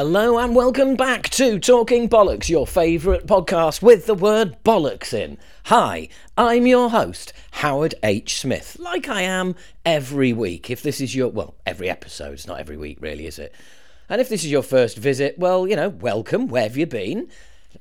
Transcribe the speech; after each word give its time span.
Hello 0.00 0.38
and 0.38 0.56
welcome 0.56 0.96
back 0.96 1.28
to 1.28 1.58
Talking 1.58 2.08
Bollocks, 2.08 2.48
your 2.48 2.66
favourite 2.66 3.26
podcast 3.26 3.82
with 3.82 4.06
the 4.06 4.14
word 4.14 4.56
bollocks 4.64 5.12
in. 5.12 5.36
Hi, 5.64 6.08
I'm 6.38 6.66
your 6.66 6.88
host, 6.88 7.34
Howard 7.50 7.94
H. 8.02 8.40
Smith, 8.40 8.78
like 8.80 9.10
I 9.10 9.20
am 9.20 9.56
every 9.84 10.32
week. 10.32 10.70
If 10.70 10.82
this 10.82 11.02
is 11.02 11.14
your, 11.14 11.28
well, 11.28 11.54
every 11.66 11.90
episode, 11.90 12.32
it's 12.32 12.46
not 12.46 12.60
every 12.60 12.78
week 12.78 12.96
really, 13.02 13.26
is 13.26 13.38
it? 13.38 13.54
And 14.08 14.22
if 14.22 14.30
this 14.30 14.42
is 14.42 14.50
your 14.50 14.62
first 14.62 14.96
visit, 14.96 15.38
well, 15.38 15.68
you 15.68 15.76
know, 15.76 15.90
welcome, 15.90 16.48
where 16.48 16.62
have 16.62 16.78
you 16.78 16.86
been? 16.86 17.28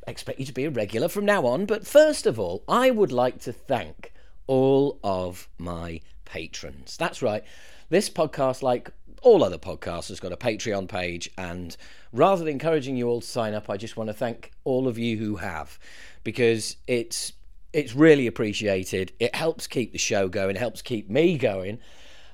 Expect 0.05 0.41
you 0.41 0.45
to 0.45 0.53
be 0.53 0.65
a 0.65 0.69
regular 0.69 1.07
from 1.07 1.23
now 1.23 1.45
on, 1.45 1.65
but 1.65 1.87
first 1.87 2.25
of 2.25 2.37
all, 2.37 2.65
I 2.67 2.91
would 2.91 3.13
like 3.13 3.39
to 3.43 3.53
thank 3.53 4.11
all 4.45 4.99
of 5.05 5.47
my 5.57 6.01
patrons. 6.25 6.97
That's 6.97 7.21
right. 7.21 7.45
This 7.87 8.09
podcast, 8.09 8.61
like 8.61 8.91
all 9.21 9.43
other 9.43 9.57
podcasts, 9.57 10.09
has 10.09 10.19
got 10.19 10.31
a 10.31 10.37
Patreon 10.37 10.87
page. 10.87 11.29
And 11.37 11.75
rather 12.11 12.43
than 12.43 12.53
encouraging 12.53 12.95
you 12.95 13.07
all 13.07 13.21
to 13.21 13.27
sign 13.27 13.53
up, 13.53 13.69
I 13.69 13.77
just 13.77 13.97
want 13.97 14.09
to 14.09 14.13
thank 14.13 14.51
all 14.63 14.87
of 14.87 14.97
you 14.97 15.17
who 15.17 15.37
have, 15.37 15.79
because 16.23 16.77
it's 16.87 17.33
it's 17.71 17.95
really 17.95 18.27
appreciated. 18.27 19.11
It 19.19 19.35
helps 19.35 19.67
keep 19.67 19.91
the 19.91 19.99
show 19.99 20.27
going. 20.27 20.55
Helps 20.55 20.81
keep 20.81 21.09
me 21.09 21.37
going. 21.37 21.79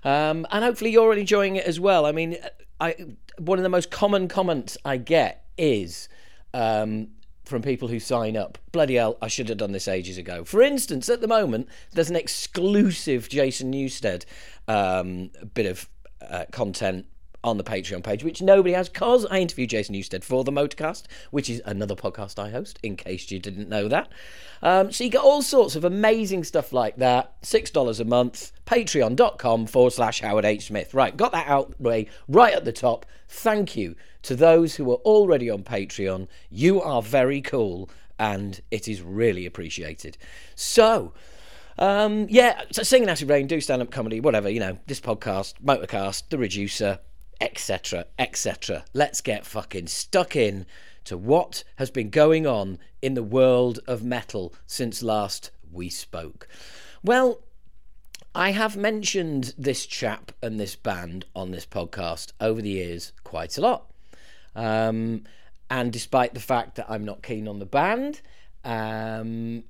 Um, 0.04 0.46
and 0.52 0.64
hopefully 0.64 0.92
you're 0.92 1.14
enjoying 1.14 1.56
it 1.56 1.66
as 1.66 1.80
well. 1.80 2.06
I 2.06 2.12
mean, 2.12 2.38
I 2.80 2.96
one 3.38 3.60
of 3.60 3.64
the 3.64 3.70
most 3.70 3.92
common 3.92 4.28
comments 4.28 4.78
I 4.86 4.98
get 4.98 5.46
is 5.58 6.08
um, 6.54 7.10
from 7.44 7.62
people 7.62 7.88
who 7.88 8.00
sign 8.00 8.38
up. 8.38 8.58
Bloody 8.72 8.96
hell, 8.96 9.18
I 9.22 9.28
should 9.28 9.50
have 9.50 9.58
done 9.58 9.72
this 9.72 9.88
ages 9.88 10.18
ago. 10.18 10.44
For 10.44 10.62
instance, 10.62 11.10
at 11.10 11.22
the 11.22 11.28
moment, 11.28 11.68
there's 11.92 12.10
an 12.10 12.16
exclusive 12.16 13.28
Jason 13.30 13.72
Newsted 13.74 14.26
um, 14.68 15.32
bit 15.54 15.66
of 15.66 15.90
uh, 16.30 16.46
content 16.52 17.06
on 17.46 17.58
the 17.58 17.64
Patreon 17.64 18.04
page, 18.04 18.24
which 18.24 18.42
nobody 18.42 18.74
has, 18.74 18.90
because 18.90 19.26
I 19.28 19.38
interviewed 19.38 19.70
Jason 19.70 19.96
Newsted 19.96 20.24
for 20.24 20.44
the 20.44 20.52
Motorcast, 20.52 21.04
which 21.30 21.50
is 21.50 21.62
another 21.64 21.96
podcast 21.96 22.40
I 22.40 22.50
host, 22.50 22.80
in 22.82 22.98
case 22.98 23.30
you 23.30 23.40
didn't 23.40 23.70
know 23.70 23.88
that. 23.88 24.10
Um, 24.64 24.92
so 24.92 25.04
you 25.04 25.12
get 25.12 25.22
all 25.22 25.44
sorts 25.44 25.76
of 25.76 25.86
amazing 25.86 26.44
stuff 26.44 26.74
like 26.74 26.96
that. 26.98 27.40
$6 27.44 28.00
a 28.00 28.04
month, 28.04 28.52
patreon.com 28.66 29.68
forward 29.68 29.94
slash 29.94 30.22
Howard 30.22 30.44
H. 30.44 30.68
Smith. 30.68 30.94
Right, 30.94 31.16
got 31.16 31.32
that 31.34 31.48
out 31.48 31.80
way 31.80 32.08
right 32.28 32.54
at 32.54 32.66
the 32.66 32.74
top. 32.74 33.06
Thank 33.30 33.76
you 33.76 33.96
to 34.24 34.36
those 34.36 34.76
who 34.76 34.90
are 34.92 34.98
already 34.98 35.50
on 35.50 35.64
Patreon. 35.64 36.28
You 36.50 36.82
are 36.82 37.04
very 37.04 37.42
cool, 37.42 37.92
and 38.18 38.60
it 38.72 38.88
is 38.88 39.04
really 39.04 39.46
appreciated. 39.46 40.18
So, 40.56 41.14
um, 41.78 42.28
yeah, 42.30 42.62
so 42.72 42.84
singing 42.84 43.10
Acid 43.10 43.30
Reign, 43.30 43.48
do 43.48 43.60
stand 43.60 43.82
up 43.82 43.92
comedy, 43.92 44.20
whatever, 44.20 44.50
you 44.50 44.60
know, 44.60 44.78
this 44.88 45.02
podcast, 45.02 45.56
Motorcast, 45.64 46.30
The 46.30 46.38
Reducer, 46.38 47.00
etc., 47.42 48.06
etc. 48.18 48.86
Let's 48.94 49.22
get 49.22 49.46
fucking 49.46 49.88
stuck 49.88 50.36
in 50.36 50.66
to 51.06 51.18
what 51.18 51.64
has 51.76 51.92
been 51.92 52.10
going 52.10 52.48
on 52.48 52.80
in 53.02 53.14
the 53.14 53.24
world 53.24 53.80
of 53.88 54.04
metal 54.04 54.54
since 54.66 55.04
last 55.04 55.52
we 55.72 55.90
spoke. 55.90 56.48
Well, 57.04 57.42
I 58.34 58.52
have 58.52 58.76
mentioned 58.76 59.54
this 59.58 59.86
chap 59.86 60.32
and 60.42 60.60
this 60.60 60.76
band 60.76 61.26
on 61.36 61.52
this 61.52 61.66
podcast 61.66 62.34
over 62.42 62.62
the 62.62 62.70
years 62.70 63.14
quite 63.24 63.58
a 63.58 63.62
lot. 63.62 63.92
Um, 64.56 65.24
and 65.70 65.92
despite 65.92 66.34
the 66.34 66.40
fact 66.40 66.76
that 66.76 66.90
I'm 66.90 67.06
not 67.06 67.24
keen 67.24 67.48
on 67.48 67.60
the 67.60 67.66
band, 67.66 68.22
um, 68.64 69.64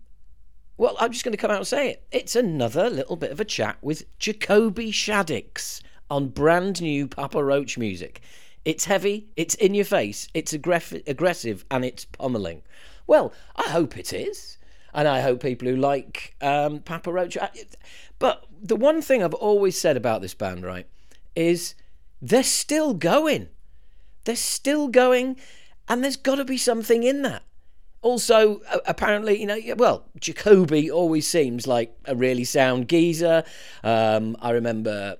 well, 0.77 0.95
I'm 0.99 1.11
just 1.11 1.23
going 1.23 1.31
to 1.31 1.37
come 1.37 1.51
out 1.51 1.57
and 1.57 1.67
say 1.67 1.89
it. 1.89 2.03
It's 2.11 2.35
another 2.35 2.89
little 2.89 3.15
bit 3.15 3.31
of 3.31 3.39
a 3.39 3.45
chat 3.45 3.77
with 3.81 4.05
Jacoby 4.19 4.91
Shaddix 4.91 5.81
on 6.09 6.27
brand 6.29 6.81
new 6.81 7.07
Papa 7.07 7.43
Roach 7.43 7.77
music. 7.77 8.21
It's 8.65 8.85
heavy, 8.85 9.27
it's 9.35 9.55
in 9.55 9.73
your 9.73 9.85
face, 9.85 10.27
it's 10.33 10.51
aggressive, 10.51 11.03
aggressive 11.07 11.65
and 11.69 11.85
it's 11.85 12.05
pummeling. 12.05 12.63
Well, 13.07 13.31
I 13.55 13.69
hope 13.69 13.97
it 13.97 14.11
is. 14.11 14.57
And 14.93 15.07
I 15.09 15.19
hope 15.19 15.41
people 15.41 15.67
who 15.67 15.75
like 15.75 16.35
um, 16.41 16.79
Papa 16.79 17.11
Roach. 17.11 17.37
But 18.17 18.45
the 18.61 18.77
one 18.77 19.01
thing 19.01 19.21
I've 19.21 19.33
always 19.33 19.77
said 19.77 19.97
about 19.97 20.21
this 20.21 20.33
band, 20.33 20.63
right, 20.63 20.87
is 21.35 21.75
they're 22.21 22.43
still 22.43 22.93
going. 22.93 23.49
They're 24.23 24.37
still 24.37 24.87
going, 24.87 25.35
and 25.89 26.01
there's 26.01 26.15
got 26.15 26.35
to 26.35 26.45
be 26.45 26.57
something 26.57 27.03
in 27.03 27.23
that. 27.23 27.43
Also, 28.05 28.61
apparently, 28.85 29.39
you 29.41 29.47
know, 29.47 29.59
well, 29.77 30.05
Jacoby 30.19 30.91
always 30.91 31.27
seems 31.27 31.65
like 31.65 31.97
a 32.05 32.15
really 32.15 32.43
sound 32.43 32.87
geezer. 32.87 33.43
Um, 33.83 34.37
I 34.39 34.51
remember 34.51 35.17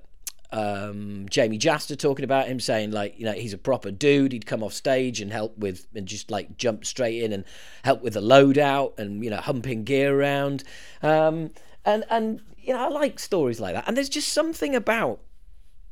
um, 0.52 1.26
Jamey 1.28 1.58
Jasta 1.58 1.98
talking 1.98 2.24
about 2.24 2.46
him, 2.46 2.60
saying 2.60 2.92
like, 2.92 3.18
you 3.18 3.24
know, 3.24 3.32
he's 3.32 3.52
a 3.52 3.58
proper 3.58 3.90
dude. 3.90 4.30
He'd 4.30 4.46
come 4.46 4.62
off 4.62 4.72
stage 4.72 5.20
and 5.20 5.32
help 5.32 5.58
with, 5.58 5.88
and 5.96 6.06
just 6.06 6.30
like 6.30 6.58
jump 6.58 6.84
straight 6.84 7.24
in 7.24 7.32
and 7.32 7.44
help 7.82 8.02
with 8.02 8.12
the 8.12 8.22
loadout 8.22 9.00
and 9.00 9.24
you 9.24 9.30
know, 9.30 9.38
humping 9.38 9.82
gear 9.82 10.16
around. 10.16 10.62
Um, 11.02 11.50
and 11.84 12.04
and 12.08 12.40
you 12.56 12.72
know, 12.72 12.78
I 12.78 12.88
like 12.88 13.18
stories 13.18 13.58
like 13.58 13.74
that. 13.74 13.88
And 13.88 13.96
there's 13.96 14.08
just 14.08 14.32
something 14.32 14.76
about 14.76 15.18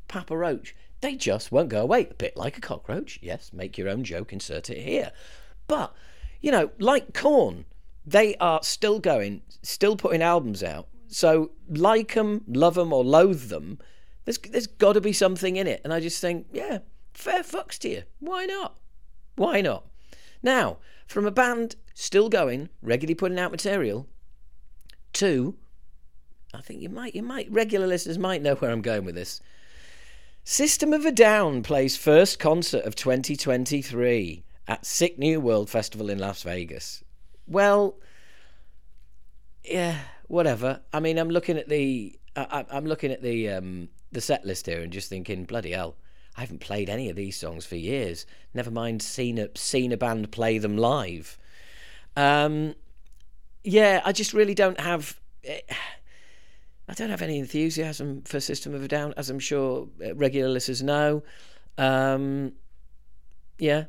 Papa 0.07 0.37
Roach. 0.37 0.77
They 1.01 1.17
just 1.17 1.51
won't 1.51 1.71
go 1.71 1.83
away. 1.83 2.07
A 2.09 2.15
bit 2.15 2.37
like 2.37 2.57
a 2.57 2.61
cockroach. 2.61 3.19
Yes, 3.21 3.53
make 3.53 3.77
your 3.77 3.89
own 3.89 4.05
joke, 4.05 4.33
insert 4.33 4.71
it 4.71 4.79
here. 4.79 5.11
But 5.67 5.93
you 6.45 6.53
know, 6.53 6.71
like 6.79 7.15
Korn, 7.15 7.65
they 8.07 8.37
are 8.37 8.63
still 8.63 8.99
going, 9.01 9.43
still 9.63 9.97
putting 9.97 10.23
albums 10.23 10.63
out. 10.63 10.89
So 11.09 11.53
like 11.69 12.15
them, 12.15 12.43
love 12.47 12.75
them, 12.75 12.93
or 12.93 13.05
loathe 13.05 13.49
them 13.49 13.79
there's 14.25 14.39
there's 14.39 14.67
got 14.67 14.95
to 14.95 15.01
be 15.01 15.13
something 15.13 15.57
in 15.57 15.67
it, 15.67 15.81
and 15.85 15.93
I 15.93 16.01
just 16.01 16.21
think, 16.21 16.47
yeah, 16.53 16.79
fair 17.13 17.43
fucks 17.43 17.79
to 17.81 17.89
you. 17.89 18.03
Why 18.21 18.47
not? 18.47 18.79
Why 19.37 19.61
not? 19.61 19.85
Now, 20.43 20.79
from 21.07 21.27
a 21.27 21.31
band 21.31 21.77
still 21.95 22.29
going, 22.29 22.71
regularly 22.83 23.15
putting 23.15 23.39
out 23.39 23.51
material, 23.51 24.09
to, 25.15 25.57
I 26.55 26.61
think 26.61 26.81
you 26.81 26.89
might 26.89 27.15
you 27.15 27.23
might 27.23 27.51
regular 27.51 27.87
listeners 27.87 28.19
might 28.19 28.43
know 28.43 28.55
where 28.55 28.71
I'm 28.71 28.83
going 28.83 29.05
with 29.05 29.15
this. 29.15 29.41
System 30.43 30.93
of 30.93 31.05
a 31.05 31.13
Down 31.13 31.63
plays 31.63 31.97
first 31.97 32.39
concert 32.39 32.85
of 32.85 32.95
2023 32.95 34.44
at 34.67 34.87
Sick 34.87 35.19
New 35.19 35.41
World 35.41 35.69
Festival 35.71 36.11
in 36.11 36.19
Las 36.19 36.43
Vegas. 36.43 37.05
Well, 37.47 37.97
yeah, 39.65 39.99
whatever. 40.29 40.81
I 40.93 41.01
mean, 41.01 41.19
I'm 41.19 41.31
looking 41.31 41.59
at 41.59 41.69
the 41.69 42.19
I, 42.37 42.65
am 42.71 42.87
looking 42.87 43.13
at 43.13 43.23
the 43.23 43.51
um, 43.51 43.89
the 44.13 44.21
set 44.21 44.45
list 44.45 44.67
here 44.67 44.81
and 44.81 44.93
just 44.93 45.09
thinking, 45.09 45.45
bloody 45.45 45.73
hell, 45.73 45.97
I 46.37 46.41
haven't 46.41 46.61
played 46.61 46.89
any 46.89 47.09
of 47.11 47.17
these 47.17 47.37
songs 47.37 47.65
for 47.65 47.77
years. 47.77 48.27
Never 48.53 48.71
mind 48.71 49.03
seen 49.03 49.39
a 49.39 49.49
seen 49.55 49.93
a 49.93 49.97
band 49.97 50.33
play 50.33 50.59
them 50.59 50.77
live. 50.77 51.39
Um, 52.17 52.75
yeah, 53.63 54.03
I 54.05 54.13
just 54.13 54.33
really 54.33 54.55
don't 54.55 54.81
have. 54.81 55.21
Eh, 55.45 55.61
I 56.87 56.93
don't 56.93 57.11
have 57.11 57.23
any 57.23 57.39
enthusiasm 57.39 58.23
for 58.23 58.41
System 58.41 58.75
of 58.75 58.83
a 58.83 58.89
Down, 58.89 59.15
as 59.17 59.31
I'm 59.31 59.39
sure 59.39 59.89
uh, 60.05 60.15
regular 60.15 60.51
listeners 60.51 60.83
know. 60.83 61.23
Um, 61.79 62.53
yeah, 63.59 63.85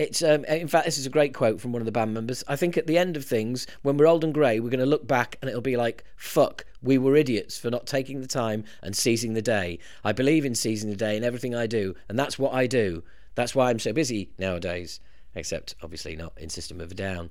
it's 0.00 0.22
um, 0.22 0.44
in 0.46 0.66
fact 0.66 0.86
this 0.86 0.96
is 0.96 1.04
a 1.04 1.10
great 1.10 1.34
quote 1.34 1.60
from 1.60 1.72
one 1.72 1.82
of 1.82 1.86
the 1.86 1.92
band 1.92 2.14
members. 2.14 2.42
I 2.48 2.56
think 2.56 2.78
at 2.78 2.86
the 2.86 2.96
end 2.96 3.16
of 3.16 3.24
things, 3.24 3.66
when 3.82 3.98
we're 3.98 4.06
old 4.06 4.24
and 4.24 4.32
grey, 4.32 4.58
we're 4.58 4.70
going 4.70 4.80
to 4.80 4.86
look 4.86 5.06
back 5.06 5.36
and 5.40 5.48
it'll 5.48 5.60
be 5.60 5.76
like, 5.76 6.04
"Fuck, 6.16 6.64
we 6.82 6.96
were 6.96 7.16
idiots 7.16 7.58
for 7.58 7.70
not 7.70 7.86
taking 7.86 8.22
the 8.22 8.26
time 8.26 8.64
and 8.82 8.96
seizing 8.96 9.34
the 9.34 9.42
day." 9.42 9.78
I 10.02 10.12
believe 10.12 10.46
in 10.46 10.54
seizing 10.54 10.88
the 10.88 10.96
day 10.96 11.16
in 11.16 11.22
everything 11.22 11.54
I 11.54 11.66
do, 11.66 11.94
and 12.08 12.18
that's 12.18 12.38
what 12.38 12.54
I 12.54 12.66
do. 12.66 13.02
That's 13.34 13.54
why 13.54 13.68
I'm 13.68 13.78
so 13.78 13.92
busy 13.92 14.30
nowadays. 14.38 15.00
Except 15.34 15.76
obviously 15.82 16.16
not 16.16 16.32
in 16.38 16.48
System 16.48 16.80
of 16.80 16.90
a 16.90 16.94
Down. 16.94 17.30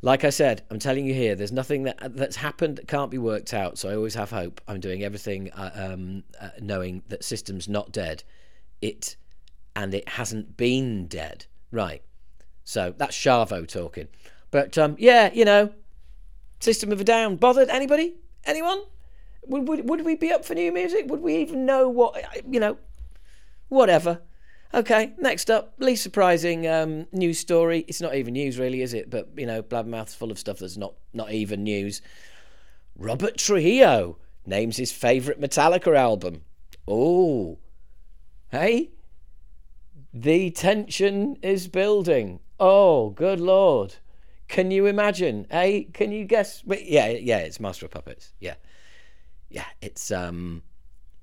Like 0.00 0.24
I 0.24 0.30
said, 0.30 0.62
I'm 0.70 0.78
telling 0.78 1.04
you 1.04 1.14
here, 1.14 1.34
there's 1.34 1.52
nothing 1.52 1.82
that 1.84 2.16
that's 2.16 2.36
happened 2.36 2.76
that 2.76 2.86
can't 2.88 3.10
be 3.10 3.18
worked 3.18 3.52
out. 3.52 3.76
So 3.76 3.88
I 3.88 3.96
always 3.96 4.14
have 4.14 4.30
hope. 4.30 4.60
I'm 4.68 4.80
doing 4.80 5.02
everything, 5.02 5.50
uh, 5.52 5.70
um, 5.74 6.22
uh, 6.40 6.50
knowing 6.60 7.02
that 7.08 7.24
System's 7.24 7.68
not 7.68 7.90
dead. 7.92 8.22
It 8.80 9.16
and 9.74 9.94
it 9.94 10.08
hasn't 10.08 10.56
been 10.56 11.06
dead. 11.06 11.46
Right. 11.72 12.02
So 12.62 12.94
that's 12.96 13.16
Shavo 13.16 13.66
talking. 13.66 14.06
But 14.52 14.78
um, 14.78 14.94
yeah, 14.98 15.32
you 15.32 15.44
know, 15.44 15.72
System 16.60 16.92
of 16.92 17.00
a 17.00 17.04
Down. 17.04 17.36
Bothered? 17.36 17.68
Anybody? 17.68 18.14
Anyone? 18.44 18.82
Would, 19.46 19.66
would, 19.66 19.88
would 19.88 20.04
we 20.04 20.14
be 20.14 20.30
up 20.30 20.44
for 20.44 20.54
new 20.54 20.70
music? 20.70 21.06
Would 21.08 21.20
we 21.20 21.36
even 21.38 21.66
know 21.66 21.88
what, 21.88 22.16
you 22.48 22.60
know, 22.60 22.76
whatever. 23.68 24.20
Okay, 24.74 25.12
next 25.18 25.50
up, 25.50 25.74
least 25.78 26.02
surprising 26.02 26.66
um, 26.66 27.06
news 27.12 27.38
story. 27.38 27.84
It's 27.88 28.00
not 28.00 28.14
even 28.14 28.34
news, 28.34 28.58
really, 28.58 28.80
is 28.80 28.94
it? 28.94 29.10
But, 29.10 29.28
you 29.36 29.44
know, 29.44 29.62
Blabbermouth's 29.62 30.14
full 30.14 30.30
of 30.30 30.38
stuff 30.38 30.58
that's 30.58 30.76
not, 30.76 30.94
not 31.12 31.32
even 31.32 31.64
news. 31.64 32.00
Robert 32.96 33.36
Trujillo 33.36 34.18
names 34.46 34.76
his 34.76 34.92
favourite 34.92 35.40
Metallica 35.40 35.96
album. 35.96 36.42
Oh, 36.86 37.58
hey? 38.50 38.90
The 40.14 40.50
tension 40.50 41.36
is 41.42 41.68
building. 41.68 42.40
Oh, 42.60 43.10
good 43.10 43.40
lord. 43.40 43.96
Can 44.46 44.70
you 44.70 44.84
imagine? 44.84 45.46
Hey, 45.50 45.84
can 45.84 46.12
you 46.12 46.26
guess? 46.26 46.62
Yeah, 46.66 47.08
yeah, 47.08 47.38
it's 47.38 47.58
Master 47.58 47.86
of 47.86 47.92
Puppets. 47.92 48.34
Yeah. 48.38 48.54
Yeah, 49.48 49.64
it's 49.80 50.10
um 50.10 50.62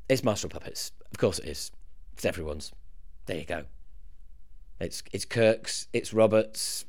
it's 0.08 0.24
Master 0.24 0.48
of 0.48 0.54
Puppets. 0.54 0.92
Of 1.12 1.20
course 1.20 1.38
it 1.38 1.46
is. 1.46 1.72
It's 2.14 2.26
everyone's. 2.26 2.72
There 3.28 3.38
you 3.38 3.46
go. 3.46 3.66
It's 4.80 5.04
it's 5.12 5.26
Kirk's, 5.26 5.88
it's 5.94 6.14
Roberts. 6.14 6.86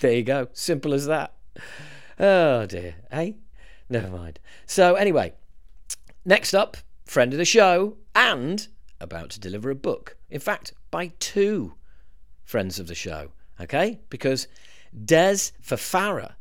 There 0.00 0.12
you 0.12 0.24
go. 0.24 0.48
Simple 0.52 0.92
as 0.92 1.06
that. 1.06 1.34
Oh 2.18 2.66
dear. 2.66 2.96
Hey? 3.12 3.36
Never 3.88 4.08
mind. 4.08 4.40
So 4.66 4.94
anyway, 4.94 5.34
next 6.24 6.54
up, 6.54 6.76
friend 7.04 7.32
of 7.32 7.38
the 7.38 7.44
show 7.44 7.98
and 8.16 8.66
about 9.00 9.30
to 9.30 9.40
deliver 9.40 9.70
a 9.70 9.76
book. 9.76 10.16
In 10.30 10.40
fact, 10.40 10.72
by 10.94 11.08
two 11.18 11.74
friends 12.44 12.78
of 12.78 12.86
the 12.86 12.94
show. 12.94 13.32
Okay? 13.60 13.98
Because 14.10 14.46
Dez 14.96 15.50
Fafara 15.60 16.36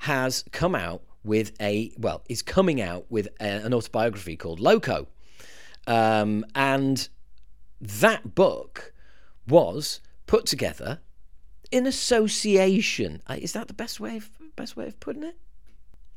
has 0.00 0.42
come 0.50 0.74
out 0.74 1.02
with 1.22 1.52
a 1.60 1.92
well, 1.96 2.24
is 2.28 2.42
coming 2.42 2.80
out 2.80 3.06
with 3.10 3.28
a, 3.40 3.44
an 3.44 3.72
autobiography 3.72 4.36
called 4.36 4.58
Loco, 4.58 5.06
um, 5.86 6.44
and 6.56 7.08
that 7.80 8.34
book 8.34 8.92
was 9.46 10.00
put 10.26 10.46
together 10.46 10.98
in 11.70 11.86
association. 11.86 13.22
Uh, 13.28 13.36
is 13.40 13.52
that 13.52 13.68
the 13.68 13.74
best 13.74 14.00
way 14.00 14.16
of 14.16 14.28
best 14.56 14.76
way 14.76 14.88
of 14.88 14.98
putting 14.98 15.22
it? 15.22 15.36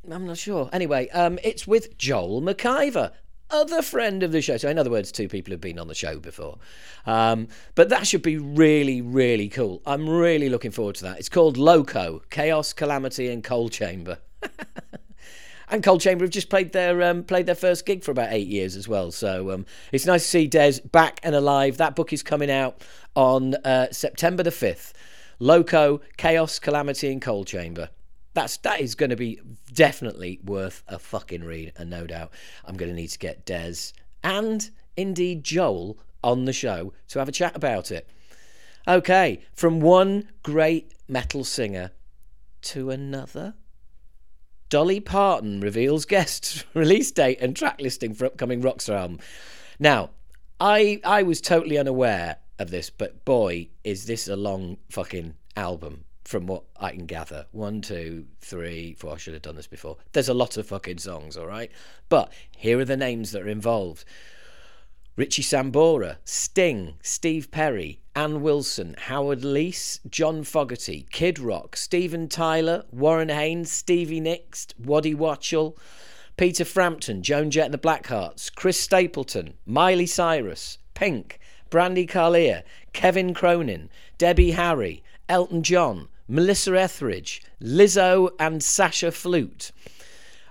I'm 0.10 0.26
not 0.26 0.40
sure. 0.40 0.72
Anyway, 0.74 1.08
um, 1.10 1.38
it's 1.44 1.68
with 1.68 2.00
Joel 2.00 2.42
McIver, 2.42 3.12
other 3.52 3.82
friend 3.82 4.24
of 4.24 4.32
the 4.32 4.42
show. 4.42 4.58
So, 4.58 4.70
in 4.70 4.78
other 4.78 4.90
words, 4.90 5.12
two 5.12 5.28
people 5.28 5.52
have 5.52 5.62
been 5.62 5.80
on 5.80 5.88
the 5.88 5.96
show 5.96 6.20
before. 6.20 6.58
Um, 7.06 7.48
but 7.76 7.90
that 7.90 8.08
should 8.08 8.22
be 8.22 8.38
really, 8.38 9.02
really 9.02 9.50
cool. 9.50 9.82
I'm 9.86 10.10
really 10.10 10.50
looking 10.50 10.72
forward 10.72 10.96
to 10.96 11.04
that. 11.04 11.20
It's 11.20 11.30
called 11.30 11.58
Loco 11.58 12.22
Chaos, 12.30 12.74
Calamity, 12.74 13.30
and 13.30 13.44
Coal 13.44 13.70
Chamber. 13.70 14.20
and 15.70 15.84
Coal 15.84 16.00
Chamber 16.00 16.26
have 16.26 16.32
just 16.32 16.50
played 16.50 16.72
their 16.72 17.02
um, 17.04 17.24
played 17.24 17.46
their 17.46 17.56
first 17.56 17.86
gig 17.86 18.04
for 18.04 18.12
about 18.12 18.32
eight 18.32 18.48
years 18.48 18.76
as 18.76 18.88
well. 18.88 19.12
So 19.12 19.52
um, 19.52 19.66
it's 19.92 20.06
nice 20.06 20.24
to 20.24 20.30
see 20.30 20.50
Dez 20.50 20.92
back 20.92 21.20
and 21.24 21.36
alive. 21.36 21.78
That 21.78 21.96
book 21.96 22.14
is 22.14 22.24
coming 22.24 22.52
out 22.52 22.82
on 23.16 23.56
uh, 23.56 23.92
September 23.92 24.44
the 24.44 24.52
fifth. 24.52 24.94
Loco, 25.40 26.02
Chaos, 26.18 26.60
Calamity, 26.60 27.12
and 27.12 27.22
Coal 27.22 27.46
Chamber. 27.46 27.90
That's 28.34 28.58
that 28.58 28.82
is 28.82 28.96
going 28.96 29.10
to 29.10 29.16
be 29.16 29.40
definitely 29.80 30.42
worth 30.44 30.84
a 30.90 31.00
fucking 31.00 31.42
read, 31.42 31.72
and 31.78 31.90
no 31.90 32.06
doubt 32.06 32.34
I'm 32.66 32.76
going 32.76 32.90
to 32.90 32.96
need 32.96 33.12
to 33.12 33.18
get 33.18 33.46
Dez 33.46 33.94
and 34.22 34.70
indeed 34.98 35.46
Joel 35.46 35.98
on 36.22 36.44
the 36.44 36.52
show 36.52 36.92
to 37.08 37.20
have 37.20 37.30
a 37.30 37.32
chat 37.32 37.56
about 37.56 37.90
it. 37.90 38.06
Okay, 38.86 39.40
from 39.54 39.80
one 39.80 40.28
great 40.44 40.96
metal 41.08 41.46
singer 41.46 41.92
to 42.64 42.90
another. 42.90 43.54
Dolly 44.68 45.00
Parton 45.00 45.62
reveals 45.62 46.04
guest 46.04 46.66
release 46.74 47.10
date 47.12 47.38
and 47.40 47.56
track 47.56 47.80
listing 47.80 48.14
for 48.14 48.26
upcoming 48.26 48.62
Rockstar 48.62 48.98
album. 48.98 49.20
Now, 49.80 50.10
I 50.60 51.00
I 51.06 51.24
was 51.24 51.40
totally 51.40 51.78
unaware 51.78 52.36
of 52.60 52.70
this, 52.70 52.90
but 52.90 53.24
boy, 53.24 53.70
is 53.86 54.08
this 54.08 54.28
a 54.28 54.36
long 54.36 54.76
fucking 54.90 55.36
album 55.56 56.04
from 56.30 56.46
what 56.46 56.62
I 56.80 56.92
can 56.92 57.08
gather. 57.08 57.48
One, 57.54 57.82
two, 57.82 58.28
three, 58.40 58.94
four. 58.94 59.14
I 59.14 59.18
should 59.18 59.34
have 59.34 59.42
done 59.42 59.56
this 59.56 59.66
before. 59.66 59.98
There's 60.12 60.30
a 60.30 60.34
lot 60.36 60.58
of 60.58 60.68
fucking 60.68 61.00
songs, 61.00 61.36
all 61.36 61.48
right? 61.48 61.72
But 62.08 62.32
here 62.56 62.78
are 62.78 62.86
the 62.86 62.96
names 62.96 63.32
that 63.32 63.42
are 63.42 63.50
involved 63.50 64.06
Richie 65.16 65.42
Sambora, 65.42 66.18
Sting, 66.24 66.94
Steve 67.02 67.50
Perry, 67.50 68.02
Ann 68.16 68.44
Wilson, 68.44 68.94
Howard 69.00 69.42
Leese, 69.42 70.02
John 70.08 70.44
Fogerty, 70.44 71.08
Kid 71.12 71.40
Rock, 71.40 71.76
Steven 71.76 72.30
Tyler, 72.30 72.84
Warren 72.92 73.30
Haynes, 73.30 73.72
Stevie 73.72 74.20
Nicks, 74.20 74.68
Waddy 74.78 75.16
Wachtel, 75.16 75.76
Peter 76.38 76.64
Frampton, 76.64 77.24
Joan 77.24 77.50
Jett 77.50 77.66
and 77.66 77.74
the 77.74 77.80
Blackhearts, 77.80 78.54
Chris 78.54 78.80
Stapleton, 78.80 79.56
Miley 79.66 80.06
Cyrus, 80.06 80.78
Pink, 80.94 81.40
Brandi 81.72 82.08
Carlile, 82.08 82.62
Kevin 82.94 83.34
Cronin, 83.34 83.90
Debbie 84.20 84.52
Harry, 84.52 85.04
Elton 85.28 85.64
John, 85.64 86.08
Melissa 86.30 86.80
Etheridge, 86.80 87.42
Lizzo 87.60 88.30
and 88.40 88.62
Sasha 88.62 89.12
Flute, 89.12 89.72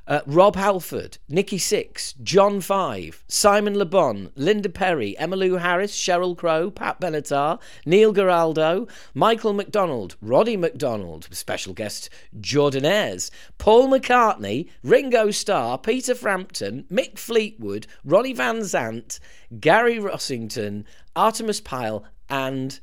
uh, 0.09 0.23
Rob 0.27 0.57
Halford, 0.57 1.19
Nikki 1.29 1.59
Sixx, 1.59 2.21
John 2.23 2.61
Five, 2.61 3.23
Simon 3.29 3.79
Le 3.79 3.85
Bon, 3.85 4.33
Linda 4.35 4.71
Perry, 4.71 5.15
Emmylou 5.21 5.61
Harris, 5.61 5.97
Sheryl 5.97 6.37
Crow, 6.37 6.71
Pat 6.71 7.01
Benatar, 7.01 7.61
Neil 7.87 8.13
Giraldo, 8.13 8.89
Michael 9.15 9.53
McDonald, 9.53 10.17
Roddy 10.21 10.57
McDonald, 10.57 11.29
special 11.31 11.75
guest 11.75 12.11
Jordanaires, 12.41 13.31
Paul 13.59 13.89
McCartney, 13.89 14.69
Ringo 14.83 15.31
Starr, 15.31 15.79
Peter 15.79 16.15
Frampton, 16.15 16.87
Mick 16.91 17.19
Fleetwood, 17.19 17.87
Ronnie 18.05 18.33
Van 18.33 18.61
Zant, 18.63 19.21
Gary 19.61 19.99
Rossington, 19.99 20.85
Artimus 21.15 21.63
Pyle, 21.63 22.05
and 22.29 22.81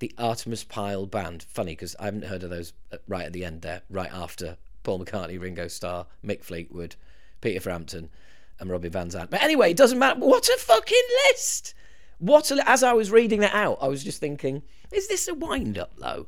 the 0.00 0.12
Artimus 0.18 0.66
Pyle 0.66 1.06
Band. 1.06 1.44
Funny 1.44 1.72
because 1.72 1.94
I 2.00 2.06
haven't 2.06 2.24
heard 2.24 2.42
of 2.42 2.50
those 2.50 2.72
uh, 2.92 2.96
right 3.06 3.26
at 3.26 3.32
the 3.32 3.44
end 3.44 3.62
there, 3.62 3.82
right 3.88 4.12
after 4.12 4.56
Paul 4.82 5.04
McCartney, 5.04 5.40
Ringo 5.40 5.68
Starr, 5.68 6.06
Mick 6.24 6.42
Fleetwood, 6.42 6.96
Peter 7.40 7.60
Frampton, 7.60 8.10
and 8.58 8.70
Robbie 8.70 8.88
Van 8.88 9.10
Zant. 9.10 9.30
But 9.30 9.42
anyway, 9.42 9.70
it 9.70 9.76
doesn't 9.76 9.98
matter. 9.98 10.18
What 10.18 10.48
a 10.48 10.56
fucking 10.58 11.02
list! 11.26 11.74
What 12.18 12.50
a, 12.50 12.68
as 12.68 12.82
I 12.82 12.92
was 12.92 13.10
reading 13.10 13.40
that 13.40 13.54
out, 13.54 13.78
I 13.80 13.88
was 13.88 14.04
just 14.04 14.20
thinking, 14.20 14.62
is 14.92 15.08
this 15.08 15.28
a 15.28 15.34
wind 15.34 15.78
up 15.78 15.92
though? 15.98 16.26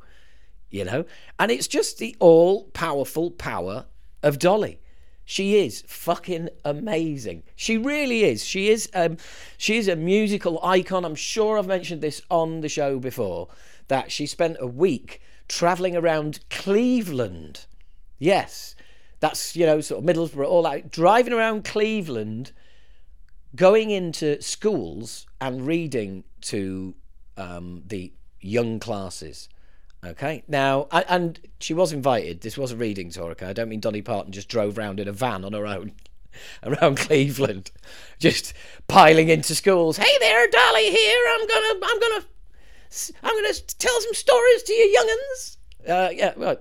You 0.71 0.85
know, 0.85 1.05
and 1.39 1.51
it's 1.51 1.69
just 1.69 1.99
the 1.99 2.17
all 2.19 2.65
powerful 2.73 3.31
power 3.31 3.87
of 4.23 4.39
Dolly. 4.39 4.81
She 5.33 5.65
is 5.65 5.83
fucking 5.87 6.49
amazing. 6.65 7.43
She 7.57 7.79
really 7.79 8.25
is. 8.25 8.45
She 8.45 8.69
is. 8.69 8.89
Um, 8.95 9.17
she 9.57 9.77
is 9.79 9.89
a 9.89 9.97
musical 9.97 10.63
icon. 10.63 11.05
I'm 11.05 11.15
sure 11.15 11.59
I've 11.59 11.67
mentioned 11.67 12.03
this 12.03 12.23
on 12.31 12.61
the 12.61 12.69
show 12.69 12.99
before. 12.99 13.49
That 13.89 14.13
she 14.13 14.27
spent 14.27 14.57
a 14.61 14.67
week 14.67 15.21
traveling 15.49 15.97
around 15.97 16.41
Cleveland 16.51 17.67
Yes, 18.23 18.77
that's 19.19 19.57
you 19.57 19.67
know 19.67 19.81
sort 19.81 19.99
of 19.99 20.09
Middlesbrough, 20.09 20.47
all 20.47 20.63
that 20.63 20.93
driving 20.93 21.33
around 21.33 21.65
Cleveland, 21.65 22.53
going 23.57 23.91
into 23.91 24.41
schools 24.41 25.27
and 25.41 25.67
reading 25.67 26.23
to 26.43 26.95
um, 27.37 27.83
the 27.85 28.13
young 28.41 28.79
classes. 28.79 29.49
Okay, 30.05 30.43
now 30.49 30.89
and 30.91 31.39
she 31.61 31.75
was 31.75 31.93
invited. 31.93 32.41
This 32.41 32.59
was 32.59 32.73
a 32.73 32.77
reading 32.77 33.11
tour. 33.11 33.31
Okay, 33.33 33.47
I 33.47 33.53
don't 33.53 33.69
mean 33.69 33.81
Dolly 33.81 34.03
Parton 34.03 34.33
just 34.33 34.49
drove 34.49 34.77
around 34.77 34.99
in 34.99 35.07
a 35.07 35.13
van 35.13 35.45
on 35.45 35.53
her 35.53 35.67
own 35.67 35.93
around 36.65 36.97
Cleveland, 36.97 37.71
just 38.19 38.53
piling 38.89 39.29
into 39.29 39.55
schools. 39.55 39.97
Hey 39.97 40.13
there, 40.19 40.49
Dolly 40.49 40.91
here. 40.91 41.25
I'm 41.31 41.47
gonna, 41.47 41.87
I'm 41.87 42.01
gonna, 42.01 42.25
I'm 43.23 43.35
gonna 43.37 43.55
tell 43.79 44.01
some 44.01 44.15
stories 44.15 44.63
to 44.65 44.73
you 44.73 44.99
younguns. 44.99 45.57
Uh, 45.89 46.11
yeah, 46.11 46.33
well, 46.37 46.57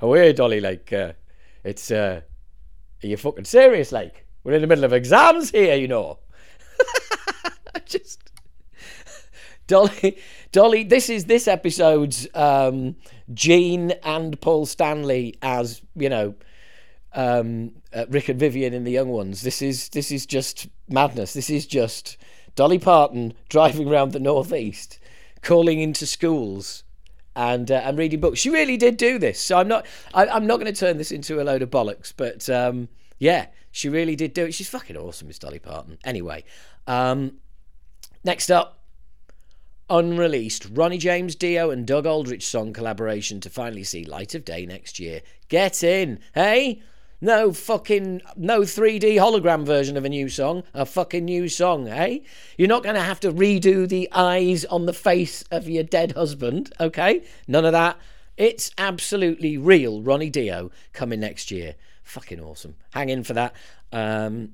away, 0.00 0.32
Dolly, 0.32 0.60
like, 0.60 0.92
uh, 0.92 1.12
it's, 1.62 1.90
uh, 1.90 2.20
are 3.02 3.06
you 3.06 3.16
fucking 3.16 3.44
serious, 3.44 3.92
like? 3.92 4.26
We're 4.42 4.54
in 4.54 4.62
the 4.62 4.66
middle 4.66 4.84
of 4.84 4.92
exams 4.92 5.50
here, 5.50 5.74
you 5.76 5.86
know. 5.86 6.18
Just. 7.84 8.29
Dolly, 9.70 10.18
Dolly, 10.50 10.82
this 10.82 11.08
is 11.08 11.26
this 11.26 11.46
episode's 11.46 12.26
um, 12.34 12.96
Gene 13.32 13.92
and 14.02 14.40
Paul 14.40 14.66
Stanley 14.66 15.36
as 15.42 15.80
you 15.94 16.08
know, 16.08 16.34
um, 17.12 17.76
uh, 17.94 18.06
Rick 18.08 18.30
and 18.30 18.40
Vivian 18.40 18.74
in 18.74 18.82
the 18.82 18.90
Young 18.90 19.10
Ones. 19.10 19.42
This 19.42 19.62
is 19.62 19.88
this 19.90 20.10
is 20.10 20.26
just 20.26 20.66
madness. 20.88 21.34
This 21.34 21.48
is 21.50 21.66
just 21.68 22.16
Dolly 22.56 22.80
Parton 22.80 23.32
driving 23.48 23.88
around 23.88 24.10
the 24.10 24.18
northeast, 24.18 24.98
calling 25.40 25.80
into 25.80 26.04
schools 26.04 26.82
and 27.36 27.70
uh, 27.70 27.82
and 27.84 27.96
reading 27.96 28.18
books. 28.18 28.40
She 28.40 28.50
really 28.50 28.76
did 28.76 28.96
do 28.96 29.20
this. 29.20 29.40
So 29.40 29.56
I'm 29.56 29.68
not 29.68 29.86
I, 30.12 30.26
am 30.36 30.48
not 30.48 30.58
going 30.58 30.72
to 30.72 30.78
turn 30.78 30.98
this 30.98 31.12
into 31.12 31.40
a 31.40 31.44
load 31.44 31.62
of 31.62 31.70
bollocks, 31.70 32.12
but 32.16 32.50
um, 32.50 32.88
yeah, 33.20 33.46
she 33.70 33.88
really 33.88 34.16
did 34.16 34.34
do 34.34 34.46
it. 34.46 34.52
She's 34.52 34.68
fucking 34.68 34.96
awesome, 34.96 35.28
Miss 35.28 35.38
Dolly 35.38 35.60
Parton. 35.60 35.98
Anyway, 36.02 36.42
um, 36.88 37.38
next 38.24 38.50
up. 38.50 38.79
Unreleased 39.90 40.68
Ronnie 40.72 40.98
James 40.98 41.34
Dio 41.34 41.70
and 41.70 41.84
Doug 41.84 42.06
Aldrich 42.06 42.46
song 42.46 42.72
collaboration 42.72 43.40
to 43.40 43.50
finally 43.50 43.82
see 43.82 44.04
light 44.04 44.36
of 44.36 44.44
day 44.44 44.64
next 44.64 45.00
year. 45.00 45.20
Get 45.48 45.82
in, 45.82 46.20
hey? 46.34 46.80
No 47.20 47.52
fucking 47.52 48.22
no 48.36 48.60
3D 48.60 49.16
hologram 49.16 49.66
version 49.66 49.96
of 49.96 50.04
a 50.04 50.08
new 50.08 50.28
song, 50.28 50.62
a 50.72 50.86
fucking 50.86 51.24
new 51.24 51.48
song, 51.48 51.88
eh? 51.88 52.20
You're 52.56 52.68
not 52.68 52.84
going 52.84 52.94
to 52.94 53.02
have 53.02 53.20
to 53.20 53.32
redo 53.32 53.86
the 53.88 54.08
eyes 54.12 54.64
on 54.64 54.86
the 54.86 54.92
face 54.92 55.42
of 55.50 55.68
your 55.68 55.82
dead 55.82 56.12
husband, 56.12 56.72
okay? 56.80 57.24
None 57.48 57.64
of 57.64 57.72
that. 57.72 57.98
It's 58.36 58.70
absolutely 58.78 59.58
real 59.58 60.02
Ronnie 60.02 60.30
Dio 60.30 60.70
coming 60.92 61.20
next 61.20 61.50
year. 61.50 61.74
Fucking 62.04 62.40
awesome. 62.40 62.76
Hang 62.90 63.08
in 63.08 63.24
for 63.24 63.34
that. 63.34 63.54
Um, 63.92 64.52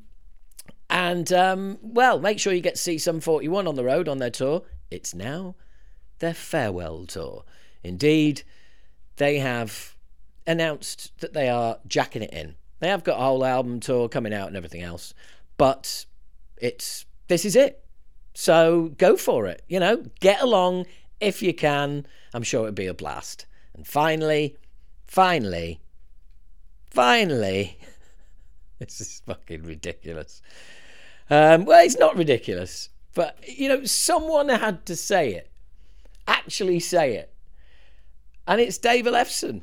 and 0.88 1.33
um, 1.33 1.78
well, 1.83 2.21
make 2.21 2.38
sure 2.38 2.52
you 2.52 2.61
get 2.61 2.76
to 2.76 2.81
see 2.81 2.99
Sum 2.99 3.21
41 3.21 3.66
on 3.66 3.75
the 3.75 3.85
road 3.85 4.09
on 4.09 4.19
their 4.19 4.31
tour. 4.31 4.62
It's 4.90 5.14
now 5.14 5.55
their 6.19 6.35
farewell 6.35 7.07
tour. 7.07 7.45
Indeed, 7.83 8.43
they 9.16 9.38
have 9.38 9.97
announced 10.47 11.19
that 11.21 11.33
they 11.33 11.49
are 11.49 11.78
jacking 11.87 12.23
it 12.23 12.33
in. 12.33 12.55
They 12.81 12.88
have 12.88 13.05
got 13.05 13.19
a 13.19 13.23
whole 13.23 13.45
album 13.45 13.81
tour 13.81 14.09
coming 14.09 14.35
out 14.35 14.49
and 14.49 14.57
everything 14.57 14.83
else, 14.83 15.14
but 15.57 16.07
it's 16.57 17.07
this 17.28 17.45
is 17.45 17.57
it. 17.57 17.83
So 18.35 18.93
go 18.99 19.16
for 19.16 19.47
it. 19.47 19.62
You 19.69 19.81
know, 19.81 20.05
get 20.21 20.43
along, 20.43 20.87
if 21.21 21.43
you 21.43 21.55
can, 21.55 22.07
I'm 22.35 22.43
sure 22.43 22.64
it'd 22.64 22.75
be 22.75 22.87
a 22.87 22.95
blast. 22.95 23.47
And 23.75 23.87
finally, 23.87 24.57
finally, 25.07 25.81
finally, 26.90 27.78
this 28.78 29.00
is 29.00 29.23
fucking 29.26 29.62
ridiculous. 29.62 30.43
Um, 31.28 31.64
well, 31.64 31.85
it's 31.85 31.99
not 31.99 32.16
ridiculous, 32.16 32.88
but 33.14 33.38
you 33.47 33.68
know, 33.68 33.85
someone 33.85 34.49
had 34.49 34.87
to 34.87 34.95
say 34.95 35.33
it, 35.33 35.50
actually 36.28 36.80
say 36.80 37.14
it, 37.16 37.33
and 38.47 38.61
it's 38.61 38.78
Dave 38.78 39.06
Ellefson. 39.06 39.62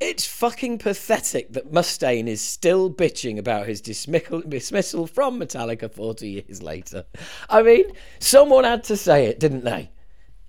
It's 0.00 0.26
fucking 0.26 0.78
pathetic 0.78 1.52
that 1.52 1.72
Mustaine 1.72 2.26
is 2.26 2.40
still 2.40 2.90
bitching 2.90 3.38
about 3.38 3.68
his 3.68 3.80
dismissal, 3.80 5.06
from 5.06 5.38
Metallica 5.38 5.90
40 5.90 6.28
years 6.28 6.62
later. 6.62 7.04
I 7.48 7.62
mean, 7.62 7.84
someone 8.18 8.64
had 8.64 8.82
to 8.84 8.96
say 8.96 9.26
it, 9.26 9.38
didn't 9.38 9.64
they? 9.64 9.92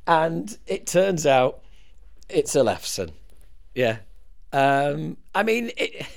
And 0.07 0.57
it 0.65 0.87
turns 0.87 1.27
out 1.27 1.61
it's 2.27 2.55
Ellefson. 2.55 3.11
Yeah. 3.75 3.99
Um, 4.51 5.17
I 5.35 5.43
mean, 5.43 5.71
it. 5.77 6.07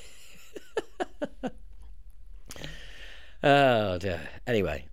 oh, 3.43 3.99
dear. 3.99 4.21
Anyway. 4.47 4.87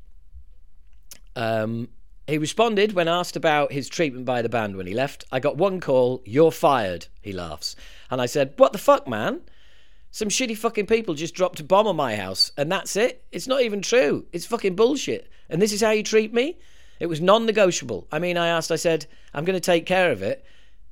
Um, 1.35 1.89
he 2.27 2.37
responded 2.37 2.93
when 2.93 3.07
asked 3.07 3.35
about 3.35 3.71
his 3.71 3.87
treatment 3.87 4.25
by 4.25 4.41
the 4.41 4.49
band 4.49 4.77
when 4.77 4.87
he 4.87 4.93
left. 4.93 5.25
I 5.31 5.39
got 5.39 5.57
one 5.57 5.79
call, 5.79 6.23
you're 6.25 6.51
fired, 6.51 7.07
he 7.21 7.31
laughs. 7.31 7.75
And 8.09 8.19
I 8.19 8.25
said, 8.25 8.53
What 8.57 8.71
the 8.71 8.79
fuck, 8.79 9.07
man? 9.07 9.41
Some 10.09 10.29
shitty 10.29 10.57
fucking 10.57 10.87
people 10.87 11.13
just 11.13 11.35
dropped 11.35 11.59
a 11.59 11.63
bomb 11.63 11.87
on 11.87 11.95
my 11.95 12.15
house, 12.15 12.51
and 12.57 12.71
that's 12.71 12.95
it. 12.95 13.25
It's 13.31 13.47
not 13.47 13.61
even 13.61 13.81
true. 13.81 14.25
It's 14.31 14.45
fucking 14.45 14.75
bullshit. 14.75 15.29
And 15.49 15.61
this 15.61 15.73
is 15.73 15.81
how 15.81 15.91
you 15.91 16.03
treat 16.03 16.33
me? 16.33 16.57
It 16.99 17.07
was 17.07 17.21
non 17.21 17.45
negotiable. 17.45 18.07
I 18.11 18.19
mean, 18.19 18.37
I 18.37 18.47
asked, 18.47 18.71
I 18.71 18.77
said, 18.77 19.05
I'm 19.33 19.45
going 19.45 19.57
to 19.57 19.59
take 19.59 19.85
care 19.85 20.11
of 20.11 20.23
it. 20.23 20.43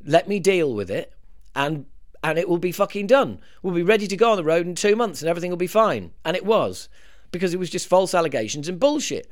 Let 0.05 0.27
me 0.27 0.39
deal 0.39 0.73
with 0.73 0.91
it, 0.91 1.13
and 1.55 1.85
and 2.23 2.37
it 2.37 2.47
will 2.47 2.57
be 2.57 2.71
fucking 2.71 3.07
done. 3.07 3.39
We'll 3.61 3.73
be 3.73 3.83
ready 3.83 4.07
to 4.07 4.17
go 4.17 4.31
on 4.31 4.37
the 4.37 4.43
road 4.43 4.67
in 4.67 4.75
two 4.75 4.95
months, 4.95 5.21
and 5.21 5.29
everything 5.29 5.49
will 5.49 5.57
be 5.57 5.67
fine. 5.67 6.11
And 6.23 6.37
it 6.37 6.45
was, 6.45 6.89
because 7.33 7.53
it 7.53 7.59
was 7.59 7.69
just 7.69 7.87
false 7.87 8.13
allegations 8.15 8.69
and 8.69 8.79
bullshit. 8.79 9.27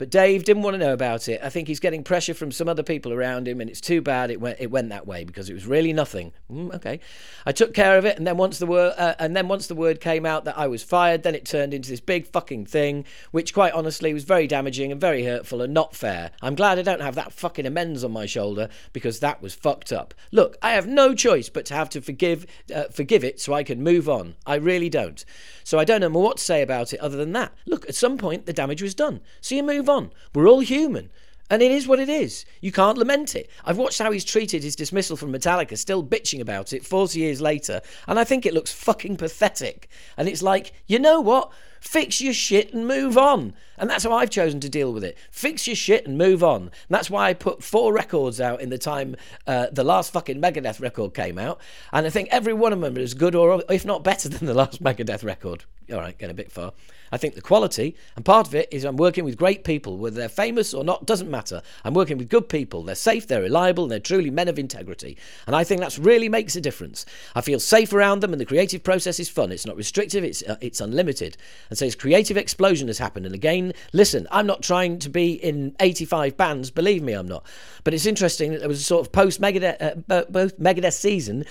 But 0.00 0.08
Dave 0.08 0.44
didn't 0.44 0.62
want 0.62 0.72
to 0.72 0.78
know 0.78 0.94
about 0.94 1.28
it. 1.28 1.42
I 1.44 1.50
think 1.50 1.68
he's 1.68 1.78
getting 1.78 2.02
pressure 2.02 2.32
from 2.32 2.52
some 2.52 2.70
other 2.70 2.82
people 2.82 3.12
around 3.12 3.46
him, 3.46 3.60
and 3.60 3.68
it's 3.68 3.82
too 3.82 4.00
bad 4.00 4.30
it 4.30 4.40
went 4.40 4.58
it 4.58 4.70
went 4.70 4.88
that 4.88 5.06
way 5.06 5.24
because 5.24 5.50
it 5.50 5.52
was 5.52 5.66
really 5.66 5.92
nothing. 5.92 6.32
Mm, 6.50 6.74
okay, 6.76 7.00
I 7.44 7.52
took 7.52 7.74
care 7.74 7.98
of 7.98 8.06
it, 8.06 8.16
and 8.16 8.26
then 8.26 8.38
once 8.38 8.58
the 8.58 8.64
word 8.64 8.94
uh, 8.96 9.16
and 9.18 9.36
then 9.36 9.46
once 9.46 9.66
the 9.66 9.74
word 9.74 10.00
came 10.00 10.24
out 10.24 10.46
that 10.46 10.56
I 10.56 10.68
was 10.68 10.82
fired, 10.82 11.22
then 11.22 11.34
it 11.34 11.44
turned 11.44 11.74
into 11.74 11.90
this 11.90 12.00
big 12.00 12.26
fucking 12.26 12.64
thing, 12.64 13.04
which 13.30 13.52
quite 13.52 13.74
honestly 13.74 14.14
was 14.14 14.24
very 14.24 14.46
damaging 14.46 14.90
and 14.90 14.98
very 14.98 15.22
hurtful 15.22 15.60
and 15.60 15.74
not 15.74 15.94
fair. 15.94 16.30
I'm 16.40 16.54
glad 16.54 16.78
I 16.78 16.82
don't 16.82 17.02
have 17.02 17.16
that 17.16 17.34
fucking 17.34 17.66
amends 17.66 18.02
on 18.02 18.10
my 18.10 18.24
shoulder 18.24 18.70
because 18.94 19.20
that 19.20 19.42
was 19.42 19.52
fucked 19.52 19.92
up. 19.92 20.14
Look, 20.32 20.56
I 20.62 20.70
have 20.70 20.86
no 20.86 21.14
choice 21.14 21.50
but 21.50 21.66
to 21.66 21.74
have 21.74 21.90
to 21.90 22.00
forgive 22.00 22.46
uh, 22.74 22.84
forgive 22.84 23.22
it 23.22 23.38
so 23.38 23.52
I 23.52 23.64
can 23.64 23.82
move 23.82 24.08
on. 24.08 24.36
I 24.46 24.54
really 24.54 24.88
don't. 24.88 25.22
So 25.62 25.78
I 25.78 25.84
don't 25.84 26.00
know 26.00 26.08
what 26.08 26.38
to 26.38 26.42
say 26.42 26.62
about 26.62 26.94
it 26.94 27.00
other 27.00 27.18
than 27.18 27.32
that. 27.32 27.52
Look, 27.66 27.86
at 27.86 27.94
some 27.94 28.16
point 28.16 28.46
the 28.46 28.54
damage 28.54 28.80
was 28.80 28.94
done, 28.94 29.20
so 29.42 29.54
you 29.54 29.62
move 29.62 29.89
on. 29.90 30.12
We're 30.34 30.48
all 30.48 30.60
human. 30.60 31.10
And 31.50 31.62
it 31.62 31.72
is 31.72 31.88
what 31.88 31.98
it 31.98 32.08
is. 32.08 32.44
You 32.60 32.70
can't 32.70 32.96
lament 32.96 33.34
it. 33.34 33.50
I've 33.64 33.76
watched 33.76 33.98
how 33.98 34.12
he's 34.12 34.24
treated 34.24 34.62
his 34.62 34.76
dismissal 34.76 35.16
from 35.16 35.32
Metallica, 35.32 35.76
still 35.76 36.04
bitching 36.04 36.40
about 36.40 36.72
it 36.72 36.86
40 36.86 37.18
years 37.18 37.40
later, 37.40 37.80
and 38.06 38.20
I 38.20 38.24
think 38.24 38.46
it 38.46 38.54
looks 38.54 38.72
fucking 38.72 39.16
pathetic. 39.16 39.88
And 40.16 40.28
it's 40.28 40.42
like, 40.42 40.72
you 40.86 41.00
know 41.00 41.20
what? 41.20 41.50
Fix 41.80 42.20
your 42.20 42.34
shit 42.34 42.74
and 42.74 42.86
move 42.86 43.16
on. 43.16 43.54
And 43.78 43.88
that's 43.88 44.04
how 44.04 44.12
I've 44.12 44.28
chosen 44.28 44.60
to 44.60 44.68
deal 44.68 44.92
with 44.92 45.02
it. 45.02 45.16
Fix 45.30 45.66
your 45.66 45.74
shit 45.74 46.06
and 46.06 46.18
move 46.18 46.44
on. 46.44 46.62
And 46.62 46.70
that's 46.90 47.08
why 47.08 47.28
I 47.28 47.34
put 47.34 47.64
four 47.64 47.94
records 47.94 48.40
out 48.40 48.60
in 48.60 48.68
the 48.68 48.78
time 48.78 49.16
uh, 49.46 49.68
the 49.72 49.82
last 49.82 50.12
fucking 50.12 50.40
Megadeth 50.40 50.80
record 50.80 51.14
came 51.14 51.38
out. 51.38 51.58
And 51.90 52.06
I 52.06 52.10
think 52.10 52.28
every 52.30 52.52
one 52.52 52.74
of 52.74 52.80
them 52.82 52.98
is 52.98 53.14
good 53.14 53.34
or, 53.34 53.62
if 53.70 53.86
not 53.86 54.04
better 54.04 54.28
than 54.28 54.46
the 54.46 54.54
last 54.54 54.82
Megadeth 54.84 55.24
record. 55.24 55.64
All 55.90 55.98
right, 55.98 56.16
getting 56.16 56.32
a 56.32 56.34
bit 56.34 56.52
far. 56.52 56.72
I 57.12 57.16
think 57.16 57.34
the 57.34 57.42
quality, 57.42 57.96
and 58.14 58.24
part 58.24 58.46
of 58.46 58.54
it 58.54 58.68
is 58.70 58.84
I'm 58.84 58.96
working 58.96 59.24
with 59.24 59.36
great 59.36 59.64
people, 59.64 59.96
whether 59.96 60.14
they're 60.14 60.28
famous 60.28 60.72
or 60.72 60.84
not, 60.84 61.06
doesn't 61.06 61.30
matter. 61.30 61.60
I'm 61.84 61.94
working 61.94 62.18
with 62.18 62.28
good 62.28 62.48
people. 62.48 62.84
They're 62.84 62.94
safe, 62.94 63.26
they're 63.26 63.42
reliable, 63.42 63.84
and 63.84 63.90
they're 63.90 63.98
truly 63.98 64.30
men 64.30 64.46
of 64.46 64.58
integrity. 64.58 65.16
And 65.46 65.56
I 65.56 65.64
think 65.64 65.80
that 65.80 65.98
really 65.98 66.28
makes 66.28 66.54
a 66.54 66.60
difference. 66.60 67.06
I 67.34 67.40
feel 67.40 67.58
safe 67.58 67.92
around 67.92 68.20
them, 68.20 68.32
and 68.32 68.40
the 68.40 68.46
creative 68.46 68.84
process 68.84 69.18
is 69.18 69.28
fun. 69.28 69.50
It's 69.50 69.66
not 69.66 69.76
restrictive, 69.76 70.22
it's, 70.22 70.44
uh, 70.44 70.56
it's 70.60 70.80
unlimited. 70.80 71.36
And 71.70 71.78
so 71.78 71.84
this 71.84 71.94
creative 71.94 72.36
explosion 72.36 72.88
has 72.88 72.98
happened. 72.98 73.26
And 73.26 73.34
again, 73.34 73.72
listen, 73.92 74.26
I'm 74.30 74.46
not 74.46 74.62
trying 74.62 74.98
to 74.98 75.08
be 75.08 75.32
in 75.32 75.74
85 75.80 76.36
bands, 76.36 76.70
believe 76.70 77.02
me, 77.02 77.12
I'm 77.12 77.28
not. 77.28 77.46
But 77.84 77.94
it's 77.94 78.06
interesting 78.06 78.50
that 78.52 78.58
there 78.58 78.68
was 78.68 78.80
a 78.80 78.84
sort 78.84 79.06
of 79.06 79.12
post 79.12 79.40
Megadeth, 79.40 80.04
uh, 80.10 80.24
Megadeth 80.60 80.92
season 80.92 81.44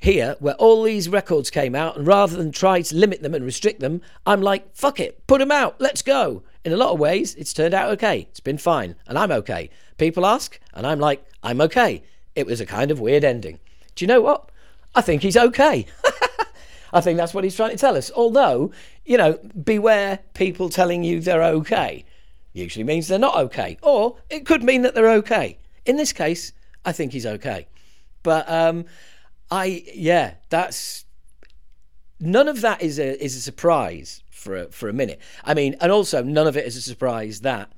here 0.00 0.36
where 0.40 0.54
all 0.54 0.82
these 0.82 1.08
records 1.08 1.50
came 1.50 1.74
out, 1.74 1.96
and 1.96 2.06
rather 2.06 2.36
than 2.36 2.50
try 2.50 2.80
to 2.80 2.96
limit 2.96 3.22
them 3.22 3.34
and 3.34 3.44
restrict 3.44 3.80
them, 3.80 4.00
I'm 4.26 4.40
like, 4.42 4.74
fuck 4.74 5.00
it, 5.00 5.26
put 5.26 5.38
them 5.38 5.52
out, 5.52 5.80
let's 5.80 6.02
go. 6.02 6.42
In 6.64 6.72
a 6.72 6.76
lot 6.76 6.92
of 6.92 6.98
ways, 6.98 7.34
it's 7.34 7.52
turned 7.52 7.74
out 7.74 7.90
okay. 7.92 8.26
It's 8.30 8.40
been 8.40 8.58
fine, 8.58 8.96
and 9.06 9.18
I'm 9.18 9.32
okay. 9.32 9.70
People 9.96 10.26
ask, 10.26 10.58
and 10.74 10.86
I'm 10.86 11.00
like, 11.00 11.24
I'm 11.42 11.60
okay. 11.62 12.02
It 12.34 12.46
was 12.46 12.60
a 12.60 12.66
kind 12.66 12.90
of 12.90 13.00
weird 13.00 13.24
ending. 13.24 13.58
Do 13.94 14.04
you 14.04 14.06
know 14.06 14.20
what? 14.20 14.50
I 14.94 15.00
think 15.00 15.22
he's 15.22 15.36
okay. 15.36 15.86
I 16.92 17.00
think 17.00 17.16
that's 17.16 17.34
what 17.34 17.44
he's 17.44 17.56
trying 17.56 17.70
to 17.70 17.76
tell 17.76 17.96
us. 17.96 18.10
Although, 18.14 18.72
you 19.04 19.16
know, 19.16 19.38
beware 19.62 20.20
people 20.34 20.68
telling 20.68 21.04
you 21.04 21.20
they're 21.20 21.44
okay. 21.44 22.04
Usually 22.52 22.84
means 22.84 23.08
they're 23.08 23.18
not 23.18 23.36
okay. 23.36 23.78
Or 23.82 24.16
it 24.30 24.46
could 24.46 24.62
mean 24.62 24.82
that 24.82 24.94
they're 24.94 25.10
okay. 25.10 25.58
In 25.84 25.96
this 25.96 26.12
case, 26.12 26.52
I 26.84 26.92
think 26.92 27.12
he's 27.12 27.26
okay. 27.26 27.68
But 28.22 28.50
um, 28.50 28.86
I 29.50 29.84
yeah, 29.94 30.34
that's 30.48 31.04
none 32.20 32.48
of 32.48 32.60
that 32.62 32.82
is 32.82 32.98
a 32.98 33.22
is 33.22 33.36
a 33.36 33.40
surprise 33.40 34.22
for 34.30 34.56
a, 34.56 34.66
for 34.66 34.88
a 34.88 34.92
minute. 34.92 35.20
I 35.44 35.54
mean, 35.54 35.76
and 35.80 35.92
also 35.92 36.22
none 36.22 36.46
of 36.46 36.56
it 36.56 36.66
is 36.66 36.76
a 36.76 36.82
surprise 36.82 37.40
that 37.40 37.70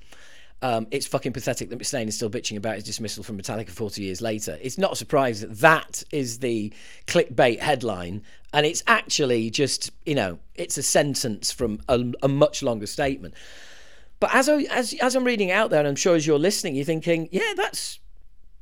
um, 0.62 0.86
it's 0.90 1.06
fucking 1.06 1.32
pathetic 1.32 1.70
that 1.70 1.78
Mustaine 1.78 2.08
is 2.08 2.16
still 2.16 2.30
bitching 2.30 2.56
about 2.56 2.74
his 2.74 2.84
dismissal 2.84 3.22
from 3.22 3.38
Metallica 3.38 3.70
40 3.70 4.02
years 4.02 4.20
later. 4.20 4.58
It's 4.60 4.76
not 4.76 4.92
a 4.92 4.96
surprise 4.96 5.40
that 5.40 5.58
that 5.58 6.02
is 6.12 6.40
the 6.40 6.72
clickbait 7.06 7.60
headline, 7.60 8.22
and 8.52 8.66
it's 8.66 8.82
actually 8.86 9.50
just 9.50 9.90
you 10.04 10.14
know 10.14 10.38
it's 10.54 10.78
a 10.78 10.82
sentence 10.82 11.50
from 11.50 11.80
a, 11.88 12.04
a 12.22 12.28
much 12.28 12.62
longer 12.62 12.86
statement. 12.86 13.34
But 14.18 14.34
as 14.34 14.48
I, 14.48 14.62
as 14.70 14.94
as 15.00 15.14
I'm 15.16 15.24
reading 15.24 15.50
out 15.50 15.70
there, 15.70 15.80
and 15.80 15.88
I'm 15.88 15.96
sure 15.96 16.14
as 16.14 16.26
you're 16.26 16.38
listening, 16.38 16.74
you're 16.74 16.84
thinking, 16.84 17.28
yeah, 17.32 17.54
that's 17.56 18.00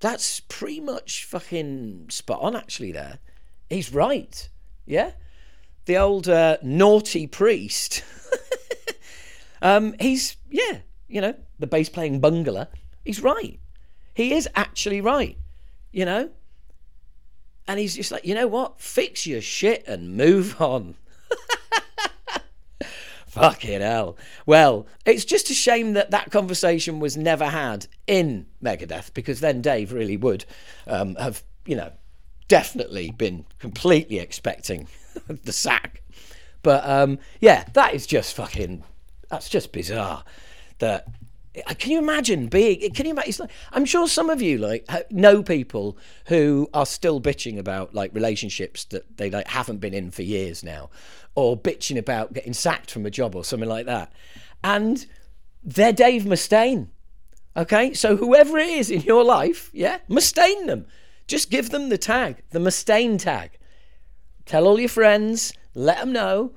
that's 0.01 0.41
pretty 0.41 0.81
much 0.81 1.25
fucking 1.25 2.07
spot 2.11 2.41
on, 2.41 2.55
actually, 2.55 2.93
there. 2.93 3.19
He's 3.69 3.93
right. 3.93 4.49
Yeah? 4.87 5.13
The 5.87 5.97
old 5.97 6.29
uh, 6.29 6.59
naughty 6.63 7.27
priest. 7.27 8.05
um, 9.63 9.95
he's, 9.99 10.37
yeah, 10.51 10.79
you 11.09 11.21
know, 11.21 11.35
the 11.59 11.67
bass 11.67 11.89
playing 11.89 12.21
bungler. 12.21 12.69
He's 13.05 13.23
right. 13.23 13.59
He 14.15 14.35
is 14.35 14.49
actually 14.55 15.01
right, 15.01 15.37
you 15.93 16.05
know? 16.05 16.31
And 17.69 17.79
he's 17.79 17.95
just 17.95 18.11
like, 18.11 18.25
you 18.25 18.35
know 18.35 18.47
what? 18.47 18.81
Fix 18.81 19.27
your 19.27 19.43
shit 19.43 19.87
and 19.87 20.17
move 20.17 20.61
on. 20.61 20.95
Fucking 23.27 23.83
hell. 23.83 24.17
Well, 24.47 24.87
it's 25.05 25.27
just 25.27 25.51
a 25.51 25.55
shame 25.55 25.93
that 25.93 26.11
that 26.11 26.31
conversation 26.31 26.99
was 26.99 27.17
never 27.17 27.45
had 27.45 27.87
in 28.07 28.47
Megadeth 28.65 29.13
because 29.13 29.41
then 29.41 29.61
Dave 29.61 29.93
really 29.93 30.17
would 30.17 30.47
um, 30.87 31.15
have, 31.17 31.43
you 31.67 31.77
know, 31.77 31.93
definitely 32.49 33.11
been 33.11 33.45
completely 33.59 34.19
expecting 34.19 34.89
the 35.29 35.53
sack. 35.53 36.03
But 36.63 36.89
um, 36.89 37.19
yeah, 37.39 37.65
that 37.75 37.95
is 37.95 38.07
just 38.07 38.35
fucking. 38.35 38.83
That's 39.29 39.51
just 39.51 39.73
bizarre. 39.73 40.25
That 40.79 41.07
can 41.79 41.93
you 41.93 41.99
imagine 41.99 42.49
being? 42.49 42.91
Can 42.93 43.07
you 43.07 43.13
imagine? 43.13 43.35
Like, 43.41 43.51
I'm 43.73 43.85
sure 43.85 44.09
some 44.09 44.31
of 44.31 44.43
you 44.43 44.59
like 44.59 44.87
know 45.11 45.43
people 45.43 45.97
who 46.27 46.69
are 46.75 46.87
still 46.87 47.21
bitching 47.21 47.59
about 47.59 47.95
like 47.95 48.15
relationships 48.15 48.85
that 48.87 49.17
they 49.17 49.31
like 49.31 49.49
haven't 49.49 49.79
been 49.79 49.95
in 49.95 50.11
for 50.11 50.23
years 50.23 50.63
now, 50.63 50.91
or 51.35 51.57
bitching 51.57 51.99
about 51.99 52.33
getting 52.33 52.53
sacked 52.53 52.91
from 52.91 53.07
a 53.07 53.11
job 53.11 53.35
or 53.35 53.45
something 53.45 53.69
like 53.69 53.87
that, 53.87 54.13
and 54.63 55.07
they're 55.63 55.93
Dave 55.93 56.23
Mustaine. 56.23 56.89
Okay, 57.57 57.93
so 57.93 58.17
whoever 58.17 58.57
it 58.59 58.69
is 58.69 58.91
in 58.91 59.01
your 59.01 59.25
life, 59.25 59.71
yeah, 59.73 59.99
Mustaine 60.09 60.67
them. 60.67 60.87
Just 61.27 61.51
give 61.51 61.71
them 61.71 61.89
the 61.89 61.99
tag, 61.99 62.43
the 62.51 62.59
Mustaine 62.59 63.19
tag. 63.19 63.59
Tell 64.47 64.67
all 64.67 64.79
your 64.81 64.89
friends, 64.89 65.53
let 65.75 65.99
them 65.99 66.13
know. 66.13 66.53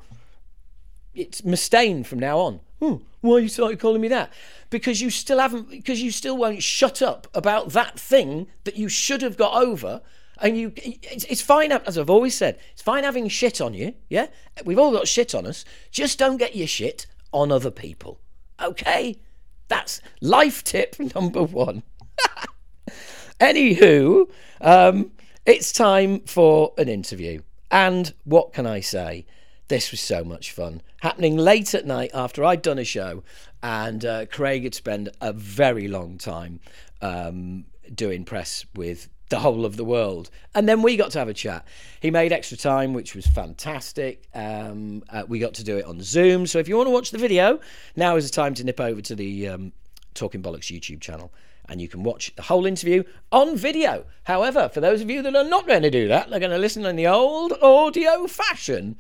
It's 1.14 1.42
Mustaine 1.42 2.06
from 2.06 2.20
now 2.20 2.40
on. 2.40 2.60
Hmm, 2.82 2.96
why 3.22 3.36
are 3.36 3.40
you 3.40 3.48
started 3.48 3.80
calling 3.80 4.02
me 4.02 4.08
that? 4.08 4.34
Because 4.72 5.02
you 5.02 5.12
still 5.12 5.38
haven't, 5.38 5.70
because 5.70 6.02
you 6.02 6.10
still 6.10 6.36
won't 6.36 6.64
shut 6.64 7.02
up 7.02 7.28
about 7.34 7.70
that 7.70 8.00
thing 8.00 8.48
that 8.64 8.76
you 8.76 8.90
should 8.90 9.22
have 9.22 9.38
got 9.38 9.54
over. 9.54 10.02
And 10.40 10.58
you, 10.58 10.74
it's, 10.76 11.24
it's 11.26 11.42
fine, 11.42 11.72
as 11.72 12.00
I've 12.00 12.10
always 12.10 12.36
said, 12.36 12.58
it's 12.72 12.82
fine 12.82 13.04
having 13.04 13.28
shit 13.28 13.62
on 13.62 13.76
you. 13.76 13.94
Yeah, 14.10 14.28
we've 14.66 14.80
all 14.80 14.92
got 14.92 15.08
shit 15.08 15.36
on 15.36 15.46
us. 15.46 15.64
Just 15.92 16.18
don't 16.18 16.38
get 16.38 16.56
your 16.56 16.66
shit 16.66 17.06
on 17.32 17.52
other 17.52 17.70
people. 17.70 18.20
Okay, 18.60 19.20
that's 19.68 20.02
life 20.20 20.64
tip 20.64 20.96
number 21.16 21.44
one. 21.44 21.84
Anywho, 23.40 24.28
um, 24.60 25.12
it's 25.46 25.72
time 25.72 26.22
for 26.22 26.74
an 26.80 26.90
interview. 26.90 27.42
And 27.70 28.14
what 28.24 28.54
can 28.54 28.66
I 28.66 28.80
say? 28.80 29.26
This 29.72 29.90
was 29.90 30.02
so 30.02 30.26
much 30.26 30.52
fun. 30.52 30.82
Happening 31.00 31.38
late 31.38 31.74
at 31.74 31.86
night 31.86 32.12
after 32.14 32.44
I'd 32.44 32.62
done 32.62 32.78
a 32.78 32.84
show, 32.84 33.24
and 33.64 34.04
uh, 34.04 34.26
Craig 34.26 34.64
had 34.66 34.76
spent 34.76 35.08
a 35.22 35.32
very 35.32 35.88
long 35.88 36.18
time 36.18 36.60
um, 37.02 37.64
doing 37.96 38.26
press 38.26 38.66
with 38.76 39.08
the 39.30 39.40
whole 39.40 39.64
of 39.64 39.78
the 39.78 39.86
world. 39.86 40.30
And 40.54 40.68
then 40.68 40.82
we 40.82 40.98
got 40.98 41.12
to 41.12 41.20
have 41.20 41.30
a 41.30 41.34
chat. 41.34 41.66
He 42.02 42.12
made 42.12 42.34
extra 42.34 42.58
time, 42.58 42.92
which 42.92 43.16
was 43.16 43.26
fantastic. 43.28 44.28
Um, 44.36 45.04
uh, 45.08 45.24
we 45.26 45.40
got 45.40 45.54
to 45.54 45.64
do 45.64 45.78
it 45.78 45.86
on 45.86 46.02
Zoom. 46.02 46.48
So 46.48 46.60
if 46.60 46.68
you 46.68 46.76
want 46.76 46.88
to 46.88 46.94
watch 46.94 47.12
the 47.12 47.18
video, 47.18 47.62
now 47.96 48.18
is 48.18 48.30
the 48.30 48.36
time 48.36 48.54
to 48.56 48.66
nip 48.66 48.82
over 48.82 49.00
to 49.00 49.16
the 49.16 49.48
um, 49.48 49.72
Talking 50.14 50.44
Bollocks 50.44 50.70
YouTube 50.70 51.00
channel 51.00 51.32
and 51.70 51.80
you 51.80 51.88
can 51.88 52.04
watch 52.04 52.36
the 52.36 52.42
whole 52.42 52.66
interview 52.66 53.04
on 53.32 53.56
video. 53.56 54.04
However, 54.24 54.68
for 54.68 54.82
those 54.82 55.00
of 55.00 55.10
you 55.10 55.22
that 55.22 55.34
are 55.34 55.46
not 55.46 55.66
going 55.66 55.84
to 55.84 55.90
do 55.90 56.10
that, 56.10 56.30
they're 56.30 56.42
going 56.42 56.52
to 56.52 56.58
listen 56.58 56.86
in 56.86 56.98
the 56.98 57.08
old 57.08 57.54
audio 57.62 58.28
fashion. 58.28 58.98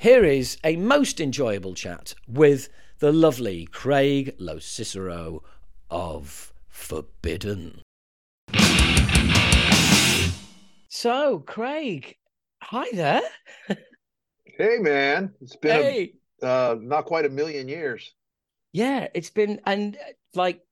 Here 0.00 0.24
is 0.24 0.56
a 0.64 0.76
most 0.76 1.20
enjoyable 1.20 1.74
chat 1.74 2.14
with 2.26 2.70
the 3.00 3.12
lovely 3.12 3.66
Craig 3.66 4.34
Locicero 4.38 5.42
of 5.90 6.54
Forbidden. 6.70 7.82
So, 10.88 11.40
Craig, 11.40 12.16
hi 12.62 12.86
there. 12.94 13.20
hey, 14.56 14.78
man. 14.78 15.34
It's 15.42 15.56
been 15.56 15.82
hey. 15.82 16.12
a, 16.42 16.46
uh, 16.46 16.76
not 16.80 17.04
quite 17.04 17.26
a 17.26 17.28
million 17.28 17.68
years. 17.68 18.14
Yeah, 18.72 19.08
it's 19.12 19.28
been, 19.28 19.60
and 19.66 19.98
like, 20.34 20.62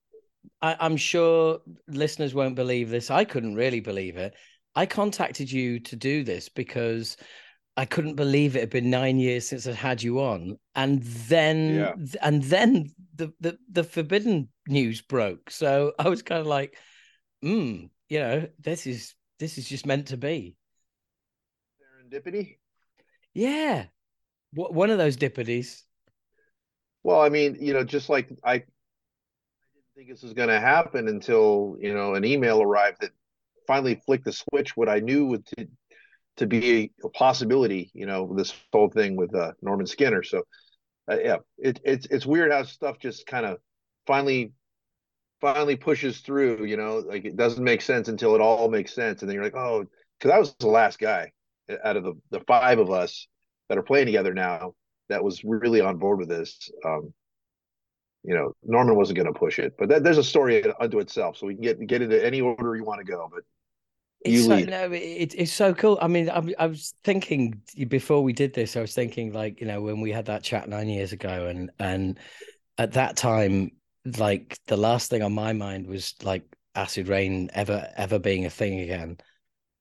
I, 0.63 0.75
I'm 0.81 0.97
sure 0.97 1.61
listeners 1.87 2.33
won't 2.33 2.55
believe 2.55 2.89
this. 2.89 3.11
I 3.11 3.27
couldn't 3.27 3.57
really 3.57 3.81
believe 3.81 4.17
it. 4.17 4.33
I 4.75 4.87
contacted 4.87 5.53
you 5.53 5.81
to 5.81 5.97
do 5.97 6.25
this 6.25 6.49
because 6.49 7.19
I 7.79 7.85
couldn't 7.85 8.17
believe 8.17 8.57
it 8.57 8.61
had 8.61 8.71
been 8.71 8.91
nine 8.91 9.21
years 9.21 9.49
since 9.49 9.65
I'd 9.69 9.77
had 9.77 10.03
you 10.03 10.21
on, 10.21 10.59
and 10.75 11.01
then 11.01 11.75
yeah. 11.77 11.93
and 12.21 12.43
then 12.43 12.91
the, 13.15 13.33
the 13.39 13.57
the 13.71 13.85
forbidden 13.85 14.49
news 14.67 15.01
broke. 15.01 15.49
So 15.49 15.93
I 15.97 16.09
was 16.09 16.23
kind 16.23 16.41
of 16.41 16.49
like, 16.49 16.77
hmm, 17.41 17.85
you 18.09 18.19
know, 18.19 18.49
this 18.59 18.85
is 18.89 19.15
this 19.39 19.59
is 19.59 19.69
just 19.69 19.87
meant 19.87 20.09
to 20.09 20.17
be. 20.17 20.57
Serendipity. 21.81 22.57
Yeah, 23.33 23.85
one 24.53 24.91
of 24.91 24.99
those 24.99 25.17
dippities. 25.17 25.85
Well, 27.05 27.21
I 27.21 27.29
mean, 27.29 27.59
you 27.61 27.75
know, 27.75 27.85
just 27.85 28.09
like 28.09 28.29
I, 28.43 28.55
I 28.55 28.57
didn't 28.57 28.67
think 29.95 30.09
this 30.09 30.25
was 30.25 30.35
going 30.35 30.49
to 30.49 30.59
happen 30.59 31.07
until 31.07 31.77
you 31.79 31.95
know 31.95 32.15
an 32.15 32.25
email 32.25 32.61
arrived 32.61 33.03
that 33.03 33.13
finally 33.69 34.03
flicked 34.05 34.25
the 34.25 34.33
switch. 34.33 34.77
What 34.77 34.89
I 34.89 34.99
knew 34.99 35.27
would 35.27 35.47
to, 35.47 35.69
to 36.39 36.47
be 36.47 36.93
a 37.05 37.09
possibility, 37.11 37.91
you 37.95 38.07
know, 38.07 38.33
this 38.35 38.55
whole 38.73 38.89
thing 38.89 39.17
with 39.17 39.35
uh, 39.35 39.53
Norman 39.61 39.87
Skinner. 39.87 40.23
So, 40.23 40.43
uh, 41.11 41.19
yeah, 41.19 41.37
it, 41.59 41.81
it's 41.85 42.07
it's 42.11 42.27
weird 42.27 42.53
how 42.53 42.63
stuff 42.65 42.99
just 42.99 43.27
kind 43.27 43.47
of 43.47 43.59
finally 44.07 44.53
finally 45.41 45.77
pushes 45.77 46.21
through, 46.21 46.65
you 46.65 46.77
know, 46.77 46.99
like 46.99 47.25
it 47.25 47.37
doesn't 47.37 47.63
make 47.63 47.83
sense 47.83 48.09
until 48.09 48.35
it 48.35 48.41
all 48.41 48.69
makes 48.69 48.95
sense. 48.95 49.23
And 49.23 49.29
then 49.29 49.35
you're 49.35 49.45
like, 49.45 49.55
oh, 49.55 49.85
because 50.19 50.35
I 50.35 50.39
was 50.39 50.55
the 50.59 50.69
last 50.69 50.99
guy 50.99 51.33
out 51.85 51.97
of 51.97 52.05
the, 52.05 52.15
the 52.31 52.41
five 52.41 52.79
of 52.79 52.91
us 52.91 53.29
that 53.69 53.79
are 53.79 53.83
playing 53.83 54.07
together 54.07 54.35
now 54.35 54.75
that 55.09 55.23
was 55.23 55.45
really 55.45 55.81
on 55.81 55.99
board 55.99 56.19
with 56.19 56.29
this. 56.29 56.71
Um, 56.85 57.13
you 58.25 58.35
know, 58.35 58.53
Norman 58.65 58.97
wasn't 58.97 59.17
going 59.17 59.33
to 59.33 59.39
push 59.39 59.59
it, 59.59 59.75
but 59.79 59.89
that, 59.89 60.03
there's 60.03 60.19
a 60.19 60.25
story 60.25 60.65
unto 60.81 60.99
itself. 60.99 61.37
So 61.37 61.47
we 61.47 61.55
can 61.55 61.63
get 61.63 61.87
get 61.87 62.03
into 62.03 62.25
any 62.25 62.41
order 62.41 62.75
you 62.75 62.85
want 62.85 62.99
to 62.99 63.11
go, 63.11 63.29
but 63.33 63.45
it's 64.21 64.47
so, 64.47 64.59
no, 64.59 64.93
it, 64.93 65.35
it's 65.37 65.53
so 65.53 65.75
cool. 65.75 65.99
I 66.03 66.09
mean, 66.09 66.29
I, 66.29 66.43
I, 66.59 66.67
was 66.67 66.95
thinking 67.05 67.63
before 67.87 68.23
we 68.23 68.33
did 68.33 68.53
this, 68.53 68.77
I 68.77 68.81
was 68.81 68.95
thinking 68.95 69.33
like, 69.33 69.61
you 69.61 69.67
know, 69.67 69.81
when 69.81 70.01
we 70.01 70.11
had 70.11 70.27
that 70.27 70.43
chat 70.43 70.69
nine 70.69 70.89
years 70.89 71.13
ago, 71.13 71.47
and 71.47 71.71
and 71.79 72.19
at 72.79 72.93
that 72.93 73.17
time, 73.17 73.71
like 74.19 74.59
the 74.67 74.77
last 74.77 75.11
thing 75.11 75.23
on 75.23 75.33
my 75.33 75.53
mind 75.53 75.87
was 75.87 76.15
like 76.23 76.45
Acid 76.75 77.09
Reign 77.09 77.51
ever 77.53 77.89
ever 77.97 78.19
being 78.19 78.45
a 78.47 78.51
thing 78.51 78.81
again. 78.81 79.19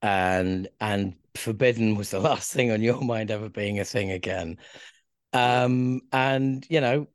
And 0.02 0.68
and 0.80 1.16
forbidden 1.36 1.96
was 1.96 2.12
the 2.12 2.20
last 2.30 2.52
thing 2.52 2.72
on 2.72 2.82
your 2.82 3.02
mind 3.02 3.32
ever 3.32 3.50
being 3.50 3.80
a 3.80 3.86
thing 3.86 4.12
again. 4.12 4.58
Um 5.34 6.02
and 6.12 6.66
you 6.70 6.82
know 6.82 7.08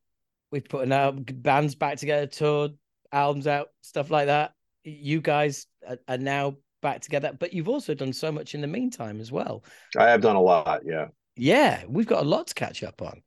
we've 0.50 0.68
put 0.68 0.90
out 0.92 1.42
bands 1.42 1.74
back 1.74 1.98
together 1.98 2.26
toured 2.26 2.72
albums 3.12 3.46
out 3.46 3.68
stuff 3.82 4.10
like 4.10 4.26
that. 4.26 4.54
You 4.84 5.20
guys 5.20 5.66
are, 5.88 5.98
are 6.08 6.18
now 6.18 6.56
back 6.82 7.00
together 7.00 7.32
but 7.38 7.52
you've 7.52 7.68
also 7.68 7.94
done 7.94 8.12
so 8.12 8.30
much 8.30 8.54
in 8.54 8.60
the 8.60 8.66
meantime 8.66 9.20
as 9.20 9.32
well 9.32 9.64
i 9.96 10.08
have 10.08 10.20
done 10.20 10.36
a 10.36 10.40
lot 10.40 10.82
yeah 10.84 11.06
yeah 11.36 11.82
we've 11.88 12.06
got 12.06 12.22
a 12.22 12.28
lot 12.28 12.48
to 12.48 12.54
catch 12.54 12.82
up 12.82 13.00
on 13.00 13.22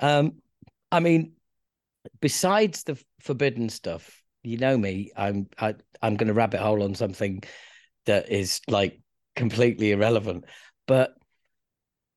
um 0.00 0.32
i 0.90 0.98
mean 0.98 1.32
besides 2.20 2.84
the 2.84 2.98
forbidden 3.20 3.68
stuff, 3.68 4.22
you 4.42 4.58
know 4.58 4.76
me, 4.76 5.10
I'm 5.16 5.48
I, 5.58 5.74
I'm 6.02 6.16
going 6.16 6.28
to 6.28 6.34
rabbit 6.34 6.60
hole 6.60 6.82
on 6.82 6.94
something 6.94 7.42
that 8.06 8.30
is 8.30 8.60
like 8.68 9.00
completely 9.34 9.92
irrelevant. 9.92 10.44
But 10.86 11.14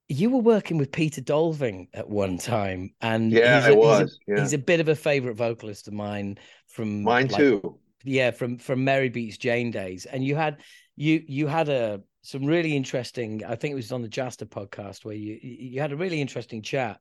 you 0.08 0.30
were 0.30 0.40
working 0.40 0.78
with 0.78 0.92
Peter 0.92 1.22
Dolving 1.22 1.88
at 1.94 2.10
one 2.10 2.38
time, 2.38 2.94
and 3.02 3.32
yeah, 3.32 3.60
he's 3.60 3.70
a, 3.70 3.72
I 3.72 3.76
was. 3.76 4.00
He's 4.00 4.10
a, 4.12 4.16
yeah. 4.28 4.42
he's 4.42 4.54
a 4.54 4.58
bit 4.60 4.80
of 4.80 4.90
a 4.90 4.96
favorite 4.96 5.36
vocalist 5.36 5.88
of 5.88 5.94
mine 5.94 6.38
from 6.68 7.04
mine 7.04 7.28
like, 7.28 7.38
too. 7.38 7.80
Yeah, 8.04 8.32
from 8.32 8.58
from 8.58 8.84
Mary 8.84 9.10
Beats 9.10 9.38
Jane 9.38 9.72
days, 9.72 10.06
and 10.06 10.24
you 10.24 10.36
had 10.36 10.58
you 10.96 11.24
you 11.28 11.48
had 11.48 11.70
a 11.70 12.02
some 12.22 12.46
really 12.46 12.76
interesting. 12.76 13.44
I 13.46 13.56
think 13.56 13.74
it 13.74 13.76
was 13.76 13.92
on 13.92 14.02
the 14.02 14.10
Jasta 14.10 14.46
podcast 14.46 15.06
where 15.06 15.16
you 15.16 15.38
you 15.42 15.82
had 15.82 15.92
a 15.92 15.98
really 15.98 16.22
interesting 16.22 16.62
chat, 16.62 17.00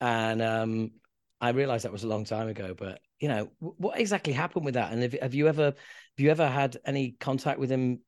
and 0.00 0.40
um 0.42 0.92
I 1.40 1.50
realized 1.50 1.84
that 1.84 1.92
was 1.92 2.04
a 2.04 2.08
long 2.08 2.24
time 2.24 2.46
ago, 2.46 2.72
but 2.78 3.00
you 3.18 3.28
know, 3.28 3.50
what 3.58 3.98
exactly 3.98 4.32
happened 4.32 4.64
with 4.64 4.74
that? 4.74 4.92
And 4.92 5.02
have, 5.02 5.12
have 5.14 5.34
you 5.34 5.48
ever, 5.48 5.64
have 5.64 5.74
you 6.18 6.30
ever 6.30 6.48
had 6.48 6.76
any 6.84 7.16
contact 7.18 7.58
with 7.58 7.70
him, 7.70 8.00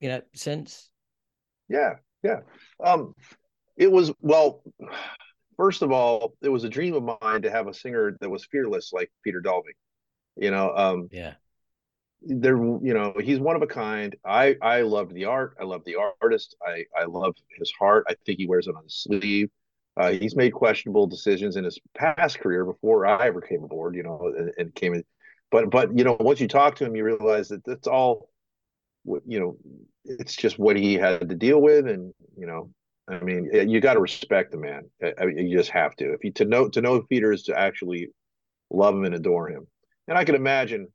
you 0.00 0.08
know, 0.08 0.22
since? 0.34 0.88
Yeah, 1.68 1.94
yeah. 2.22 2.40
Um, 2.82 3.14
it 3.76 3.90
was 3.90 4.12
well. 4.20 4.62
First 5.56 5.82
of 5.82 5.90
all, 5.90 6.34
it 6.40 6.48
was 6.48 6.62
a 6.62 6.68
dream 6.68 6.94
of 6.94 7.18
mine 7.20 7.42
to 7.42 7.50
have 7.50 7.66
a 7.66 7.74
singer 7.74 8.16
that 8.20 8.30
was 8.30 8.44
fearless 8.44 8.92
like 8.92 9.10
Peter 9.24 9.40
Dolving. 9.40 9.74
You 10.36 10.52
know, 10.52 10.72
um, 10.74 11.08
yeah. 11.10 11.34
There, 12.20 12.56
you 12.56 12.94
know, 12.94 13.14
he's 13.22 13.38
one 13.38 13.56
of 13.56 13.62
a 13.62 13.66
kind. 13.66 14.14
I 14.24 14.56
I 14.60 14.82
love 14.82 15.14
the 15.14 15.26
art. 15.26 15.56
I 15.60 15.64
love 15.64 15.82
the 15.84 15.96
artist. 16.20 16.56
I 16.66 16.84
I 16.98 17.04
love 17.04 17.34
his 17.58 17.72
heart. 17.78 18.06
I 18.08 18.14
think 18.26 18.38
he 18.38 18.46
wears 18.46 18.66
it 18.66 18.74
on 18.74 18.82
his 18.82 19.02
sleeve. 19.02 19.50
Uh, 19.98 20.12
he's 20.12 20.36
made 20.36 20.52
questionable 20.52 21.06
decisions 21.08 21.56
in 21.56 21.64
his 21.64 21.78
past 21.96 22.38
career 22.38 22.64
before 22.64 23.04
I 23.04 23.26
ever 23.26 23.40
came 23.40 23.64
aboard, 23.64 23.96
you 23.96 24.04
know, 24.04 24.32
and, 24.36 24.52
and, 24.56 24.74
came 24.74 24.94
in. 24.94 25.02
But 25.50 25.70
but 25.70 25.96
you 25.96 26.04
know, 26.04 26.16
once 26.20 26.40
you 26.40 26.46
talk 26.46 26.76
to 26.76 26.84
him, 26.84 26.94
you 26.94 27.04
realize 27.04 27.48
that 27.48 27.64
that's 27.64 27.88
all, 27.88 28.30
you 29.04 29.40
know, 29.40 29.56
it's 30.04 30.36
just 30.36 30.58
what 30.58 30.76
he 30.76 30.94
had 30.94 31.28
to 31.28 31.34
deal 31.34 31.60
with, 31.60 31.88
and 31.88 32.12
you 32.36 32.46
know, 32.46 32.70
I 33.08 33.20
mean, 33.20 33.50
you 33.68 33.80
got 33.80 33.94
to 33.94 34.00
respect 34.00 34.52
the 34.52 34.58
man. 34.58 34.82
I 35.02 35.24
mean, 35.24 35.38
you 35.46 35.56
just 35.56 35.70
have 35.70 35.96
to. 35.96 36.12
If 36.12 36.22
you 36.22 36.32
to 36.32 36.44
know 36.44 36.68
to 36.68 36.80
know 36.80 37.02
Peter 37.02 37.32
is 37.32 37.44
to 37.44 37.58
actually 37.58 38.08
love 38.70 38.94
him 38.94 39.04
and 39.04 39.14
adore 39.14 39.48
him, 39.48 39.66
and 40.06 40.16
I 40.16 40.24
can 40.24 40.34
imagine 40.34 40.88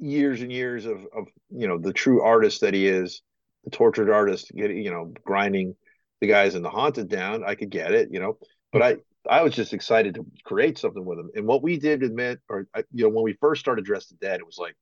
years 0.00 0.42
and 0.42 0.52
years 0.52 0.86
of 0.86 1.06
of 1.14 1.28
you 1.50 1.68
know 1.68 1.78
the 1.78 1.92
true 1.92 2.22
artist 2.22 2.62
that 2.62 2.74
he 2.74 2.86
is, 2.86 3.22
the 3.64 3.70
tortured 3.70 4.10
artist, 4.10 4.50
getting 4.54 4.78
you 4.78 4.90
know 4.90 5.12
grinding 5.24 5.76
the 6.20 6.26
guys 6.26 6.54
in 6.54 6.62
the 6.62 6.70
haunted 6.70 7.08
down. 7.08 7.44
I 7.44 7.54
could 7.54 7.70
get 7.70 7.92
it, 7.92 8.08
you 8.10 8.20
know, 8.20 8.38
but 8.72 8.82
I 8.82 8.96
I 9.28 9.42
was 9.42 9.54
just 9.54 9.74
excited 9.74 10.14
to 10.14 10.26
create 10.44 10.78
something 10.78 11.04
with 11.04 11.18
him. 11.18 11.30
And 11.34 11.46
what 11.46 11.62
we 11.62 11.78
did 11.78 12.02
admit, 12.02 12.40
or 12.48 12.66
you 12.92 13.04
know, 13.04 13.10
when 13.10 13.24
we 13.24 13.36
first 13.40 13.60
started 13.60 13.84
Dress 13.84 14.06
the 14.06 14.14
Dead, 14.16 14.40
it 14.40 14.46
was 14.46 14.58
like 14.58 14.76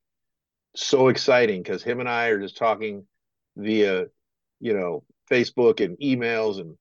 so 0.75 1.09
exciting 1.09 1.61
because 1.61 1.83
him 1.83 1.99
and 1.99 2.09
I 2.09 2.27
are 2.27 2.39
just 2.39 2.57
talking 2.57 3.05
via, 3.57 4.05
you 4.59 4.73
know, 4.73 5.03
Facebook 5.29 5.83
and 5.83 5.97
emails, 5.99 6.59
and 6.59 6.75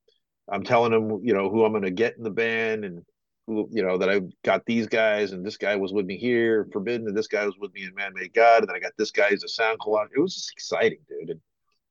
I'm 0.51 0.63
telling 0.63 0.93
him, 0.93 1.21
you 1.25 1.35
know, 1.35 1.51
who 1.51 1.65
I'm 1.65 1.73
going 1.73 1.83
to 1.83 1.91
get 1.91 2.17
in 2.17 2.23
the 2.23 2.31
band 2.31 2.85
and 2.85 3.03
you 3.49 3.83
know, 3.83 3.99
that 3.99 4.11
I 4.11 4.21
got 4.45 4.65
these 4.67 4.87
guys 4.87 5.33
and 5.33 5.45
this 5.45 5.57
guy 5.57 5.77
was 5.77 5.93
with 5.93 6.07
me 6.07 6.17
here, 6.17 6.69
Forbidden, 6.73 7.09
and 7.09 7.17
this 7.17 7.29
guy 7.29 7.45
was 7.47 7.57
with 7.59 7.73
me 7.73 7.85
in 7.85 7.95
Man 7.95 8.13
Made 8.15 8.35
God, 8.35 8.61
and 8.61 8.69
then 8.69 8.77
I 8.77 8.81
got 8.81 8.93
this 8.99 9.11
guy 9.11 9.29
as 9.29 9.43
a 9.43 9.49
sound 9.49 9.79
collage. 9.81 10.09
It 10.15 10.21
was 10.21 10.35
just 10.35 10.53
exciting, 10.53 10.99
dude. 11.09 11.31
And 11.31 11.41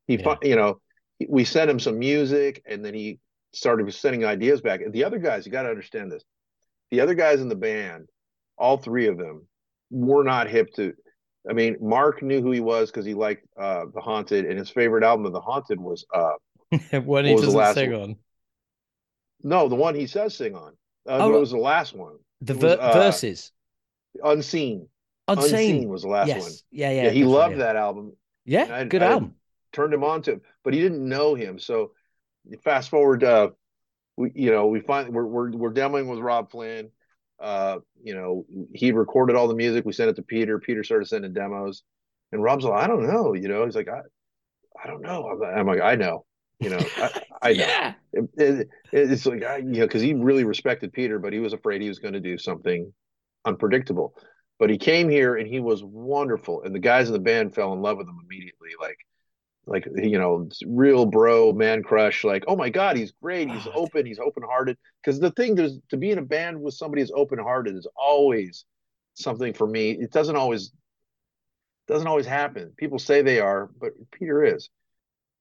he, 0.08 0.18
yeah. 0.18 0.36
you 0.44 0.56
know, 0.56 0.80
we 1.28 1.44
sent 1.44 1.70
him 1.70 1.80
some 1.80 2.00
music 2.00 2.64
and 2.66 2.86
then 2.86 2.94
he 2.94 3.20
started 3.54 3.92
sending 3.94 4.26
ideas 4.26 4.62
back. 4.62 4.82
And 4.82 4.94
the 4.94 5.04
other 5.04 5.20
guys, 5.20 5.46
you 5.46 5.52
got 5.52 5.64
to 5.64 5.70
understand 5.70 6.12
this. 6.12 6.24
The 6.92 7.02
other 7.02 7.16
guys 7.16 7.42
in 7.42 7.50
the 7.50 7.56
band, 7.56 8.08
all 8.58 8.78
three 8.78 9.08
of 9.08 9.18
them, 9.18 9.48
were 9.90 10.24
not 10.24 10.50
hip 10.50 10.74
to. 10.76 10.94
I 11.50 11.54
mean, 11.54 11.78
Mark 11.80 12.22
knew 12.22 12.42
who 12.42 12.52
he 12.52 12.60
was 12.60 12.92
because 12.92 13.06
he 13.06 13.14
liked 13.14 13.46
uh, 13.58 13.86
The 13.94 14.02
Haunted, 14.02 14.46
and 14.46 14.60
his 14.60 14.70
favorite 14.70 15.04
album 15.04 15.26
of 15.26 15.34
The 15.34 15.42
Haunted 15.42 15.80
was 15.80 16.06
uh, 16.14 16.34
what 17.04 17.26
he 17.26 17.36
doesn't 17.36 17.74
sing 17.74 17.92
one? 17.92 18.02
on. 18.02 18.16
No, 19.44 19.70
the 19.70 19.76
one 19.76 19.96
he 19.96 20.08
says 20.08 20.36
sing 20.36 20.56
on. 20.56 20.74
Uh, 21.08 21.20
oh, 21.22 21.36
it 21.36 21.40
was 21.40 21.52
the 21.52 21.58
last 21.58 21.94
one. 21.94 22.16
The 22.42 22.54
ver- 22.54 22.68
was, 22.68 22.78
uh, 22.78 22.94
Versus. 22.94 23.52
Unseen. 24.24 24.88
Unseen, 25.28 25.54
Unseen 25.54 25.90
was 25.90 26.04
the 26.04 26.08
last 26.08 26.28
yes. 26.28 26.42
one. 26.42 26.52
Yeah, 26.72 26.92
yeah. 26.92 27.04
Yeah, 27.04 27.10
he 27.10 27.24
loved 27.24 27.58
that 27.58 27.76
album. 27.76 28.14
Yeah, 28.46 28.68
I, 28.70 28.84
good 28.86 29.04
I 29.04 29.12
album. 29.12 29.36
Turned 29.74 29.94
him 29.94 30.04
on 30.04 30.22
to 30.24 30.34
it, 30.34 30.42
but 30.64 30.74
he 30.74 30.80
didn't 30.82 31.08
know 31.08 31.36
him. 31.36 31.60
So 31.60 31.92
fast 32.64 32.90
forward, 32.90 33.24
uh, 33.24 33.50
we 34.16 34.32
you 34.34 34.52
know 34.52 34.68
we 34.68 34.80
find 34.80 35.14
we're 35.14 35.26
we're 35.26 35.52
we're 35.52 35.74
demoing 35.74 36.08
with 36.08 36.20
Robb 36.20 36.52
Flynn. 36.52 36.90
Uh, 37.40 37.80
you 38.02 38.16
know, 38.16 38.46
he 38.74 38.92
recorded 38.92 39.36
all 39.36 39.48
the 39.48 39.56
music. 39.56 39.86
We 39.86 39.94
sent 39.94 40.10
it 40.10 40.16
to 40.16 40.24
Peter. 40.24 40.60
Peter 40.60 40.84
started 40.84 41.08
sending 41.08 41.34
demos, 41.34 41.84
and 42.32 42.42
Rob's 42.42 42.66
like, 42.66 42.84
I 42.84 42.88
don't 42.88 43.06
know. 43.06 43.34
You 43.34 43.48
know, 43.48 43.66
he's 43.66 43.76
like, 43.76 43.90
I, 43.90 44.02
I 44.82 44.88
don't 44.88 45.02
know. 45.02 45.28
I'm, 45.28 45.60
I'm 45.60 45.68
like, 45.68 45.82
I 45.82 45.96
know. 45.96 46.26
You 46.60 46.72
know, 46.72 46.80
I, 46.98 47.22
I 47.42 47.54
know. 47.54 47.60
yeah. 47.60 47.94
It, 48.14 48.30
it, 48.38 48.70
it's 48.92 49.26
like 49.26 49.44
I, 49.44 49.58
you 49.58 49.66
know, 49.66 49.86
because 49.86 50.02
he 50.02 50.14
really 50.14 50.44
respected 50.44 50.94
Peter, 50.94 51.20
but 51.20 51.34
he 51.34 51.40
was 51.40 51.54
afraid 51.54 51.82
he 51.82 51.90
was 51.90 52.00
going 52.00 52.14
to 52.14 52.20
do 52.20 52.38
something 52.38 52.92
unpredictable. 53.46 54.16
But 54.60 54.72
he 54.72 54.78
came 54.78 55.08
here 55.08 55.36
and 55.36 55.48
he 55.48 55.60
was 55.60 55.84
wonderful, 55.84 56.64
and 56.64 56.74
the 56.74 56.80
guys 56.80 57.08
in 57.08 57.14
the 57.14 57.20
band 57.20 57.54
fell 57.54 57.74
in 57.74 57.82
love 57.82 57.98
with 57.98 58.08
him 58.08 58.20
immediately. 58.24 58.70
Like, 58.80 58.98
like 59.68 59.88
you 59.96 60.18
know, 60.18 60.50
real 60.66 61.06
bro 61.06 61.54
man 61.54 61.84
crush. 61.84 62.24
Like, 62.24 62.44
oh 62.48 62.56
my 62.56 62.70
god, 62.70 62.98
he's 62.98 63.14
great. 63.22 63.52
He's 63.52 63.68
open. 63.76 64.06
He's 64.06 64.20
open 64.20 64.44
hearted. 64.44 64.78
Because 65.04 65.20
the 65.20 65.32
thing 65.32 65.60
is, 65.60 65.80
to 65.90 65.98
be 65.98 66.10
in 66.10 66.18
a 66.18 66.24
band 66.24 66.60
with 66.60 66.74
somebody 66.74 67.02
who's 67.02 67.12
open 67.14 67.38
hearted 67.38 67.76
is 67.76 67.88
always 67.96 68.66
something 69.14 69.54
for 69.54 69.68
me. 69.68 69.92
It 69.92 70.12
doesn't 70.12 70.36
always 70.36 70.72
doesn't 71.88 72.08
always 72.08 72.26
happen. 72.26 72.74
People 72.78 73.00
say 73.00 73.22
they 73.22 73.40
are, 73.40 73.70
but 73.80 73.92
Peter 74.12 74.44
is. 74.44 74.70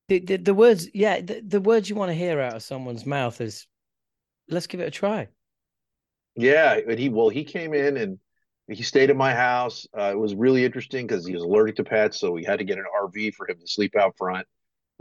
The, 0.09 0.21
the, 0.21 0.37
the 0.37 0.55
words, 0.55 0.89
yeah, 0.95 1.21
the, 1.21 1.43
the 1.47 1.61
words 1.61 1.91
you 1.91 1.97
want 1.97 2.11
to 2.11 2.15
hear 2.15 2.41
out 2.41 2.55
of 2.55 2.63
someone's 2.63 3.07
mouth 3.07 3.41
is, 3.41 3.67
let's 4.49 4.67
give 4.67 4.81
it 4.81 4.89
a 4.89 4.91
try. 4.91 5.29
Yeah, 6.37 6.81
but 6.87 6.99
he 6.99 7.09
well, 7.09 7.31
he 7.31 7.45
came 7.45 7.73
in 7.73 7.97
and 7.97 8.19
he 8.69 8.83
stayed 8.83 9.11
at 9.11 9.17
my 9.17 9.35
house. 9.35 9.87
Uh, 9.97 10.11
it 10.13 10.19
was 10.19 10.35
really 10.35 10.65
interesting 10.65 11.07
because 11.07 11.27
he 11.27 11.33
was 11.33 11.43
allergic 11.43 11.77
to 11.77 11.85
pets, 11.85 12.21
so 12.21 12.31
we 12.31 12.45
had 12.45 12.59
to 12.59 12.65
get 12.65 12.79
an 12.79 12.85
RV 13.03 13.35
for 13.35 13.49
him 13.49 13.59
to 13.59 13.67
sleep 13.67 13.97
out 13.97 14.17
front. 14.17 14.47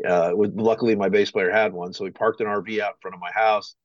Uh, 0.07 0.33
luckily, 0.35 0.95
my 0.95 1.09
bass 1.09 1.31
player 1.31 1.51
had 1.51 1.73
one, 1.73 1.93
so 1.93 2.03
we 2.03 2.11
parked 2.11 2.41
an 2.41 2.47
RV 2.47 2.79
out 2.79 2.93
in 2.93 2.99
front 3.01 3.15
of 3.15 3.21
my 3.21 3.31
house, 3.31 3.75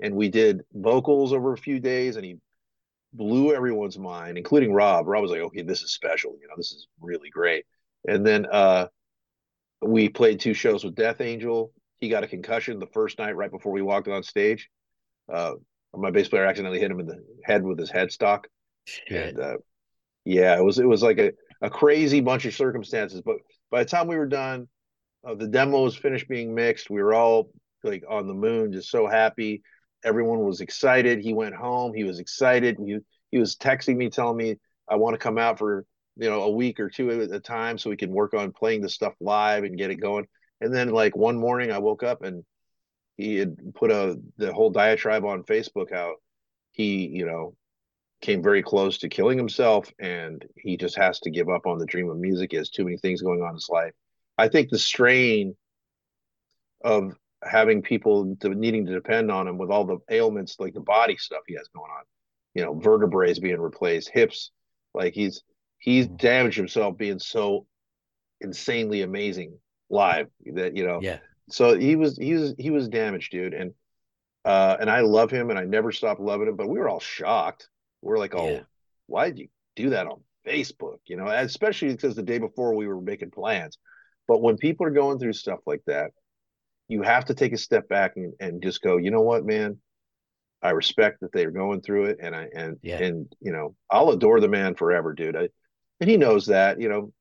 and 0.00 0.14
we 0.14 0.28
did 0.28 0.62
vocals 0.72 1.32
over 1.32 1.52
a 1.52 1.58
few 1.58 1.80
days, 1.80 2.16
and 2.16 2.24
he 2.24 2.36
blew 3.12 3.54
everyone's 3.54 3.98
mind, 3.98 4.38
including 4.38 4.72
Rob. 4.72 5.06
Rob 5.06 5.22
was 5.22 5.30
like, 5.30 5.40
"Okay, 5.40 5.62
this 5.62 5.82
is 5.82 5.92
special. 5.92 6.36
You 6.40 6.48
know, 6.48 6.54
this 6.56 6.72
is 6.72 6.88
really 7.00 7.30
great." 7.30 7.64
And 8.06 8.26
then 8.26 8.46
uh, 8.50 8.88
we 9.84 10.08
played 10.08 10.40
two 10.40 10.54
shows 10.54 10.84
with 10.84 10.94
Death 10.94 11.20
Angel. 11.20 11.72
He 12.00 12.08
got 12.08 12.24
a 12.24 12.28
concussion 12.28 12.78
the 12.78 12.86
first 12.86 13.18
night 13.18 13.36
right 13.36 13.50
before 13.50 13.72
we 13.72 13.82
walked 13.82 14.08
on 14.08 14.22
stage. 14.22 14.68
Uh, 15.32 15.52
my 15.94 16.10
bass 16.10 16.28
player 16.28 16.44
accidentally 16.44 16.80
hit 16.80 16.90
him 16.90 17.00
in 17.00 17.06
the 17.06 17.24
head 17.44 17.62
with 17.62 17.78
his 17.78 17.90
headstock. 17.90 18.44
And 19.28 19.38
uh, 19.38 19.56
yeah, 20.24 20.56
it 20.58 20.62
was 20.62 20.78
it 20.78 20.88
was 20.88 21.02
like 21.02 21.18
a, 21.18 21.32
a 21.62 21.70
crazy 21.70 22.20
bunch 22.20 22.44
of 22.44 22.54
circumstances. 22.54 23.22
But 23.24 23.36
by 23.70 23.82
the 23.82 23.88
time 23.88 24.08
we 24.08 24.16
were 24.16 24.26
done, 24.26 24.68
uh, 25.26 25.34
the 25.34 25.48
demo 25.48 25.82
was 25.82 25.96
finished 25.96 26.28
being 26.28 26.54
mixed. 26.54 26.90
We 26.90 27.02
were 27.02 27.14
all 27.14 27.50
like 27.82 28.04
on 28.08 28.26
the 28.26 28.34
moon, 28.34 28.72
just 28.72 28.90
so 28.90 29.06
happy. 29.06 29.62
Everyone 30.04 30.40
was 30.40 30.60
excited. 30.60 31.20
He 31.20 31.32
went 31.32 31.54
home. 31.54 31.94
He 31.94 32.04
was 32.04 32.18
excited. 32.18 32.76
He 32.78 32.98
he 33.30 33.38
was 33.38 33.56
texting 33.56 33.96
me, 33.96 34.10
telling 34.10 34.36
me 34.36 34.56
I 34.88 34.96
want 34.96 35.14
to 35.14 35.18
come 35.18 35.38
out 35.38 35.58
for 35.58 35.86
you 36.16 36.30
know 36.30 36.42
a 36.42 36.50
week 36.50 36.80
or 36.80 36.88
two 36.88 37.10
at 37.10 37.30
a 37.30 37.40
time 37.40 37.78
so 37.78 37.90
we 37.90 37.96
can 37.96 38.10
work 38.12 38.34
on 38.34 38.52
playing 38.52 38.82
the 38.82 38.88
stuff 38.88 39.14
live 39.20 39.64
and 39.64 39.78
get 39.78 39.90
it 39.90 39.96
going. 39.96 40.26
And 40.60 40.72
then 40.72 40.90
like 40.90 41.16
one 41.16 41.36
morning, 41.36 41.72
I 41.72 41.78
woke 41.78 42.02
up 42.02 42.22
and 42.22 42.44
he 43.16 43.36
had 43.36 43.56
put 43.74 43.90
a 43.90 44.18
the 44.36 44.52
whole 44.52 44.70
diatribe 44.70 45.24
on 45.24 45.44
Facebook 45.44 45.92
out. 45.92 46.16
he 46.72 47.06
you 47.06 47.26
know 47.26 47.54
came 48.20 48.42
very 48.42 48.62
close 48.62 48.98
to 48.98 49.08
killing 49.08 49.36
himself 49.36 49.92
and 49.98 50.44
he 50.56 50.76
just 50.76 50.96
has 50.96 51.20
to 51.20 51.30
give 51.30 51.48
up 51.50 51.66
on 51.66 51.78
the 51.78 51.86
dream 51.86 52.08
of 52.08 52.16
music 52.16 52.52
he 52.52 52.56
has 52.56 52.70
too 52.70 52.84
many 52.84 52.96
things 52.96 53.20
going 53.20 53.42
on 53.42 53.50
in 53.50 53.54
his 53.54 53.68
life 53.68 53.92
i 54.38 54.48
think 54.48 54.70
the 54.70 54.78
strain 54.78 55.54
of 56.82 57.12
having 57.42 57.82
people 57.82 58.34
to, 58.40 58.48
needing 58.48 58.86
to 58.86 58.94
depend 58.94 59.30
on 59.30 59.46
him 59.46 59.58
with 59.58 59.70
all 59.70 59.84
the 59.84 59.98
ailments 60.10 60.56
like 60.58 60.72
the 60.72 60.80
body 60.80 61.16
stuff 61.16 61.42
he 61.46 61.54
has 61.54 61.68
going 61.76 61.90
on 61.90 62.04
you 62.54 62.64
know 62.64 62.74
vertebrae 62.74 63.34
being 63.40 63.60
replaced 63.60 64.08
hips 64.08 64.50
like 64.94 65.12
he's 65.12 65.42
he's 65.84 66.06
mm-hmm. 66.06 66.16
damaged 66.16 66.56
himself 66.56 66.96
being 66.96 67.18
so 67.18 67.66
insanely 68.40 69.02
amazing 69.02 69.56
live 69.90 70.28
that 70.54 70.76
you 70.76 70.84
know 70.84 71.00
yeah 71.02 71.18
so 71.50 71.76
he 71.78 71.94
was 71.94 72.16
he 72.16 72.34
was 72.34 72.54
he 72.58 72.70
was 72.70 72.88
damaged 72.88 73.30
dude 73.30 73.54
and 73.54 73.72
uh 74.44 74.76
and 74.80 74.90
i 74.90 75.00
love 75.00 75.30
him 75.30 75.50
and 75.50 75.58
i 75.58 75.64
never 75.64 75.92
stopped 75.92 76.20
loving 76.20 76.48
him 76.48 76.56
but 76.56 76.68
we 76.68 76.78
were 76.78 76.88
all 76.88 77.00
shocked 77.00 77.68
we're 78.04 78.18
like, 78.18 78.34
oh, 78.34 78.50
yeah. 78.50 78.60
why 79.06 79.30
did 79.30 79.38
you 79.38 79.48
do 79.76 79.90
that 79.90 80.06
on 80.06 80.20
Facebook? 80.46 80.98
You 81.06 81.16
know, 81.16 81.26
especially 81.26 81.88
because 81.88 82.14
the 82.14 82.22
day 82.22 82.38
before 82.38 82.74
we 82.74 82.86
were 82.86 83.00
making 83.00 83.30
plans. 83.30 83.78
But 84.28 84.42
when 84.42 84.56
people 84.56 84.86
are 84.86 84.90
going 84.90 85.18
through 85.18 85.32
stuff 85.32 85.60
like 85.66 85.82
that, 85.86 86.10
you 86.86 87.02
have 87.02 87.24
to 87.26 87.34
take 87.34 87.52
a 87.52 87.58
step 87.58 87.88
back 87.88 88.12
and, 88.16 88.34
and 88.38 88.62
just 88.62 88.82
go, 88.82 88.98
you 88.98 89.10
know 89.10 89.22
what, 89.22 89.44
man? 89.44 89.78
I 90.62 90.70
respect 90.70 91.20
that 91.20 91.32
they're 91.32 91.50
going 91.50 91.82
through 91.82 92.06
it, 92.06 92.18
and 92.22 92.34
I 92.34 92.48
and 92.54 92.78
yeah. 92.82 93.02
and 93.02 93.30
you 93.40 93.52
know, 93.52 93.74
I'll 93.90 94.10
adore 94.10 94.40
the 94.40 94.48
man 94.48 94.74
forever, 94.74 95.12
dude. 95.12 95.36
I, 95.36 95.48
and 96.00 96.10
he 96.10 96.16
knows 96.16 96.46
that, 96.46 96.80
you 96.80 96.88
know, 96.88 97.12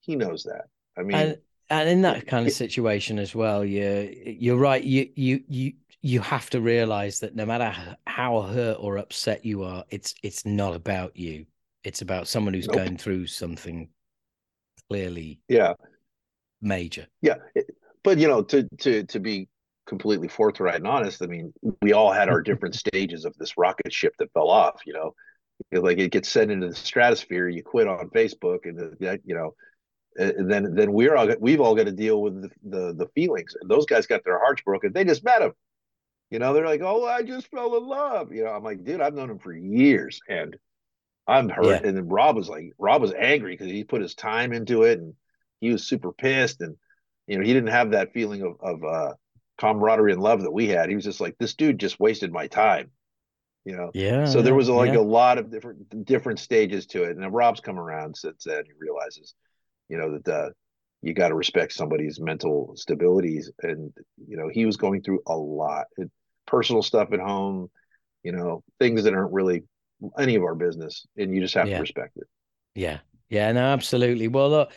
he 0.00 0.16
knows 0.16 0.44
that. 0.44 0.66
I 0.96 1.02
mean, 1.02 1.16
and, 1.16 1.38
and 1.68 1.88
in 1.88 2.02
that 2.02 2.26
kind 2.26 2.46
of 2.46 2.52
situation 2.52 3.18
as 3.18 3.34
well, 3.34 3.64
you 3.64 4.36
you're 4.38 4.56
right. 4.56 4.82
You 4.82 5.08
you 5.14 5.42
you 5.48 5.72
you 6.02 6.20
have 6.20 6.50
to 6.50 6.60
realize 6.60 7.20
that 7.20 7.36
no 7.36 7.46
matter 7.46 7.96
how 8.06 8.42
hurt 8.42 8.78
or 8.80 8.98
upset 8.98 9.44
you 9.44 9.62
are, 9.62 9.84
it's 9.90 10.14
it's 10.22 10.44
not 10.44 10.74
about 10.74 11.16
you. 11.16 11.46
It's 11.84 12.02
about 12.02 12.28
someone 12.28 12.54
who's 12.54 12.66
nope. 12.66 12.76
going 12.76 12.96
through 12.96 13.26
something 13.26 13.88
clearly, 14.88 15.40
yeah, 15.48 15.74
major. 16.60 17.06
Yeah, 17.22 17.36
but 18.02 18.18
you 18.18 18.28
know, 18.28 18.42
to 18.42 18.68
to 18.80 19.04
to 19.04 19.20
be 19.20 19.48
completely 19.86 20.28
forthright 20.28 20.76
and 20.76 20.86
honest, 20.86 21.22
I 21.22 21.26
mean, 21.26 21.52
we 21.82 21.92
all 21.92 22.12
had 22.12 22.28
our 22.28 22.42
different 22.42 22.74
stages 22.86 23.24
of 23.24 23.34
this 23.38 23.56
rocket 23.56 23.92
ship 23.92 24.14
that 24.18 24.32
fell 24.32 24.50
off. 24.50 24.80
You 24.86 24.94
know, 24.94 25.14
like 25.72 25.98
it 25.98 26.12
gets 26.12 26.28
sent 26.28 26.50
into 26.50 26.68
the 26.68 26.74
stratosphere, 26.74 27.48
you 27.48 27.62
quit 27.62 27.88
on 27.88 28.10
Facebook, 28.10 28.60
and 28.64 28.96
that 29.00 29.20
you 29.24 29.34
know 29.34 29.54
and 30.16 30.50
then 30.50 30.74
then 30.74 30.92
we're 30.92 31.14
all 31.14 31.28
we've 31.38 31.60
all 31.60 31.76
got 31.76 31.84
to 31.84 31.92
deal 31.92 32.20
with 32.20 32.42
the, 32.42 32.50
the, 32.64 32.94
the 32.94 33.06
feelings 33.14 33.54
and 33.60 33.70
those 33.70 33.86
guys 33.86 34.08
got 34.08 34.24
their 34.24 34.40
hearts 34.40 34.60
broken 34.62 34.92
they 34.92 35.04
just 35.04 35.24
met 35.24 35.40
him 35.40 35.52
you 36.30 36.38
know, 36.38 36.52
they're 36.52 36.66
like, 36.66 36.80
"Oh, 36.82 37.04
I 37.04 37.22
just 37.22 37.48
fell 37.48 37.76
in 37.76 37.86
love." 37.86 38.32
You 38.32 38.44
know, 38.44 38.50
I'm 38.50 38.62
like, 38.62 38.84
"Dude, 38.84 39.00
I've 39.00 39.14
known 39.14 39.30
him 39.30 39.38
for 39.40 39.52
years, 39.52 40.20
and 40.28 40.56
I'm 41.26 41.48
hurt." 41.48 41.66
Yeah. 41.66 41.80
And 41.84 41.96
then 41.96 42.08
Robb 42.08 42.36
was 42.36 42.48
like, 42.48 42.72
Rob 42.78 43.02
was 43.02 43.12
angry 43.12 43.52
because 43.52 43.70
he 43.70 43.84
put 43.84 44.00
his 44.00 44.14
time 44.14 44.52
into 44.52 44.84
it, 44.84 45.00
and 45.00 45.14
he 45.60 45.70
was 45.70 45.88
super 45.88 46.12
pissed, 46.12 46.60
and 46.60 46.76
you 47.26 47.36
know, 47.36 47.44
he 47.44 47.52
didn't 47.52 47.70
have 47.70 47.90
that 47.90 48.12
feeling 48.12 48.42
of 48.42 48.54
of 48.60 48.84
uh, 48.84 49.14
camaraderie 49.58 50.12
and 50.12 50.22
love 50.22 50.42
that 50.42 50.52
we 50.52 50.68
had. 50.68 50.88
He 50.88 50.94
was 50.94 51.04
just 51.04 51.20
like, 51.20 51.36
"This 51.38 51.54
dude 51.54 51.80
just 51.80 51.98
wasted 51.98 52.32
my 52.32 52.46
time." 52.46 52.92
You 53.64 53.76
know, 53.76 53.90
yeah. 53.92 54.24
So 54.24 54.40
there 54.40 54.54
was 54.54 54.68
like 54.68 54.92
yeah. 54.92 55.00
a 55.00 55.02
lot 55.02 55.38
of 55.38 55.50
different 55.50 56.06
different 56.06 56.38
stages 56.38 56.86
to 56.86 57.04
it, 57.04 57.16
and 57.16 57.32
rob's 57.32 57.60
come 57.60 57.78
around 57.78 58.16
since 58.16 58.44
then. 58.44 58.64
He 58.64 58.72
realizes, 58.78 59.34
you 59.88 59.98
know, 59.98 60.18
that 60.18 60.32
uh, 60.32 60.48
you 61.02 61.12
got 61.12 61.28
to 61.28 61.34
respect 61.34 61.72
somebody's 61.72 62.20
mental 62.20 62.74
stabilities, 62.76 63.50
and 63.62 63.92
you 64.26 64.36
know, 64.36 64.48
he 64.48 64.64
was 64.64 64.76
going 64.76 65.02
through 65.02 65.20
a 65.26 65.36
lot. 65.36 65.86
It, 65.98 66.10
personal 66.46 66.82
stuff 66.82 67.12
at 67.12 67.20
home, 67.20 67.70
you 68.22 68.32
know, 68.32 68.62
things 68.78 69.04
that 69.04 69.14
aren't 69.14 69.32
really 69.32 69.62
any 70.18 70.34
of 70.34 70.42
our 70.42 70.54
business, 70.54 71.06
and 71.16 71.34
you 71.34 71.40
just 71.40 71.54
have 71.54 71.68
yeah. 71.68 71.76
to 71.76 71.80
respect 71.80 72.16
it. 72.16 72.26
Yeah, 72.74 72.98
yeah, 73.28 73.52
no, 73.52 73.60
absolutely. 73.60 74.28
Well, 74.28 74.50
look, 74.50 74.72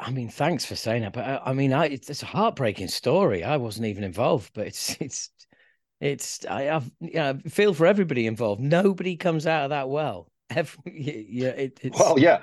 I 0.00 0.10
mean, 0.10 0.28
thanks 0.28 0.64
for 0.64 0.76
saying 0.76 1.02
that, 1.02 1.12
but 1.12 1.24
I, 1.24 1.32
uh, 1.34 1.42
I 1.46 1.52
mean, 1.52 1.72
I, 1.72 1.86
it's, 1.86 2.08
it's, 2.08 2.22
a 2.22 2.26
heartbreaking 2.26 2.88
story. 2.88 3.44
I 3.44 3.56
wasn't 3.58 3.86
even 3.86 4.04
involved, 4.04 4.52
but 4.54 4.66
it's 4.66 4.96
it's 5.00 5.30
it's 6.02 6.44
I 6.46 6.62
have 6.62 6.90
yeah, 7.00 7.34
feel 7.48 7.72
for 7.74 7.86
everybody 7.86 8.26
involved. 8.26 8.60
Nobody 8.60 9.16
comes 9.16 9.46
out 9.46 9.64
of 9.64 9.70
that 9.70 9.88
well. 9.88 10.28
Every, 10.50 11.26
yeah, 11.30 11.50
it, 11.50 11.78
well, 11.96 12.18
yeah. 12.18 12.42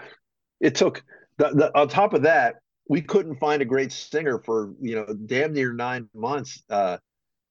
It 0.62 0.76
took 0.76 1.04
the, 1.38 1.50
the, 1.50 1.78
on 1.78 1.90
top 1.90 2.14
of 2.14 2.24
that, 2.24 2.56
we 2.88 3.02
couldn't 3.02 3.36
find 3.36 3.62
a 3.62 3.66
great 3.66 3.92
singer 3.92 4.40
for 4.40 4.74
you 4.80 4.96
know 4.96 5.14
damn 5.26 5.52
near 5.52 5.74
nine 5.74 6.10
months. 6.16 6.64
Uh, 6.70 6.98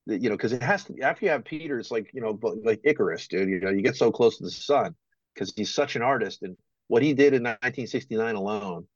you 0.07 0.31
know, 0.31 0.37
because 0.37 0.55
it 0.55 0.63
has 0.63 0.85
to. 0.85 0.99
After 1.03 1.27
you 1.27 1.31
have 1.31 1.45
Peter, 1.45 1.79
it's 1.79 1.91
like 1.91 2.11
you 2.15 2.23
know, 2.23 2.39
like 2.65 2.81
Icarus, 2.85 3.29
dude. 3.29 3.51
You 3.51 3.61
know, 3.61 3.71
you 3.71 3.83
get 3.83 3.97
so 3.97 4.11
close 4.11 4.39
to 4.39 4.45
the 4.45 4.51
sun 4.51 4.95
because 5.35 5.53
he's 5.55 5.75
such 5.75 5.95
an 5.95 6.01
artist, 6.01 6.43
and 6.43 6.57
what 6.87 7.03
he 7.03 7.13
did 7.13 7.35
in 7.35 7.43
1969 7.43 8.35
alone, 8.35 8.87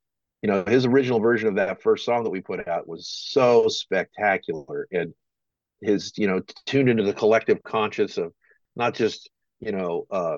you 0.41 0.49
know, 0.49 0.63
his 0.65 0.87
original 0.87 1.19
version 1.19 1.47
of 1.47 1.55
that 1.55 1.83
first 1.83 2.05
song 2.05 2.23
that 2.23 2.31
we 2.31 2.41
put 2.41 2.67
out 2.67 2.87
was 2.87 3.07
so 3.07 3.67
spectacular, 3.67 4.87
and 4.91 5.13
his, 5.83 6.13
you 6.17 6.27
know, 6.27 6.41
tuned 6.65 6.89
into 6.89 7.03
the 7.03 7.13
collective 7.13 7.61
conscious 7.63 8.17
of 8.17 8.33
not 8.75 8.93
just 8.93 9.29
you 9.59 9.71
know, 9.71 10.05
uh, 10.11 10.37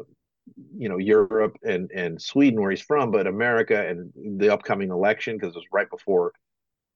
you 0.78 0.90
know, 0.90 0.98
Europe 0.98 1.58
and 1.64 1.90
and 1.92 2.22
Sweden 2.22 2.62
where 2.62 2.72
he's 2.72 2.82
from, 2.82 3.12
but 3.12 3.28
America 3.28 3.88
and 3.88 4.40
the 4.40 4.54
upcoming 4.54 4.92
election 4.92 5.38
because 5.38 5.56
it 5.56 5.58
was 5.58 5.66
right 5.72 5.90
before, 5.90 6.32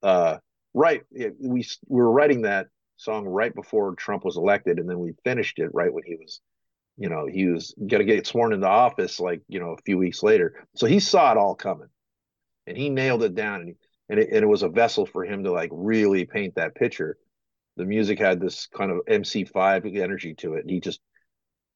uh, 0.03 0.37
right. 0.73 1.01
We 1.11 1.33
we 1.39 2.01
were 2.01 2.11
writing 2.11 2.43
that 2.43 2.67
song 2.97 3.25
right 3.25 3.53
before 3.53 3.95
Trump 3.95 4.25
was 4.25 4.37
elected, 4.37 4.77
and 4.77 4.89
then 4.89 4.99
we 4.99 5.13
finished 5.23 5.59
it 5.59 5.69
right 5.73 5.91
when 5.91 6.03
he 6.05 6.15
was 6.15 6.41
you 6.99 7.07
know, 7.07 7.25
he 7.25 7.45
was 7.45 7.73
going 7.77 8.05
to 8.05 8.13
get 8.13 8.27
sworn 8.27 8.51
into 8.51 8.67
office 8.67 9.21
like, 9.21 9.41
you 9.47 9.59
know, 9.59 9.71
a 9.71 9.81
few 9.85 9.97
weeks 9.97 10.21
later. 10.21 10.67
So 10.75 10.85
he 10.85 10.99
saw 10.99 11.31
it 11.31 11.37
all 11.37 11.55
coming 11.55 11.87
and 12.67 12.77
he 12.77 12.89
nailed 12.89 13.23
it 13.23 13.35
down. 13.35 13.61
And, 13.61 13.69
he, 13.69 13.75
and, 14.09 14.19
it, 14.19 14.29
and 14.33 14.43
it 14.43 14.47
was 14.47 14.63
a 14.63 14.69
vessel 14.69 15.05
for 15.05 15.23
him 15.23 15.45
to 15.45 15.51
like 15.51 15.69
really 15.71 16.25
paint 16.25 16.55
that 16.55 16.75
picture. 16.75 17.17
The 17.79 17.85
music 17.85 18.19
had 18.19 18.41
this 18.41 18.67
kind 18.67 18.91
of 18.91 18.97
MC5 19.09 19.97
energy 19.97 20.35
to 20.35 20.55
it. 20.55 20.61
And 20.61 20.69
he 20.69 20.81
just 20.81 20.99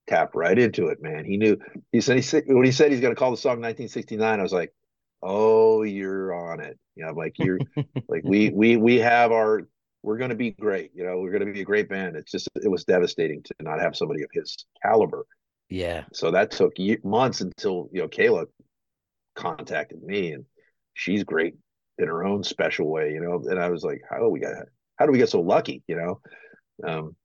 tapped 0.05 0.35
right 0.35 0.59
into 0.59 0.87
it, 0.87 1.01
man. 1.01 1.23
He 1.23 1.37
knew, 1.37 1.57
he 1.93 2.01
said, 2.01 2.17
he 2.17 2.21
said, 2.21 2.43
when 2.45 2.65
he 2.65 2.73
said 2.73 2.91
he's 2.91 2.99
going 2.99 3.15
to 3.15 3.19
call 3.19 3.31
the 3.31 3.37
song 3.37 3.61
1969, 3.61 4.39
I 4.39 4.43
was 4.43 4.51
like, 4.51 4.73
oh, 5.21 5.83
you're 5.83 6.33
on 6.33 6.59
it. 6.59 6.77
You 6.95 7.05
know, 7.05 7.13
like 7.13 7.39
you're 7.39 7.57
like, 8.09 8.23
we, 8.25 8.49
we, 8.49 8.75
we 8.75 8.97
have 8.99 9.31
our, 9.31 9.61
we're 10.01 10.17
going 10.17 10.31
to 10.31 10.35
be 10.35 10.51
great. 10.51 10.91
You 10.93 11.05
know, 11.05 11.19
we're 11.19 11.31
going 11.31 11.47
to 11.47 11.53
be 11.53 11.61
a 11.61 11.65
great 11.65 11.87
band. 11.87 12.17
It's 12.17 12.31
just, 12.31 12.49
it 12.61 12.69
was 12.69 12.83
devastating 12.83 13.41
to 13.43 13.55
not 13.61 13.79
have 13.79 13.95
somebody 13.95 14.23
of 14.23 14.29
his 14.33 14.57
caliber. 14.83 15.25
Yeah. 15.69 16.03
So 16.11 16.31
that 16.31 16.51
took 16.51 16.73
months 17.05 17.39
until, 17.39 17.87
you 17.93 18.01
know, 18.01 18.09
Kayla 18.09 18.47
contacted 19.35 20.03
me 20.03 20.33
and 20.33 20.43
she's 20.93 21.23
great 21.23 21.55
in 21.97 22.07
her 22.07 22.25
own 22.25 22.43
special 22.43 22.91
way, 22.91 23.13
you 23.13 23.21
know? 23.21 23.41
And 23.49 23.57
I 23.57 23.69
was 23.69 23.83
like, 23.83 24.01
how 24.09 24.17
do 24.17 24.27
we 24.27 24.41
get, 24.41 24.51
how 24.97 25.06
do 25.06 25.12
we 25.12 25.17
get 25.17 25.29
so 25.29 25.41
lucky, 25.41 25.84
you 25.88 25.95
know? 25.95 26.21
Um, 26.88 27.15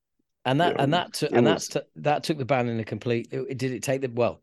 and 0.45 0.59
that, 0.61 0.71
you 0.71 0.77
know, 0.77 0.83
and 0.83 0.93
that, 0.93 1.21
and 1.23 1.45
was, 1.45 1.67
that's, 1.67 1.67
t- 1.67 1.91
that 1.97 2.23
took 2.23 2.37
the 2.37 2.45
band 2.45 2.69
in 2.69 2.79
a 2.79 2.85
complete, 2.85 3.27
it, 3.31 3.57
did 3.57 3.71
it 3.71 3.83
take 3.83 4.01
the, 4.01 4.09
well, 4.09 4.41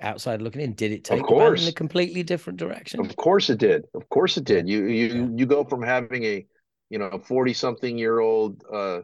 outside 0.00 0.42
looking 0.42 0.60
in, 0.60 0.74
did 0.74 0.92
it 0.92 1.04
take 1.04 1.20
of 1.20 1.26
course. 1.26 1.62
in 1.62 1.68
a 1.68 1.72
completely 1.72 2.22
different 2.22 2.58
direction? 2.58 3.00
Of 3.00 3.16
course 3.16 3.50
it 3.50 3.58
did. 3.58 3.84
Of 3.94 4.08
course 4.08 4.36
it 4.36 4.44
did. 4.44 4.68
You, 4.68 4.84
you, 4.86 5.06
yeah. 5.06 5.28
you 5.34 5.46
go 5.46 5.64
from 5.64 5.82
having 5.82 6.24
a, 6.24 6.46
you 6.90 6.98
know, 6.98 7.20
40 7.24 7.54
something 7.54 7.98
year 7.98 8.20
old 8.20 8.62
uh, 8.72 9.00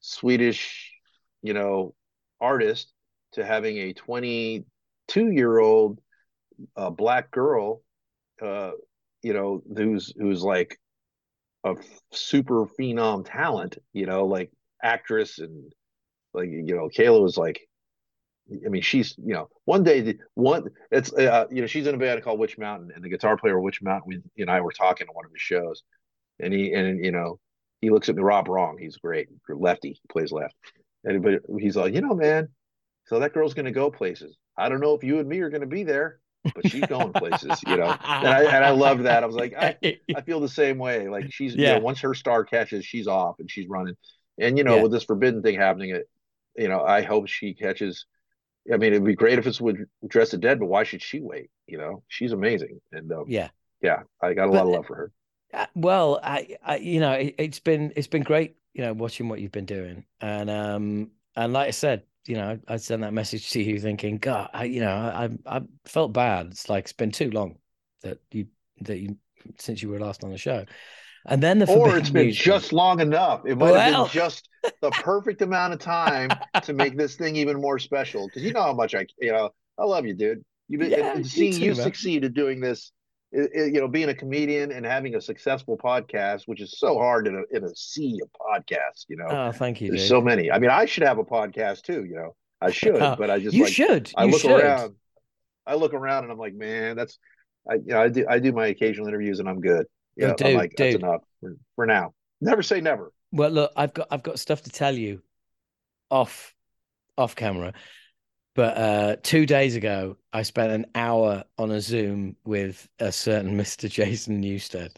Swedish, 0.00 0.92
you 1.42 1.54
know, 1.54 1.94
artist 2.40 2.92
to 3.32 3.44
having 3.44 3.76
a 3.78 3.92
22 3.94 5.30
year 5.30 5.58
old 5.58 6.00
uh, 6.76 6.90
black 6.90 7.30
girl, 7.30 7.82
uh, 8.40 8.72
you 9.22 9.32
know, 9.32 9.62
who's, 9.76 10.12
who's 10.16 10.42
like 10.42 10.78
a 11.64 11.74
super 12.12 12.66
phenom 12.78 13.26
talent, 13.28 13.78
you 13.92 14.06
know, 14.06 14.26
like 14.26 14.50
actress 14.82 15.38
and 15.38 15.72
like, 16.32 16.48
you 16.50 16.74
know, 16.74 16.88
Kayla 16.88 17.22
was 17.22 17.36
like, 17.36 17.60
I 18.64 18.68
mean, 18.68 18.82
she's 18.82 19.14
you 19.18 19.32
know, 19.34 19.48
one 19.64 19.82
day 19.84 20.16
one 20.34 20.68
it's 20.90 21.12
uh, 21.12 21.46
you 21.50 21.62
know, 21.62 21.66
she's 21.66 21.86
in 21.86 21.94
a 21.94 21.98
band 21.98 22.22
called 22.22 22.38
Witch 22.38 22.58
Mountain, 22.58 22.90
and 22.94 23.02
the 23.02 23.08
guitar 23.08 23.36
player 23.38 23.58
Witch 23.58 23.80
Mountain, 23.82 24.06
we 24.06 24.14
you 24.34 24.44
and 24.44 24.50
I 24.50 24.60
were 24.60 24.72
talking 24.72 25.08
on 25.08 25.14
one 25.14 25.24
of 25.24 25.32
his 25.32 25.40
shows, 25.40 25.82
and 26.40 26.52
he 26.52 26.72
and 26.74 27.02
you 27.02 27.12
know 27.12 27.38
he 27.80 27.90
looks 27.90 28.08
at 28.08 28.16
me 28.16 28.22
Rob 28.22 28.48
wrong 28.48 28.76
he's 28.78 28.96
great 28.96 29.28
lefty 29.48 30.00
plays 30.10 30.32
left 30.32 30.54
and 31.04 31.22
but 31.22 31.40
he's 31.58 31.76
like 31.76 31.94
you 31.94 32.00
know 32.00 32.14
man 32.14 32.48
so 33.06 33.20
that 33.20 33.34
girl's 33.34 33.54
to 33.66 33.70
go 33.70 33.90
places. 33.90 34.36
I 34.56 34.68
don't 34.68 34.80
know 34.80 34.94
if 34.94 35.04
you 35.04 35.18
and 35.18 35.28
me 35.28 35.40
are 35.40 35.50
to 35.60 35.66
be 35.66 35.84
there 35.84 36.20
but 36.54 36.68
she's 36.68 36.86
going 36.86 37.12
places 37.12 37.62
you 37.66 37.76
know? 37.76 37.96
And 38.04 38.28
I 38.28 38.42
and 38.44 38.64
I 38.64 38.70
love 38.86 39.04
that. 39.04 39.22
I 39.22 39.26
was 39.26 39.36
like 39.36 39.54
I, 39.56 39.76
I 40.14 40.20
feel 40.22 40.40
the 40.40 40.48
same 40.48 40.78
way. 40.78 41.08
Like 41.08 41.32
she's 41.32 41.54
yeah 41.54 41.74
you 41.74 41.78
know, 41.78 41.84
once 41.84 42.00
her 42.00 42.14
star 42.14 42.44
catches 42.44 42.84
she's 42.84 43.06
off 43.06 43.36
and 43.38 43.50
she's 43.50 43.68
running. 43.68 43.94
And 44.38 44.58
you 44.58 44.64
know 44.64 44.76
yeah. 44.76 44.82
with 44.82 44.92
this 44.92 45.04
forbidden 45.04 45.42
thing 45.42 45.56
happening 45.56 45.90
it 45.90 46.08
you 46.56 46.68
know 46.68 46.82
I 46.82 47.02
hope 47.02 47.28
she 47.28 47.54
catches 47.54 48.06
I 48.72 48.76
mean, 48.76 48.92
it'd 48.92 49.04
be 49.04 49.14
great 49.14 49.38
if 49.38 49.46
it's 49.46 49.60
with 49.60 49.76
Dress 50.06 50.30
the 50.30 50.38
Dead, 50.38 50.58
but 50.58 50.66
why 50.66 50.84
should 50.84 51.02
she 51.02 51.20
wait? 51.20 51.50
You 51.66 51.78
know, 51.78 52.02
she's 52.08 52.32
amazing, 52.32 52.80
and 52.92 53.12
um, 53.12 53.24
yeah, 53.28 53.48
yeah, 53.82 54.02
I 54.22 54.32
got 54.32 54.44
a 54.44 54.52
but, 54.52 54.54
lot 54.54 54.66
of 54.66 54.72
love 54.72 54.86
for 54.86 54.96
her. 54.96 55.12
Uh, 55.52 55.66
well, 55.74 56.20
I, 56.22 56.56
I 56.64 56.76
you 56.76 57.00
know, 57.00 57.12
it, 57.12 57.38
has 57.38 57.60
been 57.60 57.92
it's 57.94 58.06
been 58.06 58.22
great, 58.22 58.56
you 58.72 58.82
know, 58.82 58.92
watching 58.94 59.28
what 59.28 59.40
you've 59.40 59.52
been 59.52 59.66
doing, 59.66 60.04
and 60.20 60.48
um, 60.48 61.10
and 61.36 61.52
like 61.52 61.68
I 61.68 61.72
said, 61.72 62.04
you 62.26 62.36
know, 62.36 62.58
I, 62.66 62.76
sent 62.76 63.02
that 63.02 63.12
message 63.12 63.50
to 63.50 63.62
you 63.62 63.78
thinking, 63.78 64.18
God, 64.18 64.50
I, 64.52 64.64
you 64.64 64.80
know, 64.80 64.94
I, 64.94 65.28
I 65.46 65.62
felt 65.84 66.12
bad. 66.12 66.48
It's 66.48 66.68
like 66.68 66.84
it's 66.84 66.92
been 66.92 67.10
too 67.10 67.30
long 67.30 67.56
that 68.02 68.18
you 68.30 68.46
that 68.80 68.98
you 68.98 69.16
since 69.58 69.82
you 69.82 69.90
were 69.90 70.00
last 70.00 70.24
on 70.24 70.30
the 70.30 70.38
show, 70.38 70.64
and 71.26 71.42
then 71.42 71.58
the 71.58 71.70
or 71.70 71.96
it's 71.96 72.10
been 72.10 72.26
music. 72.26 72.42
just 72.42 72.72
long 72.72 73.00
enough. 73.00 73.42
It 73.44 73.56
might 73.56 73.72
well. 73.72 74.04
have 74.04 74.12
been 74.12 74.22
just 74.22 74.48
the 74.80 74.90
perfect 74.90 75.42
amount 75.42 75.74
of 75.74 75.80
time 75.80 76.30
to 76.62 76.72
make 76.74 76.96
this 76.96 77.16
thing 77.16 77.36
even 77.36 77.60
more 77.60 77.78
special. 77.78 78.26
Because 78.26 78.42
you 78.42 78.52
know 78.52 78.62
how 78.62 78.72
much 78.72 78.94
I, 78.94 79.06
you 79.18 79.32
know, 79.32 79.50
I 79.78 79.84
love 79.84 80.06
you, 80.06 80.14
dude. 80.14 80.44
You've 80.68 80.80
been 80.80 80.90
yeah, 80.90 81.22
seeing 81.22 81.52
you, 81.52 81.58
too, 81.58 81.64
you 81.66 81.74
succeed 81.74 82.24
at 82.24 82.32
doing 82.32 82.60
this 82.60 82.90
it, 83.34 83.50
it, 83.52 83.74
you 83.74 83.80
know, 83.80 83.88
being 83.88 84.08
a 84.08 84.14
comedian 84.14 84.70
and 84.70 84.86
having 84.86 85.16
a 85.16 85.20
successful 85.20 85.76
podcast, 85.76 86.42
which 86.46 86.60
is 86.60 86.78
so 86.78 86.98
hard 86.98 87.26
in 87.26 87.34
a 87.34 87.56
in 87.56 87.64
a 87.64 87.74
sea 87.74 88.20
of 88.22 88.28
podcasts. 88.32 89.06
You 89.08 89.16
know, 89.16 89.26
oh, 89.28 89.52
thank 89.52 89.80
you. 89.80 89.88
There's 89.88 90.02
dude. 90.02 90.08
so 90.08 90.20
many. 90.20 90.50
I 90.50 90.58
mean, 90.58 90.70
I 90.70 90.84
should 90.84 91.02
have 91.02 91.18
a 91.18 91.24
podcast 91.24 91.82
too. 91.82 92.04
You 92.04 92.14
know, 92.14 92.36
I 92.60 92.70
should, 92.70 92.96
oh, 92.96 93.16
but 93.18 93.30
I 93.30 93.40
just 93.40 93.54
you 93.54 93.64
like, 93.64 93.72
should. 93.72 94.12
I 94.16 94.24
you 94.24 94.30
look 94.30 94.40
should. 94.40 94.60
around. 94.60 94.94
I 95.66 95.74
look 95.74 95.94
around 95.94 96.24
and 96.24 96.32
I'm 96.32 96.38
like, 96.38 96.54
man, 96.54 96.96
that's 96.96 97.18
I 97.68 97.74
you 97.74 97.82
know, 97.86 98.02
I 98.02 98.08
do 98.08 98.26
I 98.28 98.38
do 98.38 98.52
my 98.52 98.66
occasional 98.66 99.08
interviews 99.08 99.40
and 99.40 99.48
I'm 99.48 99.60
good. 99.60 99.86
Yeah, 100.16 100.34
oh, 100.40 100.44
I'm 100.44 100.54
like 100.54 100.74
dude. 100.76 100.94
that's 100.94 101.02
enough 101.02 101.22
for, 101.40 101.56
for 101.74 101.86
now. 101.86 102.12
Never 102.40 102.62
say 102.62 102.80
never. 102.80 103.12
Well, 103.32 103.50
look, 103.50 103.72
I've 103.76 103.94
got 103.94 104.08
I've 104.10 104.22
got 104.22 104.38
stuff 104.38 104.62
to 104.62 104.70
tell 104.70 104.94
you 104.94 105.22
off 106.10 106.54
off 107.18 107.34
camera. 107.34 107.72
But 108.54 108.76
uh, 108.76 109.16
two 109.22 109.46
days 109.46 109.74
ago, 109.74 110.16
I 110.32 110.42
spent 110.42 110.72
an 110.72 110.86
hour 110.94 111.44
on 111.58 111.70
a 111.72 111.80
Zoom 111.80 112.36
with 112.44 112.88
a 113.00 113.10
certain 113.10 113.58
Mr. 113.58 113.90
Jason 113.90 114.42
Newsted. 114.42 114.96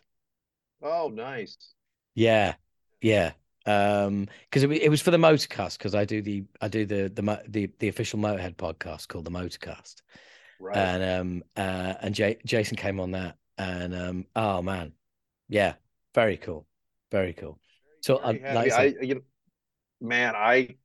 Oh, 0.83 1.09
nice. 1.09 1.57
Yeah, 2.15 2.55
yeah. 3.01 3.33
Um, 3.65 4.29
because 4.49 4.63
it, 4.63 4.71
it 4.71 4.91
was 4.91 5.03
for 5.03 5.11
the 5.11 5.17
Motorcast 5.17 5.79
because 5.79 5.95
I 5.95 6.05
do 6.05 6.23
the 6.23 6.45
I 6.61 6.69
do 6.69 6.87
the 6.87 7.11
the 7.13 7.43
the 7.49 7.71
the 7.81 7.89
official 7.89 8.19
Motorhead 8.19 8.55
podcast 8.57 9.09
called 9.09 9.25
the 9.25 9.31
Motorcast. 9.31 10.03
Right. 10.61 10.77
And 10.77 11.03
um 11.03 11.43
uh 11.57 11.95
and 12.01 12.15
J- 12.15 12.39
Jason 12.45 12.77
came 12.77 13.01
on 13.01 13.11
that 13.13 13.37
and 13.59 13.95
um 13.95 14.27
oh 14.37 14.63
man, 14.63 14.93
yeah, 15.49 15.75
very 16.15 16.37
cool, 16.37 16.67
very 17.11 17.33
cool. 17.33 17.59
So 18.03 18.19
very 18.19 18.45
I, 18.45 18.55
like 18.55 18.73
I, 18.73 18.95
you 19.03 19.17
know, 19.17 19.21
man, 20.01 20.35
I 20.37 20.77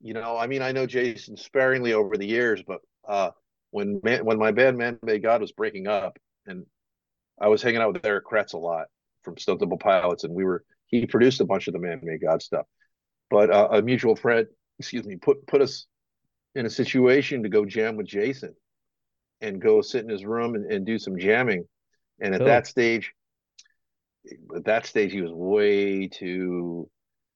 you 0.00 0.14
know, 0.14 0.36
I 0.36 0.46
mean, 0.46 0.62
I 0.62 0.72
know 0.72 0.86
Jason 0.86 1.36
sparingly 1.36 1.92
over 1.92 2.16
the 2.16 2.26
years, 2.26 2.62
but 2.66 2.80
uh, 3.06 3.30
when 3.70 4.00
man, 4.02 4.24
when 4.24 4.38
my 4.38 4.52
band 4.52 4.78
Man 4.78 4.98
Made 5.02 5.22
God 5.22 5.40
was 5.40 5.52
breaking 5.52 5.86
up, 5.86 6.18
and 6.46 6.64
I 7.40 7.48
was 7.48 7.62
hanging 7.62 7.80
out 7.80 7.92
with 7.92 8.04
Eric 8.04 8.24
Kretz 8.26 8.54
a 8.54 8.58
lot 8.58 8.86
from 9.22 9.36
Stone 9.38 9.58
Temple 9.58 9.78
Pilots, 9.78 10.24
and 10.24 10.34
we 10.34 10.44
were 10.44 10.64
he 10.86 11.06
produced 11.06 11.40
a 11.40 11.44
bunch 11.44 11.66
of 11.66 11.72
the 11.72 11.80
Man 11.80 12.00
Made 12.02 12.22
God 12.22 12.42
stuff, 12.42 12.66
but 13.30 13.50
uh, 13.50 13.68
a 13.72 13.82
mutual 13.82 14.14
friend, 14.16 14.46
excuse 14.78 15.04
me, 15.04 15.16
put 15.16 15.46
put 15.46 15.62
us 15.62 15.86
in 16.54 16.64
a 16.66 16.70
situation 16.70 17.42
to 17.42 17.48
go 17.48 17.64
jam 17.64 17.96
with 17.96 18.06
Jason, 18.06 18.54
and 19.40 19.60
go 19.60 19.80
sit 19.80 20.04
in 20.04 20.10
his 20.10 20.24
room 20.24 20.54
and, 20.54 20.70
and 20.70 20.86
do 20.86 20.98
some 20.98 21.18
jamming, 21.18 21.64
and 22.20 22.34
at 22.34 22.38
cool. 22.38 22.46
that 22.46 22.66
stage, 22.68 23.12
at 24.54 24.64
that 24.64 24.86
stage, 24.86 25.12
he 25.12 25.22
was 25.22 25.32
way 25.32 26.06
too 26.06 26.88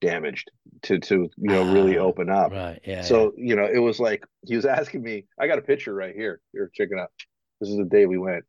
damaged 0.03 0.51
to 0.83 0.99
to 0.99 1.31
you 1.39 1.49
know 1.49 1.73
really 1.73 1.97
ah, 1.97 2.03
open 2.03 2.29
up. 2.29 2.53
Right. 2.53 2.81
Yeah. 2.85 3.03
So 3.03 3.33
yeah. 3.37 3.49
you 3.49 3.57
know 3.57 3.67
it 3.73 3.79
was 3.79 3.99
like 3.99 4.27
he 4.45 4.57
was 4.57 4.67
asking 4.67 5.03
me. 5.03 5.25
I 5.39 5.47
got 5.47 5.59
a 5.59 5.63
picture 5.63 5.95
right 5.95 6.15
here. 6.15 6.41
Here, 6.53 6.71
check 6.75 6.89
it 6.91 6.99
out. 6.99 7.11
This 7.61 7.71
is 7.71 7.79
the 7.79 7.85
day 7.85 8.05
we 8.05 8.19
went. 8.19 8.45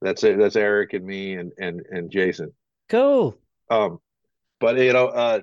That's 0.00 0.24
it. 0.24 0.38
That's 0.38 0.56
Eric 0.56 0.94
and 0.94 1.04
me 1.04 1.34
and 1.34 1.52
and 1.58 1.82
and 1.90 2.10
Jason. 2.10 2.52
Cool. 2.88 3.38
Um, 3.70 4.00
but 4.58 4.76
you 4.78 4.92
know, 4.92 5.06
uh, 5.06 5.40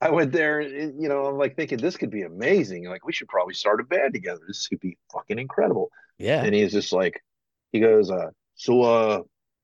I 0.00 0.10
went 0.10 0.32
there. 0.32 0.60
You 0.60 1.08
know, 1.08 1.26
I'm 1.26 1.38
like 1.38 1.56
thinking 1.56 1.78
this 1.78 1.96
could 1.96 2.10
be 2.10 2.22
amazing. 2.22 2.86
Like 2.86 3.06
we 3.06 3.12
should 3.12 3.28
probably 3.28 3.54
start 3.54 3.80
a 3.80 3.84
band 3.84 4.14
together. 4.14 4.40
This 4.46 4.68
could 4.68 4.80
be 4.80 4.96
fucking 5.12 5.38
incredible. 5.38 5.90
Yeah. 6.18 6.44
And 6.44 6.54
he's 6.54 6.72
just 6.72 6.92
like, 6.92 7.22
he 7.72 7.80
goes, 7.80 8.10
uh, 8.10 8.30
so 8.54 8.82
uh, 8.82 9.22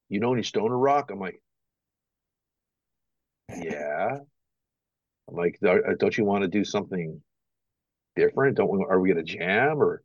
you 0.09 0.21
know 0.21 0.33
any 0.33 0.43
stoner 0.43 0.79
rock? 0.79 1.11
I'm 1.11 1.21
like, 1.21 1.41
yeah. 3.49 4.19
I'm 5.29 5.37
like, 5.37 5.59
uh, 5.67 5.79
don't 5.99 6.17
you 6.17 6.25
want 6.25 6.43
to 6.43 6.49
do 6.49 6.65
something 6.65 7.21
different? 8.17 8.57
Don't 8.57 8.71
we, 8.71 8.85
are 8.89 9.01
we 9.01 9.13
going 9.13 9.25
to 9.25 9.33
jam? 9.33 9.81
Or 9.81 10.03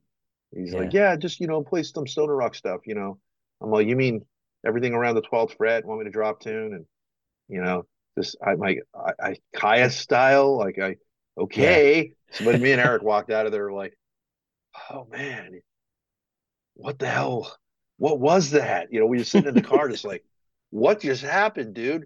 he's 0.55 0.73
yeah. 0.73 0.79
like, 0.79 0.93
yeah, 0.93 1.15
just, 1.15 1.39
you 1.39 1.47
know, 1.47 1.63
play 1.63 1.83
some 1.83 2.07
stoner 2.07 2.35
rock 2.35 2.55
stuff, 2.55 2.81
you 2.85 2.95
know? 2.95 3.19
I'm 3.61 3.71
like, 3.71 3.87
you 3.87 3.95
mean 3.95 4.25
everything 4.65 4.93
around 4.93 5.15
the 5.15 5.21
12th 5.21 5.57
fret, 5.57 5.85
want 5.85 5.99
me 5.99 6.05
to 6.05 6.11
drop 6.11 6.39
tune? 6.39 6.73
And, 6.73 6.85
you 7.47 7.61
know, 7.61 7.85
this, 8.15 8.35
I 8.45 8.53
like, 8.53 8.79
I, 8.95 9.11
I 9.21 9.35
Kyuss 9.55 9.91
style, 9.91 10.57
like 10.57 10.79
I, 10.79 10.95
okay. 11.37 11.97
Yeah. 11.97 12.53
So, 12.53 12.57
me 12.57 12.71
and 12.71 12.81
Eric 12.81 13.03
walked 13.03 13.31
out 13.31 13.45
of 13.45 13.51
there 13.51 13.71
like, 13.71 13.97
oh 14.89 15.07
man, 15.11 15.59
what 16.75 16.99
the 16.99 17.07
hell? 17.07 17.55
What 17.97 18.19
was 18.19 18.51
that? 18.51 18.93
You 18.93 18.99
know, 19.01 19.07
we 19.07 19.17
were 19.17 19.23
sitting 19.23 19.49
in 19.49 19.55
the 19.55 19.61
car, 19.61 19.89
just 19.89 20.05
like, 20.05 20.23
what 20.69 21.01
just 21.01 21.23
happened, 21.23 21.73
dude? 21.73 22.05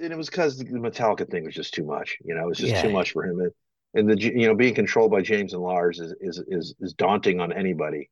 And 0.00 0.12
it 0.12 0.16
was 0.16 0.30
because 0.30 0.58
the 0.58 0.64
Metallica 0.64 1.28
thing 1.30 1.44
was 1.44 1.54
just 1.54 1.74
too 1.74 1.84
much. 1.84 2.18
You 2.24 2.34
know, 2.34 2.44
it 2.44 2.48
was 2.48 2.58
just 2.58 2.72
yeah. 2.72 2.82
too 2.82 2.90
much 2.90 3.12
for 3.12 3.24
him. 3.24 3.40
And, 3.40 3.52
and 3.94 4.08
the 4.08 4.20
you 4.20 4.46
know 4.46 4.54
being 4.54 4.74
controlled 4.74 5.10
by 5.10 5.22
James 5.22 5.52
and 5.52 5.62
Lars 5.62 6.00
is 6.00 6.14
is 6.20 6.42
is 6.48 6.74
is 6.80 6.94
daunting 6.94 7.40
on 7.40 7.52
anybody. 7.52 8.10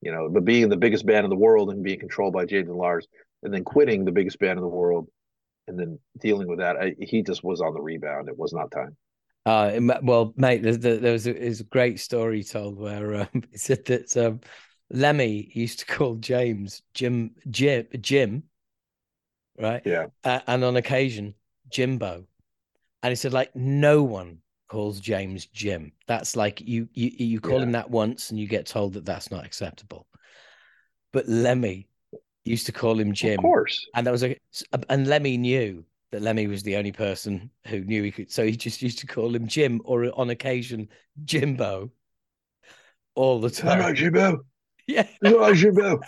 You 0.00 0.10
know, 0.12 0.28
but 0.28 0.44
being 0.44 0.68
the 0.68 0.76
biggest 0.76 1.06
band 1.06 1.24
in 1.24 1.30
the 1.30 1.36
world 1.36 1.70
and 1.70 1.84
being 1.84 2.00
controlled 2.00 2.32
by 2.32 2.44
James 2.44 2.68
and 2.68 2.76
Lars, 2.76 3.06
and 3.42 3.54
then 3.54 3.62
quitting 3.62 4.04
the 4.04 4.12
biggest 4.12 4.38
band 4.38 4.58
in 4.58 4.62
the 4.62 4.68
world, 4.68 5.08
and 5.68 5.78
then 5.78 5.98
dealing 6.20 6.48
with 6.48 6.58
that, 6.58 6.76
I, 6.76 6.94
he 6.98 7.22
just 7.22 7.44
was 7.44 7.60
on 7.60 7.74
the 7.74 7.80
rebound. 7.80 8.28
It 8.28 8.36
was 8.36 8.52
not 8.52 8.72
time. 8.72 8.96
Uh, 9.44 9.78
well, 10.02 10.32
mate, 10.36 10.62
there, 10.62 10.76
there 10.76 11.12
was, 11.12 11.26
a, 11.26 11.32
there 11.32 11.48
was 11.48 11.60
a 11.60 11.64
great 11.64 11.98
story 11.98 12.44
told 12.44 12.78
where 12.78 13.22
um, 13.22 13.28
it 13.52 13.60
said 13.60 13.84
that 13.86 14.16
um, 14.16 14.40
Lemmy 14.90 15.50
used 15.54 15.80
to 15.80 15.86
call 15.86 16.16
James 16.16 16.82
Jim 16.94 17.32
Jim 17.48 17.86
Jim, 18.00 18.44
right? 19.62 19.82
Yeah. 19.84 20.06
Uh, 20.24 20.40
and 20.46 20.64
on 20.64 20.76
occasion 20.76 21.34
Jimbo, 21.70 22.26
and 23.02 23.10
he 23.10 23.14
said 23.16 23.32
like 23.32 23.54
no 23.56 24.02
one 24.02 24.38
calls 24.68 25.00
James 25.00 25.46
Jim. 25.46 25.92
That's 26.06 26.36
like 26.36 26.60
you 26.60 26.88
you 26.92 27.10
you 27.16 27.40
call 27.40 27.58
yeah. 27.58 27.64
him 27.64 27.72
that 27.72 27.90
once 27.90 28.30
and 28.30 28.38
you 28.38 28.46
get 28.46 28.66
told 28.66 28.94
that 28.94 29.04
that's 29.04 29.30
not 29.30 29.44
acceptable. 29.44 30.06
But 31.12 31.28
Lemmy 31.28 31.88
used 32.44 32.66
to 32.66 32.72
call 32.72 32.98
him 32.98 33.12
Jim. 33.12 33.38
Of 33.38 33.42
course. 33.42 33.86
And 33.94 34.06
that 34.06 34.10
was 34.10 34.24
a 34.24 34.36
and 34.88 35.06
Lemmy 35.06 35.36
knew 35.36 35.84
that 36.10 36.22
Lemmy 36.22 36.46
was 36.46 36.62
the 36.62 36.76
only 36.76 36.92
person 36.92 37.50
who 37.66 37.80
knew 37.80 38.02
he 38.02 38.10
could 38.10 38.30
so 38.30 38.44
he 38.44 38.56
just 38.56 38.82
used 38.82 38.98
to 38.98 39.06
call 39.06 39.34
him 39.34 39.46
Jim 39.46 39.80
or 39.84 40.10
on 40.18 40.30
occasion 40.30 40.88
Jimbo 41.24 41.90
all 43.14 43.40
the 43.40 43.50
time. 43.50 43.78
Hello, 43.78 43.92
Jimbo. 43.92 44.44
Yeah. 44.88 45.06
Hello, 45.22 45.54
Jimbo. 45.54 46.00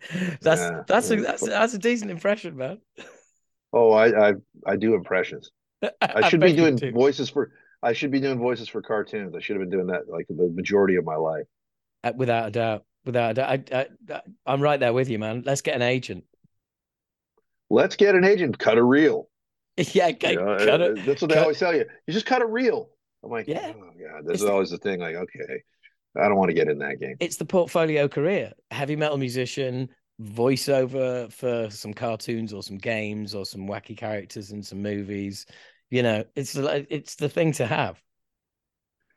that's 0.40 0.60
yeah, 0.60 0.82
that's 0.86 1.10
yeah. 1.10 1.16
a 1.16 1.20
that's 1.20 1.46
that's 1.46 1.74
a 1.74 1.78
decent 1.78 2.10
impression, 2.10 2.56
man. 2.56 2.78
Oh, 3.70 3.90
I 3.90 4.30
I, 4.30 4.32
I 4.66 4.76
do 4.76 4.94
impressions. 4.94 5.50
I 6.00 6.26
should 6.30 6.42
I 6.42 6.46
be 6.46 6.56
doing 6.56 6.78
voices 6.94 7.28
for 7.28 7.52
I 7.82 7.92
should 7.92 8.10
be 8.10 8.18
doing 8.18 8.38
voices 8.38 8.66
for 8.66 8.80
cartoons. 8.80 9.34
I 9.36 9.40
should 9.40 9.56
have 9.56 9.60
been 9.60 9.70
doing 9.70 9.88
that 9.88 10.08
like 10.08 10.26
the 10.26 10.50
majority 10.54 10.96
of 10.96 11.04
my 11.04 11.16
life. 11.16 11.44
Uh, 12.02 12.12
without 12.16 12.48
a 12.48 12.50
doubt, 12.50 12.84
without 13.04 13.32
a 13.32 13.34
doubt, 13.34 13.50
I, 13.50 13.86
I, 14.10 14.20
I'm 14.46 14.62
right 14.62 14.80
there 14.80 14.94
with 14.94 15.10
you, 15.10 15.18
man. 15.18 15.42
Let's 15.44 15.60
get 15.60 15.76
an 15.76 15.82
agent. 15.82 16.24
Let's 17.68 17.96
get 17.96 18.14
an 18.14 18.24
agent. 18.24 18.58
Cut 18.58 18.78
a 18.78 18.82
reel. 18.82 19.28
yeah, 19.76 20.12
cut, 20.12 20.32
you 20.32 20.36
know, 20.36 20.56
cut 20.56 20.80
it. 20.80 21.04
That's 21.04 21.20
what 21.20 21.28
they 21.28 21.34
cut. 21.34 21.42
always 21.42 21.58
tell 21.58 21.74
you. 21.74 21.84
You 22.06 22.14
just 22.14 22.24
cut 22.24 22.40
a 22.40 22.46
reel. 22.46 22.88
I'm 23.22 23.30
like, 23.30 23.48
yeah, 23.48 23.72
oh 23.76 23.90
god, 24.00 24.24
this 24.24 24.34
it's 24.34 24.42
is 24.44 24.48
always 24.48 24.70
the 24.70 24.78
thing. 24.78 25.00
Like, 25.00 25.16
okay, 25.16 25.62
I 26.18 26.28
don't 26.28 26.36
want 26.36 26.48
to 26.50 26.54
get 26.54 26.68
in 26.68 26.78
that 26.78 27.00
game. 27.00 27.16
It's 27.20 27.36
the 27.36 27.44
portfolio 27.44 28.08
career. 28.08 28.52
Heavy 28.70 28.96
metal 28.96 29.18
musician, 29.18 29.88
voiceover 30.20 31.32
for 31.32 31.70
some 31.70 31.94
cartoons 31.94 32.52
or 32.52 32.62
some 32.62 32.78
games 32.78 33.34
or 33.34 33.46
some 33.46 33.68
wacky 33.68 33.96
characters 33.96 34.50
in 34.50 34.62
some 34.62 34.82
movies. 34.82 35.46
You 35.90 36.02
know, 36.02 36.24
it's 36.34 36.54
it's 36.56 37.14
the 37.14 37.28
thing 37.28 37.52
to 37.52 37.66
have. 37.66 38.02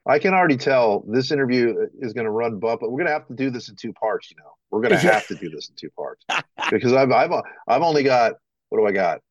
I 0.08 0.18
can 0.18 0.34
already 0.34 0.58
tell 0.58 1.04
this 1.08 1.32
interview 1.32 1.76
is 2.00 2.14
going 2.14 2.26
to 2.26 2.32
run 2.32 2.60
but 2.60 2.80
but 2.80 2.92
we're 2.92 2.98
going 2.98 3.08
to 3.08 3.14
have 3.14 3.28
to 3.28 3.36
do 3.36 3.52
this 3.52 3.70
in 3.70 3.76
two 3.76 3.94
parts. 3.94 4.32
You 4.32 4.38
know, 4.38 4.52
we're 4.70 4.82
going 4.82 5.00
to 5.00 5.12
have 5.12 5.28
to 5.28 5.36
do 5.36 5.50
this 5.50 5.70
in 5.70 5.76
two 5.76 5.90
parts 5.92 6.26
because 6.72 6.94
I've 6.94 7.12
I've 7.12 7.32
I've 7.68 7.82
only 7.82 8.04
got 8.04 8.34
what 8.70 8.80
do 8.80 8.88
I 8.88 8.92
got? 8.92 9.22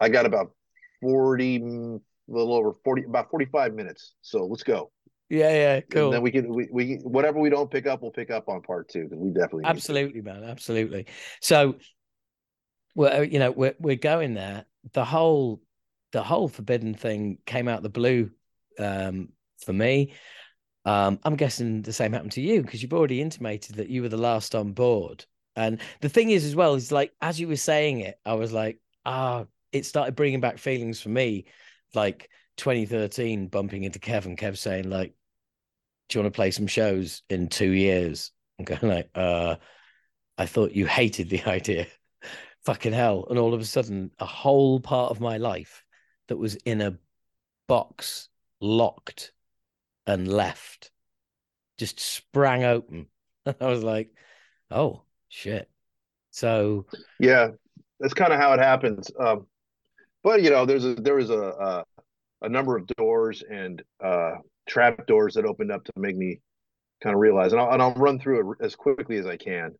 I 0.00 0.08
got 0.08 0.26
about 0.26 0.52
forty, 1.00 1.56
a 1.56 2.00
little 2.28 2.54
over 2.54 2.72
forty, 2.84 3.04
about 3.04 3.30
forty-five 3.30 3.74
minutes. 3.74 4.14
So 4.22 4.46
let's 4.46 4.64
go. 4.64 4.90
Yeah, 5.32 5.50
yeah, 5.50 5.80
cool. 5.80 6.04
And 6.04 6.12
then 6.12 6.22
we 6.22 6.30
can 6.30 6.52
we, 6.52 6.68
we 6.70 6.96
whatever 6.96 7.40
we 7.40 7.48
don't 7.48 7.70
pick 7.70 7.86
up, 7.86 8.02
we'll 8.02 8.10
pick 8.10 8.30
up 8.30 8.50
on 8.50 8.60
part 8.60 8.90
two 8.90 9.04
because 9.04 9.18
we 9.18 9.30
definitely 9.30 9.64
absolutely, 9.64 10.20
man, 10.20 10.44
absolutely. 10.44 11.06
So, 11.40 11.76
well, 12.94 13.24
you 13.24 13.38
know, 13.38 13.50
we're 13.50 13.74
we're 13.78 13.96
going 13.96 14.34
there. 14.34 14.66
The 14.92 15.06
whole 15.06 15.62
the 16.12 16.22
whole 16.22 16.48
forbidden 16.48 16.92
thing 16.92 17.38
came 17.46 17.66
out 17.66 17.82
the 17.82 17.88
blue 17.88 18.30
um, 18.78 19.30
for 19.64 19.72
me. 19.72 20.12
Um, 20.84 21.18
I'm 21.24 21.36
guessing 21.36 21.80
the 21.80 21.94
same 21.94 22.12
happened 22.12 22.32
to 22.32 22.42
you 22.42 22.60
because 22.60 22.82
you've 22.82 22.92
already 22.92 23.22
intimated 23.22 23.76
that 23.76 23.88
you 23.88 24.02
were 24.02 24.10
the 24.10 24.18
last 24.18 24.54
on 24.54 24.72
board. 24.72 25.24
And 25.56 25.80
the 26.02 26.10
thing 26.10 26.28
is, 26.28 26.44
as 26.44 26.54
well, 26.54 26.74
is 26.74 26.92
like 26.92 27.10
as 27.22 27.40
you 27.40 27.48
were 27.48 27.56
saying 27.56 28.00
it, 28.00 28.20
I 28.26 28.34
was 28.34 28.52
like, 28.52 28.80
ah, 29.06 29.46
it 29.72 29.86
started 29.86 30.14
bringing 30.14 30.40
back 30.40 30.58
feelings 30.58 31.00
for 31.00 31.08
me, 31.08 31.46
like 31.94 32.28
2013, 32.58 33.46
bumping 33.46 33.84
into 33.84 33.98
Kevin, 33.98 34.36
Kev 34.36 34.58
saying 34.58 34.90
like, 34.90 35.14
do 36.12 36.18
you 36.18 36.22
want 36.24 36.34
to 36.34 36.36
play 36.36 36.50
some 36.50 36.66
shows 36.66 37.22
in 37.30 37.48
two 37.48 37.70
years? 37.70 38.32
I'm 38.58 38.66
going 38.66 38.86
like, 38.86 39.10
uh, 39.14 39.56
I 40.36 40.46
thought 40.46 40.72
you 40.72 40.86
hated 40.86 41.30
the 41.30 41.42
idea. 41.46 41.86
Fucking 42.64 42.92
hell. 42.92 43.26
And 43.30 43.38
all 43.38 43.54
of 43.54 43.60
a 43.60 43.64
sudden, 43.64 44.10
a 44.18 44.26
whole 44.26 44.78
part 44.78 45.10
of 45.10 45.20
my 45.20 45.38
life 45.38 45.84
that 46.28 46.36
was 46.36 46.56
in 46.56 46.80
a 46.82 46.98
box, 47.66 48.28
locked 48.60 49.32
and 50.06 50.28
left, 50.28 50.90
just 51.78 51.98
sprang 51.98 52.62
open. 52.62 53.06
I 53.46 53.66
was 53.66 53.82
like, 53.82 54.10
oh, 54.70 55.02
shit. 55.28 55.68
So, 56.30 56.86
yeah, 57.18 57.48
that's 58.00 58.14
kind 58.14 58.32
of 58.32 58.38
how 58.38 58.52
it 58.52 58.60
happens. 58.60 59.10
Um, 59.18 59.46
but 60.22 60.42
you 60.42 60.50
know, 60.50 60.66
there's 60.66 60.84
a 60.84 60.94
there 60.94 61.16
was 61.16 61.30
a 61.30 61.34
a, 61.40 61.84
a 62.42 62.48
number 62.48 62.76
of 62.76 62.86
doors 62.86 63.42
and 63.50 63.82
uh, 64.02 64.36
trap 64.68 65.06
doors 65.06 65.34
that 65.34 65.44
opened 65.44 65.72
up 65.72 65.84
to 65.84 65.92
make 65.96 66.16
me 66.16 66.40
kind 67.02 67.14
of 67.14 67.20
realize, 67.20 67.52
and 67.52 67.60
I'll, 67.60 67.72
and 67.72 67.82
I'll 67.82 67.94
run 67.94 68.18
through 68.18 68.52
it 68.52 68.64
as 68.64 68.76
quickly 68.76 69.16
as 69.16 69.26
I 69.26 69.36
can. 69.36 69.72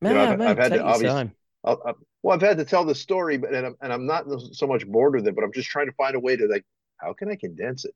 Man, 0.00 0.12
you 0.12 0.18
know, 0.18 0.24
I've, 0.24 0.38
man, 0.38 0.48
I've 0.48 0.58
had 0.58 0.72
to 0.72 0.82
obviously, 0.82 1.30
I'll, 1.64 1.82
I'll, 1.84 1.94
well, 2.22 2.34
I've 2.34 2.42
had 2.42 2.58
to 2.58 2.64
tell 2.64 2.84
the 2.84 2.94
story, 2.94 3.36
but 3.38 3.54
and 3.54 3.66
I'm, 3.66 3.76
and 3.80 3.92
I'm 3.92 4.06
not 4.06 4.26
so 4.52 4.66
much 4.66 4.86
bored 4.86 5.14
with 5.14 5.26
it, 5.26 5.34
but 5.34 5.44
I'm 5.44 5.52
just 5.52 5.68
trying 5.68 5.86
to 5.86 5.92
find 5.92 6.14
a 6.14 6.20
way 6.20 6.36
to 6.36 6.46
like, 6.46 6.64
how 6.98 7.12
can 7.12 7.30
I 7.30 7.36
condense 7.36 7.84
it? 7.84 7.94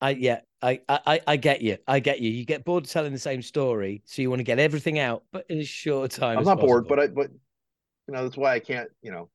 I 0.00 0.10
yeah, 0.10 0.40
I 0.62 0.80
I 0.88 1.20
I 1.26 1.36
get 1.36 1.60
you. 1.60 1.78
I 1.86 2.00
get 2.00 2.20
you. 2.20 2.30
You 2.30 2.44
get 2.44 2.64
bored 2.64 2.84
telling 2.84 3.12
the 3.12 3.18
same 3.18 3.42
story, 3.42 4.02
so 4.04 4.22
you 4.22 4.30
want 4.30 4.40
to 4.40 4.44
get 4.44 4.58
everything 4.58 4.98
out, 4.98 5.24
but 5.32 5.44
in 5.48 5.58
a 5.58 5.64
short 5.64 6.12
time. 6.12 6.38
I'm 6.38 6.44
not 6.44 6.60
bored, 6.60 6.86
but 6.86 7.00
I 7.00 7.06
but 7.08 7.30
you 8.06 8.14
know 8.14 8.22
that's 8.22 8.36
why 8.36 8.54
I 8.54 8.60
can't. 8.60 8.88
You 9.02 9.10
know, 9.10 9.30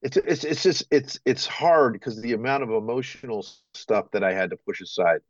it's 0.00 0.16
it's 0.16 0.44
it's 0.44 0.62
just 0.62 0.84
it's 0.90 1.18
it's 1.26 1.46
hard 1.46 1.92
because 1.92 2.20
the 2.22 2.32
amount 2.32 2.62
of 2.62 2.70
emotional 2.70 3.46
stuff 3.74 4.10
that 4.12 4.24
I 4.24 4.32
had 4.32 4.50
to 4.50 4.56
push 4.56 4.80
aside 4.80 5.20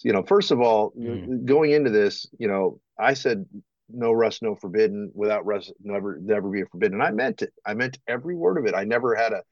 you 0.00 0.12
know, 0.12 0.22
first 0.22 0.50
of 0.50 0.60
all, 0.60 0.92
mm. 0.92 1.44
going 1.44 1.72
into 1.72 1.90
this, 1.90 2.26
you 2.38 2.48
know, 2.48 2.80
I 2.98 3.14
said 3.14 3.46
no 3.88 4.12
rust, 4.12 4.42
no 4.42 4.54
forbidden. 4.54 5.10
Without 5.14 5.46
rust, 5.46 5.72
never, 5.82 6.18
never 6.20 6.48
be 6.48 6.60
a 6.60 6.66
forbidden. 6.66 7.00
And 7.00 7.02
I 7.02 7.10
meant 7.10 7.42
it. 7.42 7.52
I 7.66 7.74
meant 7.74 7.98
every 8.06 8.36
word 8.36 8.58
of 8.58 8.66
it. 8.66 8.74
I 8.74 8.84
never 8.84 9.14
had 9.14 9.32
a 9.32 9.42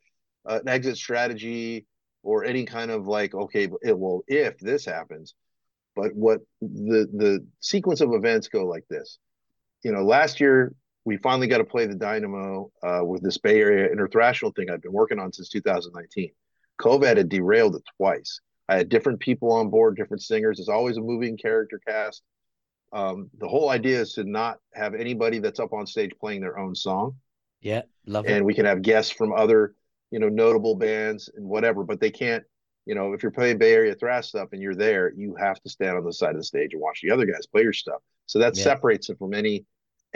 an 0.48 0.68
exit 0.68 0.96
strategy 0.96 1.87
or 2.22 2.44
any 2.44 2.64
kind 2.64 2.90
of 2.90 3.06
like, 3.06 3.35
okay, 3.35 3.68
it 3.82 3.98
will 3.98 4.22
if 4.28 4.59
this 4.59 4.85
happens. 4.85 5.35
But 5.94 6.14
what 6.14 6.40
the 6.61 7.09
the 7.12 7.46
sequence 7.61 8.00
of 8.00 8.12
events 8.12 8.48
go 8.48 8.66
like 8.66 8.85
this. 8.88 9.18
You 9.82 9.92
know, 9.92 10.04
last 10.04 10.40
year 10.40 10.74
we 11.04 11.16
finally 11.18 11.46
got 11.46 11.59
to 11.59 11.64
play 11.64 11.87
the 11.87 11.94
Dynamo 11.94 12.70
uh, 12.82 13.00
with 13.04 13.22
this 13.22 13.38
Bay 13.38 13.61
Area 13.61 13.88
interthrational 13.94 14.54
thing 14.54 14.70
I've 14.70 14.82
been 14.82 14.92
working 14.92 15.18
on 15.18 15.32
since 15.32 15.48
2019. 15.48 16.30
COVID 16.80 17.16
had 17.16 17.28
derailed 17.28 17.76
it 17.76 17.82
twice. 17.96 18.40
I 18.68 18.76
had 18.76 18.88
different 18.88 19.20
people 19.20 19.52
on 19.52 19.70
board, 19.70 19.96
different 19.96 20.22
singers. 20.22 20.59
It's 20.59 20.68
always 20.68 20.96
a 20.96 21.00
moving 21.00 21.37
character 21.37 21.81
cast. 21.87 22.22
Um, 22.92 23.31
the 23.38 23.48
whole 23.48 23.70
idea 23.70 24.00
is 24.00 24.14
to 24.14 24.24
not 24.24 24.59
have 24.74 24.94
anybody 24.94 25.38
that's 25.38 25.61
up 25.61 25.72
on 25.72 25.87
stage 25.87 26.12
playing 26.20 26.40
their 26.40 26.59
own 26.59 26.74
song. 26.74 27.16
Yeah, 27.61 27.83
love 28.07 28.24
and 28.24 28.35
it. 28.35 28.37
And 28.38 28.46
we 28.46 28.55
can 28.55 28.64
have 28.64 28.83
guests 28.83 29.12
from 29.12 29.33
other, 29.33 29.74
you 30.11 30.18
know, 30.18 30.29
notable 30.29 30.74
bands 30.74 31.31
and 31.37 31.46
whatever, 31.46 31.85
but 31.85 32.00
they 32.00 32.11
can't, 32.11 32.44
you 32.85 32.94
know, 32.94 33.12
if 33.12 33.22
you're 33.22 33.33
playing 33.33 33.59
Bay 33.59 33.72
Area 33.72 33.94
thrash 33.94 34.29
stuff 34.29 34.50
and 34.52 34.62
you're 34.62 34.74
there, 34.74 35.12
you 35.14 35.35
have 35.37 35.61
to 35.62 35.68
stand 35.68 35.96
on 35.96 36.05
the 36.05 36.12
side 36.12 36.31
of 36.31 36.37
the 36.37 36.44
stage 36.44 36.72
and 36.72 36.81
watch 36.81 37.00
the 37.02 37.11
other 37.11 37.26
guys 37.26 37.46
play 37.46 37.62
your 37.62 37.72
stuff. 37.72 38.00
So 38.26 38.38
that 38.38 38.57
yeah. 38.57 38.64
separates 38.64 39.11
it 39.11 39.18
from 39.18 39.35
any 39.35 39.64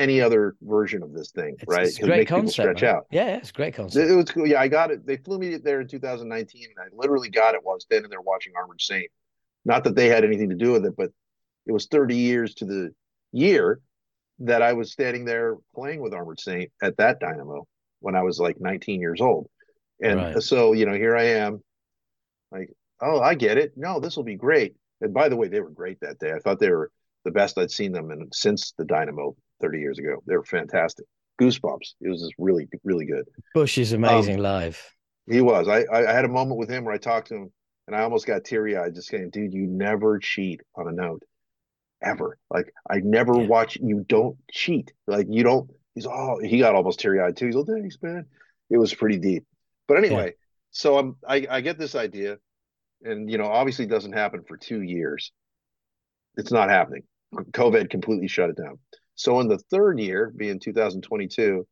any 0.00 0.20
other 0.20 0.56
version 0.62 1.02
of 1.02 1.12
this 1.12 1.30
thing, 1.30 1.54
it's, 1.60 1.68
right? 1.68 1.86
It's 1.86 1.98
a 1.98 2.02
great 2.02 2.26
concept. 2.26 2.78
Stretch 2.78 2.82
out. 2.82 3.06
Yeah, 3.10 3.36
it's 3.36 3.50
a 3.50 3.52
great 3.52 3.74
concept. 3.74 4.08
It, 4.08 4.12
it, 4.12 4.16
was 4.16 4.30
cool. 4.30 4.46
Yeah, 4.46 4.60
I 4.60 4.66
got 4.66 4.90
it. 4.90 5.06
They 5.06 5.18
flew 5.18 5.38
me 5.38 5.56
there 5.58 5.82
in 5.82 5.88
2019, 5.88 6.64
and 6.64 6.72
I 6.78 6.88
literally 6.96 7.28
got 7.28 7.54
it 7.54 7.60
while 7.62 7.74
I 7.74 7.76
was 7.76 7.84
standing 7.84 8.10
there 8.10 8.22
watching 8.22 8.54
Armored 8.56 8.80
Saint. 8.80 9.10
Not 9.66 9.84
that 9.84 9.94
they 9.94 10.08
had 10.08 10.24
anything 10.24 10.48
to 10.48 10.56
do 10.56 10.72
with 10.72 10.86
it, 10.86 10.96
but 10.96 11.10
it 11.66 11.72
was 11.72 11.86
30 11.86 12.16
years 12.16 12.54
to 12.54 12.64
the 12.64 12.94
year 13.32 13.80
that 14.38 14.62
I 14.62 14.72
was 14.72 14.90
standing 14.90 15.26
there 15.26 15.56
playing 15.74 16.01
with 16.01 16.14
Armored 16.14 16.40
Saint 16.40 16.72
at 16.82 16.96
that 16.96 17.20
Dynamo 17.20 17.66
when 18.01 18.16
I 18.16 18.22
was 18.22 18.40
like 18.40 18.59
19 18.59 19.01
years 19.01 19.20
old. 19.20 19.51
And 20.03 20.18
right. 20.18 20.42
so, 20.42 20.72
you 20.72 20.86
know, 20.86 20.94
here 20.94 21.14
I 21.14 21.24
am, 21.24 21.62
like, 22.51 22.70
oh, 23.03 23.20
I 23.20 23.34
get 23.34 23.59
it. 23.59 23.74
No, 23.76 24.01
this 24.01 24.16
will 24.16 24.24
be 24.24 24.36
great. 24.36 24.76
And 25.03 25.12
by 25.12 25.28
the 25.28 25.36
way, 25.36 25.48
they 25.48 25.61
were 25.61 25.70
great 25.70 26.01
that 26.01 26.18
day. 26.18 26.32
I 26.32 26.38
thought 26.38 26.59
they 26.59 26.70
were 26.70 26.90
the 27.26 27.30
best 27.30 27.59
I'd 27.59 27.70
seen 27.70 27.92
them 27.92 28.11
in 28.11 28.30
since 28.32 28.72
the 28.78 28.86
Dynamo 28.86 29.36
30 29.61 29.78
years 29.78 29.98
ago. 29.98 30.22
They 30.26 30.36
were 30.36 30.44
fantastic. 30.44 31.06
Goosebumps. 31.40 31.94
It 32.00 32.08
was 32.08 32.20
just 32.20 32.34
really, 32.38 32.68
really 32.84 33.06
good. 33.06 33.26
Bush 33.54 33.78
is 33.78 33.92
amazing 33.92 34.36
um, 34.36 34.42
live. 34.42 34.94
He 35.28 35.40
was. 35.40 35.68
I, 35.68 35.84
I 35.92 36.12
had 36.12 36.24
a 36.24 36.28
moment 36.28 36.58
with 36.58 36.70
him 36.70 36.84
where 36.84 36.94
I 36.94 36.98
talked 36.98 37.28
to 37.28 37.36
him 37.36 37.52
and 37.86 37.96
I 37.96 38.02
almost 38.02 38.26
got 38.26 38.44
teary 38.44 38.76
eyed 38.76 38.94
just 38.94 39.08
saying, 39.08 39.30
dude, 39.30 39.52
you 39.52 39.66
never 39.66 40.20
cheat 40.20 40.61
on 40.76 40.86
a 40.86 40.92
note 40.92 41.22
ever. 42.02 42.38
Like 42.48 42.72
I 42.88 43.00
never 43.00 43.34
yeah. 43.34 43.46
watch 43.46 43.78
you 43.80 44.04
don't 44.08 44.36
cheat. 44.50 44.92
Like 45.08 45.26
you 45.28 45.42
don't 45.42 45.70
he's 45.94 46.06
oh 46.06 46.38
he 46.40 46.58
got 46.58 46.74
almost 46.74 47.00
teary 47.00 47.20
eyed 47.20 47.36
too. 47.36 47.46
He's 47.46 47.56
like, 47.56 47.66
thanks, 47.66 47.98
man. 48.00 48.26
It 48.70 48.78
was 48.78 48.94
pretty 48.94 49.18
deep. 49.18 49.44
But 49.88 49.98
anyway, 49.98 50.26
yeah. 50.26 50.32
so 50.70 50.98
I'm 50.98 51.16
I, 51.26 51.46
I 51.50 51.61
get 51.62 51.78
this 51.78 51.96
idea, 51.96 52.38
and 53.02 53.28
you 53.28 53.38
know, 53.38 53.46
obviously 53.46 53.86
doesn't 53.86 54.12
happen 54.12 54.44
for 54.46 54.56
two 54.56 54.82
years. 54.82 55.32
It's 56.36 56.52
not 56.52 56.70
happening. 56.70 57.02
COVID 57.34 57.90
completely 57.90 58.28
shut 58.28 58.50
it 58.50 58.56
down. 58.56 58.78
So 59.20 59.38
in 59.40 59.48
the 59.48 59.58
third 59.70 60.00
year, 60.00 60.32
being 60.34 60.58
2022, 60.58 61.66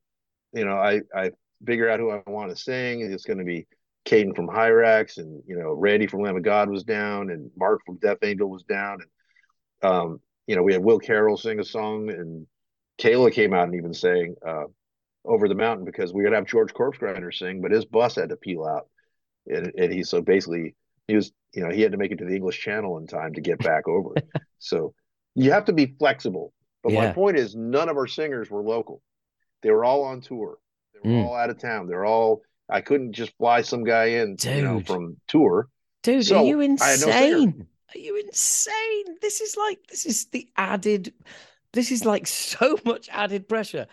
you 0.52 0.64
know, 0.66 0.76
I 0.76 1.00
I 1.14 1.30
figure 1.66 1.88
out 1.88 1.98
who 1.98 2.10
I 2.10 2.22
want 2.26 2.50
to 2.50 2.56
sing. 2.56 3.00
It's 3.00 3.24
going 3.24 3.38
to 3.38 3.44
be 3.44 3.66
Katon 4.04 4.34
from 4.34 4.48
Hirax 4.48 5.16
and 5.16 5.42
you 5.46 5.58
know 5.58 5.72
Randy 5.72 6.06
from 6.06 6.20
Lamb 6.20 6.36
of 6.36 6.42
God 6.42 6.68
was 6.68 6.84
down 6.84 7.30
and 7.30 7.50
Mark 7.56 7.80
from 7.86 7.96
Death 7.96 8.18
Angel 8.22 8.50
was 8.50 8.64
down 8.64 8.98
and 9.00 9.90
um, 9.90 10.20
you 10.46 10.56
know 10.56 10.62
we 10.62 10.74
had 10.74 10.84
Will 10.84 10.98
Carroll 10.98 11.38
sing 11.38 11.58
a 11.58 11.64
song 11.64 12.10
and 12.10 12.46
Kayla 13.00 13.32
came 13.32 13.54
out 13.54 13.68
and 13.68 13.76
even 13.76 13.94
sang 13.94 14.34
uh, 14.46 14.64
over 15.24 15.48
the 15.48 15.54
mountain 15.54 15.86
because 15.86 16.12
we 16.12 16.20
were 16.20 16.24
gonna 16.24 16.36
have 16.36 16.46
George 16.46 16.74
Corpsegrinder 16.74 17.32
sing, 17.32 17.62
but 17.62 17.70
his 17.70 17.86
bus 17.86 18.16
had 18.16 18.28
to 18.28 18.36
peel 18.36 18.66
out, 18.66 18.88
and, 19.46 19.72
and 19.78 19.90
he 19.90 20.02
so 20.02 20.20
basically 20.20 20.74
he 21.06 21.16
was 21.16 21.32
you 21.54 21.62
know 21.62 21.70
he 21.70 21.80
had 21.80 21.92
to 21.92 21.98
make 21.98 22.12
it 22.12 22.18
to 22.18 22.26
the 22.26 22.36
English 22.36 22.60
Channel 22.60 22.98
in 22.98 23.06
time 23.06 23.32
to 23.32 23.40
get 23.40 23.58
back 23.58 23.88
over. 23.88 24.10
so 24.58 24.92
you 25.34 25.50
have 25.52 25.64
to 25.64 25.72
be 25.72 25.94
flexible. 25.98 26.52
But 26.82 26.92
yeah. 26.92 27.06
my 27.06 27.12
point 27.12 27.36
is, 27.36 27.54
none 27.54 27.88
of 27.88 27.96
our 27.96 28.06
singers 28.06 28.50
were 28.50 28.62
local; 28.62 29.02
they 29.62 29.70
were 29.70 29.84
all 29.84 30.02
on 30.04 30.20
tour. 30.20 30.58
They 30.94 31.08
were 31.08 31.16
mm. 31.16 31.24
all 31.26 31.34
out 31.34 31.50
of 31.50 31.60
town. 31.60 31.86
They're 31.86 32.06
all. 32.06 32.42
I 32.70 32.80
couldn't 32.82 33.12
just 33.12 33.32
fly 33.38 33.62
some 33.62 33.82
guy 33.82 34.06
in, 34.06 34.36
Dude. 34.36 34.56
you 34.56 34.62
know, 34.62 34.80
from 34.80 35.16
tour. 35.26 35.68
Dude, 36.02 36.26
so 36.26 36.38
are 36.38 36.44
you 36.44 36.60
insane? 36.60 37.54
No 37.58 37.66
are 37.94 37.98
you 37.98 38.16
insane? 38.16 39.16
This 39.22 39.40
is 39.40 39.56
like 39.56 39.86
this 39.88 40.06
is 40.06 40.26
the 40.26 40.48
added. 40.56 41.12
This 41.72 41.90
is 41.90 42.04
like 42.04 42.26
so 42.26 42.78
much 42.84 43.08
added 43.10 43.48
pressure 43.48 43.86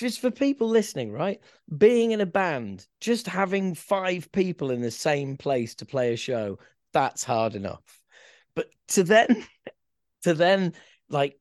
just 0.00 0.20
for 0.20 0.30
people 0.30 0.68
listening, 0.68 1.12
right? 1.12 1.40
Being 1.76 2.12
in 2.12 2.22
a 2.22 2.26
band, 2.26 2.86
just 3.00 3.26
having 3.26 3.74
five 3.74 4.32
people 4.32 4.70
in 4.70 4.80
the 4.80 4.90
same 4.90 5.36
place 5.36 5.74
to 5.76 5.86
play 5.86 6.14
a 6.14 6.16
show, 6.16 6.58
that's 6.92 7.22
hard 7.22 7.54
enough. 7.54 7.82
But 8.54 8.70
to 8.88 9.04
then, 9.04 9.44
to 10.22 10.32
then 10.32 10.72
like 11.10 11.38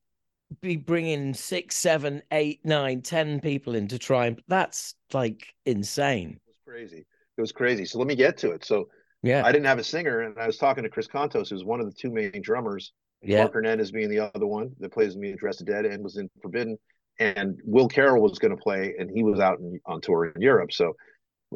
be 0.62 0.76
bringing 0.76 1.34
six, 1.34 1.78
seven, 1.78 2.22
eight, 2.32 2.60
nine, 2.64 3.02
ten 3.02 3.40
people 3.40 3.76
in 3.76 3.88
to 3.90 4.00
try 4.00 4.28
and 4.28 4.42
that's 4.48 4.96
like 5.14 5.54
insane. 5.66 6.40
It 6.46 6.48
was 6.48 6.58
crazy. 6.66 7.06
It 7.38 7.42
was 7.42 7.52
crazy. 7.52 7.86
So 7.86 8.00
let 8.00 8.08
me 8.08 8.16
get 8.16 8.38
to 8.40 8.52
it. 8.52 8.66
So 8.66 8.90
yeah, 9.22 9.46
I 9.46 9.52
didn't 9.52 9.66
have 9.66 9.80
a 9.80 9.84
singer, 9.84 10.22
and 10.22 10.38
I 10.40 10.48
was 10.48 10.58
talking 10.58 10.84
to 10.84 10.90
Chris 10.90 11.08
Kontos, 11.08 11.50
who's 11.50 11.66
one 11.66 11.80
of 11.80 11.86
the 11.86 11.94
two 11.94 12.12
main 12.12 12.42
drummers. 12.42 12.94
Yeah, 13.22 13.40
Mark 13.40 13.54
Hernandez 13.54 13.92
being 13.92 14.10
the 14.10 14.32
other 14.34 14.48
one 14.48 14.72
that 14.80 14.94
plays 14.94 15.18
me 15.18 15.32
in 15.32 15.38
Dressed 15.38 15.66
Dead 15.66 15.86
and 15.86 16.04
was 16.04 16.18
in 16.18 16.30
Forbidden 16.42 16.78
and 17.20 17.60
Will 17.66 17.88
Carroll 17.88 18.24
was 18.24 18.40
going 18.40 18.56
to 18.56 18.62
play, 18.62 18.96
and 18.98 19.12
he 19.14 19.24
was 19.24 19.40
out 19.40 19.60
in, 19.60 19.80
on 19.86 20.02
tour 20.02 20.26
in 20.26 20.42
Europe. 20.42 20.72
So 20.72 20.96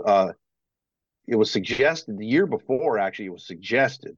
uh, 0.05 0.33
it 1.27 1.35
was 1.35 1.49
suggested 1.49 2.17
the 2.17 2.25
year 2.25 2.45
before, 2.45 2.99
actually, 2.99 3.27
it 3.27 3.33
was 3.33 3.47
suggested 3.47 4.17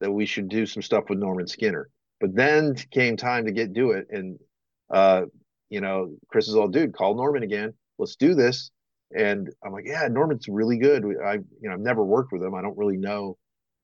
that 0.00 0.10
we 0.10 0.24
should 0.24 0.48
do 0.48 0.64
some 0.64 0.82
stuff 0.82 1.04
with 1.08 1.18
Norman 1.18 1.46
Skinner. 1.46 1.90
But 2.20 2.34
then 2.34 2.74
came 2.90 3.16
time 3.16 3.44
to 3.46 3.52
get 3.52 3.72
do 3.72 3.92
it, 3.92 4.08
and 4.10 4.38
uh, 4.90 5.22
you 5.70 5.80
know, 5.80 6.14
Chris 6.28 6.48
is 6.48 6.56
all, 6.56 6.68
dude, 6.68 6.94
call 6.94 7.14
Norman 7.14 7.42
again. 7.42 7.74
Let's 7.98 8.16
do 8.16 8.34
this. 8.34 8.70
And 9.16 9.48
I'm 9.64 9.72
like, 9.72 9.86
yeah, 9.86 10.06
Norman's 10.08 10.48
really 10.48 10.78
good. 10.78 11.04
I, 11.24 11.34
you 11.34 11.44
know, 11.62 11.72
I've 11.72 11.80
never 11.80 12.04
worked 12.04 12.32
with 12.32 12.42
him. 12.42 12.54
I 12.54 12.62
don't 12.62 12.76
really 12.76 12.96
know 12.96 13.36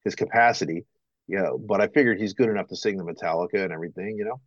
his 0.05 0.15
capacity, 0.15 0.85
you 1.27 1.39
know, 1.39 1.59
but 1.59 1.81
I 1.81 1.89
figured 1.89 2.21
he's 2.21 2.35
good 2.35 2.49
enough 2.49 2.69
to 2.69 2.77
sing 2.77 2.97
the 2.97 3.05
Metallica 3.05 3.63
and 3.65 3.73
everything, 3.73 4.17
you 4.19 4.25
know. 4.25 4.41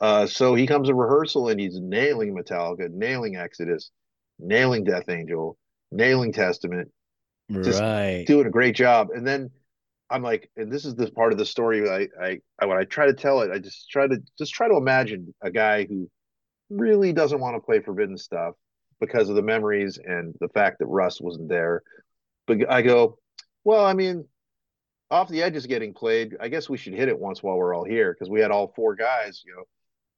Uh, 0.00 0.26
so 0.26 0.54
he 0.54 0.66
comes 0.66 0.88
to 0.88 0.94
rehearsal 0.94 1.48
and 1.48 1.58
he's 1.58 1.78
nailing 1.80 2.36
Metallica, 2.36 2.90
nailing 2.90 3.36
Exodus, 3.36 3.90
nailing 4.38 4.84
Death 4.84 5.08
Angel, 5.08 5.56
nailing 5.90 6.32
Testament, 6.32 6.90
just 7.50 7.80
right. 7.80 8.24
doing 8.26 8.46
a 8.46 8.50
great 8.50 8.76
job. 8.76 9.08
And 9.12 9.26
then 9.26 9.50
I'm 10.10 10.22
like, 10.22 10.50
and 10.56 10.72
this 10.72 10.84
is 10.84 10.94
the 10.94 11.10
part 11.10 11.32
of 11.32 11.38
the 11.38 11.44
story. 11.44 11.88
I, 11.88 12.08
I, 12.22 12.38
I, 12.58 12.66
when 12.66 12.78
I 12.78 12.84
try 12.84 13.06
to 13.06 13.14
tell 13.14 13.42
it, 13.42 13.50
I 13.50 13.58
just 13.58 13.90
try 13.90 14.06
to 14.06 14.18
just 14.38 14.54
try 14.54 14.68
to 14.68 14.76
imagine 14.76 15.34
a 15.42 15.50
guy 15.50 15.84
who 15.84 16.10
really 16.70 17.12
doesn't 17.12 17.40
want 17.40 17.56
to 17.56 17.60
play 17.60 17.80
Forbidden 17.80 18.16
stuff 18.16 18.54
because 19.00 19.28
of 19.28 19.36
the 19.36 19.42
memories 19.42 19.98
and 20.02 20.34
the 20.40 20.48
fact 20.48 20.78
that 20.78 20.86
Russ 20.86 21.20
wasn't 21.20 21.48
there. 21.48 21.82
But 22.46 22.70
I 22.70 22.82
go, 22.82 23.18
well, 23.64 23.84
I 23.84 23.92
mean, 23.92 24.26
off 25.10 25.28
the 25.28 25.42
edge 25.42 25.56
is 25.56 25.66
getting 25.66 25.94
played. 25.94 26.36
I 26.40 26.48
guess 26.48 26.68
we 26.68 26.78
should 26.78 26.94
hit 26.94 27.08
it 27.08 27.18
once 27.18 27.42
while 27.42 27.56
we're 27.56 27.74
all 27.74 27.84
here 27.84 28.12
because 28.12 28.30
we 28.30 28.40
had 28.40 28.50
all 28.50 28.72
four 28.74 28.94
guys, 28.94 29.42
you 29.46 29.54
know, 29.54 29.64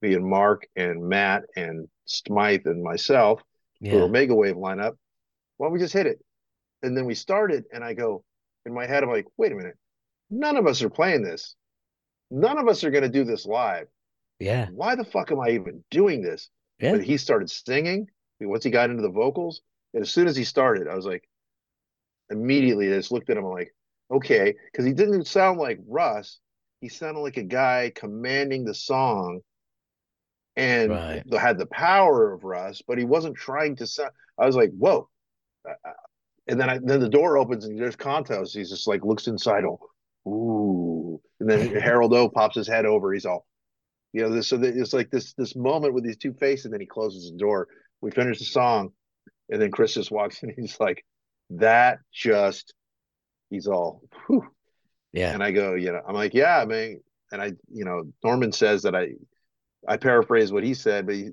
me 0.02 0.14
and 0.14 0.24
Mark 0.24 0.66
and 0.76 1.08
Matt 1.08 1.44
and 1.56 1.88
Smyth 2.06 2.66
and 2.66 2.82
myself, 2.82 3.42
yeah. 3.80 3.92
the 3.92 4.02
Omega 4.02 4.34
Wave 4.34 4.56
lineup. 4.56 4.94
Why 5.56 5.66
don't 5.66 5.72
we 5.72 5.78
just 5.78 5.92
hit 5.92 6.06
it? 6.06 6.18
And 6.82 6.96
then 6.96 7.04
we 7.04 7.14
started, 7.14 7.64
and 7.72 7.84
I 7.84 7.92
go 7.94 8.24
in 8.64 8.72
my 8.72 8.86
head, 8.86 9.02
I'm 9.02 9.10
like, 9.10 9.26
wait 9.36 9.52
a 9.52 9.54
minute, 9.54 9.76
none 10.30 10.56
of 10.56 10.66
us 10.66 10.82
are 10.82 10.90
playing 10.90 11.22
this. 11.22 11.56
None 12.30 12.58
of 12.58 12.68
us 12.68 12.84
are 12.84 12.90
going 12.90 13.02
to 13.02 13.08
do 13.08 13.24
this 13.24 13.46
live. 13.46 13.86
Yeah. 14.38 14.68
Why 14.72 14.94
the 14.94 15.04
fuck 15.04 15.32
am 15.32 15.40
I 15.40 15.50
even 15.50 15.84
doing 15.90 16.22
this? 16.22 16.48
Yeah. 16.78 16.92
But 16.92 17.04
he 17.04 17.16
started 17.16 17.50
singing. 17.50 18.08
Once 18.40 18.64
he 18.64 18.70
got 18.70 18.88
into 18.88 19.02
the 19.02 19.10
vocals, 19.10 19.60
and 19.92 20.02
as 20.02 20.10
soon 20.10 20.26
as 20.26 20.36
he 20.36 20.44
started, 20.44 20.88
I 20.88 20.94
was 20.94 21.04
like, 21.04 21.28
immediately 22.30 22.90
I 22.90 22.96
just 22.96 23.12
looked 23.12 23.28
at 23.28 23.36
him 23.36 23.44
I'm 23.44 23.50
like, 23.50 23.74
okay, 24.10 24.54
because 24.70 24.86
he 24.86 24.92
didn't 24.92 25.26
sound 25.26 25.58
like 25.58 25.78
Russ. 25.86 26.38
He 26.80 26.88
sounded 26.88 27.20
like 27.20 27.36
a 27.36 27.42
guy 27.42 27.92
commanding 27.94 28.64
the 28.64 28.74
song 28.74 29.40
and 30.56 30.90
right. 30.90 31.22
had 31.38 31.58
the 31.58 31.66
power 31.66 32.32
of 32.32 32.44
Russ, 32.44 32.82
but 32.86 32.96
he 32.96 33.04
wasn't 33.04 33.36
trying 33.36 33.76
to 33.76 33.86
sound. 33.86 34.10
I 34.38 34.46
was 34.46 34.56
like, 34.56 34.70
whoa. 34.70 35.08
Uh, 35.68 35.74
uh, 35.86 35.92
and 36.46 36.58
then 36.58 36.70
I, 36.70 36.78
then 36.82 37.00
the 37.00 37.08
door 37.08 37.36
opens 37.36 37.66
and 37.66 37.78
there's 37.78 37.96
Kontos. 37.96 38.54
He's 38.54 38.70
just 38.70 38.88
like 38.88 39.04
looks 39.04 39.26
inside. 39.26 39.64
Oh, 39.64 39.78
ooh. 40.26 41.20
And 41.38 41.48
then 41.48 41.74
Harald 41.74 42.14
O 42.14 42.28
pops 42.28 42.56
his 42.56 42.68
head 42.68 42.86
over. 42.86 43.12
He's 43.12 43.26
all, 43.26 43.46
you 44.12 44.22
know, 44.22 44.30
this, 44.30 44.48
so 44.48 44.58
it's 44.62 44.92
like 44.92 45.10
this 45.10 45.32
this 45.34 45.56
moment 45.56 45.94
with 45.94 46.04
these 46.04 46.16
two 46.16 46.34
faces. 46.34 46.66
And 46.66 46.74
then 46.74 46.80
he 46.80 46.86
closes 46.86 47.30
the 47.30 47.38
door. 47.38 47.68
We 48.00 48.10
finish 48.10 48.38
the 48.38 48.44
song, 48.44 48.92
and 49.48 49.60
then 49.60 49.70
Chris 49.70 49.94
just 49.94 50.10
walks 50.10 50.42
in. 50.42 50.52
He's 50.56 50.78
like, 50.80 51.04
that 51.50 51.98
just. 52.12 52.74
He's 53.50 53.66
all, 53.66 54.02
whew. 54.26 54.46
yeah. 55.12 55.34
And 55.34 55.42
I 55.42 55.50
go, 55.50 55.74
you 55.74 55.90
know, 55.90 56.00
I'm 56.06 56.14
like, 56.14 56.34
yeah, 56.34 56.58
I 56.58 56.66
mean, 56.66 57.00
and 57.32 57.42
I, 57.42 57.52
you 57.68 57.84
know, 57.84 58.04
Norman 58.22 58.52
says 58.52 58.82
that 58.82 58.94
I 58.94 59.14
I 59.86 59.96
paraphrase 59.96 60.52
what 60.52 60.64
he 60.64 60.74
said, 60.74 61.06
but 61.06 61.14
he, 61.14 61.30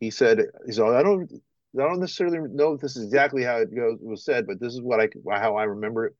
he 0.00 0.10
said, 0.10 0.40
he's 0.66 0.78
all, 0.78 0.94
I 0.94 1.02
don't, 1.02 1.30
I 1.78 1.82
don't 1.82 2.00
necessarily 2.00 2.38
know 2.38 2.74
if 2.74 2.80
this 2.80 2.96
is 2.96 3.04
exactly 3.04 3.42
how 3.42 3.56
it 3.56 3.74
goes, 3.74 3.98
was 4.00 4.24
said, 4.24 4.46
but 4.46 4.60
this 4.60 4.74
is 4.74 4.80
what 4.80 5.00
I, 5.00 5.08
how 5.38 5.56
I 5.56 5.64
remember 5.64 6.06
it. 6.06 6.14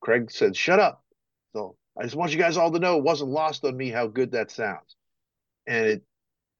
Craig 0.00 0.30
said, 0.30 0.56
shut 0.56 0.80
up. 0.80 1.03
So 1.54 1.76
I 1.98 2.02
just 2.02 2.16
want 2.16 2.32
you 2.32 2.38
guys 2.38 2.56
all 2.56 2.70
to 2.72 2.78
know 2.78 2.98
it 2.98 3.04
wasn't 3.04 3.30
lost 3.30 3.64
on 3.64 3.76
me 3.76 3.90
how 3.90 4.06
good 4.06 4.32
that 4.32 4.50
sounds. 4.50 4.96
And 5.66 5.86
it, 5.86 6.02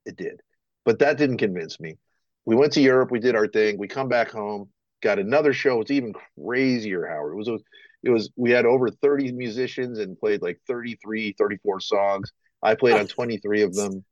it 0.07 0.17
did, 0.17 0.41
but 0.85 1.01
that 1.01 1.19
didn't 1.19 1.39
convince 1.39 1.79
me. 1.81 1.99
We 2.47 2.57
went 2.57 2.73
to 2.75 2.81
Europe, 2.81 3.11
we 3.11 3.21
did 3.21 3.37
our 3.37 3.49
thing. 3.49 3.79
We 3.79 3.89
come 3.89 4.09
back 4.09 4.31
home, 4.31 4.69
got 5.03 5.19
another 5.19 5.53
show. 5.53 5.81
It's 5.81 5.91
even 5.91 6.15
crazier, 6.39 7.07
Howard. 7.07 7.33
It 7.33 7.37
was, 7.37 7.63
it 8.03 8.11
was, 8.11 8.31
we 8.37 8.51
had 8.51 8.67
over 8.67 8.91
30 8.91 9.33
musicians 9.33 9.99
and 9.99 10.19
played 10.19 10.43
like 10.43 10.61
33, 10.67 11.35
34 11.39 11.81
songs 11.81 12.33
I 12.65 12.75
played 12.75 12.97
on 12.97 13.07
23 13.07 13.63
of 13.63 13.75
them. 13.75 14.05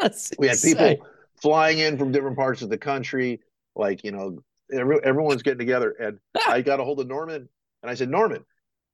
we 0.38 0.46
had 0.46 0.58
people 0.62 0.96
flying 1.40 1.78
in 1.78 1.98
from 1.98 2.12
different 2.12 2.36
parts 2.36 2.62
of 2.62 2.68
the 2.68 2.78
country. 2.78 3.40
Like, 3.74 4.04
you 4.04 4.12
know, 4.12 4.38
every, 4.72 5.00
everyone's 5.02 5.42
getting 5.42 5.58
together. 5.58 5.90
And 5.98 6.18
I 6.46 6.60
got 6.60 6.80
a 6.80 6.84
hold 6.84 7.00
of 7.00 7.08
Norman 7.08 7.48
and 7.82 7.90
I 7.90 7.94
said, 7.94 8.10
Norman, 8.10 8.44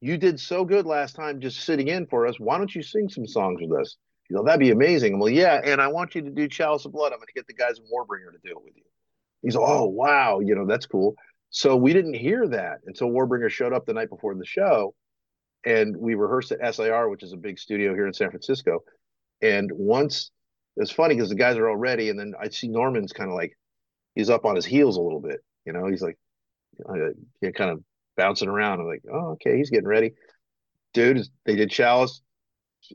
you 0.01 0.19
did 0.19 0.39
so 0.39 0.65
good 0.65 0.87
last 0.87 1.15
time 1.15 1.41
just 1.41 1.61
sitting 1.65 1.89
in 1.89 2.07
for 2.07 2.27
us. 2.27 2.39
Why 2.39 2.59
don't 2.59 2.75
you 2.75 2.83
sing 2.83 3.09
some 3.09 3.27
songs 3.27 3.61
with 3.61 3.79
us? 3.79 3.97
You 4.29 4.37
know, 4.37 4.45
that'd 4.45 4.61
be 4.61 4.71
amazing. 4.71 5.19
well, 5.19 5.29
yeah. 5.29 5.61
And 5.65 5.81
I 5.81 5.89
want 5.89 6.15
you 6.15 6.23
to 6.23 6.31
do 6.31 6.49
Chalice 6.49 6.85
of 6.85 6.93
Blood. 6.93 7.13
I'm 7.13 7.19
going 7.19 7.27
to 7.27 7.33
get 7.35 7.47
the 7.47 7.55
guys 7.55 7.79
in 7.79 7.85
Warbringer 7.85 8.33
to 8.33 8.39
do 8.43 8.51
it 8.51 8.65
with 8.65 8.77
you. 8.77 8.83
He's, 9.43 9.57
oh, 9.57 9.85
wow. 9.85 10.41
You 10.41 10.55
know, 10.55 10.67
that's 10.67 10.87
cool. 10.87 11.15
So 11.51 11.77
we 11.77 11.93
didn't 11.93 12.15
hear 12.15 12.49
that 12.49 12.79
until 12.87 13.11
Warbringer 13.11 13.51
showed 13.51 13.73
up 13.73 13.87
the 13.87 13.93
night 13.93 14.09
before 14.09 14.35
the 14.35 14.47
show 14.47 14.95
and 15.65 15.97
we 15.97 16.15
rehearsed 16.15 16.53
at 16.53 16.75
SIR, 16.75 17.09
which 17.09 17.23
is 17.23 17.33
a 17.33 17.37
big 17.37 17.59
studio 17.59 17.95
here 17.95 18.07
in 18.07 18.13
San 18.13 18.31
Francisco. 18.31 18.83
And 19.41 19.71
once 19.73 20.31
it's 20.77 20.91
funny 20.91 21.15
because 21.15 21.29
the 21.29 21.37
guys 21.37 21.57
are 21.57 21.69
all 21.69 21.77
ready, 21.77 22.11
and 22.11 22.19
then 22.19 22.35
I 22.41 22.49
see 22.49 22.69
Norman's 22.69 23.13
kind 23.13 23.31
of 23.31 23.37
like 23.37 23.57
he's 24.15 24.31
up 24.31 24.45
on 24.45 24.57
his 24.57 24.65
heels 24.65 24.97
a 24.97 25.01
little 25.01 25.21
bit. 25.21 25.41
You 25.65 25.73
know, 25.73 25.87
he's 25.87 26.03
like 26.03 26.19
kind 27.55 27.71
of 27.71 27.83
bouncing 28.17 28.49
around. 28.49 28.81
I'm 28.81 28.87
like, 28.87 29.03
oh, 29.13 29.33
okay, 29.33 29.57
he's 29.57 29.71
getting 29.71 29.89
ready. 29.89 30.13
Dude, 30.93 31.27
they 31.45 31.57
did 31.57 31.71
Chalice. 31.71 32.23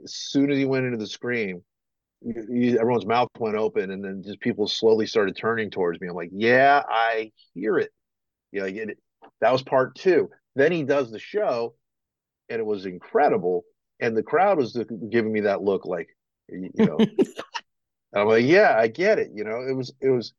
As 0.03 0.13
soon 0.13 0.51
as 0.51 0.57
he 0.57 0.65
went 0.65 0.85
into 0.85 0.97
the 0.97 1.07
scream, 1.07 1.63
everyone's 2.25 3.05
mouth 3.05 3.29
went 3.37 3.55
open, 3.55 3.91
and 3.91 4.03
then 4.03 4.23
just 4.23 4.39
people 4.39 4.67
slowly 4.67 5.05
started 5.05 5.35
turning 5.35 5.69
towards 5.69 5.99
me. 5.99 6.07
I'm 6.07 6.15
like, 6.15 6.31
yeah, 6.31 6.83
I 6.87 7.31
hear 7.53 7.77
it. 7.77 7.91
Yeah, 8.51 8.65
I 8.65 8.71
get 8.71 8.89
it. 8.89 8.99
That 9.41 9.51
was 9.51 9.63
part 9.63 9.95
two. 9.95 10.29
Then 10.55 10.71
he 10.71 10.83
does 10.83 11.11
the 11.11 11.19
show, 11.19 11.75
and 12.49 12.59
it 12.59 12.65
was 12.65 12.85
incredible. 12.85 13.63
And 13.99 14.15
the 14.15 14.23
crowd 14.23 14.57
was 14.57 14.77
giving 15.09 15.31
me 15.31 15.41
that 15.41 15.61
look 15.61 15.85
like, 15.85 16.09
you 16.49 16.71
know, 16.77 16.97
I'm 18.15 18.27
like, 18.27 18.45
yeah, 18.45 18.75
I 18.77 18.87
get 18.87 19.19
it. 19.19 19.29
You 19.33 19.43
know, 19.43 19.61
it 19.67 19.75
was, 19.75 19.93
it 20.01 20.09
was, 20.09 20.33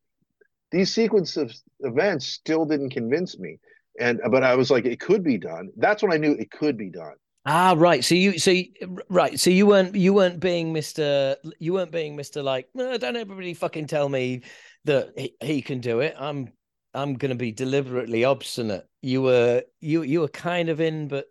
these 0.71 0.93
sequence 0.93 1.37
of 1.37 1.53
events 1.81 2.25
still 2.25 2.65
didn't 2.65 2.91
convince 2.91 3.37
me. 3.37 3.59
And, 3.99 4.19
but 4.29 4.43
I 4.43 4.55
was 4.55 4.71
like, 4.71 4.85
it 4.85 4.99
could 4.99 5.23
be 5.23 5.37
done. 5.37 5.69
That's 5.77 6.01
when 6.01 6.13
I 6.13 6.17
knew 6.17 6.31
it 6.31 6.49
could 6.51 6.77
be 6.77 6.89
done. 6.89 7.15
Ah, 7.45 7.73
right. 7.77 8.03
So 8.03 8.15
you, 8.15 8.39
so 8.39 8.51
you, 8.51 8.67
right. 9.09 9.39
So 9.39 9.49
you 9.49 9.65
weren't, 9.65 9.95
you 9.95 10.13
weren't 10.13 10.39
being 10.39 10.71
Mister, 10.73 11.35
you 11.59 11.73
weren't 11.73 11.91
being 11.91 12.15
Mister. 12.15 12.43
Like, 12.43 12.69
don't 12.75 13.03
everybody 13.03 13.53
fucking 13.53 13.87
tell 13.87 14.07
me 14.07 14.43
that 14.85 15.13
he, 15.17 15.35
he 15.41 15.61
can 15.61 15.79
do 15.79 15.99
it. 15.99 16.15
I'm 16.17 16.49
I'm 16.93 17.15
going 17.15 17.29
to 17.29 17.35
be 17.35 17.51
deliberately 17.51 18.25
obstinate. 18.25 18.85
You 19.01 19.21
were 19.21 19.63
you 19.79 20.03
you 20.03 20.21
were 20.21 20.27
kind 20.27 20.69
of 20.69 20.81
in, 20.81 21.07
but 21.07 21.25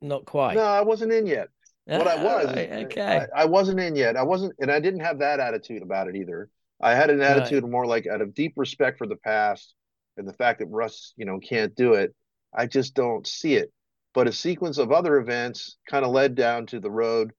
not 0.00 0.24
quite. 0.24 0.56
No, 0.56 0.62
I 0.62 0.82
wasn't 0.82 1.12
in 1.12 1.26
yet. 1.26 1.48
What 1.86 2.08
I 2.08 2.16
was, 2.16 2.46
right, 2.46 2.72
okay, 2.86 3.26
I, 3.36 3.42
I, 3.42 3.44
wasn't 3.44 3.78
in 3.78 3.94
yet. 3.94 4.16
I 4.16 4.22
wasn't, 4.22 4.54
and 4.58 4.70
I 4.70 4.80
didn't 4.80 5.00
have 5.00 5.18
that 5.18 5.38
attitude 5.38 5.82
about 5.82 6.08
it 6.08 6.16
either. 6.16 6.48
I 6.80 6.94
had 6.94 7.10
an 7.10 7.20
attitude 7.20 7.62
right. 7.62 7.70
more 7.70 7.84
like 7.84 8.06
out 8.06 8.22
of 8.22 8.32
deep 8.32 8.54
respect 8.56 8.96
for 8.96 9.06
the 9.06 9.16
past 9.16 9.74
and 10.16 10.28
the 10.28 10.32
fact 10.32 10.60
that 10.60 10.66
Russ, 10.66 11.12
you 11.16 11.24
know, 11.24 11.38
can't 11.38 11.74
do 11.74 11.94
it. 11.94 12.14
I 12.54 12.66
just 12.66 12.94
don't 12.94 13.26
see 13.26 13.54
it. 13.54 13.72
But 14.14 14.28
a 14.28 14.32
sequence 14.32 14.78
of 14.78 14.92
other 14.92 15.16
events 15.16 15.76
kind 15.90 16.04
of 16.04 16.12
led 16.12 16.36
down 16.36 16.66
to 16.66 16.80
the 16.80 16.90
road 16.90 17.32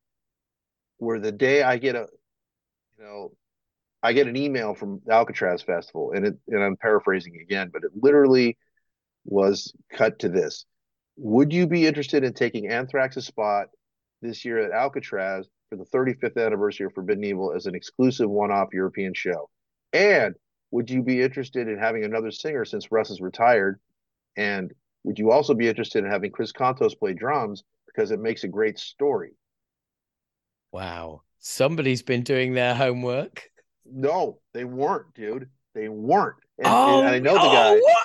where 0.97 1.19
the 1.19 1.31
day 1.31 1.63
I 1.63 1.77
get 1.77 1.95
a, 1.95 2.07
you 2.97 3.03
know, 3.03 3.31
I 4.03 4.13
get 4.13 4.27
an 4.27 4.35
email 4.35 4.75
from 4.75 5.01
Alcatraz 5.09 5.61
Festival, 5.61 6.11
and 6.13 6.27
it, 6.27 6.35
and 6.47 6.63
I'm 6.63 6.77
paraphrasing 6.77 7.39
again, 7.41 7.69
but 7.73 7.83
it 7.83 7.91
literally 7.95 8.57
was 9.23 9.73
cut 9.91 10.19
to 10.19 10.29
this: 10.29 10.65
Would 11.17 11.53
you 11.53 11.65
be 11.65 11.87
interested 11.87 12.23
in 12.23 12.33
taking 12.33 12.69
Anthrax's 12.69 13.25
spot 13.25 13.67
this 14.21 14.45
year 14.45 14.59
at 14.59 14.71
Alcatraz 14.71 15.47
for 15.69 15.77
the 15.77 15.85
35th 15.85 16.43
anniversary 16.45 16.85
of 16.85 16.93
Forbidden 16.93 17.23
Evil 17.23 17.53
as 17.53 17.65
an 17.65 17.75
exclusive 17.75 18.29
one-off 18.29 18.73
European 18.73 19.13
show? 19.13 19.49
And 19.91 20.35
would 20.71 20.89
you 20.89 21.01
be 21.01 21.21
interested 21.21 21.67
in 21.67 21.77
having 21.77 22.03
another 22.03 22.31
singer 22.31 22.65
since 22.65 22.91
Russ 22.91 23.09
is 23.09 23.21
retired? 23.21 23.79
And 24.35 24.73
would 25.03 25.19
you 25.19 25.31
also 25.31 25.53
be 25.53 25.67
interested 25.67 26.03
in 26.03 26.11
having 26.11 26.31
Chris 26.31 26.51
Kontos 26.51 26.97
play 26.97 27.13
drums 27.13 27.63
because 27.85 28.11
it 28.11 28.19
makes 28.19 28.43
a 28.43 28.47
great 28.47 28.79
story? 28.79 29.31
Wow. 30.71 31.21
Somebody's 31.39 32.01
been 32.01 32.23
doing 32.23 32.53
their 32.53 32.73
homework. 32.73 33.49
No, 33.85 34.39
they 34.53 34.65
weren't, 34.65 35.13
dude. 35.13 35.49
They 35.73 35.89
weren't. 35.89 36.37
And, 36.57 36.67
oh, 36.67 37.01
and 37.01 37.09
I 37.09 37.19
know 37.19 37.33
the 37.33 37.39
oh, 37.41 37.51
guy. 37.51 37.75
What? 37.75 38.03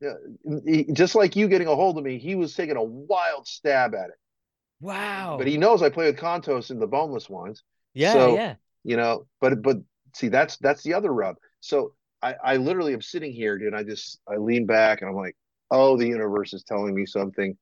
Yeah, 0.00 0.62
he, 0.66 0.92
just 0.92 1.14
like 1.14 1.36
you 1.36 1.48
getting 1.48 1.68
a 1.68 1.74
hold 1.74 1.96
of 1.96 2.04
me, 2.04 2.18
he 2.18 2.34
was 2.34 2.54
taking 2.54 2.76
a 2.76 2.82
wild 2.82 3.46
stab 3.46 3.94
at 3.94 4.10
it. 4.10 4.16
Wow. 4.80 5.36
But 5.38 5.46
he 5.46 5.56
knows 5.56 5.82
I 5.82 5.88
play 5.88 6.06
with 6.06 6.18
Kontos 6.18 6.70
in 6.70 6.78
the 6.78 6.86
boneless 6.86 7.30
ones. 7.30 7.62
Yeah, 7.94 8.12
so, 8.12 8.34
yeah. 8.34 8.54
You 8.84 8.96
know, 8.96 9.26
but 9.40 9.62
but 9.62 9.78
see, 10.14 10.28
that's 10.28 10.58
that's 10.58 10.82
the 10.82 10.94
other 10.94 11.12
rub. 11.12 11.36
So 11.60 11.92
I, 12.22 12.34
I 12.42 12.56
literally 12.56 12.92
am 12.92 13.02
sitting 13.02 13.32
here, 13.32 13.58
dude. 13.58 13.74
I 13.74 13.82
just 13.82 14.20
I 14.28 14.36
lean 14.36 14.66
back 14.66 15.00
and 15.00 15.10
I'm 15.10 15.16
like, 15.16 15.36
oh, 15.70 15.96
the 15.96 16.06
universe 16.06 16.52
is 16.54 16.64
telling 16.64 16.94
me 16.94 17.06
something. 17.06 17.56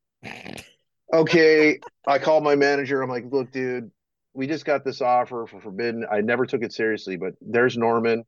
okay. 1.13 1.79
I 2.07 2.19
call 2.19 2.41
my 2.41 2.55
manager. 2.55 3.03
I'm 3.03 3.11
like, 3.11 3.25
look, 3.31 3.51
dude, 3.51 3.91
we 4.33 4.47
just 4.47 4.65
got 4.65 4.85
this 4.85 5.01
offer 5.01 5.47
for 5.47 5.61
Forbidden. 5.61 6.07
I 6.11 6.21
never 6.21 6.47
took 6.47 6.63
it 6.63 6.73
seriously, 6.73 7.17
but 7.17 7.35
there's 7.41 7.77
Norman. 7.77 8.25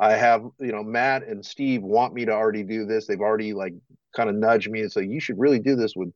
I 0.00 0.12
have, 0.12 0.44
you 0.60 0.72
know, 0.72 0.84
Matt 0.84 1.24
and 1.24 1.44
Steve 1.44 1.82
want 1.82 2.14
me 2.14 2.24
to 2.24 2.32
already 2.32 2.62
do 2.62 2.86
this. 2.86 3.06
They've 3.06 3.20
already 3.20 3.52
like 3.52 3.74
kind 4.14 4.28
of 4.28 4.36
nudged 4.36 4.70
me 4.70 4.80
and 4.80 4.92
say, 4.92 5.04
you 5.04 5.20
should 5.20 5.38
really 5.38 5.58
do 5.58 5.74
this 5.74 5.94
with 5.96 6.12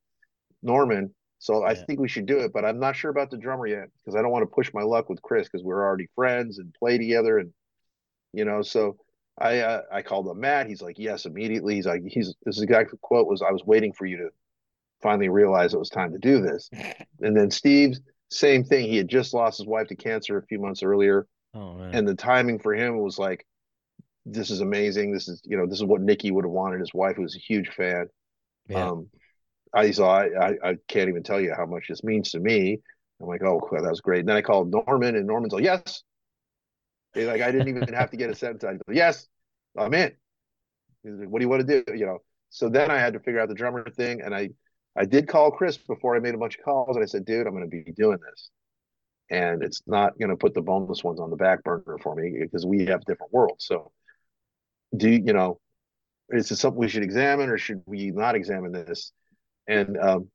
Norman. 0.63 1.13
So 1.39 1.61
yeah. 1.61 1.71
I 1.71 1.75
think 1.75 1.99
we 1.99 2.09
should 2.09 2.27
do 2.27 2.39
it, 2.39 2.53
but 2.53 2.65
I'm 2.65 2.79
not 2.79 2.95
sure 2.95 3.11
about 3.11 3.31
the 3.31 3.37
drummer 3.37 3.67
yet 3.67 3.89
because 3.99 4.17
I 4.17 4.23
don't 4.23 4.31
want 4.31 4.49
to 4.49 4.55
push 4.55 4.73
my 4.73 4.83
luck 4.83 5.09
with 5.09 5.21
Chris 5.23 5.49
because 5.49 5.65
we're 5.65 5.83
already 5.83 6.07
friends 6.15 6.59
and 6.59 6.73
play 6.75 6.99
together. 6.99 7.39
And, 7.39 7.53
you 8.33 8.45
know, 8.45 8.63
so 8.63 8.97
I, 9.39 9.59
uh, 9.61 9.83
I 9.93 10.03
called 10.03 10.29
him 10.29 10.41
Matt. 10.41 10.67
He's 10.67 10.83
like, 10.83 10.99
yes, 10.99 11.27
immediately. 11.27 11.75
He's 11.75 11.87
like, 11.87 12.03
he's, 12.07 12.35
this 12.45 12.61
exact 12.61 12.93
quote 13.01 13.27
was, 13.27 13.43
I 13.43 13.51
was 13.51 13.65
waiting 13.65 13.93
for 13.93 14.07
you 14.07 14.19
to 14.19 14.29
finally 15.03 15.29
realize 15.29 15.75
it 15.75 15.79
was 15.79 15.91
time 15.91 16.13
to 16.13 16.19
do 16.19 16.41
this. 16.41 16.71
and 17.21 17.37
then 17.37 17.51
Steve's, 17.51 18.01
same 18.31 18.65
thing. 18.65 18.89
He 18.89 18.97
had 18.97 19.09
just 19.09 19.35
lost 19.35 19.59
his 19.59 19.67
wife 19.67 19.89
to 19.89 19.97
cancer 19.97 20.39
a 20.39 20.47
few 20.47 20.59
months 20.59 20.83
earlier. 20.83 21.27
Oh, 21.55 21.79
and 21.93 22.09
the 22.09 22.15
timing 22.15 22.59
for 22.59 22.75
him 22.75 22.99
was 22.99 23.19
like, 23.19 23.47
this 24.25 24.51
is 24.51 24.61
amazing. 24.61 25.13
This 25.13 25.29
is, 25.29 25.43
you 25.45 25.57
know, 25.57 25.67
this 25.67 25.79
is 25.79 25.85
what 25.85 26.01
Nikki 26.01 26.31
would 26.31 26.45
have 26.45 26.53
wanted. 26.53 26.81
His 26.81 26.95
wife 26.95 27.19
was 27.19 27.37
a 27.37 27.41
huge 27.41 27.69
fan. 27.69 28.07
Yeah. 28.69 28.89
Um, 28.89 29.09
I 29.75 29.91
saw, 29.91 30.21
I, 30.21 30.55
I 30.63 30.77
can't 30.89 31.09
even 31.09 31.23
tell 31.23 31.41
you 31.41 31.55
how 31.55 31.67
much 31.67 31.87
this 31.89 32.05
means 32.05 32.31
to 32.31 32.41
me. 32.41 32.79
I'm 33.21 33.29
like, 33.29 33.43
oh, 33.43 33.61
that 33.73 33.83
was 33.83 34.01
great. 34.01 34.21
And 34.21 34.29
then 34.29 34.37
I 34.37 34.43
called 34.43 34.71
Norman, 34.71 35.17
and 35.17 35.27
Norman's 35.27 35.53
like, 35.53 35.65
yes. 35.65 36.03
Like, 37.15 37.43
I 37.43 37.51
didn't 37.51 37.69
even 37.69 37.93
have 37.93 38.11
to 38.11 38.17
get 38.17 38.31
a 38.31 38.35
sentence. 38.35 38.65
I 38.65 38.75
go, 38.75 38.93
yes, 38.93 39.29
I'm 39.77 39.93
in. 39.95 40.13
Like, 41.05 41.29
what 41.29 41.41
do 41.41 41.45
you 41.45 41.49
want 41.49 41.67
to 41.67 41.83
do? 41.83 41.95
You 41.95 42.07
know. 42.07 42.19
So 42.51 42.69
then 42.69 42.91
I 42.91 42.99
had 42.99 43.15
to 43.15 43.21
figure 43.21 43.41
out 43.41 43.49
the 43.49 43.55
drummer 43.55 43.89
thing, 43.91 44.21
and 44.21 44.35
I 44.35 44.51
I 44.95 45.05
did 45.05 45.27
call 45.27 45.51
Chris 45.51 45.79
before 45.79 46.15
I 46.15 46.21
made 46.21 46.35
a 46.35 46.39
bunch 46.39 46.59
of 46.59 46.65
calls, 46.65 46.97
and 46.97 47.03
I 47.03 47.07
said, 47.07 47.25
"Dude, 47.25 47.47
I'm 47.47 47.55
going 47.55 47.69
to 47.69 47.85
be 47.85 47.93
doing 47.93 48.19
this, 48.31 48.51
and 49.31 49.63
it's 49.63 49.83
not 49.87 50.19
going 50.19 50.31
to 50.31 50.37
put 50.37 50.55
the 50.55 50.61
boneless 50.61 51.03
ones 51.03 51.19
on 51.19 51.31
the 51.31 51.37
back 51.37 51.63
burner 51.65 51.99
for 52.03 52.15
me 52.15 52.37
because 52.41 52.67
we 52.67 52.87
have 52.87 53.05
different 53.05 53.33
worlds. 53.33 53.65
So, 53.67 53.91
do 54.97 55.09
you, 55.09 55.23
you 55.27 55.33
know, 55.33 55.61
is 56.29 56.51
this 56.51 56.61
something 56.61 56.79
we 56.79 56.89
should 56.89 57.03
examine, 57.03 57.49
or 57.49 57.59
should 57.59 57.83
we 57.87 58.11
not 58.11 58.35
examine 58.35 58.73
this?" 58.73 59.13
And 59.67 59.99
um, 59.99 60.31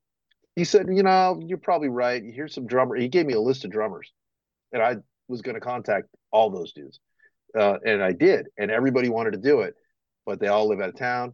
he 0.55 0.63
said, 0.63 0.87
"You 0.89 1.03
know, 1.03 1.39
you're 1.45 1.59
probably 1.59 1.89
right. 1.89 2.23
Here's 2.23 2.55
some 2.55 2.65
drummer." 2.65 2.95
He 2.95 3.09
gave 3.09 3.27
me 3.27 3.33
a 3.33 3.39
list 3.39 3.63
of 3.63 3.71
drummers, 3.71 4.11
and 4.71 4.81
I 4.81 4.97
was 5.27 5.43
going 5.43 5.55
to 5.55 5.61
contact 5.61 6.07
all 6.37 6.49
those 6.51 6.71
dudes, 6.73 6.99
uh, 7.57 7.77
and 7.83 8.03
I 8.03 8.11
did, 8.11 8.47
and 8.57 8.69
everybody 8.69 9.09
wanted 9.09 9.31
to 9.31 9.39
do 9.39 9.61
it, 9.61 9.73
but 10.25 10.39
they 10.39 10.47
all 10.47 10.67
live 10.67 10.79
out 10.79 10.89
of 10.89 10.95
town. 10.95 11.33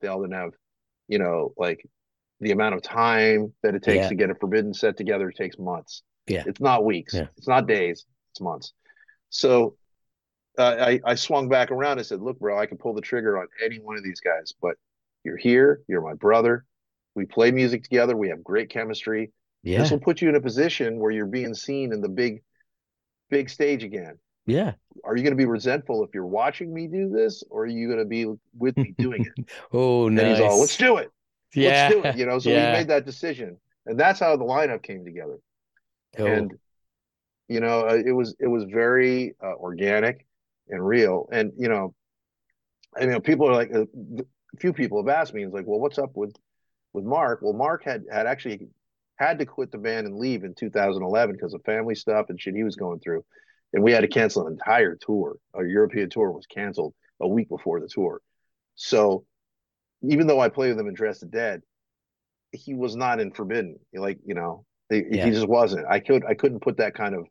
They 0.00 0.08
all 0.08 0.20
didn't 0.22 0.34
have, 0.34 0.52
you 1.06 1.18
know, 1.18 1.52
like 1.56 1.84
the 2.40 2.52
amount 2.52 2.74
of 2.76 2.82
time 2.82 3.52
that 3.62 3.74
it 3.74 3.82
takes 3.82 4.04
yeah. 4.04 4.08
to 4.08 4.14
get 4.14 4.30
a 4.30 4.34
forbidden 4.34 4.72
set 4.72 4.96
together 4.96 5.30
takes 5.30 5.58
months. 5.58 6.02
Yeah. 6.26 6.44
It's 6.46 6.60
not 6.60 6.84
weeks. 6.84 7.14
Yeah. 7.14 7.26
It's 7.36 7.48
not 7.48 7.66
days. 7.66 8.06
It's 8.30 8.40
months. 8.40 8.72
So 9.30 9.76
uh, 10.56 10.76
I, 10.78 11.00
I 11.04 11.14
swung 11.16 11.48
back 11.48 11.70
around. 11.70 11.98
I 11.98 12.02
said, 12.02 12.20
look, 12.20 12.38
bro, 12.38 12.58
I 12.58 12.66
can 12.66 12.78
pull 12.78 12.94
the 12.94 13.00
trigger 13.00 13.38
on 13.38 13.48
any 13.64 13.78
one 13.80 13.96
of 13.96 14.04
these 14.04 14.20
guys, 14.20 14.54
but 14.62 14.76
you're 15.24 15.36
here. 15.36 15.82
You're 15.88 16.00
my 16.00 16.14
brother. 16.14 16.64
We 17.14 17.26
play 17.26 17.50
music 17.50 17.82
together. 17.82 18.16
We 18.16 18.28
have 18.28 18.44
great 18.44 18.70
chemistry. 18.70 19.32
Yeah. 19.64 19.78
This 19.78 19.90
will 19.90 19.98
put 19.98 20.22
you 20.22 20.28
in 20.28 20.36
a 20.36 20.40
position 20.40 21.00
where 21.00 21.10
you're 21.10 21.26
being 21.26 21.54
seen 21.54 21.92
in 21.92 22.00
the 22.00 22.08
big, 22.08 22.42
big 23.30 23.50
stage 23.50 23.82
again. 23.82 24.18
Yeah. 24.48 24.72
Are 25.04 25.16
you 25.16 25.22
going 25.22 25.32
to 25.32 25.36
be 25.36 25.46
resentful 25.46 26.02
if 26.04 26.10
you're 26.12 26.26
watching 26.26 26.74
me 26.74 26.86
do 26.86 27.08
this, 27.08 27.44
or 27.50 27.62
are 27.62 27.66
you 27.66 27.86
going 27.86 28.00
to 28.00 28.04
be 28.04 28.26
with 28.58 28.76
me 28.76 28.94
doing 28.98 29.24
it? 29.36 29.44
oh, 29.72 30.08
nice. 30.08 30.24
And 30.24 30.30
he's 30.32 30.40
all, 30.40 30.60
let's 30.60 30.76
do 30.76 30.96
it 30.96 31.12
yeah. 31.54 31.88
let's 31.90 31.94
do 31.94 32.08
it. 32.08 32.16
You 32.16 32.26
know, 32.26 32.38
so 32.38 32.50
yeah. 32.50 32.72
we 32.72 32.78
made 32.78 32.88
that 32.88 33.06
decision, 33.06 33.56
and 33.86 33.98
that's 33.98 34.20
how 34.20 34.36
the 34.36 34.44
lineup 34.44 34.82
came 34.82 35.04
together. 35.04 35.38
Cool. 36.16 36.26
And 36.26 36.52
you 37.48 37.60
know, 37.60 37.88
uh, 37.88 37.94
it 38.04 38.12
was 38.12 38.36
it 38.38 38.46
was 38.46 38.64
very 38.64 39.34
uh, 39.42 39.54
organic 39.54 40.26
and 40.68 40.86
real. 40.86 41.28
And 41.32 41.52
you 41.56 41.68
know, 41.68 41.94
I 42.98 43.06
mean, 43.06 43.20
people 43.20 43.48
are 43.48 43.54
like, 43.54 43.74
uh, 43.74 43.82
a 43.82 44.56
few 44.58 44.72
people 44.72 45.02
have 45.02 45.14
asked 45.14 45.34
me, 45.34 45.44
it's 45.44 45.54
like, 45.54 45.66
well, 45.66 45.80
what's 45.80 45.98
up 45.98 46.10
with 46.14 46.34
with 46.92 47.04
Mark? 47.04 47.40
Well, 47.42 47.54
Mark 47.54 47.84
had 47.84 48.04
had 48.10 48.26
actually 48.26 48.68
had 49.16 49.38
to 49.38 49.46
quit 49.46 49.72
the 49.72 49.78
band 49.78 50.06
and 50.06 50.16
leave 50.16 50.44
in 50.44 50.54
2011 50.54 51.34
because 51.34 51.52
of 51.52 51.62
family 51.64 51.94
stuff 51.94 52.26
and 52.28 52.40
shit 52.40 52.54
he 52.54 52.62
was 52.62 52.76
going 52.76 53.00
through, 53.00 53.24
and 53.72 53.82
we 53.82 53.92
had 53.92 54.00
to 54.00 54.08
cancel 54.08 54.46
an 54.46 54.52
entire 54.52 54.96
tour. 54.96 55.36
Our 55.54 55.66
European 55.66 56.10
tour 56.10 56.30
was 56.30 56.46
canceled 56.46 56.94
a 57.20 57.28
week 57.28 57.48
before 57.48 57.80
the 57.80 57.88
tour. 57.88 58.20
So 58.74 59.24
even 60.02 60.26
though 60.26 60.40
I 60.40 60.48
played 60.48 60.70
with 60.70 60.78
him 60.78 60.88
in 60.88 60.94
Dress 60.94 61.20
the 61.20 61.26
Dead, 61.26 61.62
he 62.52 62.74
was 62.74 62.96
not 62.96 63.20
in 63.20 63.32
Forbidden. 63.32 63.78
Like 63.92 64.18
you 64.24 64.34
know, 64.34 64.64
he, 64.88 65.04
yeah. 65.10 65.26
he 65.26 65.30
just 65.32 65.48
wasn't. 65.48 65.86
I 65.88 66.00
could 66.00 66.24
I 66.24 66.34
couldn't 66.34 66.60
put 66.60 66.78
that 66.78 66.94
kind 66.94 67.14
of 67.14 67.26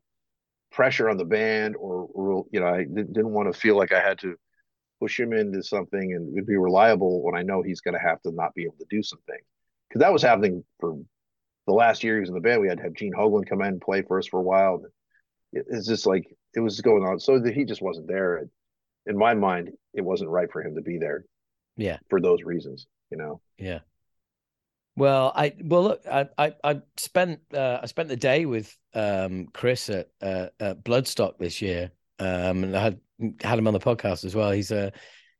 pressure 0.70 1.08
on 1.08 1.16
the 1.16 1.24
band, 1.24 1.76
or, 1.76 2.08
or 2.12 2.44
you 2.52 2.60
know, 2.60 2.68
I 2.68 2.84
didn't 2.84 3.12
didn't 3.12 3.32
want 3.32 3.52
to 3.52 3.58
feel 3.58 3.76
like 3.76 3.92
I 3.92 4.00
had 4.00 4.18
to 4.20 4.36
push 5.00 5.18
him 5.18 5.32
into 5.32 5.62
something 5.62 6.12
and 6.12 6.46
be 6.46 6.56
reliable 6.56 7.22
when 7.22 7.36
I 7.36 7.42
know 7.42 7.62
he's 7.62 7.80
going 7.80 7.94
to 7.94 8.00
have 8.00 8.20
to 8.22 8.32
not 8.32 8.54
be 8.54 8.64
able 8.64 8.76
to 8.78 8.86
do 8.90 9.02
something. 9.02 9.38
Because 9.88 10.00
that 10.00 10.12
was 10.12 10.22
happening 10.22 10.64
for 10.80 10.98
the 11.66 11.72
last 11.72 12.02
year 12.02 12.14
he 12.14 12.20
was 12.20 12.28
in 12.28 12.34
the 12.34 12.40
band. 12.40 12.60
We 12.60 12.68
had 12.68 12.78
to 12.78 12.84
have 12.84 12.94
Gene 12.94 13.12
Hoglan 13.12 13.48
come 13.48 13.60
in 13.62 13.68
and 13.68 13.80
play 13.80 14.02
for 14.02 14.18
us 14.18 14.26
for 14.26 14.40
a 14.40 14.42
while. 14.42 14.82
It's 15.52 15.86
just 15.86 16.06
like 16.06 16.26
it 16.54 16.60
was 16.60 16.80
going 16.80 17.04
on. 17.04 17.18
So 17.18 17.38
that 17.38 17.54
he 17.54 17.64
just 17.64 17.82
wasn't 17.82 18.08
there. 18.08 18.48
In 19.06 19.16
my 19.16 19.34
mind, 19.34 19.70
it 19.94 20.02
wasn't 20.02 20.30
right 20.30 20.50
for 20.50 20.62
him 20.62 20.74
to 20.74 20.82
be 20.82 20.98
there. 20.98 21.24
Yeah. 21.76 21.98
For 22.10 22.20
those 22.20 22.42
reasons, 22.42 22.86
you 23.10 23.16
know. 23.16 23.40
Yeah. 23.56 23.80
Well, 24.96 25.32
I 25.34 25.54
well 25.62 25.84
look, 25.84 26.02
I 26.10 26.28
I, 26.36 26.54
I 26.64 26.82
spent 26.96 27.40
uh, 27.54 27.78
I 27.82 27.86
spent 27.86 28.08
the 28.08 28.16
day 28.16 28.46
with 28.46 28.76
um, 28.94 29.46
Chris 29.52 29.88
at, 29.90 30.08
uh, 30.20 30.48
at 30.58 30.82
Bloodstock 30.82 31.38
this 31.38 31.62
year, 31.62 31.92
um, 32.18 32.64
and 32.64 32.76
I 32.76 32.82
had 32.82 33.00
had 33.40 33.58
him 33.60 33.68
on 33.68 33.74
the 33.74 33.78
podcast 33.78 34.24
as 34.24 34.34
well. 34.34 34.50
He's 34.50 34.72
a 34.72 34.88
uh, 34.88 34.90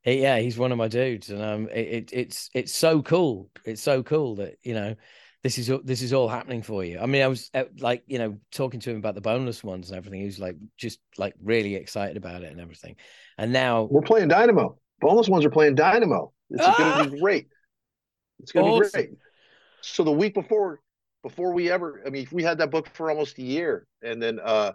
he, 0.03 0.23
yeah, 0.23 0.39
he's 0.39 0.59
one 0.59 0.71
of 0.71 0.79
my 0.79 0.87
dudes, 0.87 1.31
and 1.31 1.43
um, 1.43 1.69
it, 1.71 1.89
it, 1.89 2.11
it's 2.13 2.51
it's 2.55 2.73
so 2.73 3.03
cool. 3.03 3.51
It's 3.65 3.83
so 3.83 4.05
cool 4.05 4.37
that 4.37 4.59
you 4.63 4.75
know 4.75 4.95
this 5.43 5.59
is 5.59 5.71
this 5.85 6.03
is 6.03 6.13
all 6.13 6.29
happening 6.29 6.63
for 6.63 6.85
you. 6.85 6.99
I 6.99 7.07
mean, 7.07 7.23
I 7.23 7.29
was 7.29 7.51
uh, 7.55 7.65
like 7.79 8.03
you 8.07 8.19
know 8.19 8.39
talking 8.51 8.81
to 8.81 8.91
him 8.91 8.97
about 8.97 9.15
the 9.15 9.21
boneless 9.21 9.63
ones 9.63 9.91
and 9.91 9.97
everything. 9.97 10.21
He 10.21 10.27
was 10.27 10.39
like 10.39 10.57
just 10.77 10.99
like 11.17 11.35
really 11.43 11.75
excited 11.75 12.17
about 12.17 12.43
it 12.43 12.51
and 12.51 12.61
everything. 12.61 12.97
And 13.37 13.53
now 13.53 13.89
we're 13.91 14.03
playing 14.03 14.29
Dynamo 14.29 14.79
boneless 15.01 15.29
ones 15.29 15.45
are 15.45 15.51
playing 15.51 15.75
Dynamo. 15.75 16.33
It's 16.51 16.63
ah! 16.65 16.75
going 16.77 17.05
to 17.05 17.11
be 17.13 17.21
great. 17.21 17.49
It's 18.41 18.53
going 18.53 18.67
to 18.67 18.73
awesome. 18.73 19.01
be 19.01 19.07
great. 19.07 19.19
So 19.81 20.05
the 20.05 20.13
week 20.13 20.35
before, 20.35 20.81
before 21.23 21.53
we 21.53 21.71
ever, 21.71 22.03
I 22.07 22.11
mean, 22.11 22.27
we 22.33 22.43
had 22.43 22.59
that 22.59 22.71
book 22.71 22.89
for 22.95 23.11
almost 23.11 23.39
a 23.39 23.43
year, 23.43 23.87
and 24.03 24.21
then 24.23 24.41
uh 24.45 24.73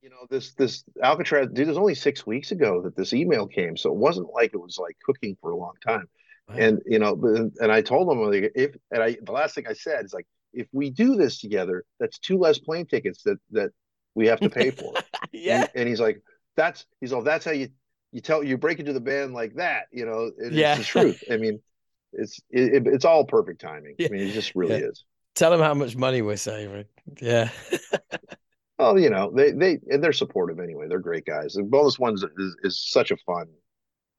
you 0.00 0.10
know 0.10 0.26
this 0.28 0.52
this 0.54 0.84
Alcatraz 1.02 1.48
dude. 1.48 1.66
It 1.66 1.68
was 1.68 1.78
only 1.78 1.94
six 1.94 2.26
weeks 2.26 2.50
ago 2.50 2.82
that 2.82 2.96
this 2.96 3.12
email 3.12 3.46
came, 3.46 3.76
so 3.76 3.90
it 3.90 3.96
wasn't 3.96 4.28
like 4.34 4.52
it 4.52 4.60
was 4.60 4.78
like 4.78 4.96
cooking 5.04 5.36
for 5.40 5.50
a 5.50 5.56
long 5.56 5.74
time. 5.86 6.06
Wow. 6.48 6.56
And 6.58 6.82
you 6.86 6.98
know, 6.98 7.14
and 7.58 7.72
I 7.72 7.80
told 7.80 8.10
him 8.10 8.22
like 8.22 8.52
if 8.54 8.76
and 8.90 9.02
I 9.02 9.16
the 9.22 9.32
last 9.32 9.54
thing 9.54 9.66
I 9.66 9.72
said 9.72 10.04
is 10.04 10.12
like 10.12 10.26
if 10.52 10.66
we 10.72 10.90
do 10.90 11.16
this 11.16 11.40
together, 11.40 11.84
that's 11.98 12.18
two 12.18 12.38
less 12.38 12.58
plane 12.58 12.86
tickets 12.86 13.22
that 13.24 13.38
that 13.52 13.70
we 14.14 14.26
have 14.26 14.40
to 14.40 14.50
pay 14.50 14.70
for. 14.70 14.94
yeah. 15.32 15.62
And, 15.62 15.70
and, 15.74 15.88
he's 15.88 16.00
like, 16.00 16.22
that's 16.56 16.86
he's 17.00 17.12
all 17.12 17.22
that's 17.22 17.44
how 17.44 17.50
you 17.50 17.68
you 18.12 18.20
tell 18.20 18.44
you 18.44 18.56
break 18.56 18.78
into 18.78 18.92
the 18.92 19.00
band 19.00 19.34
like 19.34 19.54
that, 19.56 19.86
you 19.92 20.06
know. 20.06 20.30
yeah. 20.50 20.76
It's 20.76 20.80
the 20.80 20.84
truth. 20.84 21.22
I 21.30 21.36
mean, 21.36 21.60
it's 22.12 22.40
it, 22.50 22.86
it's 22.86 23.04
all 23.04 23.24
perfect 23.24 23.60
timing. 23.60 23.94
Yeah. 23.98 24.08
I 24.08 24.10
mean, 24.10 24.28
it 24.28 24.32
just 24.32 24.54
really 24.54 24.80
yeah. 24.80 24.88
is. 24.88 25.04
Tell 25.34 25.50
them 25.50 25.60
how 25.60 25.74
much 25.74 25.96
money 25.96 26.22
we're 26.22 26.36
saving. 26.36 26.84
Yeah. 27.20 27.50
well, 28.78 28.98
you 28.98 29.10
know, 29.10 29.32
they 29.34 29.50
they 29.50 29.78
and 29.90 30.02
they're 30.02 30.12
supportive 30.12 30.60
anyway. 30.60 30.86
They're 30.88 31.00
great 31.00 31.24
guys. 31.24 31.54
The 31.54 31.64
boneless 31.64 31.98
ones 31.98 32.22
is, 32.22 32.56
is 32.62 32.80
such 32.86 33.10
a 33.10 33.16
fun 33.26 33.46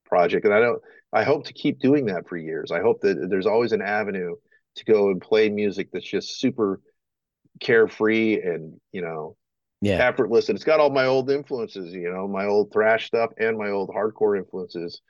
project, 0.06 0.46
and 0.46 0.54
I 0.54 0.60
don't. 0.60 0.82
I 1.14 1.24
hope 1.24 1.46
to 1.46 1.54
keep 1.54 1.80
doing 1.80 2.08
that 2.08 2.28
for 2.28 2.38
years. 2.38 2.72
I 2.72 2.82
hope 2.82 3.02
that 3.02 3.28
there's 3.30 3.46
always 3.46 3.72
an 3.72 3.82
avenue 3.82 4.36
to 4.76 4.86
go 4.86 5.10
and 5.10 5.22
play 5.22 5.50
music 5.50 5.90
that's 5.92 6.06
just 6.06 6.40
super 6.40 6.82
carefree 7.62 8.42
and 8.42 8.80
you 8.92 9.02
know 9.02 9.38
yeah. 9.82 10.06
effortless. 10.06 10.50
And 10.50 10.58
it's 10.58 10.66
got 10.66 10.80
all 10.80 10.90
my 10.90 11.06
old 11.06 11.32
influences 11.32 11.94
you 11.94 12.12
know 12.12 12.28
my 12.28 12.46
old 12.46 12.74
thrash 12.74 13.08
stuff 13.08 13.32
and 13.38 13.58
my 13.58 13.70
old 13.70 13.90
hardcore 13.90 14.38
influences 14.38 15.02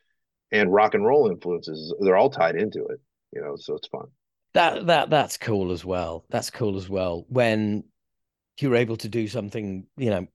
and 0.51 0.71
rock 0.71 0.93
and 0.93 1.05
roll 1.05 1.29
influences. 1.29 1.93
They're 1.99 2.17
all 2.17 2.29
tied 2.29 2.55
into 2.55 2.85
it 2.85 2.99
you 3.35 3.41
know 3.41 3.55
so 3.57 3.75
it's 3.75 3.87
fun. 3.87 4.07
That 4.53 4.87
that 4.87 5.09
that's 5.09 5.37
cool 5.37 5.71
as 5.71 5.85
well. 5.85 6.25
That's 6.29 6.49
cool 6.49 6.77
as 6.77 6.89
well. 6.89 7.25
When 7.27 7.83
you're 8.59 8.75
able 8.75 8.95
to 8.97 9.09
do 9.09 9.27
something 9.27 9.85
you 9.97 10.09
know 10.09 10.27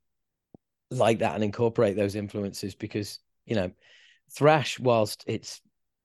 like 0.90 1.20
that 1.20 1.34
and 1.34 1.42
incorporate 1.42 1.96
those 1.96 2.14
influences 2.14 2.74
because 2.74 3.18
you 3.46 3.56
know 3.56 3.70
thrash 4.30 4.78
whilst 4.78 5.24
it's 5.26 5.60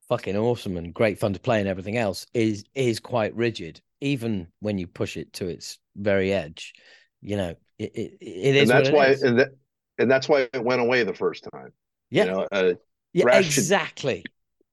fucking 0.09 0.37
awesome 0.37 0.77
and 0.77 0.93
great 0.93 1.19
fun 1.19 1.33
to 1.33 1.39
play 1.39 1.59
and 1.59 1.67
everything 1.67 1.97
else 1.97 2.25
is 2.33 2.63
is 2.75 2.99
quite 2.99 3.35
rigid 3.35 3.81
even 4.01 4.47
when 4.59 4.77
you 4.77 4.85
push 4.85 5.17
it 5.17 5.33
to 5.33 5.47
its 5.47 5.79
very 5.95 6.31
edge 6.31 6.73
you 7.21 7.35
know 7.35 7.55
it, 7.79 7.91
it, 7.95 8.17
it 8.21 8.55
is 8.55 8.69
and 8.69 8.69
that's 8.69 8.91
why 8.91 9.07
and, 9.07 9.39
that, 9.39 9.49
and 9.97 10.11
that's 10.11 10.29
why 10.29 10.47
it 10.53 10.63
went 10.63 10.81
away 10.81 11.03
the 11.03 11.13
first 11.13 11.47
time 11.51 11.71
yeah. 12.11 12.25
you 12.25 12.31
know, 12.31 12.47
uh, 12.51 12.73
yeah 13.13 13.37
exactly. 13.37 14.23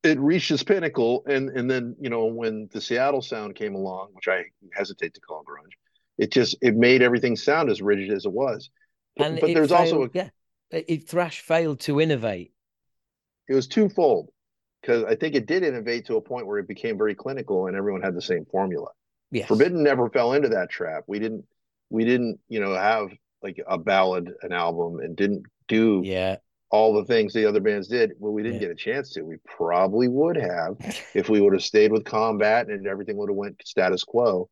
It 0.03 0.19
reached 0.19 0.51
its 0.51 0.65
pinnacle 0.65 1.23
and 1.27 1.49
and 1.51 1.71
then 1.71 1.97
you 2.01 2.11
know 2.11 2.27
when 2.27 2.69
the 2.73 2.81
seattle 2.81 3.23
sound 3.23 3.55
came 3.55 3.75
along 3.75 4.09
which 4.13 4.29
i 4.29 4.45
hesitate 4.75 5.15
to 5.15 5.21
call 5.21 5.45
grunge 5.45 5.73
it 6.19 6.31
just 6.31 6.57
it 6.61 6.77
made 6.77 7.03
everything 7.03 7.37
sound 7.37 7.71
as 7.71 7.81
rigid 7.81 8.11
as 8.13 8.25
it 8.25 8.33
was. 8.33 8.71
But, 9.17 9.27
and 9.27 9.41
but 9.41 9.55
there's 9.55 9.71
failed, 9.71 9.81
also 9.81 10.03
a, 10.05 10.09
yeah 10.13 10.29
it, 10.71 11.09
thrash 11.09 11.41
failed 11.41 11.81
to 11.81 12.01
innovate 12.01 12.52
it 13.49 13.55
was 13.55 13.67
twofold 13.67 14.31
because 14.81 15.05
I 15.05 15.15
think 15.15 15.35
it 15.35 15.47
did 15.47 15.63
innovate 15.63 16.07
to 16.07 16.17
a 16.17 16.21
point 16.21 16.47
where 16.47 16.59
it 16.59 16.69
became 16.69 16.99
very 16.99 17.15
clinical 17.15 17.67
and 17.67 17.77
everyone 17.77 18.03
had 18.03 18.15
the 18.15 18.23
same 18.23 18.45
formula. 18.51 18.89
Yes. 19.31 19.49
Forbidden 19.49 19.83
never 19.83 20.11
fell 20.11 20.33
into 20.35 20.49
that 20.51 20.71
trap. 20.71 21.05
We 21.07 21.19
didn't 21.19 21.45
we 21.91 22.05
didn't, 22.05 22.41
you 22.49 22.61
know, 22.61 22.75
have 22.75 23.11
like 23.43 23.63
a 23.67 23.79
ballad 23.79 24.33
an 24.43 24.53
album 24.53 25.01
and 25.01 25.17
didn't 25.17 25.45
do 25.69 26.03
yeah 26.05 26.37
all 26.71 26.95
the 26.95 27.05
things 27.05 27.35
the 27.35 27.47
other 27.47 27.61
bands 27.61 27.87
did. 27.87 28.13
Well, 28.19 28.33
we 28.33 28.43
didn't 28.43 28.55
yeah. 28.55 28.69
get 28.69 28.71
a 28.71 28.75
chance 28.75 29.13
to. 29.13 29.23
We 29.23 29.37
probably 29.45 30.09
would 30.09 30.37
have 30.37 30.77
if 31.15 31.29
we 31.29 31.41
would 31.41 31.53
have 31.53 31.63
stayed 31.63 31.93
with 31.93 32.05
combat 32.05 32.69
and 32.69 32.87
everything 32.87 33.17
would 33.19 33.29
have 33.29 33.37
went 33.37 33.63
status 33.65 34.03
quo, 34.03 34.49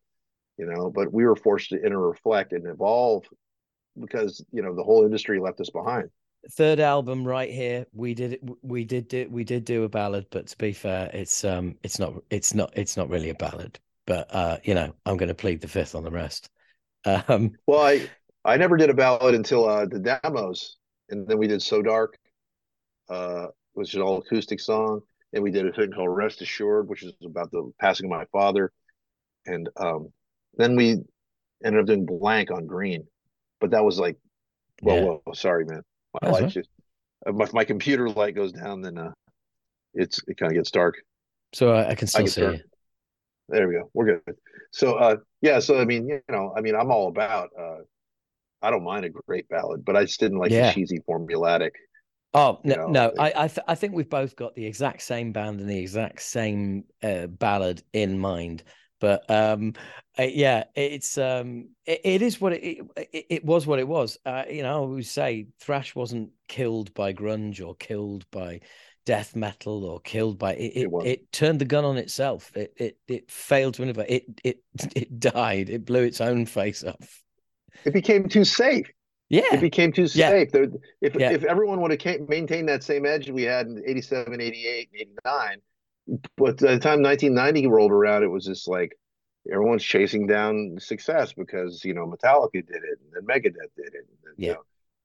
you 0.57 0.67
know, 0.67 0.89
but 0.89 1.11
we 1.11 1.25
were 1.25 1.35
forced 1.35 1.69
to 1.69 1.83
inter 1.83 1.97
reflect 1.97 2.53
and 2.53 2.67
evolve 2.67 3.25
because, 3.99 4.45
you 4.51 4.61
know, 4.61 4.75
the 4.75 4.83
whole 4.83 5.03
industry 5.03 5.39
left 5.39 5.59
us 5.59 5.71
behind 5.71 6.09
third 6.49 6.79
album 6.79 7.25
right 7.25 7.51
here 7.51 7.85
we 7.93 8.13
did 8.13 8.39
we 8.63 8.83
did 8.83 9.07
do 9.07 9.27
we 9.29 9.43
did 9.43 9.63
do 9.63 9.83
a 9.83 9.89
ballad 9.89 10.25
but 10.31 10.47
to 10.47 10.57
be 10.57 10.73
fair 10.73 11.09
it's 11.13 11.43
um 11.43 11.75
it's 11.83 11.99
not 11.99 12.13
it's 12.29 12.53
not 12.53 12.71
it's 12.75 12.97
not 12.97 13.09
really 13.09 13.29
a 13.29 13.35
ballad. 13.35 13.79
But 14.07 14.33
uh 14.33 14.57
you 14.63 14.73
know 14.73 14.93
i'm 15.05 15.17
going 15.17 15.29
to 15.29 15.35
plead 15.35 15.61
the 15.61 15.67
fifth 15.67 15.95
on 15.95 16.03
the 16.03 16.11
rest. 16.11 16.49
Um 17.03 17.53
well 17.65 17.81
i 17.81 18.07
i 18.45 18.57
never 18.57 18.77
did 18.77 18.91
a 18.91 18.93
ballad 18.93 19.33
until 19.33 19.67
uh 19.67 19.87
the 19.87 19.99
demos 19.99 20.77
and 21.09 21.27
then 21.27 21.39
we 21.39 21.47
did 21.47 21.61
so 21.61 21.81
dark 21.81 22.15
uh 23.09 23.47
which 23.73 23.95
is 23.95 24.01
all 24.01 24.19
acoustic 24.19 24.59
song. 24.59 25.01
And 25.33 25.41
we 25.41 25.49
did 25.49 25.65
a 25.65 25.71
thing 25.71 25.91
called 25.91 26.15
rest 26.15 26.41
assured 26.41 26.87
which 26.87 27.01
is 27.01 27.13
about 27.25 27.49
the 27.51 27.71
passing 27.79 28.05
of 28.05 28.11
my 28.11 28.25
father. 28.31 28.71
And 29.47 29.67
um 29.77 30.09
then 30.57 30.75
we 30.75 30.97
ended 31.65 31.81
up 31.81 31.87
doing 31.87 32.05
blank 32.05 32.51
on 32.51 32.67
green 32.67 33.07
but 33.59 33.71
that 33.71 33.83
was 33.83 33.97
like 33.97 34.17
well, 34.83 34.95
yeah. 34.95 35.17
well 35.25 35.35
sorry 35.35 35.65
man 35.65 35.83
my 36.21 36.29
light 36.29 36.49
just 36.49 36.69
if 37.25 37.53
my 37.53 37.63
computer 37.63 38.09
light 38.09 38.35
goes 38.35 38.51
down, 38.51 38.81
then 38.81 38.97
uh, 38.97 39.11
it's 39.93 40.19
it 40.27 40.37
kind 40.37 40.51
of 40.51 40.55
gets 40.55 40.71
dark. 40.71 40.95
So 41.53 41.71
I, 41.73 41.89
I 41.89 41.95
can 41.95 42.07
still 42.07 42.23
I 42.23 42.27
see. 42.27 42.41
You. 42.41 42.59
There 43.49 43.67
we 43.67 43.75
go. 43.75 43.89
We're 43.93 44.05
good. 44.05 44.35
So 44.71 44.95
uh, 44.95 45.17
yeah. 45.41 45.59
So 45.59 45.79
I 45.79 45.85
mean, 45.85 46.07
you 46.07 46.21
know, 46.29 46.53
I 46.55 46.61
mean, 46.61 46.75
I'm 46.75 46.91
all 46.91 47.07
about. 47.07 47.49
Uh, 47.57 47.79
I 48.61 48.69
don't 48.69 48.83
mind 48.83 49.05
a 49.05 49.09
great 49.09 49.49
ballad, 49.49 49.83
but 49.83 49.95
I 49.95 50.03
just 50.03 50.19
didn't 50.19 50.37
like 50.37 50.51
yeah. 50.51 50.67
the 50.67 50.73
cheesy 50.73 50.99
formulatic. 51.07 51.71
Oh 52.33 52.59
no, 52.63 52.75
know, 52.75 52.87
no! 52.87 53.13
I 53.19 53.33
I, 53.35 53.47
th- 53.47 53.65
I 53.67 53.75
think 53.75 53.93
we've 53.93 54.09
both 54.09 54.35
got 54.35 54.55
the 54.55 54.65
exact 54.65 55.01
same 55.01 55.33
band 55.33 55.59
and 55.59 55.69
the 55.69 55.79
exact 55.79 56.21
same 56.21 56.85
uh, 57.03 57.27
ballad 57.27 57.83
in 57.91 58.19
mind 58.19 58.63
but 59.01 59.29
um 59.29 59.73
yeah 60.17 60.63
it's 60.75 61.17
um 61.17 61.67
it, 61.85 61.99
it 62.05 62.21
is 62.21 62.39
what 62.39 62.53
it, 62.53 62.81
it, 62.95 63.25
it 63.29 63.45
was 63.45 63.67
what 63.67 63.79
it 63.79 63.87
was. 63.87 64.17
Uh, 64.25 64.43
you 64.49 64.63
know 64.63 64.69
i 64.69 64.73
always 64.73 65.11
say 65.11 65.47
thrash 65.59 65.93
wasn't 65.93 66.29
killed 66.47 66.93
by 66.93 67.11
grunge 67.11 67.65
or 67.65 67.75
killed 67.75 68.25
by 68.31 68.61
death 69.05 69.35
metal 69.35 69.83
or 69.83 69.99
killed 70.01 70.37
by 70.37 70.53
it 70.53 70.71
it, 70.75 70.89
it, 71.05 71.31
turned 71.31 71.59
the 71.59 71.65
gun 71.65 71.83
on 71.83 71.97
itself. 71.97 72.51
It, 72.55 72.73
it 72.77 72.97
it 73.07 73.31
failed 73.31 73.73
to 73.75 73.83
innovate. 73.83 74.09
It 74.09 74.41
it 74.43 74.63
it 74.95 75.19
died. 75.19 75.69
It 75.69 75.85
blew 75.85 76.03
its 76.03 76.21
own 76.21 76.45
face 76.45 76.83
off. 76.83 77.23
It 77.83 77.93
became 77.93 78.29
too 78.29 78.45
safe. 78.45 78.89
Yeah. 79.29 79.53
it 79.53 79.61
became 79.61 79.93
too 79.93 80.07
yeah. 80.13 80.29
safe. 80.29 80.49
If 81.01 81.15
yeah. 81.15 81.31
if 81.31 81.45
everyone 81.45 81.81
would 81.81 81.91
have 81.91 82.29
maintained 82.29 82.67
that 82.67 82.83
same 82.83 83.05
edge 83.05 83.29
we 83.29 83.43
had 83.43 83.65
in 83.67 83.81
87 83.85 84.39
88 84.39 84.89
89 84.93 85.61
but 86.37 86.57
by 86.57 86.73
the 86.73 86.79
time 86.79 87.01
1990 87.01 87.67
rolled 87.67 87.91
around, 87.91 88.23
it 88.23 88.31
was 88.31 88.45
just 88.45 88.67
like 88.67 88.97
everyone's 89.51 89.83
chasing 89.83 90.27
down 90.27 90.77
success 90.79 91.33
because 91.33 91.83
you 91.83 91.93
know 91.93 92.05
Metallica 92.05 92.53
did 92.53 92.69
it 92.69 92.99
and 93.01 93.13
then 93.13 93.23
Megadeth 93.25 93.71
did 93.75 93.93
it. 93.93 94.07
And, 94.25 94.33
yeah. 94.37 94.47
You 94.47 94.53
know, 94.53 94.61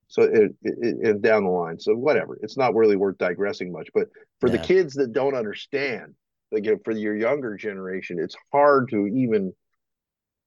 so 0.09 0.22
it, 0.22 0.54
it, 0.62 0.96
it, 1.02 1.22
down 1.22 1.44
the 1.44 1.50
line. 1.50 1.80
So 1.80 1.94
whatever. 1.94 2.38
It's 2.42 2.57
not 2.57 2.74
really 2.74 2.96
worth 2.96 3.18
digressing 3.18 3.72
much. 3.72 3.88
But 3.92 4.09
for 4.40 4.48
yeah. 4.48 4.57
the 4.57 4.62
kids 4.62 4.94
that 4.94 5.12
don't 5.12 5.34
understand, 5.34 6.14
like 6.52 6.64
for 6.84 6.92
your 6.92 7.16
younger 7.16 7.57
generation, 7.57 8.18
it's 8.20 8.36
hard 8.52 8.88
to 8.90 9.07
even 9.09 9.52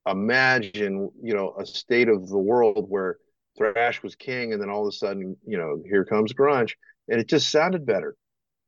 imagine, 0.08 1.10
you 1.22 1.34
know, 1.34 1.54
a 1.60 1.66
state 1.66 2.08
of 2.08 2.30
the 2.30 2.38
world 2.38 2.86
where 2.90 3.18
thrash 3.58 4.02
was 4.02 4.16
king, 4.16 4.54
and 4.54 4.62
then 4.62 4.70
all 4.70 4.84
of 4.84 4.88
a 4.88 4.96
sudden, 4.96 5.36
you 5.46 5.58
know, 5.58 5.84
here 5.86 6.06
comes 6.06 6.34
grunge, 6.34 6.74
and 7.10 7.20
it 7.20 7.28
just 7.28 7.52
sounded 7.52 7.86
better 7.86 8.16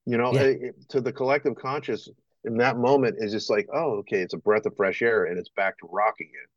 you 0.06 0.18
know 0.18 0.34
yeah. 0.34 0.42
it, 0.42 0.90
to 0.90 1.02
the 1.02 1.14
collective 1.14 1.56
conscious 1.56 2.10
in 2.44 2.58
that 2.58 2.78
moment 2.78 3.18
is 3.20 3.32
just 3.32 3.50
like 3.50 3.68
oh 3.74 3.98
okay 3.98 4.22
it's 4.22 4.34
a 4.34 4.38
breath 4.38 4.66
of 4.66 4.76
fresh 4.76 5.02
air 5.02 5.26
and 5.26 5.38
it's 5.38 5.50
back 5.56 5.78
to 5.80 5.88
rock 5.92 6.16
again. 6.20 6.48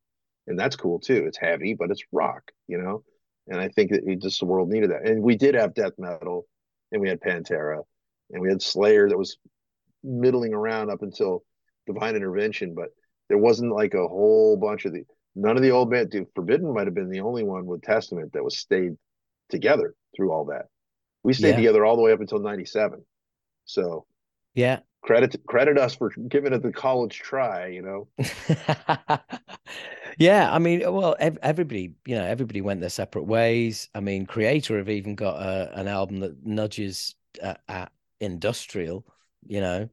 And 0.46 0.58
that's 0.58 0.76
cool 0.76 0.98
too. 0.98 1.24
It's 1.26 1.38
heavy 1.38 1.74
but 1.74 1.90
it's 1.90 2.02
rock 2.12 2.42
you 2.68 2.78
know? 2.78 3.02
And 3.46 3.60
i 3.60 3.68
think 3.68 3.90
that 3.90 4.18
just 4.22 4.40
the 4.40 4.46
world 4.46 4.68
needed 4.68 4.90
that. 4.90 5.06
And 5.06 5.22
we 5.22 5.36
did 5.36 5.54
have 5.54 5.74
death 5.74 5.92
metal 5.98 6.46
and 6.92 7.00
we 7.00 7.08
had 7.08 7.20
pantera 7.20 7.82
and 8.30 8.40
we 8.40 8.48
had 8.48 8.62
slayer 8.62 9.08
that 9.08 9.18
was 9.18 9.36
middling 10.02 10.54
around 10.54 10.90
up 10.90 11.02
until 11.02 11.42
divine 11.86 12.16
intervention 12.16 12.74
but 12.74 12.88
there 13.28 13.38
wasn't 13.38 13.72
like 13.72 13.94
a 13.94 14.08
whole 14.08 14.56
bunch 14.56 14.84
of 14.84 14.92
the 14.92 15.04
none 15.34 15.56
of 15.56 15.62
the 15.62 15.70
old 15.70 15.90
band 15.90 16.10
dude 16.10 16.26
forbidden 16.34 16.72
might 16.72 16.86
have 16.86 16.94
been 16.94 17.10
the 17.10 17.20
only 17.20 17.42
one 17.42 17.66
with 17.66 17.82
testament 17.82 18.32
that 18.32 18.44
was 18.44 18.58
stayed 18.58 18.92
together 19.50 19.94
through 20.16 20.32
all 20.32 20.46
that. 20.46 20.66
We 21.22 21.32
stayed 21.32 21.50
yeah. 21.50 21.56
together 21.56 21.84
all 21.84 21.96
the 21.96 22.02
way 22.02 22.12
up 22.12 22.20
until 22.20 22.38
97 22.38 23.04
so 23.64 24.06
yeah, 24.54 24.80
credit 25.02 25.36
credit 25.46 25.78
us 25.78 25.94
for 25.94 26.10
giving 26.28 26.52
it 26.52 26.62
the 26.62 26.72
college 26.72 27.18
try. 27.18 27.68
You 27.68 27.82
know. 27.82 28.08
yeah, 30.18 30.52
I 30.52 30.58
mean, 30.58 30.80
well, 30.92 31.16
everybody, 31.20 31.94
you 32.06 32.16
know, 32.16 32.24
everybody 32.24 32.60
went 32.60 32.80
their 32.80 32.90
separate 32.90 33.24
ways. 33.24 33.88
I 33.94 34.00
mean, 34.00 34.26
Kreator 34.26 34.78
have 34.78 34.88
even 34.88 35.14
got 35.14 35.40
a, 35.40 35.78
an 35.78 35.88
album 35.88 36.20
that 36.20 36.44
nudges 36.44 37.14
uh, 37.42 37.54
at 37.68 37.92
industrial. 38.20 39.04
You 39.46 39.60
know. 39.60 39.88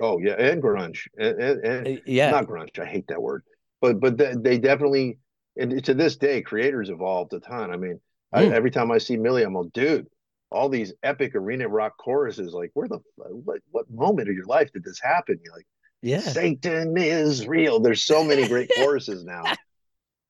Oh 0.00 0.18
yeah, 0.18 0.32
and 0.32 0.62
grunge, 0.62 1.06
and, 1.18 1.40
and, 1.40 1.64
and 1.64 1.86
uh, 1.98 2.00
yeah, 2.06 2.30
not 2.30 2.46
grunge. 2.46 2.78
I 2.78 2.86
hate 2.86 3.06
that 3.08 3.22
word, 3.22 3.44
but 3.80 4.00
but 4.00 4.16
they 4.16 4.58
definitely, 4.58 5.18
and 5.56 5.84
to 5.84 5.94
this 5.94 6.16
day, 6.16 6.42
Kreator's 6.42 6.90
evolved 6.90 7.34
a 7.34 7.40
ton. 7.40 7.70
I 7.70 7.76
mean, 7.76 8.00
mm. 8.34 8.38
I, 8.38 8.46
every 8.46 8.70
time 8.70 8.90
I 8.90 8.98
see 8.98 9.16
Mille, 9.16 9.36
I'm 9.36 9.54
like, 9.54 9.72
dude, 9.72 10.06
all 10.52 10.68
these 10.68 10.92
epic 11.02 11.34
arena 11.34 11.68
rock 11.68 11.96
choruses. 11.98 12.52
Like, 12.52 12.70
where 12.74 12.88
the 12.88 13.00
what 13.16 13.60
what 13.70 13.90
moment 13.90 14.28
of 14.28 14.34
your 14.34 14.46
life 14.46 14.72
did 14.72 14.84
this 14.84 15.00
happen? 15.00 15.38
You're 15.42 15.54
like, 15.54 15.66
yeah, 16.02 16.20
Satan 16.20 16.96
is 16.96 17.46
real. 17.46 17.80
There's 17.80 18.04
so 18.04 18.22
many 18.22 18.46
great 18.48 18.70
choruses 18.76 19.24
now. 19.24 19.44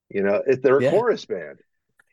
You 0.08 0.22
know, 0.22 0.42
if 0.46 0.62
they're 0.62 0.78
a 0.78 0.82
yeah. 0.82 0.90
chorus 0.90 1.24
band. 1.24 1.58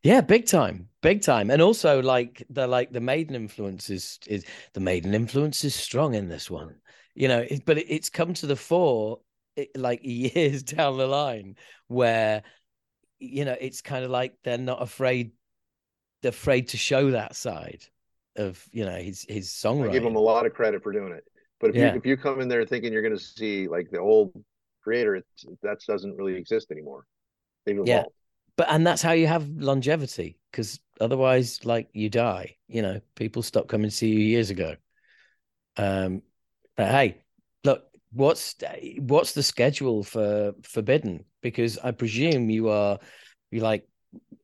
Yeah, 0.02 0.22
big 0.22 0.46
time, 0.46 0.88
big 1.02 1.22
time, 1.22 1.52
and 1.52 1.62
also 1.62 2.02
like 2.02 2.46
the 2.50 2.68
like 2.68 2.92
the 2.92 3.02
maiden 3.02 3.36
influence 3.36 3.90
is 3.90 4.18
is 4.28 4.46
the 4.74 4.80
maiden 4.80 5.14
influence 5.14 5.64
is 5.66 5.76
strong 5.76 6.14
in 6.14 6.30
this 6.30 6.50
one, 6.50 6.76
you 7.16 7.28
know. 7.28 7.40
It, 7.40 7.66
but 7.66 7.78
it, 7.78 7.88
it's 7.90 8.10
come 8.10 8.34
to 8.36 8.48
the 8.48 8.56
fore 8.56 9.20
it, 9.58 9.78
like 9.78 10.00
years 10.04 10.64
down 10.64 10.98
the 10.98 11.08
line 11.08 11.56
where 11.88 12.44
you 13.20 13.44
know 13.44 13.56
it's 13.60 13.82
kind 13.82 14.06
of 14.06 14.12
like 14.12 14.34
they're 14.44 14.58
not 14.58 14.82
afraid 14.82 15.32
they're 16.22 16.30
afraid 16.30 16.70
to 16.70 16.78
show 16.78 17.12
that 17.12 17.36
side 17.36 17.84
of 18.40 18.64
you 18.72 18.86
know 18.86 18.96
his 18.96 19.26
his 19.30 19.50
songwriting. 19.50 19.90
I 19.90 19.94
give 19.94 20.04
him 20.04 20.16
a 20.16 20.20
lot 20.20 20.46
of 20.46 20.54
credit 20.54 20.84
for 20.84 20.92
doing 20.92 21.14
it. 21.14 21.24
But 21.60 21.72
if 21.72 21.76
yeah. 21.76 21.92
you 21.92 21.98
if 21.98 22.06
you 22.06 22.18
come 22.18 22.42
in 22.42 22.48
there 22.48 22.66
thinking 22.66 22.94
you're 22.94 23.02
going 23.02 23.18
to 23.18 23.24
see 23.24 23.68
like 23.68 23.90
the 23.92 24.00
old 24.00 24.34
Kreator, 24.86 25.22
that 25.62 25.80
doesn't 25.88 26.16
really 26.16 26.36
exist 26.36 26.72
anymore. 26.72 27.06
They've 27.66 27.76
evolved. 27.76 27.90
Yeah 27.90 28.04
but 28.60 28.68
and 28.70 28.86
that's 28.86 29.02
how 29.02 29.14
you 29.14 29.26
have 29.26 29.48
longevity 29.56 30.38
because 30.52 30.82
otherwise 31.00 31.64
like 31.64 31.88
you 31.94 32.10
die 32.10 32.58
you 32.68 32.82
know 32.82 33.00
people 33.16 33.42
stop 33.42 33.70
coming 33.70 33.90
to 33.90 33.96
see 33.96 34.10
you 34.10 34.20
years 34.20 34.50
ago 34.50 34.76
um 35.78 36.22
but 36.76 36.92
hey 36.92 37.24
look 37.64 37.86
what's 38.12 38.56
what's 38.98 39.32
the 39.32 39.42
schedule 39.42 40.04
for 40.04 40.54
forbidden 40.62 41.24
because 41.42 41.78
i 41.78 41.92
presume 41.92 42.50
you 42.50 42.68
are 42.68 43.00
you 43.50 43.62
like 43.62 43.88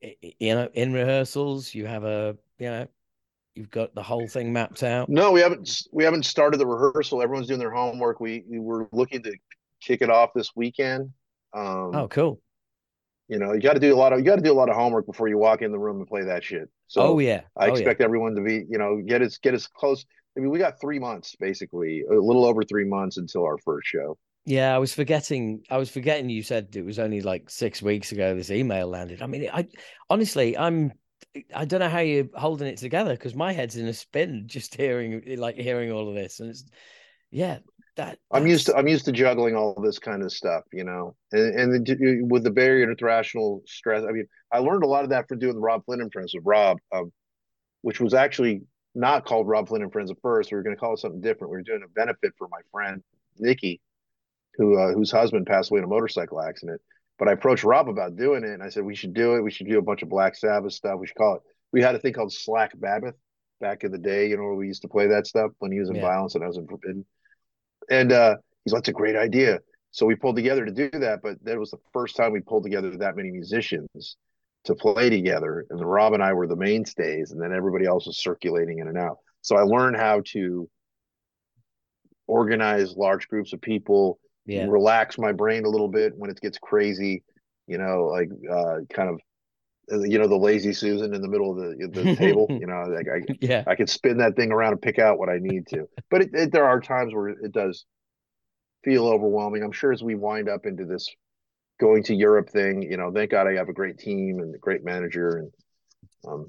you 0.00 0.54
know 0.54 0.66
in 0.72 0.94
rehearsals 0.94 1.74
you 1.74 1.84
have 1.84 2.04
a 2.04 2.38
you 2.58 2.70
know 2.70 2.86
you've 3.56 3.70
got 3.70 3.94
the 3.94 4.02
whole 4.02 4.26
thing 4.26 4.52
mapped 4.52 4.82
out 4.82 5.08
no 5.08 5.32
we 5.32 5.40
haven't 5.40 5.82
we 5.92 6.04
haven't 6.04 6.24
started 6.24 6.58
the 6.58 6.66
rehearsal 6.66 7.22
everyone's 7.22 7.48
doing 7.48 7.60
their 7.60 7.72
homework 7.72 8.20
we, 8.20 8.44
we 8.48 8.58
were 8.58 8.88
looking 8.92 9.22
to 9.22 9.32
kick 9.80 10.02
it 10.02 10.10
off 10.10 10.30
this 10.34 10.50
weekend 10.54 11.10
um, 11.54 11.94
oh 11.94 12.08
cool 12.08 12.40
you 13.28 13.38
know, 13.38 13.52
you 13.52 13.60
got 13.60 13.72
to 13.72 13.80
do 13.80 13.92
a 13.94 13.96
lot 13.96 14.12
of 14.12 14.20
you 14.20 14.24
got 14.24 14.36
to 14.36 14.42
do 14.42 14.52
a 14.52 14.54
lot 14.54 14.68
of 14.68 14.76
homework 14.76 15.06
before 15.06 15.28
you 15.28 15.36
walk 15.36 15.62
in 15.62 15.72
the 15.72 15.78
room 15.78 15.98
and 15.98 16.06
play 16.06 16.22
that 16.22 16.44
shit. 16.44 16.68
So, 16.86 17.02
oh 17.02 17.18
yeah, 17.18 17.42
I 17.56 17.68
oh, 17.68 17.72
expect 17.72 18.00
yeah. 18.00 18.04
everyone 18.04 18.34
to 18.36 18.42
be, 18.42 18.64
you 18.68 18.78
know, 18.78 19.02
get 19.04 19.20
as 19.20 19.38
get 19.38 19.54
as 19.54 19.66
close. 19.66 20.04
I 20.36 20.40
mean, 20.40 20.50
we 20.50 20.58
got 20.58 20.80
three 20.80 20.98
months 20.98 21.34
basically, 21.38 22.04
a 22.08 22.14
little 22.14 22.44
over 22.44 22.62
three 22.62 22.84
months 22.84 23.16
until 23.16 23.44
our 23.44 23.58
first 23.58 23.88
show. 23.88 24.16
Yeah, 24.44 24.74
I 24.74 24.78
was 24.78 24.94
forgetting. 24.94 25.64
I 25.70 25.76
was 25.76 25.90
forgetting. 25.90 26.30
You 26.30 26.44
said 26.44 26.76
it 26.76 26.84
was 26.84 27.00
only 27.00 27.20
like 27.20 27.50
six 27.50 27.82
weeks 27.82 28.12
ago. 28.12 28.36
This 28.36 28.52
email 28.52 28.86
landed. 28.86 29.22
I 29.22 29.26
mean, 29.26 29.50
I 29.52 29.66
honestly, 30.08 30.56
I'm. 30.56 30.92
I 31.54 31.64
don't 31.64 31.80
know 31.80 31.88
how 31.88 32.00
you're 32.00 32.28
holding 32.34 32.68
it 32.68 32.78
together 32.78 33.12
because 33.12 33.34
my 33.34 33.52
head's 33.52 33.76
in 33.76 33.86
a 33.86 33.92
spin 33.92 34.44
just 34.46 34.74
hearing, 34.74 35.22
like, 35.36 35.56
hearing 35.56 35.92
all 35.92 36.08
of 36.08 36.14
this, 36.14 36.40
and 36.40 36.50
it's, 36.50 36.64
yeah, 37.30 37.58
that 37.96 38.18
I'm 38.30 38.46
used 38.46 38.66
to 38.66 38.76
I'm 38.76 38.88
used 38.88 39.04
to 39.06 39.12
juggling 39.12 39.56
all 39.56 39.74
this 39.82 39.98
kind 39.98 40.22
of 40.22 40.32
stuff, 40.32 40.64
you 40.72 40.84
know, 40.84 41.16
and, 41.32 41.86
and 41.88 42.30
with 42.30 42.44
the 42.44 42.50
barrier 42.50 42.88
international 42.88 43.62
stress. 43.66 44.04
I 44.08 44.12
mean, 44.12 44.26
I 44.52 44.58
learned 44.58 44.84
a 44.84 44.86
lot 44.86 45.04
of 45.04 45.10
that 45.10 45.28
from 45.28 45.38
doing 45.38 45.54
the 45.54 45.60
Robb 45.60 45.84
Flynn 45.84 46.00
and 46.00 46.12
Friends 46.12 46.34
with 46.34 46.44
Robb, 46.44 46.78
um, 46.92 47.12
which 47.82 48.00
was 48.00 48.14
actually 48.14 48.62
not 48.94 49.24
called 49.24 49.48
Robb 49.48 49.68
Flynn 49.68 49.82
and 49.82 49.92
Friends 49.92 50.10
at 50.10 50.18
first. 50.22 50.50
We 50.50 50.56
were 50.56 50.62
going 50.62 50.76
to 50.76 50.80
call 50.80 50.94
it 50.94 51.00
something 51.00 51.20
different. 51.20 51.50
We 51.50 51.58
were 51.58 51.62
doing 51.62 51.82
a 51.84 51.88
benefit 51.88 52.32
for 52.38 52.48
my 52.48 52.60
friend 52.70 53.02
Nikki, 53.38 53.80
who 54.54 54.78
uh, 54.78 54.92
whose 54.92 55.10
husband 55.10 55.46
passed 55.46 55.70
away 55.70 55.78
in 55.78 55.84
a 55.84 55.88
motorcycle 55.88 56.40
accident. 56.40 56.80
But 57.18 57.28
I 57.28 57.32
approached 57.32 57.64
Robb 57.64 57.88
about 57.88 58.16
doing 58.16 58.44
it, 58.44 58.50
and 58.50 58.62
I 58.62 58.68
said 58.68 58.84
we 58.84 58.94
should 58.94 59.14
do 59.14 59.36
it. 59.36 59.42
We 59.42 59.50
should 59.50 59.68
do 59.68 59.78
a 59.78 59.82
bunch 59.82 60.02
of 60.02 60.08
Black 60.08 60.36
Sabbath 60.36 60.72
stuff. 60.72 60.98
We 60.98 61.06
should 61.06 61.16
call 61.16 61.36
it. 61.36 61.42
We 61.72 61.82
had 61.82 61.94
a 61.94 61.98
thing 61.98 62.12
called 62.12 62.32
Slack 62.32 62.72
Babbitt 62.74 63.14
back 63.60 63.84
in 63.84 63.92
the 63.92 63.98
day, 63.98 64.28
you 64.28 64.36
know, 64.36 64.42
where 64.42 64.54
we 64.54 64.66
used 64.66 64.82
to 64.82 64.88
play 64.88 65.06
that 65.08 65.26
stuff 65.26 65.50
when 65.58 65.72
he 65.72 65.80
was 65.80 65.88
in 65.88 65.96
yeah. 65.96 66.02
Vio-lence 66.02 66.34
and 66.34 66.44
I 66.44 66.46
was 66.46 66.58
in 66.58 66.66
Forbidden 66.66 67.06
and 67.90 68.12
uh, 68.12 68.36
he's 68.64 68.72
like, 68.72 68.82
"That's 68.82 68.88
a 68.88 68.92
great 68.92 69.16
idea." 69.16 69.60
So 69.90 70.06
we 70.06 70.14
pulled 70.14 70.36
together 70.36 70.64
to 70.64 70.72
do 70.72 70.90
that, 70.90 71.20
but 71.22 71.42
that 71.44 71.58
was 71.58 71.70
the 71.70 71.78
first 71.92 72.16
time 72.16 72.32
we 72.32 72.40
pulled 72.40 72.64
together 72.64 72.94
that 72.96 73.16
many 73.16 73.30
musicians 73.30 74.16
to 74.64 74.74
play 74.74 75.08
together. 75.08 75.64
And 75.70 75.78
then 75.78 75.86
Robb 75.86 76.12
and 76.12 76.22
I 76.22 76.32
were 76.34 76.46
the 76.46 76.56
mainstays, 76.56 77.32
and 77.32 77.40
then 77.40 77.52
everybody 77.52 77.86
else 77.86 78.06
was 78.06 78.18
circulating 78.18 78.80
in 78.80 78.88
and 78.88 78.98
out. 78.98 79.18
So 79.40 79.56
I 79.56 79.62
learned 79.62 79.96
how 79.96 80.22
to 80.32 80.68
organize 82.26 82.96
large 82.96 83.28
groups 83.28 83.52
of 83.52 83.60
people, 83.60 84.18
yeah. 84.46 84.66
relax 84.66 85.18
my 85.18 85.32
brain 85.32 85.64
a 85.64 85.68
little 85.68 85.88
bit 85.88 86.12
when 86.16 86.30
it 86.30 86.40
gets 86.40 86.58
crazy, 86.58 87.22
you 87.66 87.78
know, 87.78 88.04
like 88.04 88.30
uh, 88.50 88.78
kind 88.92 89.10
of 89.10 89.20
uh, 89.92 90.02
you 90.02 90.18
know 90.18 90.26
the 90.26 90.36
lazy 90.36 90.72
susan 90.72 91.14
in 91.14 91.22
the 91.22 91.28
middle 91.28 91.52
of 91.52 91.56
the, 91.56 91.86
the 91.86 92.16
table 92.16 92.48
you 92.60 92.66
know 92.66 92.82
like 92.88 93.06
i 93.06 93.34
yeah. 93.40 93.62
I 93.68 93.76
can 93.76 93.86
spin 93.86 94.18
that 94.18 94.34
thing 94.34 94.50
around 94.50 94.72
and 94.72 94.82
pick 94.82 94.98
out 94.98 95.16
what 95.16 95.28
i 95.28 95.38
need 95.38 95.68
to. 95.68 95.88
But 96.10 96.22
it, 96.22 96.30
it, 96.32 96.52
there 96.52 96.64
are 96.64 96.80
times 96.80 97.14
where 97.14 97.28
it 97.28 97.52
does 97.52 97.84
feel 98.82 99.06
overwhelming. 99.06 99.62
I'm 99.62 99.70
sure 99.70 99.92
as 99.92 100.02
we 100.02 100.16
wind 100.16 100.48
up 100.48 100.66
into 100.66 100.86
this 100.86 101.08
going 101.78 102.02
to 102.02 102.14
europe 102.14 102.48
thing 102.50 102.82
you 102.82 102.96
know 102.96 103.12
thank 103.12 103.30
god 103.30 103.46
i 103.46 103.52
have 103.52 103.68
a 103.68 103.72
great 103.72 103.98
team 103.98 104.38
and 104.38 104.54
a 104.54 104.58
great 104.58 104.82
manager 104.82 105.36
and 105.36 105.52
um 106.26 106.46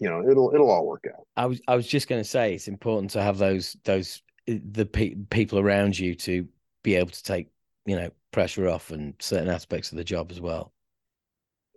you 0.00 0.08
know 0.08 0.28
it'll 0.28 0.52
it'll 0.54 0.70
all 0.70 0.86
work 0.86 1.04
out. 1.08 1.26
I 1.36 1.46
was 1.46 1.60
i 1.68 1.76
was 1.76 1.86
just 1.86 2.08
going 2.08 2.20
to 2.20 2.28
say 2.28 2.54
it's 2.54 2.68
important 2.68 3.10
to 3.12 3.22
have 3.22 3.38
those 3.38 3.76
those 3.84 4.22
uh, 4.48 4.54
the 4.72 4.86
pe- 4.86 5.14
people 5.30 5.58
around 5.58 5.98
you 5.98 6.14
to 6.16 6.48
be 6.82 6.96
able 6.96 7.10
to 7.10 7.22
take 7.22 7.48
you 7.86 7.96
know 7.96 8.10
pressure 8.32 8.68
off 8.68 8.90
and 8.90 9.14
certain 9.18 9.48
aspects 9.48 9.92
of 9.92 9.98
the 9.98 10.04
job 10.04 10.30
as 10.30 10.40
well 10.40 10.72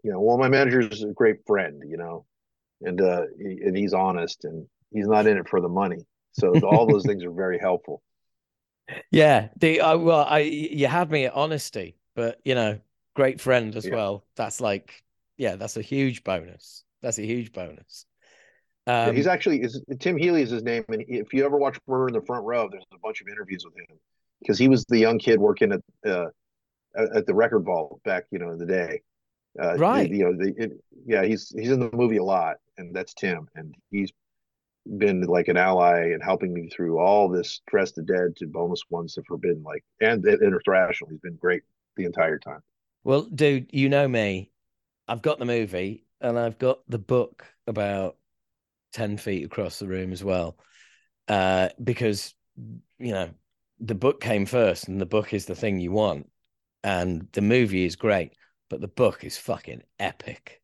you 0.04 0.12
know, 0.12 0.20
well, 0.20 0.38
my 0.38 0.49
manager 0.49 0.82
is 0.82 1.04
a 1.04 1.14
great 1.14 1.38
friend, 1.47 1.82
you 1.88 1.97
know, 1.97 2.26
and 2.82 3.01
uh, 3.01 3.24
he, 3.38 3.62
and 3.64 3.76
he's 3.76 3.93
honest 3.93 4.43
and 4.43 4.68
he's 4.91 5.08
not 5.08 5.26
in 5.26 5.38
it 5.38 5.47
for 5.47 5.62
the 5.62 5.70
money. 5.70 6.06
So 6.34 6.54
all 6.66 6.86
those 6.86 7.06
things 7.06 7.24
are 7.24 7.32
very 7.32 7.58
helpful. 7.58 8.01
Yeah, 9.12 9.47
the 9.56 9.80
uh, 9.80 9.97
well, 9.97 10.26
I 10.30 10.39
you 10.39 10.88
had 10.88 11.10
me 11.10 11.24
at 11.24 11.34
honesty, 11.34 11.95
but 12.18 12.41
you 12.43 12.54
know, 12.54 12.80
great 13.16 13.39
friend 13.39 13.74
as 13.78 13.86
yeah. 13.86 13.95
well. 13.95 14.26
That's 14.36 14.60
like, 14.60 15.06
yeah, 15.38 15.56
that's 15.56 15.78
a 15.78 15.82
huge 15.82 16.26
bonus. 16.26 16.84
That's 17.01 17.18
a 17.18 17.26
huge 17.26 17.54
bonus. 17.54 18.06
Um, 18.86 19.08
yeah, 19.08 19.12
he's 19.14 19.26
actually 19.26 19.62
is 19.62 19.82
Tim 20.01 20.18
Healy 20.18 20.41
is 20.41 20.49
his 20.49 20.64
name, 20.64 20.84
and 20.89 21.01
if 21.08 21.34
you 21.34 21.45
ever 21.45 21.56
watch 21.56 21.80
Murder 21.88 22.10
in 22.10 22.14
the 22.14 22.26
Front 22.26 22.43
Row, 22.43 22.68
there's 22.70 22.84
a 22.93 22.99
bunch 22.99 23.22
of 23.22 23.30
interviews 23.30 23.64
with 23.64 23.74
him 23.74 23.97
because 24.44 24.60
he 24.60 24.68
was 24.68 24.86
the 24.86 25.00
young 25.00 25.18
kid 25.18 25.39
working 25.39 25.72
at 25.72 25.82
uh, 26.06 26.28
at 26.96 27.26
the 27.26 27.34
record 27.34 27.64
vault 27.66 28.02
back, 28.04 28.26
you 28.32 28.39
know, 28.39 28.52
in 28.52 28.58
the 28.58 28.66
day 28.66 29.02
uh, 29.62 29.76
right. 29.78 30.10
You 30.10 30.26
know, 30.26 30.34
the, 30.34 30.54
it, 30.58 30.72
yeah, 31.06 31.24
he's 31.24 31.54
he's 31.58 31.70
in 31.70 31.80
the 31.80 31.89
movie 31.94 32.18
a 32.18 32.24
lot, 32.24 32.58
and 32.78 32.96
that's 32.96 33.14
Tim, 33.14 33.48
and 33.56 33.76
he's 33.91 34.12
been 34.98 35.22
like 35.22 35.48
an 35.48 35.58
ally 35.58 36.12
and 36.12 36.22
helping 36.22 36.54
me 36.54 36.70
through 36.70 37.00
all 37.00 37.30
this 37.30 37.62
Dress 37.68 37.91
the 37.91 38.02
Dead 38.02 38.36
to 38.38 38.48
boneless 38.48 38.82
ones 38.89 39.14
to 39.14 39.24
forbidden, 39.24 39.64
like 39.64 39.84
and 40.02 40.26
international. 40.26 41.10
He's 41.12 41.20
been 41.20 41.36
great 41.36 41.62
the 41.98 42.06
entire 42.06 42.39
time. 42.39 42.62
Well, 43.04 43.24
dude, 43.24 43.70
you 43.72 43.89
know 43.89 44.08
me. 44.08 44.52
I've 45.08 45.22
got 45.22 45.38
the 45.38 45.46
movie 45.46 46.06
and 46.22 46.39
I've 46.39 46.58
got 46.58 46.80
the 46.88 46.98
book 46.98 47.46
about 47.68 48.18
ten 48.91 49.18
feet 49.18 49.46
across 49.46 49.78
the 49.78 49.88
room 49.88 50.12
as 50.12 50.24
well, 50.24 50.58
uh, 51.28 51.70
because 51.82 52.34
you 52.98 53.12
know 53.12 53.30
the 53.84 53.96
book 53.96 54.22
came 54.22 54.46
first, 54.46 54.88
and 54.88 55.00
the 55.00 55.06
book 55.06 55.34
is 55.34 55.46
the 55.46 55.56
thing 55.56 55.80
you 55.80 55.92
want, 55.92 56.30
and 56.84 57.28
the 57.34 57.42
movie 57.42 57.86
is 57.86 57.96
great 57.96 58.34
but 58.74 58.82
the 58.82 58.88
book 58.88 59.24
is 59.24 59.38
fucking 59.38 59.84
epic. 60.00 60.60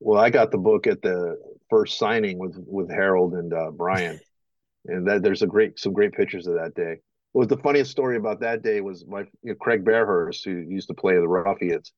Well, 0.00 0.20
I 0.20 0.28
got 0.28 0.50
the 0.50 0.58
book 0.58 0.88
at 0.88 1.02
the 1.02 1.36
first 1.70 1.96
signing 1.96 2.36
with 2.36 2.56
with 2.66 2.90
Harald 2.90 3.34
and 3.34 3.54
uh, 3.54 3.70
Brian, 3.70 4.18
and 4.86 5.06
that 5.06 5.22
there's 5.22 5.42
a 5.42 5.46
great 5.46 5.78
some 5.78 5.92
great 5.92 6.14
pictures 6.14 6.48
of 6.48 6.54
that 6.54 6.74
day. 6.74 6.96
What 7.30 7.42
was 7.42 7.48
the 7.48 7.62
funniest 7.62 7.92
story 7.92 8.16
about 8.16 8.40
that 8.40 8.64
day 8.64 8.80
was 8.80 9.06
my 9.06 9.20
you 9.20 9.50
know, 9.50 9.54
Craig 9.54 9.84
Behrhorst, 9.84 10.44
who 10.44 10.50
used 10.68 10.88
to 10.88 10.94
play 10.94 11.14
the 11.14 11.28
Ruffians. 11.28 11.92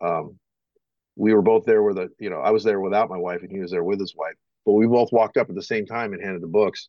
Um, 0.00 0.38
we 1.16 1.34
were 1.34 1.42
both 1.42 1.64
there 1.64 1.82
with 1.82 1.98
a 1.98 2.08
you 2.20 2.30
know 2.30 2.38
I 2.38 2.52
was 2.52 2.62
there 2.62 2.80
without 2.80 3.10
my 3.10 3.18
wife 3.18 3.42
and 3.42 3.50
he 3.50 3.58
was 3.58 3.72
there 3.72 3.82
with 3.82 3.98
his 3.98 4.14
wife, 4.16 4.36
but 4.64 4.74
we 4.74 4.86
both 4.86 5.10
walked 5.10 5.36
up 5.36 5.48
at 5.48 5.56
the 5.56 5.62
same 5.62 5.84
time 5.84 6.12
and 6.12 6.22
handed 6.22 6.42
the 6.42 6.46
books, 6.46 6.88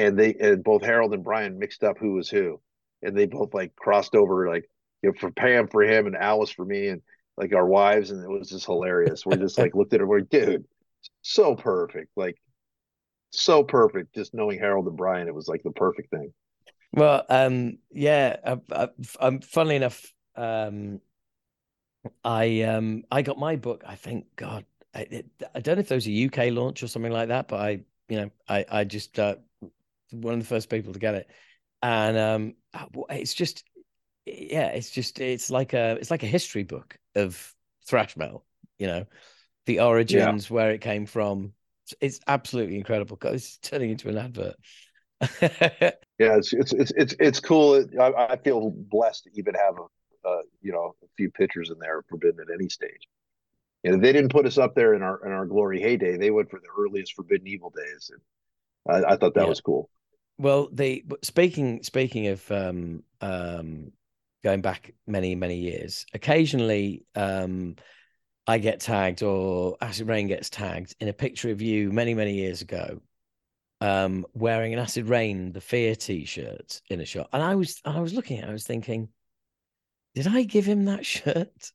and 0.00 0.18
they 0.18 0.34
and 0.34 0.64
both 0.64 0.82
Harald 0.82 1.14
and 1.14 1.24
Brian 1.24 1.58
mixed 1.58 1.84
up 1.84 1.98
who 1.98 2.14
was 2.14 2.28
who, 2.28 2.60
and 3.02 3.16
they 3.16 3.26
both 3.26 3.54
like 3.54 3.74
crossed 3.76 4.14
over 4.14 4.48
like 4.48 4.68
you 5.02 5.10
know, 5.10 5.14
for 5.18 5.30
Pam 5.30 5.68
for 5.68 5.82
him 5.82 6.06
and 6.06 6.16
Alice 6.16 6.50
for 6.50 6.64
me 6.64 6.88
and 6.88 7.02
like 7.36 7.54
our 7.54 7.66
wives, 7.66 8.10
and 8.10 8.22
it 8.22 8.28
was 8.28 8.50
just 8.50 8.66
hilarious. 8.66 9.24
We're 9.24 9.36
just 9.36 9.58
like 9.58 9.74
looked 9.74 9.94
at 9.94 10.00
it, 10.00 10.06
we're 10.06 10.20
like, 10.20 10.30
dude, 10.30 10.64
so 11.22 11.54
perfect, 11.54 12.10
like 12.16 12.36
so 13.30 13.62
perfect. 13.62 14.14
Just 14.14 14.34
knowing 14.34 14.58
Harald 14.58 14.86
and 14.86 14.96
Brian, 14.96 15.28
it 15.28 15.34
was 15.34 15.48
like 15.48 15.62
the 15.62 15.70
perfect 15.70 16.10
thing. 16.10 16.32
Well, 16.92 17.24
um, 17.28 17.78
yeah, 17.92 18.36
I, 18.44 18.58
I, 18.72 18.88
I'm 19.20 19.40
funnily 19.40 19.76
enough, 19.76 20.12
um, 20.34 21.00
I 22.24 22.62
um, 22.62 23.04
I 23.10 23.22
got 23.22 23.38
my 23.38 23.56
book. 23.56 23.84
I 23.86 23.94
think 23.94 24.26
God, 24.36 24.64
I, 24.94 25.00
it, 25.02 25.26
I 25.54 25.60
don't 25.60 25.76
know 25.76 25.80
if 25.80 25.88
there 25.88 25.96
was 25.96 26.08
a 26.08 26.24
UK 26.26 26.52
launch 26.52 26.82
or 26.82 26.88
something 26.88 27.12
like 27.12 27.28
that, 27.28 27.48
but 27.48 27.60
I, 27.60 27.80
you 28.08 28.20
know, 28.20 28.30
I 28.48 28.64
I 28.70 28.84
just 28.84 29.18
uh, 29.18 29.36
one 30.12 30.34
of 30.34 30.40
the 30.40 30.46
first 30.46 30.68
people 30.68 30.92
to 30.92 30.98
get 30.98 31.14
it, 31.14 31.30
and 31.82 32.16
um, 32.16 32.54
it's 33.10 33.34
just 33.34 33.64
yeah, 34.26 34.68
it's 34.68 34.90
just 34.90 35.20
it's 35.20 35.50
like 35.50 35.72
a 35.72 35.92
it's 35.92 36.10
like 36.10 36.22
a 36.22 36.26
history 36.26 36.62
book 36.62 36.96
of 37.14 37.54
thrash 37.86 38.16
metal. 38.16 38.44
You 38.78 38.86
know, 38.86 39.06
the 39.66 39.80
origins, 39.80 40.48
yeah. 40.48 40.54
where 40.54 40.70
it 40.70 40.80
came 40.80 41.06
from. 41.06 41.52
It's 42.00 42.20
absolutely 42.26 42.76
incredible. 42.76 43.16
Because 43.16 43.34
it's 43.34 43.58
turning 43.58 43.90
into 43.90 44.08
an 44.08 44.18
advert. 44.18 44.56
yeah, 45.40 46.36
it's 46.36 46.52
it's 46.52 46.72
it's 46.72 46.92
it's 46.96 47.14
it's 47.18 47.40
cool. 47.40 47.84
I, 48.00 48.12
I 48.30 48.36
feel 48.36 48.70
blessed 48.70 49.24
to 49.24 49.30
even 49.34 49.54
have 49.54 49.74
a, 50.24 50.40
you 50.62 50.72
know 50.72 50.94
a 51.02 51.06
few 51.16 51.30
pictures 51.30 51.70
in 51.70 51.78
there 51.78 52.02
forbidden 52.08 52.40
at 52.40 52.54
any 52.54 52.68
stage. 52.68 53.08
you 53.82 53.92
know, 53.92 53.98
they 53.98 54.12
didn't 54.12 54.32
put 54.32 54.46
us 54.46 54.58
up 54.58 54.74
there 54.74 54.94
in 54.94 55.02
our 55.02 55.24
in 55.26 55.32
our 55.32 55.46
glory 55.46 55.80
heyday. 55.80 56.16
They 56.16 56.30
went 56.30 56.50
for 56.50 56.60
the 56.60 56.68
earliest 56.78 57.14
Forbidden 57.14 57.48
Evil 57.48 57.72
days, 57.76 58.10
and 58.12 59.04
I, 59.04 59.12
I 59.12 59.16
thought 59.16 59.34
that 59.34 59.42
yeah. 59.42 59.48
was 59.48 59.60
cool. 59.60 59.90
Well, 60.40 60.70
the 60.72 61.04
speaking 61.20 61.82
speaking 61.82 62.28
of 62.28 62.50
um, 62.50 63.02
um, 63.20 63.92
going 64.42 64.62
back 64.62 64.94
many 65.06 65.34
many 65.34 65.56
years, 65.56 66.06
occasionally 66.14 67.04
um, 67.14 67.76
I 68.46 68.56
get 68.56 68.80
tagged 68.80 69.22
or 69.22 69.76
Acid 69.82 70.08
Reign 70.08 70.28
gets 70.28 70.48
tagged 70.48 70.96
in 70.98 71.08
a 71.08 71.12
picture 71.12 71.50
of 71.50 71.60
you 71.60 71.92
many 71.92 72.14
many 72.14 72.32
years 72.32 72.62
ago, 72.62 73.02
um, 73.82 74.24
wearing 74.32 74.72
an 74.72 74.78
Acid 74.78 75.10
Reign 75.10 75.52
the 75.52 75.60
Fear 75.60 75.94
T-shirt 75.94 76.80
in 76.88 77.02
a 77.02 77.04
shot, 77.04 77.28
and 77.34 77.42
I 77.42 77.54
was 77.54 77.78
I 77.84 78.00
was 78.00 78.14
looking 78.14 78.38
at, 78.38 78.44
it, 78.44 78.48
I 78.48 78.52
was 78.52 78.66
thinking, 78.66 79.10
did 80.14 80.26
I 80.26 80.44
give 80.44 80.64
him 80.64 80.86
that 80.86 81.04
shirt? 81.04 81.72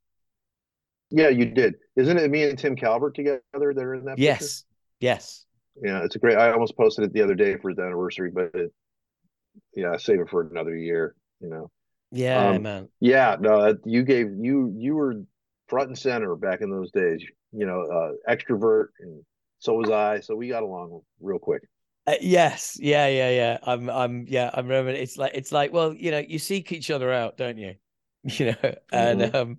Yeah, 1.11 1.29
you 1.29 1.45
did. 1.45 1.75
Isn't 1.95 2.17
it 2.17 2.31
me 2.31 2.45
and 2.45 2.57
Tim 2.57 2.75
Calvert 2.75 3.13
together 3.13 3.43
that 3.53 3.61
are 3.61 3.93
in 3.93 4.05
that? 4.05 4.17
Yes. 4.17 4.39
Picture? 4.39 4.65
Yes. 5.01 5.45
Yeah, 5.81 6.03
it's 6.03 6.15
a 6.15 6.19
great. 6.19 6.37
I 6.37 6.51
almost 6.51 6.77
posted 6.77 7.05
it 7.05 7.13
the 7.13 7.21
other 7.21 7.35
day 7.35 7.57
for 7.57 7.69
his 7.69 7.79
anniversary, 7.79 8.31
but 8.33 8.51
it, 8.53 8.71
yeah, 9.73 9.91
I 9.91 9.97
save 9.97 10.19
it 10.19 10.29
for 10.29 10.41
another 10.41 10.75
year. 10.75 11.15
You 11.41 11.49
know. 11.49 11.71
Yeah, 12.11 12.49
um, 12.49 12.63
man. 12.63 12.89
Yeah, 12.99 13.35
no, 13.39 13.75
you 13.83 14.03
gave 14.03 14.27
you 14.37 14.73
you 14.77 14.95
were 14.95 15.23
front 15.67 15.89
and 15.89 15.97
center 15.97 16.35
back 16.35 16.61
in 16.61 16.69
those 16.69 16.91
days. 16.91 17.23
You 17.51 17.65
know, 17.65 17.81
uh, 17.81 18.31
extrovert, 18.31 18.87
and 18.99 19.23
so 19.59 19.73
was 19.73 19.89
I. 19.89 20.19
So 20.19 20.35
we 20.35 20.47
got 20.47 20.63
along 20.63 21.01
real 21.19 21.39
quick. 21.39 21.63
Uh, 22.07 22.13
yes, 22.21 22.77
yeah, 22.79 23.07
yeah, 23.07 23.31
yeah. 23.31 23.57
I'm, 23.63 23.89
I'm, 23.89 24.25
yeah. 24.27 24.51
I'm 24.53 24.67
remember. 24.67 24.91
It's 24.91 25.17
like, 25.17 25.31
it's 25.33 25.51
like, 25.51 25.73
well, 25.73 25.91
you 25.93 26.11
know, 26.11 26.19
you 26.19 26.37
seek 26.37 26.71
each 26.71 26.91
other 26.91 27.11
out, 27.11 27.37
don't 27.37 27.57
you? 27.57 27.75
You 28.27 28.47
know, 28.47 28.73
and 28.91 29.21
mm-hmm. 29.21 29.35
um, 29.35 29.57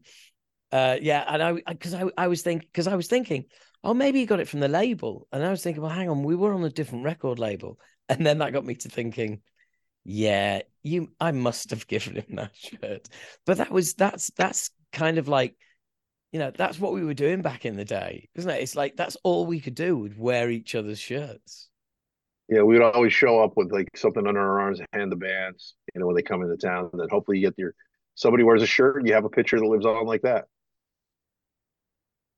uh, 0.72 0.96
yeah, 1.00 1.24
and 1.28 1.40
I 1.40 1.52
because 1.68 1.94
I, 1.94 2.02
I 2.18 2.26
was 2.26 2.42
thinking 2.42 2.66
because 2.66 2.88
I 2.88 2.96
was 2.96 3.06
thinking, 3.06 3.44
oh, 3.86 3.94
maybe 3.94 4.18
he 4.18 4.26
got 4.26 4.40
it 4.40 4.48
from 4.48 4.58
the 4.58 4.68
label, 4.68 5.28
and 5.32 5.44
I 5.44 5.50
was 5.50 5.62
thinking, 5.62 5.80
well, 5.80 5.92
hang 5.92 6.08
on, 6.10 6.24
we 6.24 6.34
were 6.34 6.52
on 6.52 6.64
a 6.64 6.70
different 6.70 7.04
record 7.04 7.38
label, 7.38 7.78
and 8.08 8.26
then 8.26 8.38
that 8.38 8.52
got 8.52 8.66
me 8.66 8.74
to 8.74 8.88
thinking, 8.88 9.40
yeah, 10.04 10.62
you, 10.82 11.12
I 11.20 11.30
must 11.30 11.70
have 11.70 11.86
given 11.88 12.16
him 12.16 12.36
that 12.36 12.50
shirt, 12.54 13.08
but 13.46 13.58
that 13.58 13.70
was 13.70 13.94
that's 13.94 14.30
that's 14.36 14.70
kind 14.92 15.18
of 15.18 15.28
like, 15.28 15.54
you 16.32 16.40
know, 16.40 16.50
that's 16.50 16.80
what 16.80 16.92
we 16.92 17.04
were 17.04 17.14
doing 17.14 17.42
back 17.42 17.64
in 17.64 17.76
the 17.76 17.84
day, 17.84 18.28
isn't 18.34 18.50
it? 18.50 18.60
It's 18.60 18.74
like 18.74 18.96
that's 18.96 19.16
all 19.22 19.46
we 19.46 19.60
could 19.60 19.76
do 19.76 19.96
would 19.96 20.18
wear 20.18 20.50
each 20.50 20.74
other's 20.74 20.98
shirts. 20.98 21.68
Yeah, 22.48 22.62
we 22.62 22.74
would 22.74 22.82
always 22.82 23.12
show 23.12 23.42
up 23.42 23.52
with 23.56 23.72
like 23.72 23.88
something 23.96 24.26
under 24.26 24.40
our 24.40 24.60
arms, 24.60 24.80
hand 24.92 25.12
the 25.12 25.16
bands, 25.16 25.74
you 25.94 26.00
know, 26.00 26.06
when 26.06 26.16
they 26.16 26.22
come 26.22 26.42
into 26.42 26.56
town, 26.56 26.90
and 26.92 27.00
then 27.00 27.08
hopefully 27.08 27.38
you 27.38 27.46
get 27.46 27.58
your 27.58 27.74
somebody 28.16 28.42
wears 28.42 28.62
a 28.62 28.66
shirt, 28.66 28.96
and 28.96 29.06
you 29.06 29.14
have 29.14 29.24
a 29.24 29.30
picture 29.30 29.60
that 29.60 29.66
lives 29.66 29.86
on 29.86 30.06
like 30.06 30.22
that. 30.22 30.46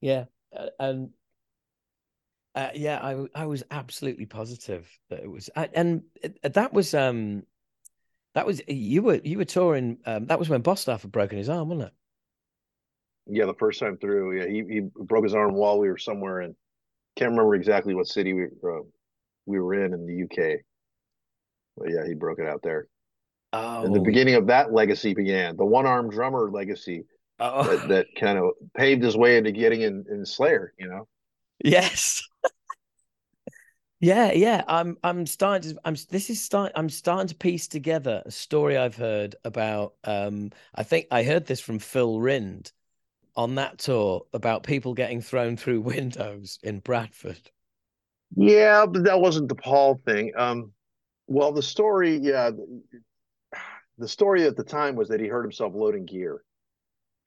Yeah, 0.00 0.24
and 0.78 1.10
uh, 2.58 2.70
yeah, 2.74 2.98
I 3.00 3.42
I 3.42 3.46
was 3.46 3.62
absolutely 3.70 4.26
positive 4.26 4.88
that 5.10 5.20
it 5.20 5.30
was, 5.30 5.48
and 5.54 6.02
that 6.42 6.72
was 6.72 6.92
um, 6.92 7.44
that 8.34 8.46
was 8.46 8.60
you 8.66 9.02
were 9.02 9.20
you 9.22 9.38
were 9.38 9.44
touring. 9.44 9.98
Um, 10.04 10.26
that 10.26 10.40
was 10.40 10.48
when 10.48 10.62
Bostaph 10.62 11.02
had 11.02 11.12
broken 11.12 11.38
his 11.38 11.48
arm, 11.48 11.68
wasn't 11.68 11.88
it? 11.88 11.94
Yeah, 13.28 13.46
the 13.46 13.54
first 13.54 13.78
time 13.78 13.96
through. 13.98 14.40
Yeah, 14.40 14.48
he 14.48 14.64
he 14.74 14.80
broke 14.80 15.22
his 15.22 15.34
arm 15.34 15.54
while 15.54 15.78
we 15.78 15.88
were 15.88 15.98
somewhere 15.98 16.40
in. 16.40 16.56
Can't 17.14 17.30
remember 17.30 17.54
exactly 17.54 17.94
what 17.94 18.08
city 18.08 18.32
we 18.32 18.44
uh, 18.44 18.80
we 19.46 19.60
were 19.60 19.74
in 19.74 19.94
in 19.94 20.04
the 20.04 20.24
UK. 20.24 20.60
But 21.76 21.90
yeah, 21.90 22.06
he 22.08 22.14
broke 22.14 22.40
it 22.40 22.48
out 22.48 22.62
there. 22.64 22.88
Oh. 23.52 23.84
And 23.84 23.94
the 23.94 24.00
beginning 24.00 24.34
of 24.34 24.48
that 24.48 24.72
legacy 24.72 25.14
began. 25.14 25.56
The 25.56 25.64
one 25.64 25.86
armed 25.86 26.10
drummer 26.10 26.50
legacy 26.50 27.04
oh. 27.38 27.62
that, 27.62 27.88
that 27.88 28.06
kind 28.18 28.36
of 28.36 28.50
paved 28.76 29.04
his 29.04 29.16
way 29.16 29.36
into 29.36 29.52
getting 29.52 29.82
in, 29.82 30.04
in 30.10 30.26
Slayer, 30.26 30.74
you 30.76 30.88
know? 30.88 31.06
Yes. 31.64 32.22
Yeah, 34.00 34.32
yeah. 34.32 34.62
I'm 34.68 34.96
I'm 35.02 35.26
starting 35.26 35.74
to 35.74 35.80
I'm 35.84 35.96
this 36.10 36.30
is 36.30 36.40
start 36.40 36.72
I'm 36.76 36.88
starting 36.88 37.26
to 37.28 37.34
piece 37.34 37.66
together 37.66 38.22
a 38.24 38.30
story 38.30 38.76
I've 38.76 38.96
heard 38.96 39.34
about 39.44 39.94
um 40.04 40.50
I 40.74 40.84
think 40.84 41.06
I 41.10 41.24
heard 41.24 41.46
this 41.46 41.60
from 41.60 41.78
Phil 41.80 42.20
Rind 42.20 42.72
on 43.36 43.56
that 43.56 43.78
tour 43.78 44.26
about 44.32 44.62
people 44.64 44.94
getting 44.94 45.20
thrown 45.20 45.56
through 45.56 45.80
windows 45.82 46.58
in 46.62 46.80
Bradford. 46.80 47.50
Yeah, 48.36 48.86
but 48.86 49.04
that 49.04 49.20
wasn't 49.20 49.48
the 49.48 49.54
Paul 49.56 50.00
thing. 50.04 50.32
Um 50.36 50.72
well 51.26 51.52
the 51.52 51.62
story, 51.62 52.16
yeah, 52.16 52.50
the 53.98 54.08
story 54.08 54.46
at 54.46 54.56
the 54.56 54.64
time 54.64 54.94
was 54.94 55.08
that 55.08 55.20
he 55.20 55.26
hurt 55.26 55.42
himself 55.42 55.74
loading 55.74 56.06
gear. 56.06 56.42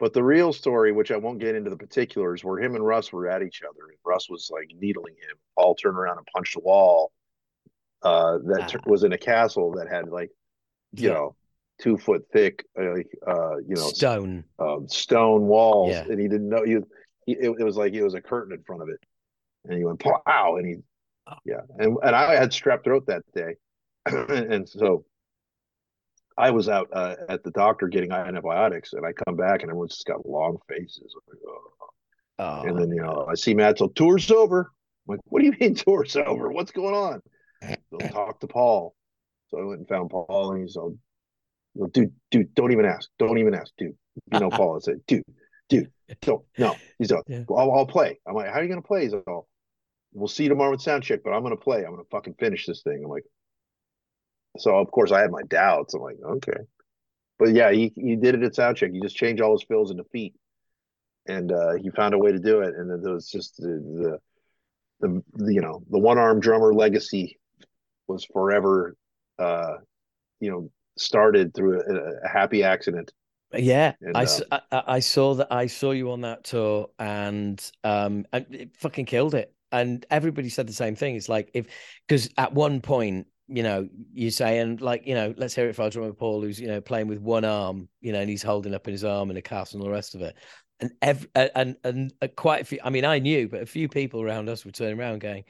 But 0.02 0.14
the 0.14 0.24
real 0.24 0.52
story, 0.52 0.92
which 0.92 1.12
I 1.12 1.18
won't 1.18 1.38
get 1.38 1.54
into 1.54 1.70
the 1.70 1.78
particulars, 1.78 2.44
where 2.44 2.60
him 2.60 2.74
and 2.74 2.84
Russ 2.84 3.14
were 3.14 3.30
at 3.30 3.44
each 3.44 3.62
other. 3.62 3.88
And 3.88 3.98
Russ 4.04 4.32
was 4.32 4.50
like 4.52 4.72
needling 4.76 5.14
him. 5.14 5.38
Paul 5.56 5.76
turned 5.76 5.96
around 5.96 6.18
and 6.18 6.26
punched 6.36 6.56
a 6.56 6.60
wall 6.60 7.12
uh, 8.02 8.40
that 8.46 8.76
ah. 8.76 8.80
was 8.88 9.04
in 9.04 9.14
a 9.14 9.18
castle 9.20 9.74
that 9.74 9.88
had 9.88 10.10
like, 10.10 10.32
you 10.94 11.10
yeah. 11.10 11.14
know, 11.14 11.36
two 11.80 12.00
foot 12.00 12.26
thick, 12.34 12.66
uh, 12.80 13.02
uh, 13.28 13.58
you 13.58 13.76
know, 13.76 13.90
stone 13.90 14.44
uh, 14.58 14.78
stone 14.88 15.44
walls, 15.44 15.92
yeah. 15.92 16.06
and 16.10 16.20
he 16.20 16.28
didn't 16.28 16.50
know. 16.50 16.64
He 16.64 16.78
it, 17.28 17.56
it, 17.60 17.64
was 17.64 17.78
like 17.78 17.94
it 17.94 18.04
was 18.04 18.16
a 18.16 18.22
curtain 18.22 18.54
in 18.54 18.64
front 18.64 18.82
of 18.82 18.90
it, 18.90 19.00
and 19.66 19.78
he 19.78 19.86
went 19.86 20.00
pow, 20.00 20.56
and 20.56 20.66
he, 20.66 20.78
oh. 21.30 21.36
yeah, 21.46 21.62
and 21.78 21.96
and 22.02 22.16
I 22.16 22.34
had 22.34 22.50
strep 22.50 22.84
throat 22.84 23.06
that 23.06 23.22
day, 23.36 23.54
and 24.08 24.68
so 24.68 25.06
I 26.42 26.50
was 26.50 26.68
out 26.68 26.90
uh, 26.92 27.16
at 27.30 27.44
the 27.44 27.52
doctor 27.52 27.88
getting 27.88 28.12
antibiotics, 28.12 28.94
and 28.94 29.06
I 29.06 29.14
come 29.14 29.36
back 29.36 29.62
and 29.62 29.70
everyone's 29.70 29.94
just 29.94 30.08
got 30.08 30.26
long 30.28 30.58
faces. 30.68 31.14
Like, 31.28 31.38
oh. 31.48 31.72
Oh, 32.40 32.64
and 32.64 32.80
then 32.80 32.90
you 32.90 33.02
know 33.04 33.28
I 33.30 33.36
see 33.36 33.54
Matt. 33.54 33.78
So 33.78 33.88
tour's 33.90 34.32
over. 34.32 34.72
I'm 35.08 35.16
like, 35.16 35.20
what 35.26 35.42
do 35.42 35.46
you 35.46 35.54
mean 35.60 35.76
tour's 35.76 36.16
over? 36.16 36.52
What's 36.52 36.72
going 36.72 36.96
on? 36.96 37.22
They'll 37.92 38.10
talk 38.10 38.40
to 38.40 38.48
Paul. 38.48 38.96
So 39.50 39.60
I 39.60 39.64
went 39.66 39.80
and 39.82 39.88
found 39.88 40.10
Paul, 40.10 40.54
and 40.54 40.62
he's 40.64 40.76
all, 40.76 40.98
dude, 41.92 42.14
dude, 42.32 42.56
don't 42.56 42.72
even 42.72 42.86
ask, 42.86 43.10
don't 43.20 43.38
even 43.38 43.54
ask, 43.54 43.72
dude. 43.78 43.96
You 44.34 44.40
know 44.40 44.50
Paul. 44.50 44.78
I 44.78 44.80
said, 44.80 45.02
dude, 45.06 45.24
dude, 45.70 45.92
don't, 46.22 46.44
no. 46.58 46.76
He's 46.98 47.12
all, 47.12 47.22
yeah. 47.28 47.44
I'll, 47.50 47.72
I'll 47.72 47.86
play. 47.86 48.20
I'm 48.28 48.34
like, 48.34 48.48
how 48.48 48.54
are 48.54 48.64
you 48.64 48.70
gonna 48.70 48.82
play? 48.82 49.04
He's 49.04 49.14
all, 49.14 49.48
we'll 50.14 50.28
see 50.28 50.44
you 50.44 50.50
tomorrow 50.50 50.72
with 50.72 50.82
sound 50.82 51.04
check, 51.04 51.20
but 51.24 51.32
I'm 51.32 51.44
gonna 51.44 51.58
play. 51.58 51.84
I'm 51.86 51.92
gonna 51.92 52.04
fucking 52.10 52.36
finish 52.40 52.66
this 52.66 52.82
thing. 52.82 53.02
I'm 53.04 53.12
like, 53.12 53.26
so 54.58 54.78
of 54.78 54.92
course 54.92 55.12
I 55.12 55.22
had 55.22 55.32
my 55.32 55.44
doubts. 55.44 55.94
I'm 55.94 56.02
like, 56.02 56.18
okay, 56.24 56.62
but 57.40 57.54
yeah, 57.54 57.72
he 57.72 57.92
he 57.96 58.16
did 58.16 58.36
it 58.36 58.44
at 58.44 58.54
soundcheck. 58.54 58.94
He 58.94 59.02
just 59.02 59.16
changed 59.16 59.42
all 59.42 59.54
his 59.54 59.64
fills 59.64 59.92
into 59.92 60.04
feet, 60.06 60.36
and 61.28 61.52
uh, 61.52 61.74
he 61.74 61.90
found 61.90 62.14
a 62.14 62.20
way 62.20 62.32
to 62.32 62.40
do 62.40 62.62
it. 62.62 62.76
And 62.76 62.92
it 62.92 63.10
was 63.10 63.30
just 63.30 63.58
the 63.58 64.20
the, 65.00 65.08
the, 65.08 65.24
the 65.34 65.54
you 65.54 65.62
know 65.62 65.84
the 65.90 66.00
one 66.00 66.18
arm 66.18 66.40
drummer 66.40 66.74
legacy 66.74 67.40
was 68.08 68.26
forever, 68.26 68.96
uh, 69.40 69.78
you 70.40 70.52
know, 70.52 70.70
started 70.98 71.54
through 71.54 71.82
a, 71.82 72.26
a 72.26 72.28
happy 72.28 72.64
accident. 72.64 73.12
Yeah, 73.54 73.94
and, 74.02 74.16
I, 74.16 74.24
uh, 74.24 74.60
I, 74.72 74.84
I 74.88 75.00
saw 75.00 75.36
that 75.36 75.48
I 75.52 75.68
saw 75.68 75.92
you 75.92 76.12
on 76.12 76.22
that 76.22 76.44
tour, 76.44 76.90
and 77.00 77.60
um, 77.84 78.26
and 78.32 78.46
it 78.52 78.78
fucking 78.78 79.06
killed 79.06 79.36
it. 79.36 79.54
And 79.74 80.06
everybody 80.10 80.50
said 80.50 80.68
the 80.68 80.74
same 80.74 80.96
thing. 80.96 81.16
It's 81.16 81.30
like 81.30 81.52
if 81.54 81.66
because 82.08 82.30
at 82.38 82.54
one 82.54 82.82
point 82.82 83.28
you 83.52 83.64
know, 83.64 83.90
you 84.14 84.32
say, 84.32 84.60
and 84.60 84.80
like, 84.80 85.06
you 85.06 85.14
know, 85.14 85.34
let's 85.38 85.54
hear 85.54 85.68
it 85.68 85.76
for 85.76 85.84
our 85.84 85.90
drummer 85.90 86.14
Paul, 86.14 86.42
who's, 86.42 86.60
you 86.60 86.68
know, 86.68 86.80
playing 86.80 87.08
with 87.08 87.20
one 87.20 87.44
arm, 87.44 87.90
you 88.00 88.14
know, 88.14 88.20
and 88.20 88.30
he's 88.30 88.44
holding 88.44 88.74
up 88.74 88.88
in 88.88 88.94
his 88.94 89.04
arm 89.04 89.30
in 89.30 89.38
a 89.38 89.42
cast 89.42 89.74
and 89.74 89.82
all 89.82 89.88
the 89.88 89.94
rest 89.94 90.16
of 90.16 90.22
it. 90.22 90.36
And 90.80 90.92
every, 91.02 91.30
and, 91.36 91.76
and, 91.84 92.14
and 92.22 92.36
quite 92.36 92.62
a 92.62 92.66
few, 92.66 92.80
I 92.84 92.90
mean, 92.90 93.06
I 93.06 93.20
knew, 93.20 93.50
but 93.50 93.62
a 93.62 93.66
few 93.66 93.90
people 93.90 94.22
around 94.22 94.50
us 94.50 94.66
were 94.66 94.72
turning 94.72 95.00
around 95.00 95.20
going, 95.20 95.44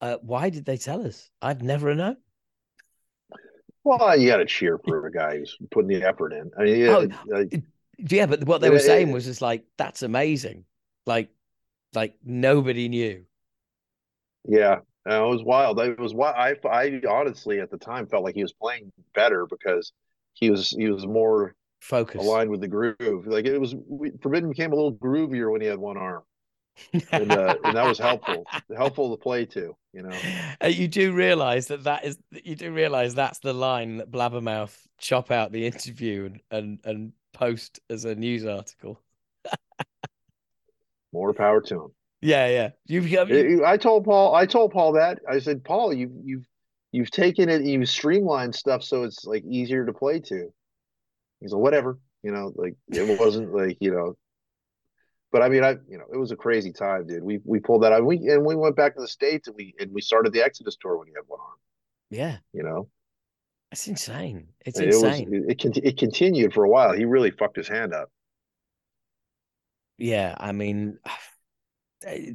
uh, 0.00 0.16
why 0.22 0.50
did 0.50 0.64
they 0.64 0.76
tell 0.76 1.06
us? 1.06 1.30
I'd 1.42 1.62
never 1.62 1.94
known. 1.94 2.16
Well, 3.84 4.18
you 4.18 4.30
got 4.30 4.38
to 4.38 4.46
cheer 4.46 4.80
for 4.82 5.06
a 5.06 5.12
guy 5.12 5.38
who's 5.38 5.56
putting 5.70 5.88
the 5.88 6.08
effort 6.08 6.32
in. 6.32 6.50
I 6.58 6.64
mean, 6.64 6.80
yeah, 6.80 7.06
oh, 7.30 7.44
yeah 7.98 8.26
but 8.26 8.44
what 8.44 8.62
they 8.62 8.70
were 8.70 8.78
saying 8.78 9.12
was 9.12 9.26
just 9.26 9.42
like, 9.42 9.64
that's 9.76 10.02
amazing. 10.02 10.64
Like, 11.06 11.28
like 11.94 12.16
nobody 12.24 12.88
knew. 12.88 13.24
Yeah, 14.48 14.80
it 15.06 15.30
was 15.30 15.42
wild. 15.42 15.78
It 15.80 15.98
was 15.98 16.14
wild. 16.14 16.36
I, 16.36 16.56
I 16.68 17.00
honestly 17.08 17.60
at 17.60 17.70
the 17.70 17.76
time 17.76 18.06
felt 18.06 18.24
like 18.24 18.34
he 18.34 18.42
was 18.42 18.52
playing 18.52 18.92
better 19.14 19.46
because 19.46 19.92
he 20.32 20.50
was 20.50 20.70
he 20.70 20.88
was 20.88 21.06
more 21.06 21.54
focused, 21.80 22.24
aligned 22.24 22.50
with 22.50 22.60
the 22.60 22.68
groove. 22.68 23.26
Like 23.26 23.46
it 23.46 23.58
was 23.58 23.74
Forbidden 24.22 24.48
became 24.48 24.72
a 24.72 24.74
little 24.74 24.94
groovier 24.94 25.50
when 25.50 25.60
he 25.60 25.66
had 25.66 25.78
one 25.78 25.96
arm, 25.96 26.22
and, 27.12 27.32
uh, 27.32 27.56
and 27.64 27.76
that 27.76 27.86
was 27.86 27.98
helpful, 27.98 28.44
helpful 28.76 29.16
to 29.16 29.22
play 29.22 29.44
to. 29.46 29.76
You 29.92 30.02
know, 30.02 30.18
uh, 30.62 30.68
you 30.68 30.88
do 30.88 31.12
realize 31.12 31.68
that 31.68 31.84
that 31.84 32.04
is 32.04 32.18
you 32.30 32.56
do 32.56 32.72
realize 32.72 33.14
that's 33.14 33.38
the 33.40 33.52
line 33.52 33.98
that 33.98 34.10
Blabbermouth 34.10 34.76
chop 34.98 35.30
out 35.30 35.52
the 35.52 35.66
interview 35.66 36.26
and 36.26 36.40
and, 36.50 36.80
and 36.84 37.12
post 37.32 37.80
as 37.90 38.04
a 38.04 38.14
news 38.14 38.46
article. 38.46 39.00
more 41.12 41.32
power 41.34 41.60
to 41.60 41.84
him. 41.84 41.90
Yeah, 42.24 42.48
yeah. 42.48 42.70
You've, 42.86 43.06
you... 43.06 43.66
I 43.66 43.76
told 43.76 44.06
Paul. 44.06 44.34
I 44.34 44.46
told 44.46 44.72
Paul 44.72 44.92
that. 44.92 45.18
I 45.30 45.38
said, 45.40 45.62
Paul, 45.62 45.92
you 45.92 46.10
you've 46.24 46.46
you've 46.90 47.10
taken 47.10 47.50
it. 47.50 47.62
You've 47.64 47.88
streamlined 47.88 48.54
stuff 48.54 48.82
so 48.82 49.02
it's 49.02 49.26
like 49.26 49.44
easier 49.44 49.84
to 49.84 49.92
play 49.92 50.20
to. 50.20 50.48
He's 51.40 51.52
like, 51.52 51.60
whatever. 51.60 51.98
You 52.22 52.32
know, 52.32 52.50
like 52.56 52.76
it 52.88 53.20
wasn't 53.20 53.54
like 53.54 53.76
you 53.78 53.90
know. 53.90 54.16
but 55.32 55.42
I 55.42 55.50
mean, 55.50 55.64
I 55.64 55.72
you 55.86 55.98
know, 55.98 56.06
it 56.14 56.16
was 56.16 56.30
a 56.30 56.36
crazy 56.36 56.72
time, 56.72 57.06
dude. 57.06 57.22
We 57.22 57.40
we 57.44 57.60
pulled 57.60 57.82
that 57.82 57.92
out. 57.92 58.06
We 58.06 58.16
and 58.16 58.42
we 58.42 58.56
went 58.56 58.74
back 58.74 58.94
to 58.94 59.02
the 59.02 59.08
states 59.08 59.46
and 59.46 59.54
we 59.54 59.74
and 59.78 59.92
we 59.92 60.00
started 60.00 60.32
the 60.32 60.42
Exodus 60.42 60.78
tour 60.80 60.96
when 60.96 61.08
he 61.08 61.12
had 61.12 61.24
one 61.26 61.40
arm. 61.40 61.58
Yeah, 62.08 62.38
you 62.54 62.62
know, 62.62 62.88
it's 63.70 63.86
insane. 63.86 64.48
It's 64.64 64.80
it 64.80 64.86
insane. 64.86 65.28
Was, 65.30 65.40
it, 65.50 65.64
it 65.76 65.84
it 65.84 65.98
continued 65.98 66.54
for 66.54 66.64
a 66.64 66.70
while. 66.70 66.94
He 66.94 67.04
really 67.04 67.32
fucked 67.32 67.56
his 67.56 67.68
hand 67.68 67.92
up. 67.92 68.08
Yeah, 69.98 70.34
I 70.40 70.52
mean, 70.52 70.98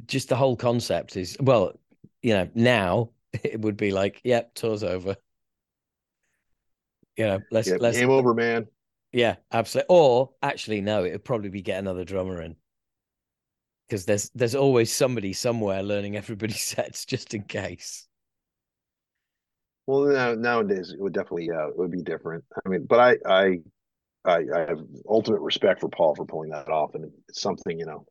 just 0.06 0.28
the 0.28 0.36
whole 0.36 0.56
concept 0.56 1.16
is 1.16 1.36
well, 1.40 1.72
you 2.22 2.34
know, 2.34 2.48
now 2.54 3.10
it 3.32 3.60
would 3.60 3.76
be 3.76 3.92
like, 3.92 4.20
yep, 4.24 4.54
tour's 4.54 4.82
over. 4.82 5.16
You 7.16 7.26
know, 7.26 7.40
let's 7.50 7.68
yeah, 7.68 7.76
let's 7.78 7.98
game 7.98 8.10
over, 8.10 8.34
man. 8.34 8.66
Yeah, 9.12 9.36
absolutely. 9.52 9.94
Or 9.94 10.30
actually, 10.42 10.80
no, 10.80 11.04
it 11.04 11.12
would 11.12 11.24
probably 11.24 11.50
be 11.50 11.62
get 11.62 11.78
another 11.78 12.04
drummer 12.04 12.40
in 12.42 12.56
because 13.88 14.04
there's 14.06 14.30
there's 14.34 14.54
always 14.54 14.92
somebody 14.92 15.32
somewhere 15.32 15.82
learning 15.82 16.16
everybody's 16.16 16.60
sets 16.64 17.04
just 17.04 17.34
in 17.34 17.42
case. 17.42 18.06
Well, 19.86 20.04
now, 20.04 20.34
nowadays 20.34 20.92
it 20.92 21.00
would 21.00 21.12
definitely 21.12 21.46
yeah, 21.46 21.68
it 21.68 21.76
would 21.76 21.90
be 21.90 22.02
different. 22.02 22.44
I 22.64 22.68
mean, 22.68 22.86
but 22.88 23.00
I 23.00 23.16
I 23.26 23.58
I, 24.24 24.44
I 24.54 24.58
have 24.68 24.80
ultimate 25.08 25.40
respect 25.40 25.80
for 25.80 25.88
Paul 25.88 26.14
for 26.14 26.24
pulling 26.24 26.50
that 26.50 26.68
off, 26.68 26.94
and 26.94 27.10
it's 27.28 27.40
something 27.40 27.78
you 27.78 27.86
know 27.86 28.06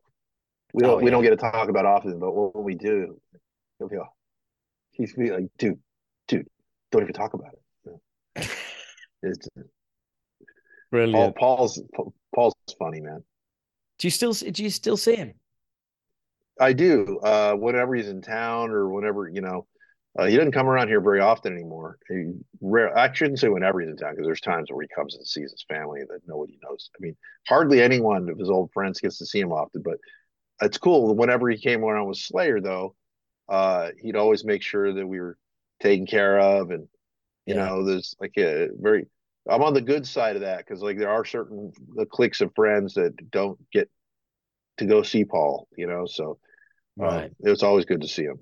we 0.72 0.82
don't 0.82 0.90
oh, 0.90 0.98
yeah. 0.98 1.04
we 1.04 1.10
don't 1.10 1.22
get 1.22 1.30
to 1.30 1.36
talk 1.36 1.68
about 1.68 1.86
often, 1.86 2.18
but 2.18 2.32
when 2.32 2.64
we 2.64 2.74
do, 2.74 3.20
he'll 3.78 3.88
be 3.88 3.98
like, 3.98 4.08
he's 4.92 5.14
be 5.14 5.30
like, 5.30 5.44
dude, 5.58 5.78
dude, 6.28 6.46
don't 6.92 7.02
even 7.02 7.14
talk 7.14 7.34
about 7.34 7.52
it. 8.36 8.50
it's, 9.22 9.48
Brilliant. 10.90 11.36
Paul, 11.36 11.56
Paul's 11.56 11.82
Paul's 12.34 12.54
funny, 12.78 13.00
man. 13.00 13.22
Do 13.98 14.06
you 14.06 14.10
still 14.10 14.32
do 14.32 14.62
you 14.62 14.70
still 14.70 14.96
see 14.96 15.16
him? 15.16 15.34
I 16.60 16.72
do. 16.72 17.18
Uh, 17.22 17.54
whenever 17.54 17.94
he's 17.94 18.08
in 18.08 18.22
town 18.22 18.70
or 18.70 18.88
whenever 18.90 19.28
you 19.28 19.40
know, 19.40 19.66
uh, 20.18 20.26
he 20.26 20.36
doesn't 20.36 20.52
come 20.52 20.68
around 20.68 20.88
here 20.88 21.00
very 21.00 21.20
often 21.20 21.52
anymore. 21.52 21.98
He 22.08 22.32
rare. 22.60 22.96
I 22.96 23.12
shouldn't 23.12 23.38
say 23.38 23.48
whenever 23.48 23.80
he's 23.80 23.90
in 23.90 23.96
town 23.96 24.12
because 24.12 24.26
there's 24.26 24.40
times 24.40 24.68
where 24.70 24.82
he 24.82 24.88
comes 24.88 25.14
and 25.14 25.26
sees 25.26 25.52
his 25.52 25.64
family 25.68 26.00
that 26.08 26.20
nobody 26.26 26.58
knows. 26.62 26.90
I 26.94 26.98
mean, 27.00 27.16
hardly 27.46 27.80
anyone 27.80 28.28
of 28.28 28.38
his 28.38 28.50
old 28.50 28.72
friends 28.72 29.00
gets 29.00 29.18
to 29.18 29.26
see 29.26 29.40
him 29.40 29.52
often. 29.52 29.82
But 29.82 29.98
it's 30.60 30.78
cool. 30.78 31.14
Whenever 31.14 31.48
he 31.48 31.58
came 31.58 31.84
around 31.84 32.08
with 32.08 32.18
Slayer, 32.18 32.60
though, 32.60 32.94
uh, 33.48 33.90
he'd 34.00 34.16
always 34.16 34.44
make 34.44 34.62
sure 34.62 34.92
that 34.92 35.06
we 35.06 35.20
were 35.20 35.36
taken 35.80 36.06
care 36.06 36.38
of, 36.38 36.70
and 36.70 36.86
you 37.46 37.54
yeah. 37.54 37.66
know, 37.66 37.84
there's 37.84 38.14
like 38.20 38.34
a 38.38 38.68
very 38.78 39.06
I'm 39.48 39.62
on 39.62 39.74
the 39.74 39.80
good 39.80 40.06
side 40.06 40.36
of 40.36 40.42
that 40.42 40.58
because 40.58 40.82
like 40.82 40.98
there 40.98 41.10
are 41.10 41.24
certain 41.24 41.72
the 41.94 42.06
cliques 42.06 42.40
of 42.40 42.54
friends 42.54 42.94
that 42.94 43.30
don't 43.30 43.58
get 43.72 43.90
to 44.78 44.86
go 44.86 45.02
see 45.02 45.24
Paul, 45.24 45.68
you 45.76 45.86
know. 45.86 46.06
So 46.06 46.38
um, 47.00 47.06
right. 47.06 47.32
it's 47.40 47.62
always 47.62 47.84
good 47.84 48.02
to 48.02 48.08
see 48.08 48.24
him. 48.24 48.38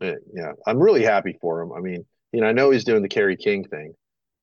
Yeah, 0.00 0.52
I'm 0.66 0.78
really 0.78 1.02
happy 1.02 1.38
for 1.40 1.62
him. 1.62 1.72
I 1.72 1.80
mean, 1.80 2.04
you 2.32 2.42
know, 2.42 2.46
I 2.46 2.52
know 2.52 2.70
he's 2.70 2.84
doing 2.84 3.02
the 3.02 3.08
Kerry 3.08 3.36
King 3.36 3.64
thing, 3.64 3.94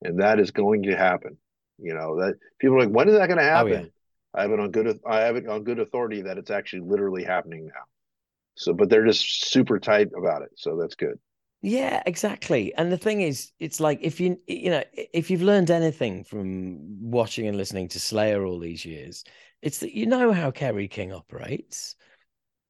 and 0.02 0.20
that 0.20 0.40
is 0.40 0.50
going 0.50 0.82
to 0.84 0.96
happen. 0.96 1.36
You 1.78 1.94
know 1.94 2.20
that 2.20 2.34
people 2.58 2.76
are 2.76 2.80
like, 2.80 2.90
when 2.94 3.08
is 3.08 3.16
that 3.16 3.26
going 3.28 3.38
to 3.38 3.44
happen? 3.44 3.72
Oh, 3.72 3.76
yeah. 3.76 3.86
I 4.34 4.42
have 4.42 4.50
it 4.50 4.60
on 4.60 4.70
good. 4.70 5.00
I 5.06 5.20
have 5.20 5.36
it 5.36 5.48
on 5.48 5.64
good 5.64 5.78
authority 5.78 6.22
that 6.22 6.38
it's 6.38 6.50
actually 6.50 6.82
literally 6.82 7.24
happening 7.24 7.66
now. 7.66 7.82
So, 8.56 8.72
but 8.72 8.88
they're 8.88 9.06
just 9.06 9.50
super 9.50 9.78
tight 9.78 10.08
about 10.16 10.42
it, 10.42 10.50
so 10.56 10.76
that's 10.76 10.94
good. 10.94 11.18
Yeah, 11.62 12.02
exactly. 12.04 12.74
And 12.74 12.92
the 12.92 12.98
thing 12.98 13.22
is, 13.22 13.50
it's 13.58 13.80
like 13.80 13.98
if 14.02 14.20
you 14.20 14.38
you 14.46 14.70
know 14.70 14.82
if 14.92 15.30
you've 15.30 15.42
learned 15.42 15.70
anything 15.70 16.24
from 16.24 16.78
watching 17.00 17.46
and 17.46 17.56
listening 17.56 17.88
to 17.88 18.00
Slayer 18.00 18.44
all 18.44 18.58
these 18.58 18.84
years, 18.84 19.24
it's 19.62 19.78
that 19.78 19.96
you 19.96 20.06
know 20.06 20.32
how 20.32 20.50
Kerry 20.50 20.88
King 20.88 21.12
operates. 21.12 21.96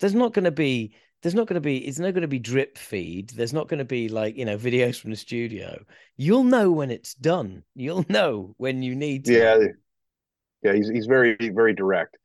There's 0.00 0.14
not 0.14 0.32
going 0.32 0.44
to 0.44 0.52
be 0.52 0.94
there's 1.22 1.34
not 1.34 1.46
going 1.46 1.54
to 1.54 1.60
be 1.60 1.78
it's 1.78 1.98
not 1.98 2.12
going 2.12 2.22
to 2.22 2.28
be 2.28 2.38
drip 2.38 2.78
feed. 2.78 3.30
There's 3.30 3.52
not 3.52 3.66
going 3.66 3.78
to 3.78 3.84
be 3.84 4.08
like 4.08 4.36
you 4.36 4.44
know 4.44 4.56
videos 4.56 5.00
from 5.00 5.10
the 5.10 5.16
studio. 5.16 5.82
You'll 6.16 6.44
know 6.44 6.70
when 6.70 6.90
it's 6.90 7.14
done. 7.14 7.64
You'll 7.74 8.06
know 8.08 8.54
when 8.58 8.82
you 8.82 8.94
need 8.94 9.24
to. 9.24 9.32
Yeah, 9.32 9.58
yeah. 10.64 10.74
He's 10.74 10.88
he's 10.88 11.06
very 11.06 11.36
very 11.40 11.74
direct, 11.74 12.16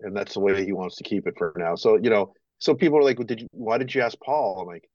and 0.00 0.16
that's 0.16 0.34
the 0.34 0.40
way 0.40 0.64
he 0.64 0.72
wants 0.72 0.96
to 0.96 1.04
keep 1.04 1.26
it 1.26 1.34
for 1.38 1.54
now. 1.56 1.74
So 1.74 1.96
you 1.96 2.10
know, 2.10 2.32
so 2.58 2.74
people 2.74 2.98
are 2.98 3.04
like, 3.04 3.18
well, 3.18 3.26
"Did 3.26 3.40
you? 3.40 3.48
Why 3.52 3.78
did 3.78 3.94
you 3.94 4.02
ask 4.02 4.18
Paul?" 4.20 4.60
I'm 4.60 4.66
like 4.66 4.88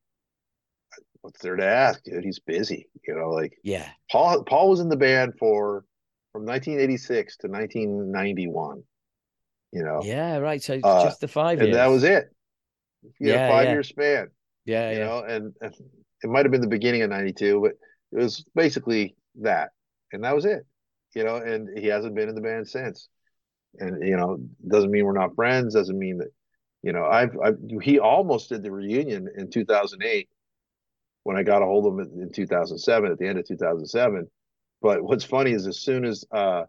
what's 1.23 1.41
there 1.41 1.55
to 1.55 1.65
ask, 1.65 2.03
dude? 2.03 2.23
He's 2.23 2.39
busy. 2.39 2.87
You 3.07 3.15
know, 3.15 3.29
like 3.29 3.57
yeah. 3.63 3.89
Paul 4.11 4.43
Paul 4.43 4.69
was 4.69 4.79
in 4.79 4.89
the 4.89 4.97
band 4.97 5.33
for 5.39 5.83
from 6.31 6.45
1986 6.45 7.37
to 7.37 7.47
1991. 7.47 8.83
You 9.71 9.83
know. 9.83 10.01
Yeah, 10.03 10.37
right. 10.37 10.61
So 10.61 10.79
uh, 10.83 11.03
just 11.03 11.21
the 11.21 11.27
five 11.27 11.59
and 11.59 11.69
years. 11.69 11.77
that 11.77 11.87
was 11.87 12.03
it. 12.03 12.25
Yeah, 13.19 13.49
five 13.49 13.65
yeah. 13.65 13.71
year 13.71 13.83
span. 13.83 14.27
Yeah, 14.65 14.91
you 14.91 14.97
yeah. 14.99 15.05
know, 15.05 15.19
and, 15.23 15.53
and 15.61 15.73
it 16.21 16.29
might 16.29 16.45
have 16.45 16.51
been 16.51 16.61
the 16.61 16.67
beginning 16.67 17.01
of 17.01 17.09
'92, 17.09 17.59
but 17.61 17.71
it 18.17 18.23
was 18.23 18.45
basically 18.53 19.15
that, 19.41 19.69
and 20.11 20.23
that 20.23 20.35
was 20.35 20.45
it. 20.45 20.65
You 21.15 21.23
know, 21.23 21.35
and 21.35 21.77
he 21.77 21.87
hasn't 21.87 22.15
been 22.15 22.29
in 22.29 22.35
the 22.35 22.41
band 22.41 22.67
since. 22.67 23.09
And 23.79 24.05
you 24.07 24.17
know, 24.17 24.37
doesn't 24.67 24.91
mean 24.91 25.05
we're 25.05 25.13
not 25.13 25.35
friends. 25.35 25.73
Doesn't 25.73 25.97
mean 25.97 26.19
that, 26.19 26.29
you 26.81 26.93
know, 26.93 27.05
I've, 27.05 27.37
I've 27.43 27.57
he 27.81 27.99
almost 27.99 28.49
did 28.49 28.63
the 28.63 28.71
reunion 28.71 29.27
in 29.35 29.49
2008 29.49 30.29
when 31.23 31.37
I 31.37 31.43
got 31.43 31.61
a 31.61 31.65
hold 31.65 31.87
of 31.87 31.99
him 31.99 32.21
in 32.21 32.31
2007, 32.31 33.11
at 33.11 33.17
the 33.17 33.27
end 33.27 33.39
of 33.39 33.47
2007. 33.47 34.27
But 34.81 35.01
what's 35.01 35.23
funny 35.23 35.51
is 35.51 35.65
as 35.65 35.79
soon 35.79 36.05
as 36.05 36.25
uh, 36.31 36.63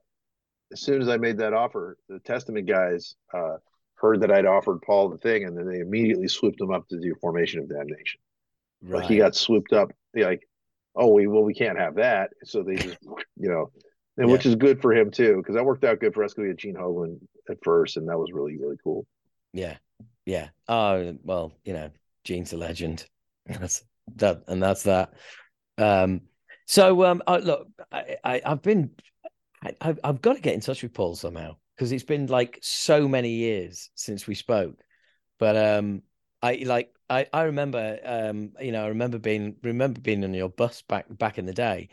as 0.72 0.80
soon 0.80 1.03
as 1.03 1.09
I 1.09 1.16
made 1.16 1.38
that 1.38 1.53
offer, 1.53 1.99
the 2.09 2.20
Testament 2.20 2.66
guys 2.66 3.14
uh, 3.32 3.57
heard 3.97 4.20
that 4.20 4.30
I'd 4.30 4.47
offered 4.47 4.82
Paul 4.82 5.11
the 5.11 5.18
thing, 5.18 5.45
and 5.45 5.57
then 5.57 5.66
they 5.66 5.80
immediately 5.80 6.28
swooped 6.28 6.61
him 6.61 6.70
up 6.70 6.88
to 6.88 7.01
do 7.01 7.14
Formation 7.20 7.61
of 7.61 7.68
Damnation. 7.68 8.20
Right. 8.82 9.01
Like 9.01 9.09
he 9.09 9.16
got 9.16 9.34
swooped 9.34 9.72
up, 9.72 9.90
like, 10.14 10.47
oh, 10.95 11.12
we 11.12 11.26
well 11.26 11.42
we 11.42 11.55
can't 11.55 11.78
have 11.78 11.97
that, 11.97 12.30
so 12.45 12.62
they 12.62 12.76
just 12.76 12.99
you 13.03 13.49
know, 13.49 13.70
and 14.16 14.28
yeah. 14.28 14.32
which 14.32 14.46
is 14.46 14.54
good 14.54 14.80
for 14.80 14.92
him 14.92 15.10
too, 15.10 15.36
because 15.36 15.54
that 15.54 15.64
worked 15.64 15.84
out 15.84 16.00
good 16.00 16.14
for 16.14 16.24
us 16.24 16.32
because 16.32 16.42
we 16.42 16.48
had 16.48 16.58
Gene 16.58 16.76
Hoglan 16.76 17.18
at 17.48 17.58
first, 17.62 17.96
and 17.96 18.08
that 18.08 18.18
was 18.18 18.32
really 18.32 18.56
really 18.58 18.76
cool. 18.82 19.06
Yeah, 19.52 19.76
yeah. 20.26 20.48
Oh 20.68 21.16
well, 21.22 21.52
you 21.64 21.72
know, 21.72 21.90
Gene's 22.24 22.52
a 22.52 22.56
legend. 22.56 23.06
That's 23.46 23.84
that 24.16 24.42
and 24.48 24.62
that's 24.62 24.84
that. 24.84 25.14
Um, 25.78 26.22
so 26.66 27.04
um, 27.04 27.22
I, 27.26 27.38
look, 27.38 27.68
I, 27.90 28.16
I 28.24 28.42
have 28.44 28.62
been, 28.62 28.90
I've 29.80 29.98
I've 30.04 30.22
got 30.22 30.34
to 30.36 30.42
get 30.42 30.54
in 30.54 30.60
touch 30.60 30.82
with 30.82 30.94
Paul 30.94 31.14
somehow 31.14 31.56
because 31.76 31.92
it's 31.92 32.04
been 32.04 32.26
like 32.26 32.58
so 32.62 33.08
many 33.08 33.30
years 33.30 33.90
since 33.94 34.26
we 34.26 34.34
spoke. 34.34 34.76
But 35.38 35.56
um, 35.56 36.02
I 36.42 36.62
like 36.66 36.94
I 37.10 37.26
I 37.32 37.42
remember 37.44 37.98
um, 38.04 38.52
you 38.60 38.72
know 38.72 38.84
I 38.84 38.88
remember 38.88 39.18
being 39.18 39.56
remember 39.62 40.00
being 40.00 40.24
on 40.24 40.34
your 40.34 40.48
bus 40.48 40.82
back 40.82 41.06
back 41.08 41.38
in 41.38 41.46
the 41.46 41.52
day, 41.52 41.88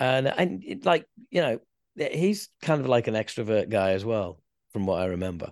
and 0.00 0.26
and 0.26 0.64
it, 0.64 0.84
like 0.84 1.06
you 1.30 1.42
know 1.42 1.60
he's 1.94 2.48
kind 2.62 2.80
of 2.80 2.88
like 2.88 3.06
an 3.06 3.14
extrovert 3.14 3.68
guy 3.68 3.92
as 3.92 4.04
well, 4.04 4.40
from 4.72 4.86
what 4.86 5.00
I 5.00 5.06
remember. 5.06 5.46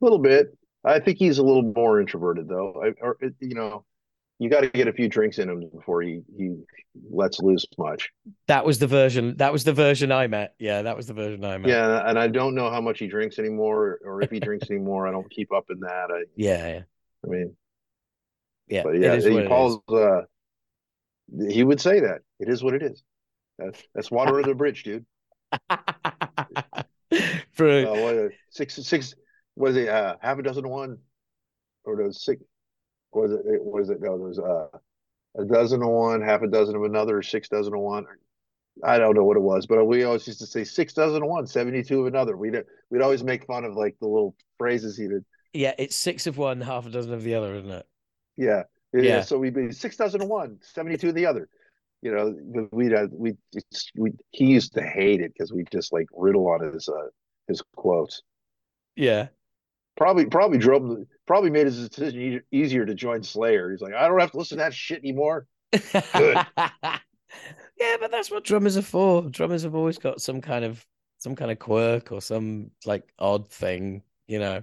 A 0.00 0.04
little 0.04 0.18
bit. 0.18 0.48
I 0.84 1.00
think 1.00 1.18
he's 1.18 1.38
a 1.38 1.42
little 1.42 1.72
more 1.74 2.00
introverted 2.00 2.48
though. 2.48 2.82
I, 2.84 2.92
or 3.00 3.16
you 3.40 3.54
know, 3.54 3.84
you 4.38 4.50
got 4.50 4.60
to 4.60 4.68
get 4.68 4.88
a 4.88 4.92
few 4.92 5.08
drinks 5.08 5.38
in 5.38 5.48
him 5.48 5.70
before 5.74 6.02
he 6.02 6.22
he 6.36 6.56
lets 7.10 7.40
loose 7.40 7.64
much. 7.78 8.10
That 8.48 8.66
was 8.66 8.78
the 8.78 8.86
version. 8.86 9.36
That 9.36 9.52
was 9.52 9.64
the 9.64 9.72
version 9.72 10.10
I 10.12 10.26
met. 10.26 10.54
Yeah, 10.58 10.82
that 10.82 10.96
was 10.96 11.06
the 11.06 11.14
version 11.14 11.44
I 11.44 11.58
met. 11.58 11.68
Yeah, 11.68 12.02
and 12.08 12.18
I 12.18 12.28
don't 12.28 12.54
know 12.54 12.70
how 12.70 12.80
much 12.80 12.98
he 12.98 13.06
drinks 13.06 13.38
anymore, 13.38 14.00
or 14.04 14.20
if 14.22 14.30
he 14.30 14.40
drinks 14.40 14.70
anymore. 14.70 15.06
I 15.06 15.12
don't 15.12 15.30
keep 15.30 15.52
up 15.52 15.66
in 15.70 15.80
that. 15.80 16.08
I, 16.10 16.24
yeah, 16.36 16.68
yeah. 16.68 16.80
I 17.24 17.28
mean, 17.28 17.56
yeah, 18.68 18.82
but 18.82 18.98
yeah. 18.98 19.16
He 19.16 19.46
calls. 19.46 19.78
Uh, 19.88 20.22
he 21.48 21.64
would 21.64 21.80
say 21.80 22.00
that 22.00 22.20
it 22.38 22.48
is 22.48 22.62
what 22.62 22.74
it 22.74 22.82
is. 22.82 23.02
That's 23.58 23.82
that's 23.94 24.10
water 24.10 24.36
under 24.36 24.48
the 24.48 24.54
bridge, 24.54 24.82
dude. 24.84 25.06
For 27.52 27.70
uh, 27.70 27.84
what, 27.84 28.32
six 28.50 28.74
six 28.74 29.14
was 29.54 29.76
it 29.76 29.88
uh, 29.88 30.16
half 30.20 30.38
a 30.38 30.42
dozen 30.42 30.64
of 30.64 30.70
one, 30.70 30.98
or 31.84 31.96
those 31.96 32.24
six? 32.24 32.42
Was 33.12 33.32
it? 33.32 33.40
Was 33.44 33.88
it? 33.90 34.00
No, 34.00 34.18
there's 34.18 34.38
uh, 34.38 34.66
a 35.38 35.44
dozen 35.44 35.82
of 35.82 35.88
one, 35.88 36.20
half 36.20 36.42
a 36.42 36.48
dozen 36.48 36.76
of 36.76 36.82
another, 36.82 37.22
six 37.22 37.48
dozen 37.48 37.74
of 37.74 37.80
one. 37.80 38.04
I 38.84 38.98
don't 38.98 39.14
know 39.14 39.24
what 39.24 39.38
it 39.38 39.42
was, 39.42 39.66
but 39.66 39.82
we 39.86 40.04
always 40.04 40.26
used 40.26 40.40
to 40.40 40.46
say 40.46 40.64
six 40.64 40.92
dozen 40.92 41.22
of 41.22 41.28
one, 41.28 41.46
72 41.46 41.98
of 41.98 42.06
another. 42.06 42.36
We'd 42.36 42.62
we'd 42.90 43.02
always 43.02 43.24
make 43.24 43.46
fun 43.46 43.64
of 43.64 43.74
like 43.74 43.96
the 44.00 44.06
little 44.06 44.36
phrases 44.58 44.98
he 44.98 45.08
did. 45.08 45.24
Yeah, 45.54 45.72
it's 45.78 45.96
six 45.96 46.26
of 46.26 46.36
one, 46.36 46.60
half 46.60 46.84
a 46.84 46.90
dozen 46.90 47.14
of 47.14 47.22
the 47.22 47.34
other, 47.34 47.54
isn't 47.54 47.70
it? 47.70 47.86
Yeah. 48.36 48.64
Yeah. 48.92 49.22
So 49.22 49.38
we'd 49.38 49.54
be 49.54 49.72
six 49.72 49.96
dozen 49.96 50.22
of 50.22 50.28
one, 50.28 50.58
72 50.62 51.12
the 51.12 51.26
other. 51.26 51.48
You 52.02 52.14
know, 52.14 52.68
we'd 52.72 52.94
uh, 52.94 53.08
we 53.10 53.34
we 53.96 54.12
he 54.30 54.46
used 54.46 54.74
to 54.74 54.82
hate 54.82 55.20
it 55.20 55.32
because 55.32 55.52
we 55.52 55.64
just 55.72 55.92
like 55.92 56.06
riddle 56.12 56.46
on 56.48 56.72
his 56.72 56.88
uh 56.88 57.08
his 57.48 57.62
quotes. 57.74 58.22
Yeah 58.94 59.28
probably 59.96 60.26
probably 60.26 60.58
drove 60.58 61.04
probably 61.26 61.50
made 61.50 61.66
his 61.66 61.88
decision 61.88 62.42
easier 62.52 62.86
to 62.86 62.94
join 62.94 63.22
Slayer. 63.22 63.70
He's 63.70 63.80
like, 63.80 63.94
I 63.94 64.06
don't 64.06 64.20
have 64.20 64.30
to 64.32 64.38
listen 64.38 64.58
to 64.58 64.64
that 64.64 64.74
shit 64.74 64.98
anymore. 64.98 65.46
Good. 65.72 65.92
yeah, 66.56 67.96
but 68.00 68.10
that's 68.10 68.30
what 68.30 68.44
drummers 68.44 68.76
are 68.76 68.82
for. 68.82 69.22
Drummers 69.22 69.62
have 69.64 69.74
always 69.74 69.98
got 69.98 70.20
some 70.20 70.40
kind 70.40 70.64
of 70.64 70.84
some 71.18 71.34
kind 71.34 71.50
of 71.50 71.58
quirk 71.58 72.12
or 72.12 72.20
some 72.20 72.70
like 72.84 73.04
odd 73.18 73.48
thing, 73.48 74.02
you 74.28 74.38
know. 74.38 74.62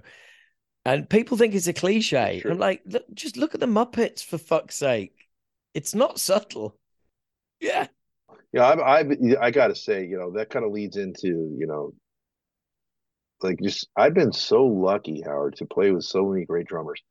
And 0.84 1.08
people 1.08 1.36
think 1.36 1.54
it's 1.54 1.66
a 1.66 1.72
cliche. 1.72 2.40
Sure. 2.42 2.52
I'm 2.52 2.58
like, 2.58 2.82
look, 2.84 3.04
just 3.14 3.36
look 3.36 3.54
at 3.54 3.60
the 3.60 3.66
Muppets 3.66 4.22
for 4.22 4.38
fuck's 4.38 4.76
sake. 4.76 5.28
It's 5.72 5.94
not 5.94 6.18
subtle. 6.20 6.76
Yeah. 7.60 7.86
Yeah, 8.52 8.66
I've, 8.66 8.80
I've 8.80 9.18
I 9.40 9.50
got 9.50 9.68
to 9.68 9.74
say, 9.74 10.06
you 10.06 10.16
know, 10.16 10.32
that 10.32 10.50
kind 10.50 10.64
of 10.64 10.70
leads 10.70 10.96
into, 10.96 11.28
you 11.58 11.66
know, 11.66 11.92
like 13.42 13.60
just 13.60 13.88
I've 13.96 14.14
been 14.14 14.32
so 14.32 14.64
lucky, 14.64 15.22
Howard, 15.22 15.56
to 15.56 15.66
play 15.66 15.90
with 15.90 16.04
so 16.04 16.28
many 16.28 16.44
great 16.44 16.66
drummers. 16.66 17.02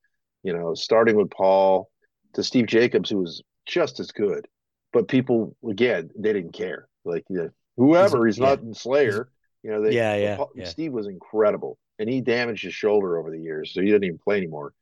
You 0.42 0.54
know, 0.54 0.74
starting 0.74 1.16
with 1.16 1.30
Paul 1.30 1.90
to 2.34 2.44
Steve 2.44 2.68
Jacobs, 2.68 3.10
who 3.10 3.20
was 3.20 3.44
just 3.66 4.00
as 4.00 4.12
good, 4.12 4.48
but 4.92 5.08
people 5.08 5.56
again 5.70 6.10
they 6.18 6.34
didn't 6.34 6.54
care. 6.54 6.88
Like 7.06 7.24
you 7.30 7.38
know, 7.38 7.50
whoever, 7.78 8.26
he's, 8.26 8.36
he's 8.36 8.42
not 8.42 8.60
in 8.60 8.74
Slayer. 8.74 9.30
You 9.64 9.72
know, 9.72 9.82
they, 9.82 9.96
yeah, 9.96 10.16
yeah, 10.16 10.44
yeah. 10.56 10.66
Steve 10.66 10.92
was 10.92 11.08
incredible, 11.08 11.78
and 11.98 12.10
he 12.10 12.22
damaged 12.22 12.64
his 12.64 12.74
shoulder 12.74 13.18
over 13.18 13.32
the 13.32 13.40
years, 13.40 13.74
so 13.74 13.82
he 13.82 13.88
didn't 13.88 14.04
even 14.04 14.20
play 14.20 14.38
anymore. 14.38 14.74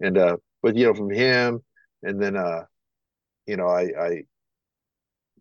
And 0.00 0.16
uh, 0.16 0.38
but 0.62 0.76
you 0.76 0.86
know, 0.86 0.94
from 0.94 1.10
him, 1.10 1.62
and 2.02 2.20
then 2.20 2.36
uh, 2.36 2.64
you 3.46 3.56
know, 3.56 3.66
I, 3.66 3.82
I 3.98 4.22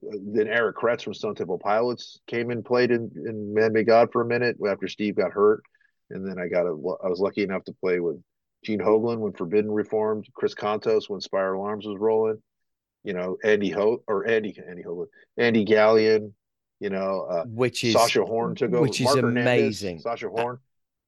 then 0.02 0.48
Eric 0.48 0.78
Kretz 0.78 1.04
from 1.04 1.14
Stone 1.14 1.36
Temple 1.36 1.60
Pilots 1.60 2.20
came 2.28 2.52
and 2.52 2.64
played 2.64 2.92
in, 2.92 3.12
in 3.16 3.54
Manmade 3.54 3.88
God 3.88 4.10
for 4.12 4.22
a 4.22 4.26
minute 4.26 4.58
after 4.68 4.88
Steve 4.88 5.16
got 5.16 5.32
hurt. 5.32 5.62
And 6.10 6.28
then 6.28 6.40
I 6.40 6.48
got 6.48 6.66
a, 6.66 6.72
I 7.04 7.08
was 7.08 7.20
lucky 7.20 7.44
enough 7.44 7.64
to 7.66 7.74
play 7.74 8.00
with 8.00 8.22
Gene 8.64 8.80
Hoglan 8.80 9.20
when 9.20 9.34
Forbidden 9.34 9.72
reformed, 9.72 10.28
Chris 10.34 10.56
Kontos 10.56 11.10
when 11.10 11.22
Spiral 11.22 11.64
Arms 11.64 11.86
was 11.86 11.98
rolling, 12.00 12.42
you 13.04 13.14
know, 13.14 13.38
Andy 13.44 13.70
Ho 13.70 14.04
or 14.08 14.28
Andy, 14.28 14.58
Andy 14.68 14.84
Hoglan, 14.84 15.08
Andy 15.38 15.66
Galeon, 15.66 16.34
you 16.80 16.90
know, 16.90 17.28
uh, 17.30 17.44
which 17.46 17.84
is 17.84 17.94
Sasha 17.94 18.24
Horn 18.24 18.56
took 18.56 18.74
over, 18.74 18.82
which 18.82 19.02
is 19.02 19.06
Mark 19.06 19.20
amazing. 19.20 19.98
Hernandez, 19.98 20.04
Sasha 20.04 20.30
Horn. 20.30 20.60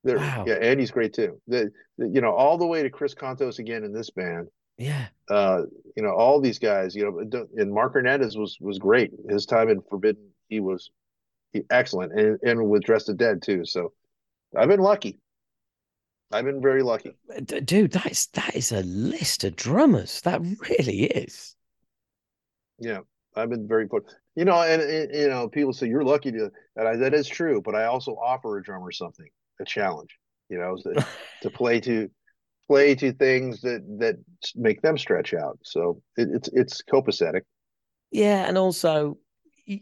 There, 0.04 0.18
wow. 0.18 0.46
Yeah, 0.48 0.56
Andy's 0.56 0.92
great 0.92 1.14
too. 1.14 1.40
The, 1.48 1.72
the, 1.98 2.08
you 2.08 2.22
know, 2.22 2.34
all 2.34 2.58
the 2.58 2.66
way 2.66 2.82
to 2.82 2.90
Chris 2.90 3.14
Kontos 3.14 3.60
again 3.60 3.84
in 3.84 3.94
this 3.94 4.10
band. 4.10 4.48
Yeah. 4.78 5.08
Uh, 5.30 5.64
you 5.96 6.02
know, 6.02 6.12
all 6.12 6.42
these 6.42 6.58
guys, 6.58 6.96
you 6.96 7.30
know, 7.32 7.48
and 7.56 7.72
Mark 7.72 7.94
Hernandez 7.94 8.36
was 8.36 8.58
was 8.60 8.80
great. 8.80 9.12
His 9.30 9.46
time 9.46 9.70
in 9.70 9.82
Forbidden, 9.90 10.30
he 10.50 10.60
was 10.60 10.90
he, 11.54 11.62
excellent, 11.70 12.20
and 12.20 12.40
and 12.44 12.70
with 12.70 12.84
Dress 12.84 13.06
the 13.06 13.14
Dead 13.14 13.42
too. 13.42 13.64
So, 13.64 13.94
I've 14.58 14.70
been 14.70 14.80
lucky. 14.80 15.20
I've 16.32 16.46
been 16.46 16.62
very 16.62 16.82
lucky, 16.82 17.16
dude. 17.46 17.92
That 17.92 18.12
is 18.12 18.28
that 18.34 18.56
is 18.56 18.72
a 18.72 18.82
list 18.84 19.44
of 19.44 19.56
drummers. 19.56 20.22
That 20.22 20.42
really 20.42 21.04
is. 21.04 21.56
Yeah, 22.80 23.02
I've 23.36 23.50
been 23.50 23.68
very 23.68 23.88
fortunate. 23.88 24.21
You 24.36 24.46
know, 24.46 24.62
and, 24.62 24.82
and, 24.82 25.14
you 25.14 25.28
know, 25.28 25.50
people 25.50 25.74
say 25.74 25.88
you're 25.88 26.04
lucky 26.06 26.32
to, 26.32 26.52
and 26.78 26.88
I, 26.88 26.96
that 26.98 27.14
is 27.14 27.28
true. 27.28 27.62
But 27.62 27.76
I 27.76 27.86
also 27.86 28.14
offer 28.14 28.58
a 28.58 28.64
drummer 28.64 28.92
something, 28.92 29.28
a 29.60 29.66
challenge. 29.66 30.18
You 30.50 30.58
know, 30.58 30.78
to, 30.84 31.06
to 31.42 31.50
play 31.50 31.80
to 31.82 32.10
play 32.68 32.96
to 32.96 33.12
things 33.14 33.62
that 33.62 33.84
that 34.00 34.16
make 34.56 34.82
them 34.82 34.98
stretch 34.98 35.34
out. 35.34 35.60
So 35.64 36.02
it, 36.18 36.30
it's 36.34 36.50
it's 36.54 36.82
copacetic. 36.82 37.42
Yeah, 38.12 38.46
and 38.48 38.58
also, 38.58 39.18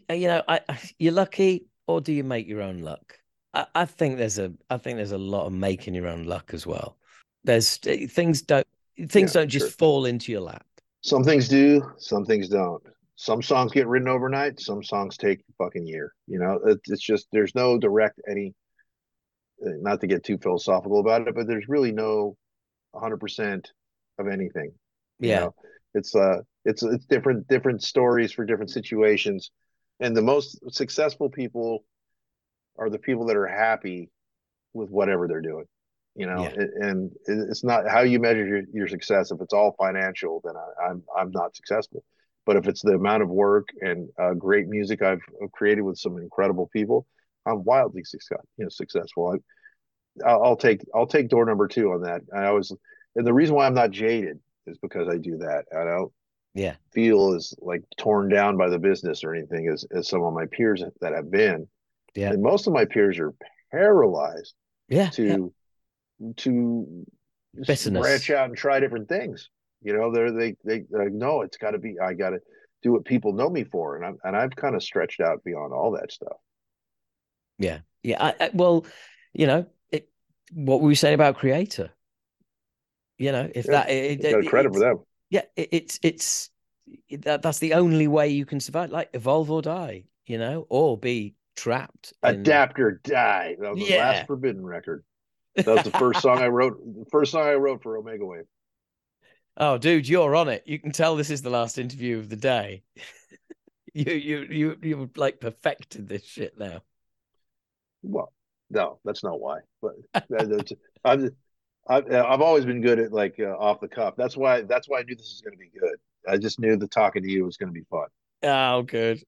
uh, 0.08 0.14
you, 0.14 0.28
know, 0.28 0.42
I, 0.48 0.60
you're 0.98 1.12
lucky, 1.12 1.66
or 1.86 2.00
do 2.00 2.12
you 2.12 2.24
make 2.24 2.46
your 2.46 2.62
own 2.62 2.78
luck? 2.78 3.18
I, 3.54 3.66
I 3.74 3.84
think 3.84 4.18
there's 4.18 4.38
a 4.38 4.52
I 4.68 4.78
think 4.78 4.96
there's 4.96 5.12
a 5.12 5.18
lot 5.18 5.46
of 5.46 5.52
making 5.52 5.94
your 5.94 6.08
own 6.08 6.24
luck 6.24 6.50
as 6.54 6.66
well. 6.66 6.98
There's 7.44 7.76
things 7.76 8.42
don't 8.42 8.66
things 9.08 9.32
Yeah, 9.32 9.34
don't 9.34 9.48
just 9.48 9.68
sure. 9.68 9.76
fall 9.78 10.04
into 10.06 10.32
your 10.32 10.42
lap. 10.42 10.66
Some 11.02 11.24
things 11.24 11.48
do, 11.48 11.92
some 11.98 12.24
things 12.24 12.48
don't. 12.48 12.82
Some 13.20 13.42
songs 13.42 13.72
get 13.72 13.86
written 13.86 14.08
overnight. 14.08 14.60
Some 14.60 14.82
songs 14.82 15.16
take 15.16 15.40
a 15.40 15.64
fucking 15.64 15.86
year. 15.86 16.12
You 16.26 16.40
know, 16.40 16.60
it, 16.66 16.80
it's 16.86 17.02
just 17.02 17.28
there's 17.32 17.54
no 17.54 17.78
direct 17.78 18.20
any. 18.28 18.54
uh, 19.64 19.70
Not 19.80 20.00
to 20.00 20.06
get 20.06 20.24
too 20.24 20.38
philosophical 20.38 21.00
about 21.00 21.26
it, 21.28 21.34
but 21.34 21.46
there's 21.46 21.68
really 21.68 21.92
no 21.92 22.36
100% 22.92 23.70
of 24.18 24.26
anything. 24.28 24.72
you 25.18 25.28
Yeah, 25.28 25.34
know? 25.34 25.54
it's 25.94 26.14
uh, 26.14 26.38
it's 26.64 26.82
it's 26.82 27.06
different 27.06 27.46
different 27.48 27.82
stories 27.82 28.32
for 28.32 28.44
different 28.44 28.70
situations, 28.70 29.50
and 30.00 30.16
the 30.16 30.22
most 30.22 30.58
successful 30.74 31.30
people 31.30 31.84
are 32.78 32.90
the 32.90 32.98
people 32.98 33.26
that 33.26 33.36
are 33.36 33.46
happy 33.46 34.10
with 34.74 34.90
whatever 34.90 35.28
they're 35.28 35.40
doing. 35.42 35.66
You 36.16 36.26
know, 36.26 36.44
Yeah. 36.44 36.56
and, 36.56 37.12
and 37.26 37.50
it's 37.50 37.64
not 37.64 37.88
how 37.88 38.00
you 38.02 38.20
measure 38.20 38.46
your, 38.46 38.62
your 38.72 38.88
success. 38.88 39.30
If 39.32 39.40
it's 39.40 39.54
all 39.54 39.74
financial, 39.78 40.42
then 40.44 40.54
I, 40.56 40.90
I'm 40.90 41.04
I'm 41.16 41.30
not 41.32 41.56
successful. 41.56 42.04
But 42.50 42.56
if 42.56 42.66
it's 42.66 42.82
the 42.82 42.94
amount 42.94 43.22
of 43.22 43.28
work 43.28 43.68
and 43.80 44.08
uh, 44.20 44.34
great 44.34 44.66
music 44.66 45.02
I've 45.02 45.20
created 45.52 45.82
with 45.82 45.96
some 45.96 46.18
incredible 46.18 46.68
people, 46.72 47.06
I'm 47.46 47.62
wildly 47.62 48.02
success, 48.02 48.40
you 48.56 48.64
know, 48.64 48.68
successful. 48.68 49.36
I, 50.24 50.28
I'll, 50.28 50.42
I'll 50.42 50.56
take 50.56 50.84
I'll 50.92 51.06
take 51.06 51.28
door 51.28 51.46
number 51.46 51.68
two 51.68 51.92
on 51.92 52.02
that. 52.02 52.22
I 52.34 52.46
always 52.46 52.72
and 53.14 53.24
the 53.24 53.32
reason 53.32 53.54
why 53.54 53.66
I'm 53.66 53.74
not 53.74 53.92
jaded 53.92 54.40
is 54.66 54.78
because 54.78 55.06
I 55.08 55.16
do 55.16 55.36
that. 55.36 55.66
I 55.72 55.84
don't 55.84 56.12
yeah, 56.52 56.74
feel 56.92 57.34
as 57.34 57.54
like 57.60 57.84
torn 57.96 58.28
down 58.28 58.56
by 58.56 58.68
the 58.68 58.80
business 58.80 59.22
or 59.22 59.32
anything 59.32 59.68
as 59.68 59.84
as 59.94 60.08
some 60.08 60.24
of 60.24 60.34
my 60.34 60.46
peers 60.46 60.82
that 61.00 61.12
have 61.12 61.30
been. 61.30 61.68
Yeah. 62.16 62.30
And 62.30 62.42
most 62.42 62.66
of 62.66 62.72
my 62.72 62.84
peers 62.84 63.20
are 63.20 63.32
paralyzed 63.70 64.54
yeah. 64.88 65.04
yeah. 65.04 65.10
to 65.10 65.52
to 66.38 67.06
Business. 67.64 68.02
branch 68.02 68.28
out 68.30 68.48
and 68.48 68.58
try 68.58 68.80
different 68.80 69.08
things. 69.08 69.50
You 69.82 69.94
know, 69.96 70.12
they're 70.12 70.32
they 70.32 70.56
they 70.64 70.84
like, 70.90 71.12
no, 71.12 71.42
it's 71.42 71.56
got 71.56 71.70
to 71.72 71.78
be. 71.78 71.96
I 71.98 72.14
got 72.14 72.30
to 72.30 72.40
do 72.82 72.92
what 72.92 73.04
people 73.04 73.32
know 73.32 73.48
me 73.48 73.64
for, 73.64 73.96
and 73.96 74.04
I'm 74.04 74.18
and 74.24 74.36
I've 74.36 74.54
kind 74.54 74.74
of 74.74 74.82
stretched 74.82 75.20
out 75.20 75.42
beyond 75.44 75.72
all 75.72 75.92
that 75.92 76.12
stuff. 76.12 76.36
Yeah, 77.58 77.78
yeah. 78.02 78.22
I, 78.22 78.34
I, 78.44 78.50
well, 78.54 78.86
you 79.32 79.46
know, 79.46 79.66
it, 79.90 80.08
what 80.52 80.80
were 80.80 80.88
we 80.88 80.94
saying 80.94 81.14
about 81.14 81.38
Kreator? 81.38 81.90
You 83.18 83.32
know, 83.32 83.50
if 83.54 83.66
Yeah, 83.66 83.72
that 83.72 83.90
it, 83.90 84.24
it- 84.24 84.48
credit 84.48 84.72
for 84.72 84.80
them. 84.80 84.98
Yeah, 85.30 85.42
it, 85.56 85.68
it's 85.72 86.00
it's 86.02 86.50
that 87.20 87.42
that's 87.42 87.58
the 87.58 87.74
only 87.74 88.08
way 88.08 88.28
you 88.28 88.44
can 88.44 88.60
survive. 88.60 88.90
Like 88.90 89.10
evolve 89.14 89.50
or 89.50 89.62
die, 89.62 90.04
you 90.26 90.38
know, 90.38 90.66
or 90.68 90.98
be 90.98 91.34
trapped. 91.56 92.12
in- 92.22 92.40
Adapt 92.40 92.80
or 92.80 93.00
die. 93.04 93.56
That 93.60 93.70
was 93.76 93.88
the 93.88 93.96
last 93.98 94.26
Forbidden 94.26 94.64
record. 94.64 95.04
That 95.54 95.66
was 95.66 95.84
the 95.84 95.90
first 95.90 96.22
song 96.22 96.38
I 96.40 96.48
wrote. 96.48 96.78
The 96.82 97.04
first 97.10 97.32
song 97.32 97.46
I 97.46 97.54
wrote 97.54 97.82
for 97.82 97.96
Omega 97.96 98.24
Wave. 98.24 98.44
Oh, 99.56 99.78
dude, 99.78 100.08
you're 100.08 100.34
on 100.34 100.48
it. 100.48 100.62
You 100.66 100.78
can 100.78 100.92
tell 100.92 101.16
this 101.16 101.30
is 101.30 101.42
the 101.42 101.50
last 101.50 101.78
interview 101.78 102.18
of 102.18 102.28
the 102.28 102.36
day. 102.36 102.82
you 103.94 104.12
you 104.12 104.46
you 104.50 104.76
you 104.82 105.10
like 105.16 105.40
perfected 105.40 106.08
this 106.08 106.24
shit 106.24 106.58
now. 106.58 106.82
Well, 108.02 108.32
no, 108.70 108.98
that's 109.04 109.24
not 109.24 109.40
why. 109.40 109.60
But 109.82 109.94
I've, 111.04 111.30
I've 111.88 112.12
I've 112.12 112.40
always 112.40 112.64
been 112.64 112.80
good 112.80 112.98
at 112.98 113.12
like 113.12 113.36
uh, 113.38 113.56
off 113.56 113.80
the 113.80 113.88
cuff. 113.88 114.14
That's 114.16 114.36
why 114.36 114.62
that's 114.62 114.88
why 114.88 115.00
I 115.00 115.02
knew 115.02 115.16
this 115.16 115.32
was 115.32 115.42
going 115.44 115.56
to 115.56 115.58
be 115.58 115.78
good. 115.78 115.96
I 116.28 116.36
just 116.36 116.60
knew 116.60 116.76
the 116.76 116.88
talking 116.88 117.22
to 117.22 117.30
you 117.30 117.44
was 117.44 117.56
going 117.56 117.72
to 117.72 117.78
be 117.78 117.86
fun. 117.90 118.06
Oh, 118.42 118.82
good. 118.82 119.22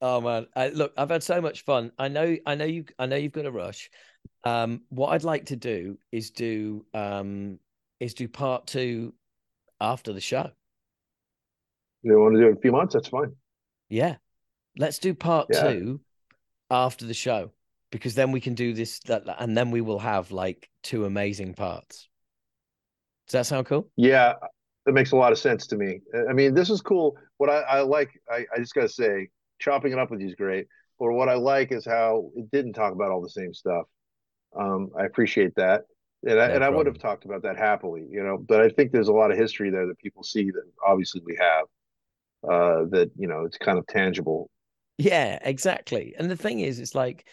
Oh 0.00 0.20
man, 0.20 0.46
I, 0.54 0.68
look, 0.68 0.92
I've 0.96 1.10
had 1.10 1.22
so 1.22 1.40
much 1.40 1.64
fun. 1.64 1.90
I 1.98 2.08
know, 2.08 2.36
I 2.46 2.54
know 2.54 2.64
you, 2.64 2.84
I 2.98 3.06
know 3.06 3.16
you've 3.16 3.32
got 3.32 3.46
a 3.46 3.50
rush. 3.50 3.90
Um, 4.44 4.82
what 4.90 5.08
I'd 5.08 5.24
like 5.24 5.46
to 5.46 5.56
do 5.56 5.98
is 6.12 6.30
do, 6.30 6.86
um, 6.94 7.58
is 7.98 8.14
do 8.14 8.28
part 8.28 8.68
two 8.68 9.12
after 9.80 10.12
the 10.12 10.20
show. 10.20 10.50
You 12.02 12.18
want 12.20 12.34
to 12.34 12.40
do 12.40 12.46
it 12.46 12.50
in 12.50 12.56
a 12.56 12.60
few 12.60 12.72
months? 12.72 12.94
That's 12.94 13.08
fine. 13.08 13.34
Yeah, 13.88 14.16
let's 14.76 14.98
do 14.98 15.14
part 15.14 15.48
Yeah. 15.50 15.62
two 15.70 16.00
after 16.70 17.06
the 17.06 17.14
show 17.14 17.52
because 17.90 18.14
then 18.14 18.32
we 18.32 18.40
can 18.40 18.54
do 18.54 18.74
this, 18.74 19.00
that, 19.00 19.24
and 19.38 19.56
then 19.56 19.70
we 19.70 19.80
will 19.80 19.98
have 19.98 20.30
like 20.30 20.68
two 20.82 21.04
amazing 21.04 21.54
parts. 21.54 22.08
Does 23.26 23.32
that 23.32 23.46
sound 23.46 23.66
cool? 23.66 23.88
Yeah, 23.96 24.34
that 24.86 24.92
makes 24.92 25.12
a 25.12 25.16
lot 25.16 25.32
of 25.32 25.38
sense 25.38 25.66
to 25.68 25.76
me. 25.76 26.00
I 26.28 26.32
mean, 26.32 26.54
this 26.54 26.70
is 26.70 26.80
cool. 26.80 27.16
What 27.38 27.50
I, 27.50 27.60
I 27.60 27.80
like, 27.80 28.10
I, 28.30 28.46
I 28.54 28.58
just 28.58 28.74
got 28.74 28.82
to 28.82 28.88
say, 28.88 29.28
chopping 29.58 29.92
it 29.92 29.98
up 29.98 30.10
with 30.10 30.20
you 30.20 30.28
is 30.28 30.34
great. 30.34 30.66
Or 30.98 31.12
what 31.12 31.28
I 31.28 31.34
like 31.34 31.72
is 31.72 31.84
how 31.84 32.30
it 32.36 32.50
didn't 32.50 32.72
talk 32.72 32.92
about 32.92 33.10
all 33.10 33.22
the 33.22 33.30
same 33.30 33.54
stuff. 33.54 33.86
Um, 34.58 34.90
I 34.98 35.04
appreciate 35.04 35.54
that. 35.56 35.82
And 36.24 36.40
I, 36.40 36.48
No 36.48 36.54
and 36.54 36.64
I 36.64 36.68
would 36.68 36.86
have 36.86 36.98
talked 36.98 37.24
about 37.24 37.42
that 37.42 37.56
happily, 37.56 38.06
you 38.10 38.22
know, 38.22 38.38
but 38.38 38.60
I 38.60 38.68
think 38.70 38.90
there's 38.92 39.08
a 39.08 39.12
lot 39.12 39.30
of 39.30 39.38
history 39.38 39.70
there 39.70 39.86
that 39.86 39.98
people 39.98 40.22
see 40.24 40.50
that 40.50 40.64
obviously 40.84 41.22
we 41.24 41.36
have, 41.40 41.64
uh, 42.44 42.84
that, 42.90 43.10
you 43.16 43.28
know, 43.28 43.44
it's 43.44 43.58
kind 43.58 43.78
of 43.78 43.86
tangible. 43.86 44.50
Yeah, 44.96 45.38
exactly. 45.40 46.14
And 46.18 46.30
the 46.30 46.36
thing 46.36 46.60
is, 46.60 46.80
it's 46.80 46.94
like, 46.94 47.26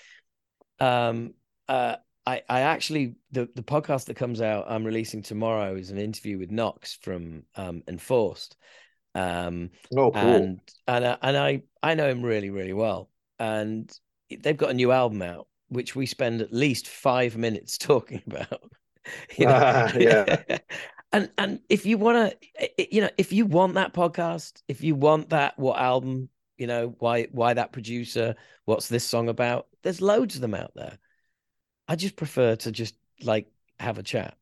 um, 0.79 1.33
uh, 1.67 1.95
I, 2.27 2.41
I 2.49 2.61
actually 2.61 3.15
the 3.31 3.47
the 3.55 3.61
podcast 3.61 4.05
that 4.05 4.15
comes 4.15 4.41
out 4.41 4.65
I'm 4.67 4.83
releasing 4.83 5.21
tomorrow 5.21 5.75
is 5.75 5.91
an 5.91 5.99
interview 5.99 6.39
with 6.39 6.49
Knox 6.51 6.97
from 7.01 7.43
um 7.55 7.83
Enforced, 7.87 8.57
um, 9.13 9.69
Oh, 9.95 10.11
cool. 10.11 10.41
and 10.41 10.59
and 10.87 11.05
I, 11.05 11.17
and 11.21 11.37
I 11.37 11.61
I 11.83 11.93
know 11.93 12.09
him 12.09 12.23
really 12.23 12.49
really 12.49 12.73
well, 12.73 13.09
and 13.37 13.91
they've 14.29 14.57
got 14.57 14.71
a 14.71 14.73
new 14.73 14.91
album 14.91 15.21
out 15.21 15.47
which 15.69 15.95
we 15.95 16.05
spend 16.05 16.41
at 16.41 16.53
least 16.53 16.87
five 16.87 17.37
minutes 17.37 17.77
talking 17.79 18.21
about. 18.27 18.71
You 19.37 19.45
know? 19.47 19.63
Yeah. 19.97 20.41
and 21.11 21.31
and 21.37 21.59
if 21.69 21.85
you 21.85 21.97
want 21.97 22.33
to, 22.39 22.93
you 22.95 23.01
know, 23.01 23.09
if 23.17 23.31
you 23.33 23.45
want 23.45 23.75
that 23.75 23.93
podcast, 23.93 24.61
if 24.67 24.81
you 24.81 24.95
want 24.95 25.29
that 25.29 25.57
what 25.59 25.79
album 25.79 26.29
You 26.57 26.67
know 26.67 26.95
why 26.99 27.27
why 27.31 27.53
that 27.53 27.71
producer? 27.73 28.35
What's 28.65 28.87
this 28.89 29.03
song 29.03 29.29
about? 29.29 29.67
There's 29.83 30.01
loads 30.01 30.35
of 30.35 30.41
them 30.41 30.53
out 30.55 30.71
there. 30.75 30.97
I 31.87 31.95
just 31.95 32.15
prefer 32.15 32.55
to 32.57 32.71
just 32.71 32.95
like 33.21 33.47
have 33.79 33.97
a 33.99 34.03
chat. 34.03 34.37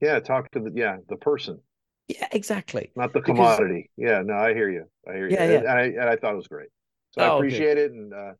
Yeah, 0.00 0.20
talk 0.20 0.50
to 0.52 0.60
the 0.60 0.72
yeah 0.74 0.98
the 1.08 1.16
person. 1.16 1.60
Yeah, 2.08 2.26
exactly. 2.32 2.92
Not 2.96 3.12
the 3.12 3.20
commodity. 3.22 3.90
Because, 3.96 4.10
yeah, 4.10 4.22
no, 4.22 4.34
I 4.34 4.52
hear 4.54 4.68
you. 4.70 4.86
I 5.08 5.12
hear 5.14 5.28
you. 5.28 5.36
Yeah, 5.36 5.44
yeah. 5.50 5.58
And, 5.58 5.68
I, 5.68 5.82
and 5.82 6.02
I 6.10 6.16
thought 6.16 6.32
it 6.32 6.36
was 6.36 6.48
great. 6.48 6.68
So 7.12 7.22
oh, 7.22 7.24
I 7.24 7.36
appreciate 7.36 7.78
it, 7.78 7.92
and, 7.92 8.12
uh, 8.12 8.32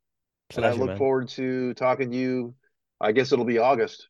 Pleasure, 0.51 0.67
and 0.69 0.75
I 0.75 0.79
look 0.79 0.91
man. 0.91 0.99
forward 0.99 1.29
to 1.31 1.75
talking 1.75 2.11
to 2.11 2.17
you. 2.17 2.55
I 3.01 3.13
guess 3.13 3.33
it'll 3.33 3.45
be 3.45 3.59
August. 3.59 4.09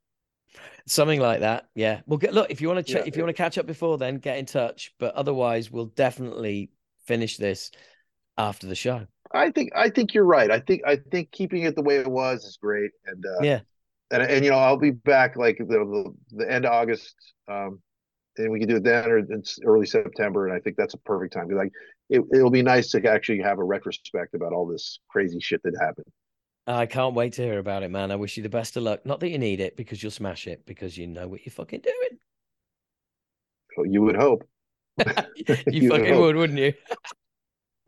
Something 0.87 1.21
like 1.21 1.41
that. 1.41 1.69
Yeah. 1.75 2.01
Well, 2.07 2.19
get, 2.19 2.35
look 2.35 2.51
if 2.51 2.61
you 2.61 2.69
want 2.69 2.85
to 2.85 2.93
check, 2.93 3.03
yeah, 3.03 3.09
if 3.09 3.17
you 3.17 3.21
yeah. 3.21 3.27
want 3.27 3.37
to 3.37 3.43
catch 3.43 3.59
up 3.59 3.67
before 3.67 3.99
then, 3.99 4.17
get 4.17 4.39
in 4.39 4.47
touch. 4.47 4.93
But 4.99 5.15
otherwise, 5.15 5.71
we'll 5.71 5.87
definitely 5.87 6.71
finish 7.07 7.37
this 7.37 7.71
after 8.37 8.67
the 8.67 8.75
show. 8.75 9.07
I 9.33 9.51
think 9.51 9.71
I 9.77 9.91
think 9.91 10.15
you're 10.15 10.25
right. 10.25 10.51
I 10.51 10.59
think 10.59 10.83
I 10.87 10.97
think 10.97 11.31
keeping 11.31 11.63
it 11.63 11.77
the 11.77 11.83
way 11.83 11.97
it 11.97 12.09
was 12.09 12.45
is 12.45 12.59
great. 12.61 12.91
And 13.07 13.25
uh, 13.25 13.43
yeah, 13.43 13.61
and 14.11 14.23
and 14.23 14.45
you 14.45 14.51
know 14.51 14.59
I'll 14.59 14.77
be 14.77 14.91
back 14.91 15.37
like 15.37 15.59
the 15.59 15.65
the, 15.67 16.15
the 16.37 16.51
end 16.51 16.65
of 16.65 16.73
August, 16.73 17.15
um, 17.49 17.81
and 18.39 18.51
we 18.51 18.59
can 18.59 18.69
do 18.69 18.77
it 18.77 18.85
then 18.85 19.09
or 19.09 19.19
it's 19.19 19.59
early 19.65 19.87
September, 19.87 20.49
and 20.49 20.57
I 20.57 20.61
think 20.61 20.77
that's 20.77 20.95
a 20.95 20.99
perfect 20.99 21.35
time 21.35 21.47
because 21.47 21.59
like 21.59 21.73
it 22.09 22.23
it'll 22.33 22.51
be 22.51 22.63
nice 22.63 22.91
to 22.91 23.09
actually 23.09 23.41
have 23.43 23.59
a 23.59 23.65
retrospect 23.65 24.35
about 24.35 24.53
all 24.53 24.67
this 24.67 24.99
crazy 25.09 25.39
shit 25.39 25.63
that 25.63 25.75
happened. 25.81 26.07
I 26.67 26.87
can't 26.87 27.15
wait 27.15 27.35
to 27.35 27.43
hear 27.43 27.59
about 27.59 27.83
it, 27.83 27.91
man. 27.91 28.11
I 28.11 28.17
wish 28.17 28.37
you 28.37 28.43
the 28.43 28.49
best 28.49 28.77
of 28.77 28.83
luck. 28.83 29.05
Not 29.05 29.21
that 29.21 29.31
you 29.31 29.39
need 29.39 29.61
it 29.61 29.77
because 29.77 30.03
you'll 30.03 30.13
smash 30.13 30.47
it 30.47 30.65
because 30.67 30.97
you 30.97 31.07
know 31.07 31.27
what 31.27 31.45
you're 31.45 31.53
fucking 31.53 31.81
doing. 31.81 32.19
Well, 33.77 33.87
you 33.87 34.03
would 34.03 34.17
hope. 34.17 34.47
you, 35.37 35.57
you, 35.67 35.91
fucking 35.91 36.11
would, 36.15 36.21
would, 36.21 36.37
wouldn't 36.37 36.59
you? 36.59 36.75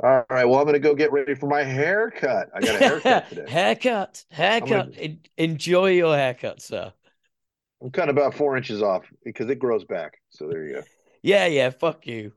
All 0.02 0.24
right. 0.30 0.44
Well, 0.44 0.58
I'm 0.58 0.64
going 0.64 0.74
to 0.74 0.80
go 0.80 0.94
get 0.94 1.12
ready 1.12 1.34
for 1.34 1.48
my 1.48 1.62
haircut. 1.62 2.48
I 2.54 2.60
got 2.60 2.74
a 2.74 2.78
haircut 2.78 3.28
today. 3.28 3.50
haircut. 3.50 4.24
Haircut. 4.30 4.96
Gonna... 4.96 5.16
Enjoy 5.36 5.90
your 5.90 6.16
haircut, 6.16 6.60
sir. 6.60 6.92
I'm 7.82 7.90
cutting 7.90 8.10
about 8.10 8.34
four 8.34 8.56
inches 8.56 8.82
off 8.82 9.04
because 9.24 9.48
it 9.48 9.58
grows 9.58 9.84
back. 9.84 10.20
So 10.30 10.48
there 10.48 10.66
you 10.66 10.74
go. 10.74 10.82
Yeah, 11.22 11.46
yeah. 11.46 11.70
Fuck 11.70 12.06
you. 12.06 12.32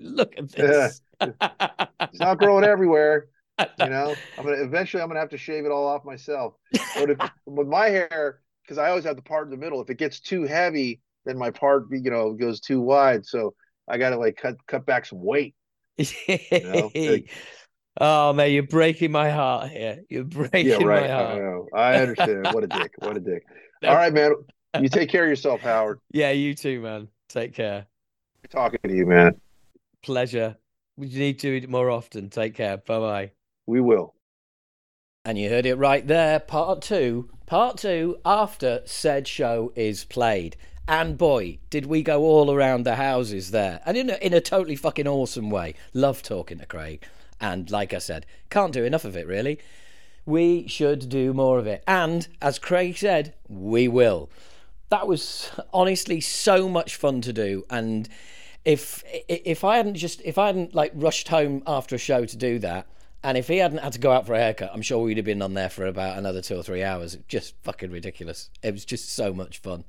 Look 0.00 0.34
at 0.36 0.50
this. 0.50 1.00
it's 1.20 2.20
not 2.20 2.38
growing 2.38 2.64
everywhere. 2.64 3.28
You 3.78 3.88
know, 3.90 4.14
I'm 4.38 4.44
gonna 4.44 4.62
eventually 4.62 5.02
I'm 5.02 5.08
gonna 5.08 5.20
have 5.20 5.30
to 5.30 5.38
shave 5.38 5.64
it 5.64 5.70
all 5.70 5.86
off 5.86 6.04
myself. 6.04 6.54
But 6.96 7.10
if 7.10 7.18
with 7.46 7.68
my 7.68 7.88
hair, 7.88 8.40
because 8.62 8.78
I 8.78 8.88
always 8.88 9.04
have 9.04 9.16
the 9.16 9.22
part 9.22 9.46
in 9.46 9.50
the 9.50 9.56
middle, 9.56 9.80
if 9.80 9.90
it 9.90 9.98
gets 9.98 10.20
too 10.20 10.44
heavy, 10.44 11.00
then 11.24 11.38
my 11.38 11.50
part 11.50 11.86
you 11.90 12.10
know 12.10 12.32
goes 12.32 12.60
too 12.60 12.80
wide. 12.80 13.26
So 13.26 13.54
I 13.88 13.98
gotta 13.98 14.16
like 14.16 14.36
cut 14.36 14.56
cut 14.66 14.86
back 14.86 15.06
some 15.06 15.22
weight. 15.22 15.54
You 15.96 16.38
know? 16.52 16.90
like, 16.94 17.30
oh 18.00 18.32
man, 18.32 18.52
you're 18.52 18.62
breaking 18.62 19.12
my 19.12 19.30
heart 19.30 19.70
here. 19.70 20.02
You're 20.08 20.24
breaking 20.24 20.66
yeah, 20.66 20.86
right. 20.86 21.02
my 21.02 21.08
heart. 21.08 21.30
I 21.30 21.38
know. 21.38 21.68
I 21.74 21.94
understand. 21.96 22.48
what 22.52 22.64
a 22.64 22.68
dick. 22.68 22.92
What 22.98 23.16
a 23.16 23.20
dick. 23.20 23.44
All 23.84 23.94
right, 23.94 24.12
man. 24.12 24.34
You 24.80 24.88
take 24.88 25.10
care 25.10 25.24
of 25.24 25.28
yourself, 25.28 25.60
Howard. 25.60 26.00
Yeah, 26.12 26.30
you 26.30 26.54
too, 26.54 26.80
man. 26.80 27.08
Take 27.28 27.54
care. 27.54 27.86
Talking 28.48 28.80
to 28.84 28.94
you, 28.94 29.06
man. 29.06 29.40
Pleasure. 30.02 30.56
We 30.96 31.08
need 31.08 31.38
to 31.40 31.50
do 31.60 31.64
it 31.64 31.70
more 31.70 31.90
often. 31.90 32.30
Take 32.30 32.54
care. 32.54 32.76
Bye 32.76 32.98
bye. 32.98 33.32
We 33.66 33.80
will. 33.80 34.14
And 35.24 35.38
you 35.38 35.48
heard 35.48 35.66
it 35.66 35.76
right 35.76 36.06
there. 36.06 36.40
Part 36.40 36.82
two. 36.82 37.30
Part 37.46 37.78
two 37.78 38.18
after 38.24 38.82
said 38.84 39.28
show 39.28 39.72
is 39.76 40.04
played. 40.04 40.56
And 40.88 41.16
boy, 41.16 41.58
did 41.70 41.86
we 41.86 42.02
go 42.02 42.22
all 42.22 42.50
around 42.50 42.84
the 42.84 42.96
houses 42.96 43.52
there. 43.52 43.80
And 43.86 43.96
in 43.96 44.10
a, 44.10 44.14
in 44.14 44.32
a 44.32 44.40
totally 44.40 44.74
fucking 44.74 45.06
awesome 45.06 45.48
way. 45.48 45.74
Love 45.94 46.22
talking 46.22 46.58
to 46.58 46.66
Craig. 46.66 47.04
And 47.40 47.70
like 47.70 47.94
I 47.94 47.98
said, 47.98 48.26
can't 48.50 48.72
do 48.72 48.84
enough 48.84 49.04
of 49.04 49.16
it, 49.16 49.26
really. 49.26 49.60
We 50.26 50.66
should 50.68 51.08
do 51.08 51.32
more 51.32 51.58
of 51.58 51.66
it. 51.66 51.84
And 51.86 52.26
as 52.40 52.58
Craig 52.58 52.96
said, 52.96 53.34
we 53.48 53.88
will. 53.88 54.28
That 54.88 55.06
was 55.06 55.50
honestly 55.72 56.20
so 56.20 56.68
much 56.68 56.96
fun 56.96 57.20
to 57.22 57.32
do. 57.32 57.64
And 57.70 58.08
if 58.64 59.02
if 59.28 59.64
I 59.64 59.76
hadn't 59.76 59.94
just 59.94 60.20
if 60.24 60.38
I 60.38 60.46
hadn't 60.46 60.74
like 60.74 60.92
rushed 60.94 61.28
home 61.28 61.62
after 61.66 61.96
a 61.96 61.98
show 61.98 62.24
to 62.24 62.36
do 62.36 62.58
that, 62.60 62.86
and 63.24 63.38
if 63.38 63.48
he 63.48 63.58
hadn't 63.58 63.78
had 63.78 63.92
to 63.92 63.98
go 63.98 64.10
out 64.10 64.26
for 64.26 64.34
a 64.34 64.38
haircut, 64.38 64.70
I'm 64.72 64.82
sure 64.82 64.98
we'd 64.98 65.16
have 65.16 65.26
been 65.26 65.42
on 65.42 65.54
there 65.54 65.68
for 65.68 65.86
about 65.86 66.18
another 66.18 66.42
two 66.42 66.56
or 66.56 66.62
three 66.62 66.82
hours. 66.82 67.16
Just 67.28 67.54
fucking 67.62 67.90
ridiculous. 67.90 68.50
It 68.62 68.72
was 68.72 68.84
just 68.84 69.10
so 69.10 69.32
much 69.32 69.58
fun. 69.58 69.84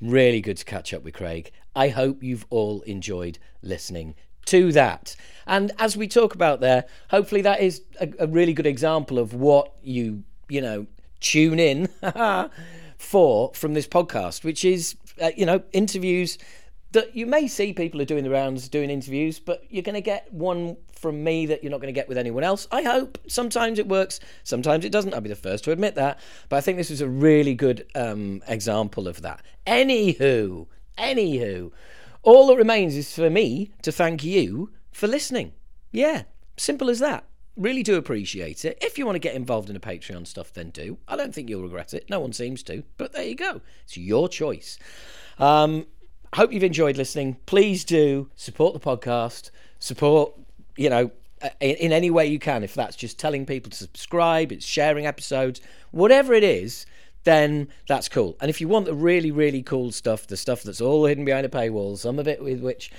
Really 0.00 0.40
good 0.40 0.56
to 0.56 0.64
catch 0.64 0.94
up 0.94 1.02
with 1.02 1.14
Craig. 1.14 1.50
I 1.76 1.88
hope 1.88 2.22
you've 2.22 2.46
all 2.48 2.80
enjoyed 2.82 3.38
listening 3.62 4.14
to 4.46 4.72
that. 4.72 5.14
And 5.46 5.72
as 5.78 5.96
we 5.96 6.08
talk 6.08 6.34
about 6.34 6.60
there, 6.60 6.84
hopefully 7.10 7.42
that 7.42 7.60
is 7.60 7.82
a, 8.00 8.10
a 8.20 8.26
really 8.26 8.54
good 8.54 8.66
example 8.66 9.18
of 9.18 9.34
what 9.34 9.74
you, 9.82 10.24
you 10.48 10.62
know, 10.62 10.86
tune 11.20 11.58
in 11.58 11.88
for 12.98 13.52
from 13.54 13.74
this 13.74 13.86
podcast, 13.86 14.44
which 14.44 14.64
is, 14.64 14.96
uh, 15.20 15.30
you 15.36 15.44
know, 15.44 15.62
interviews 15.72 16.38
that 16.92 17.14
you 17.14 17.26
may 17.26 17.46
see 17.48 17.72
people 17.72 18.00
are 18.00 18.06
doing 18.06 18.24
the 18.24 18.30
rounds 18.30 18.68
doing 18.68 18.90
interviews, 18.90 19.38
but 19.38 19.64
you're 19.68 19.82
going 19.82 19.94
to 19.94 20.00
get 20.00 20.32
one 20.32 20.76
from 20.92 21.22
me 21.22 21.46
that 21.46 21.62
you're 21.62 21.70
not 21.70 21.80
going 21.80 21.92
to 21.92 21.98
get 21.98 22.08
with 22.08 22.18
anyone 22.18 22.42
else. 22.44 22.66
I 22.72 22.82
hope. 22.82 23.18
Sometimes 23.26 23.78
it 23.78 23.88
works, 23.88 24.20
sometimes 24.42 24.84
it 24.84 24.92
doesn't. 24.92 25.14
I'll 25.14 25.20
be 25.20 25.28
the 25.28 25.36
first 25.36 25.64
to 25.64 25.72
admit 25.72 25.94
that. 25.96 26.18
But 26.48 26.56
I 26.56 26.60
think 26.60 26.78
this 26.78 26.90
is 26.90 27.00
a 27.00 27.08
really 27.08 27.54
good 27.54 27.86
um, 27.94 28.42
example 28.48 29.06
of 29.06 29.22
that. 29.22 29.42
Anywho, 29.66 30.66
anywho, 30.96 31.70
all 32.22 32.46
that 32.48 32.56
remains 32.56 32.96
is 32.96 33.14
for 33.14 33.30
me 33.30 33.70
to 33.82 33.92
thank 33.92 34.24
you 34.24 34.70
for 34.90 35.06
listening. 35.06 35.52
Yeah, 35.92 36.22
simple 36.56 36.90
as 36.90 36.98
that. 37.00 37.24
Really 37.56 37.82
do 37.82 37.96
appreciate 37.96 38.64
it. 38.64 38.78
If 38.80 38.98
you 38.98 39.04
want 39.04 39.16
to 39.16 39.20
get 39.20 39.34
involved 39.34 39.68
in 39.68 39.74
the 39.74 39.80
Patreon 39.80 40.26
stuff, 40.26 40.52
then 40.52 40.70
do. 40.70 40.98
I 41.08 41.16
don't 41.16 41.34
think 41.34 41.50
you'll 41.50 41.62
regret 41.62 41.92
it. 41.92 42.08
No 42.08 42.20
one 42.20 42.32
seems 42.32 42.62
to, 42.64 42.84
but 42.96 43.12
there 43.12 43.24
you 43.24 43.34
go. 43.34 43.60
It's 43.84 43.96
your 43.96 44.28
choice. 44.28 44.78
Um, 45.38 45.86
hope 46.34 46.52
you've 46.52 46.64
enjoyed 46.64 46.96
listening. 46.96 47.36
Please 47.46 47.84
do 47.84 48.30
support 48.36 48.74
the 48.74 48.80
podcast, 48.80 49.50
support, 49.78 50.32
you 50.76 50.90
know, 50.90 51.10
uh, 51.42 51.50
in, 51.60 51.76
in, 51.76 51.92
any 51.92 52.10
way 52.10 52.26
you 52.26 52.38
can. 52.38 52.64
If 52.64 52.74
that's 52.74 52.96
just 52.96 53.18
telling 53.18 53.46
people 53.46 53.70
to 53.70 53.76
subscribe, 53.76 54.50
it's 54.50 54.66
sharing 54.66 55.06
episodes, 55.06 55.60
whatever 55.90 56.34
it 56.34 56.42
is, 56.42 56.84
then 57.24 57.68
that's 57.86 58.08
cool. 58.08 58.36
And 58.40 58.50
if 58.50 58.60
you 58.60 58.68
want 58.68 58.86
the 58.86 58.94
really, 58.94 59.30
really 59.30 59.62
cool 59.62 59.92
stuff, 59.92 60.26
the 60.26 60.36
stuff 60.36 60.62
that's 60.62 60.80
all 60.80 61.04
hidden 61.04 61.24
behind 61.24 61.46
a 61.46 61.48
paywall, 61.48 61.96
some 61.96 62.18
of 62.18 62.26
it 62.26 62.42
with 62.42 62.60
which, 62.60 62.90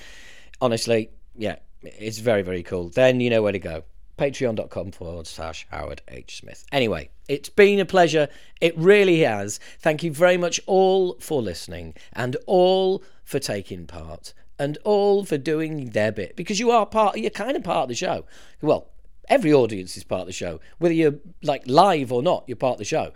honestly, 0.61 1.10
yeah, 1.35 1.57
it's 1.84 2.19
very, 2.19 2.41
very 2.41 2.64
cool, 2.64 2.89
then 2.89 3.19
you 3.19 3.30
know 3.30 3.41
where 3.41 3.51
to 3.51 3.60
go 3.60 3.84
patreon.com 4.19 4.91
forward 4.91 5.25
slash 5.25 5.65
Howard 5.71 6.01
H. 6.09 6.39
Smith. 6.41 6.65
Anyway, 6.73 7.09
it's 7.29 7.47
been 7.47 7.79
a 7.79 7.85
pleasure. 7.85 8.27
It 8.59 8.77
really 8.77 9.21
has. 9.21 9.61
Thank 9.79 10.03
you 10.03 10.11
very 10.11 10.35
much 10.35 10.59
all 10.65 11.15
for 11.21 11.41
listening 11.41 11.93
and 12.11 12.35
all 12.45 13.01
for 13.23 13.39
taking 13.39 13.87
part 13.87 14.33
and 14.59 14.77
all 14.83 15.23
for 15.23 15.37
doing 15.37 15.91
their 15.91 16.11
bit 16.11 16.35
because 16.35 16.59
you 16.59 16.69
are 16.69 16.85
part, 16.85 17.17
you're 17.17 17.29
kind 17.29 17.55
of 17.55 17.63
part 17.63 17.83
of 17.83 17.87
the 17.89 17.95
show. 17.95 18.25
Well, 18.61 18.89
every 19.29 19.53
audience 19.53 19.95
is 19.95 20.03
part 20.03 20.21
of 20.21 20.27
the 20.27 20.33
show, 20.33 20.59
whether 20.79 20.93
you're 20.93 21.15
like 21.41 21.63
live 21.65 22.11
or 22.11 22.21
not, 22.21 22.43
you're 22.45 22.57
part 22.57 22.73
of 22.73 22.79
the 22.79 22.85
show. 22.85 23.13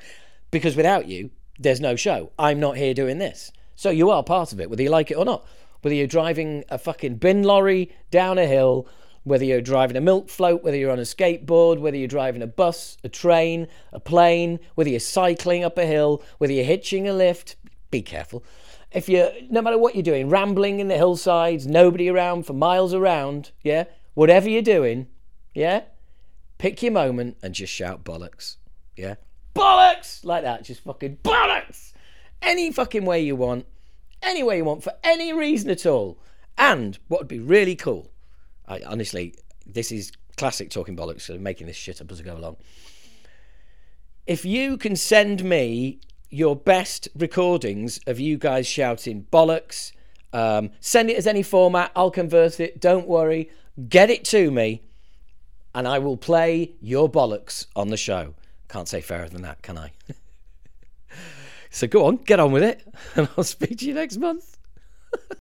Because 0.52 0.78
without 0.78 1.08
you, 1.10 1.32
there's 1.60 1.82
no 1.82 1.98
show. 1.98 2.32
I'm 2.40 2.62
not 2.62 2.78
here 2.78 2.94
doing 2.94 3.18
this. 3.18 3.52
So 3.76 3.90
you 3.90 4.10
are 4.10 4.24
part 4.24 4.54
of 4.54 4.62
it, 4.62 4.70
whether 4.70 4.84
you 4.84 4.90
like 4.90 5.12
it 5.12 5.18
or 5.18 5.26
not. 5.26 5.46
Whether 5.82 5.96
you're 5.96 6.08
driving 6.08 6.64
a 6.70 6.78
fucking 6.78 7.16
bin 7.16 7.44
lorry 7.44 7.94
down 8.10 8.38
a 8.38 8.48
hill 8.48 8.88
whether 9.24 9.46
you're 9.46 9.62
driving 9.62 9.96
a 9.96 10.02
milk 10.02 10.30
float, 10.30 10.64
whether 10.64 10.78
you're 10.78 10.92
on 10.92 11.00
a 11.00 11.04
skateboard, 11.04 11.80
whether 11.80 11.98
you're 11.98 12.08
driving 12.08 12.42
a 12.42 12.48
bus, 12.48 12.98
a 13.04 13.10
train, 13.10 13.68
a 13.92 14.00
plane, 14.00 14.60
whether 14.76 14.90
you're 14.90 15.00
cycling 15.00 15.64
up 15.64 15.78
a 15.78 15.86
hill, 15.86 16.22
whether 16.38 16.54
you're 16.54 16.66
hitching 16.66 17.08
a 17.08 17.14
lift, 17.14 17.56
be 17.90 18.02
careful. 18.02 18.44
If 18.92 19.10
you're, 19.10 19.32
no 19.50 19.62
matter 19.62 19.78
what 19.78 19.96
you're 19.96 20.04
doing, 20.04 20.30
rambling 20.30 20.80
in 20.80 20.88
the 20.88 20.98
hillsides, 20.98 21.66
nobody 21.66 22.10
around 22.10 22.46
for 22.46 22.54
miles 22.54 22.94
around, 22.94 23.52
yeah, 23.64 23.86
whatever 24.14 24.50
you're 24.50 24.62
doing, 24.62 25.08
yeah, 25.54 25.84
pick 26.58 26.84
your 26.84 26.92
moment 26.92 27.38
and 27.42 27.56
just 27.56 27.74
shout 27.74 28.04
bollocks, 28.04 28.58
yeah, 28.96 29.16
bollocks, 29.56 30.24
like 30.24 30.44
that, 30.44 30.64
just 30.64 30.84
fucking 30.84 31.18
bollocks, 31.24 31.94
any 32.42 32.72
fucking 32.72 33.06
way 33.06 33.22
you 33.22 33.36
want, 33.36 33.66
any 34.22 34.44
way 34.44 34.58
you 34.58 34.66
want, 34.66 34.84
for 34.84 34.94
any 35.04 35.34
reason 35.34 35.70
at 35.70 35.86
all. 35.86 36.20
And 36.56 37.00
what 37.08 37.22
would 37.22 37.28
be 37.28 37.40
really 37.40 37.76
cool 37.76 38.13
I 38.68 38.82
honestly, 38.86 39.36
this 39.66 39.92
is 39.92 40.12
classic 40.38 40.70
talking 40.70 40.96
bollocks, 40.96 41.22
so 41.22 41.38
making 41.38 41.68
this 41.68 41.76
shit 41.76 42.02
up 42.02 42.12
as 42.12 42.20
I 42.20 42.24
go 42.24 42.36
along. 42.36 42.58
If 44.26 44.46
you 44.46 44.78
can 44.78 44.96
send 44.96 45.44
me 45.44 46.00
your 46.30 46.56
best 46.56 47.08
recordings 47.16 48.00
of 48.08 48.20
you 48.20 48.38
guys 48.38 48.66
shouting 48.66 49.28
bollocks, 49.32 49.92
um, 50.32 50.72
send 50.80 51.10
it 51.10 51.18
as 51.18 51.28
any 51.28 51.44
format. 51.44 51.92
I'll 51.96 52.12
convert 52.12 52.60
it. 52.60 52.80
Don't 52.82 53.08
worry. 53.08 53.50
Get 53.90 54.10
it 54.10 54.24
to 54.26 54.50
me, 54.50 54.82
and 55.76 55.88
I 55.88 56.00
will 56.00 56.18
play 56.18 56.74
your 56.82 57.10
bollocks 57.10 57.68
on 57.76 57.90
the 57.90 57.98
show. 57.98 58.34
Can't 58.70 58.88
say 58.88 59.02
fairer 59.02 59.30
than 59.30 59.44
that, 59.44 59.62
can 59.62 59.78
I? 59.78 59.92
so 61.70 61.88
go 61.88 62.06
on, 62.06 62.18
get 62.18 62.40
on 62.40 62.52
with 62.52 62.64
it, 62.64 62.88
and 63.16 63.30
I'll 63.38 63.44
speak 63.44 63.80
to 63.80 63.86
you 63.86 63.94
next 63.94 64.18
month. 64.18 64.58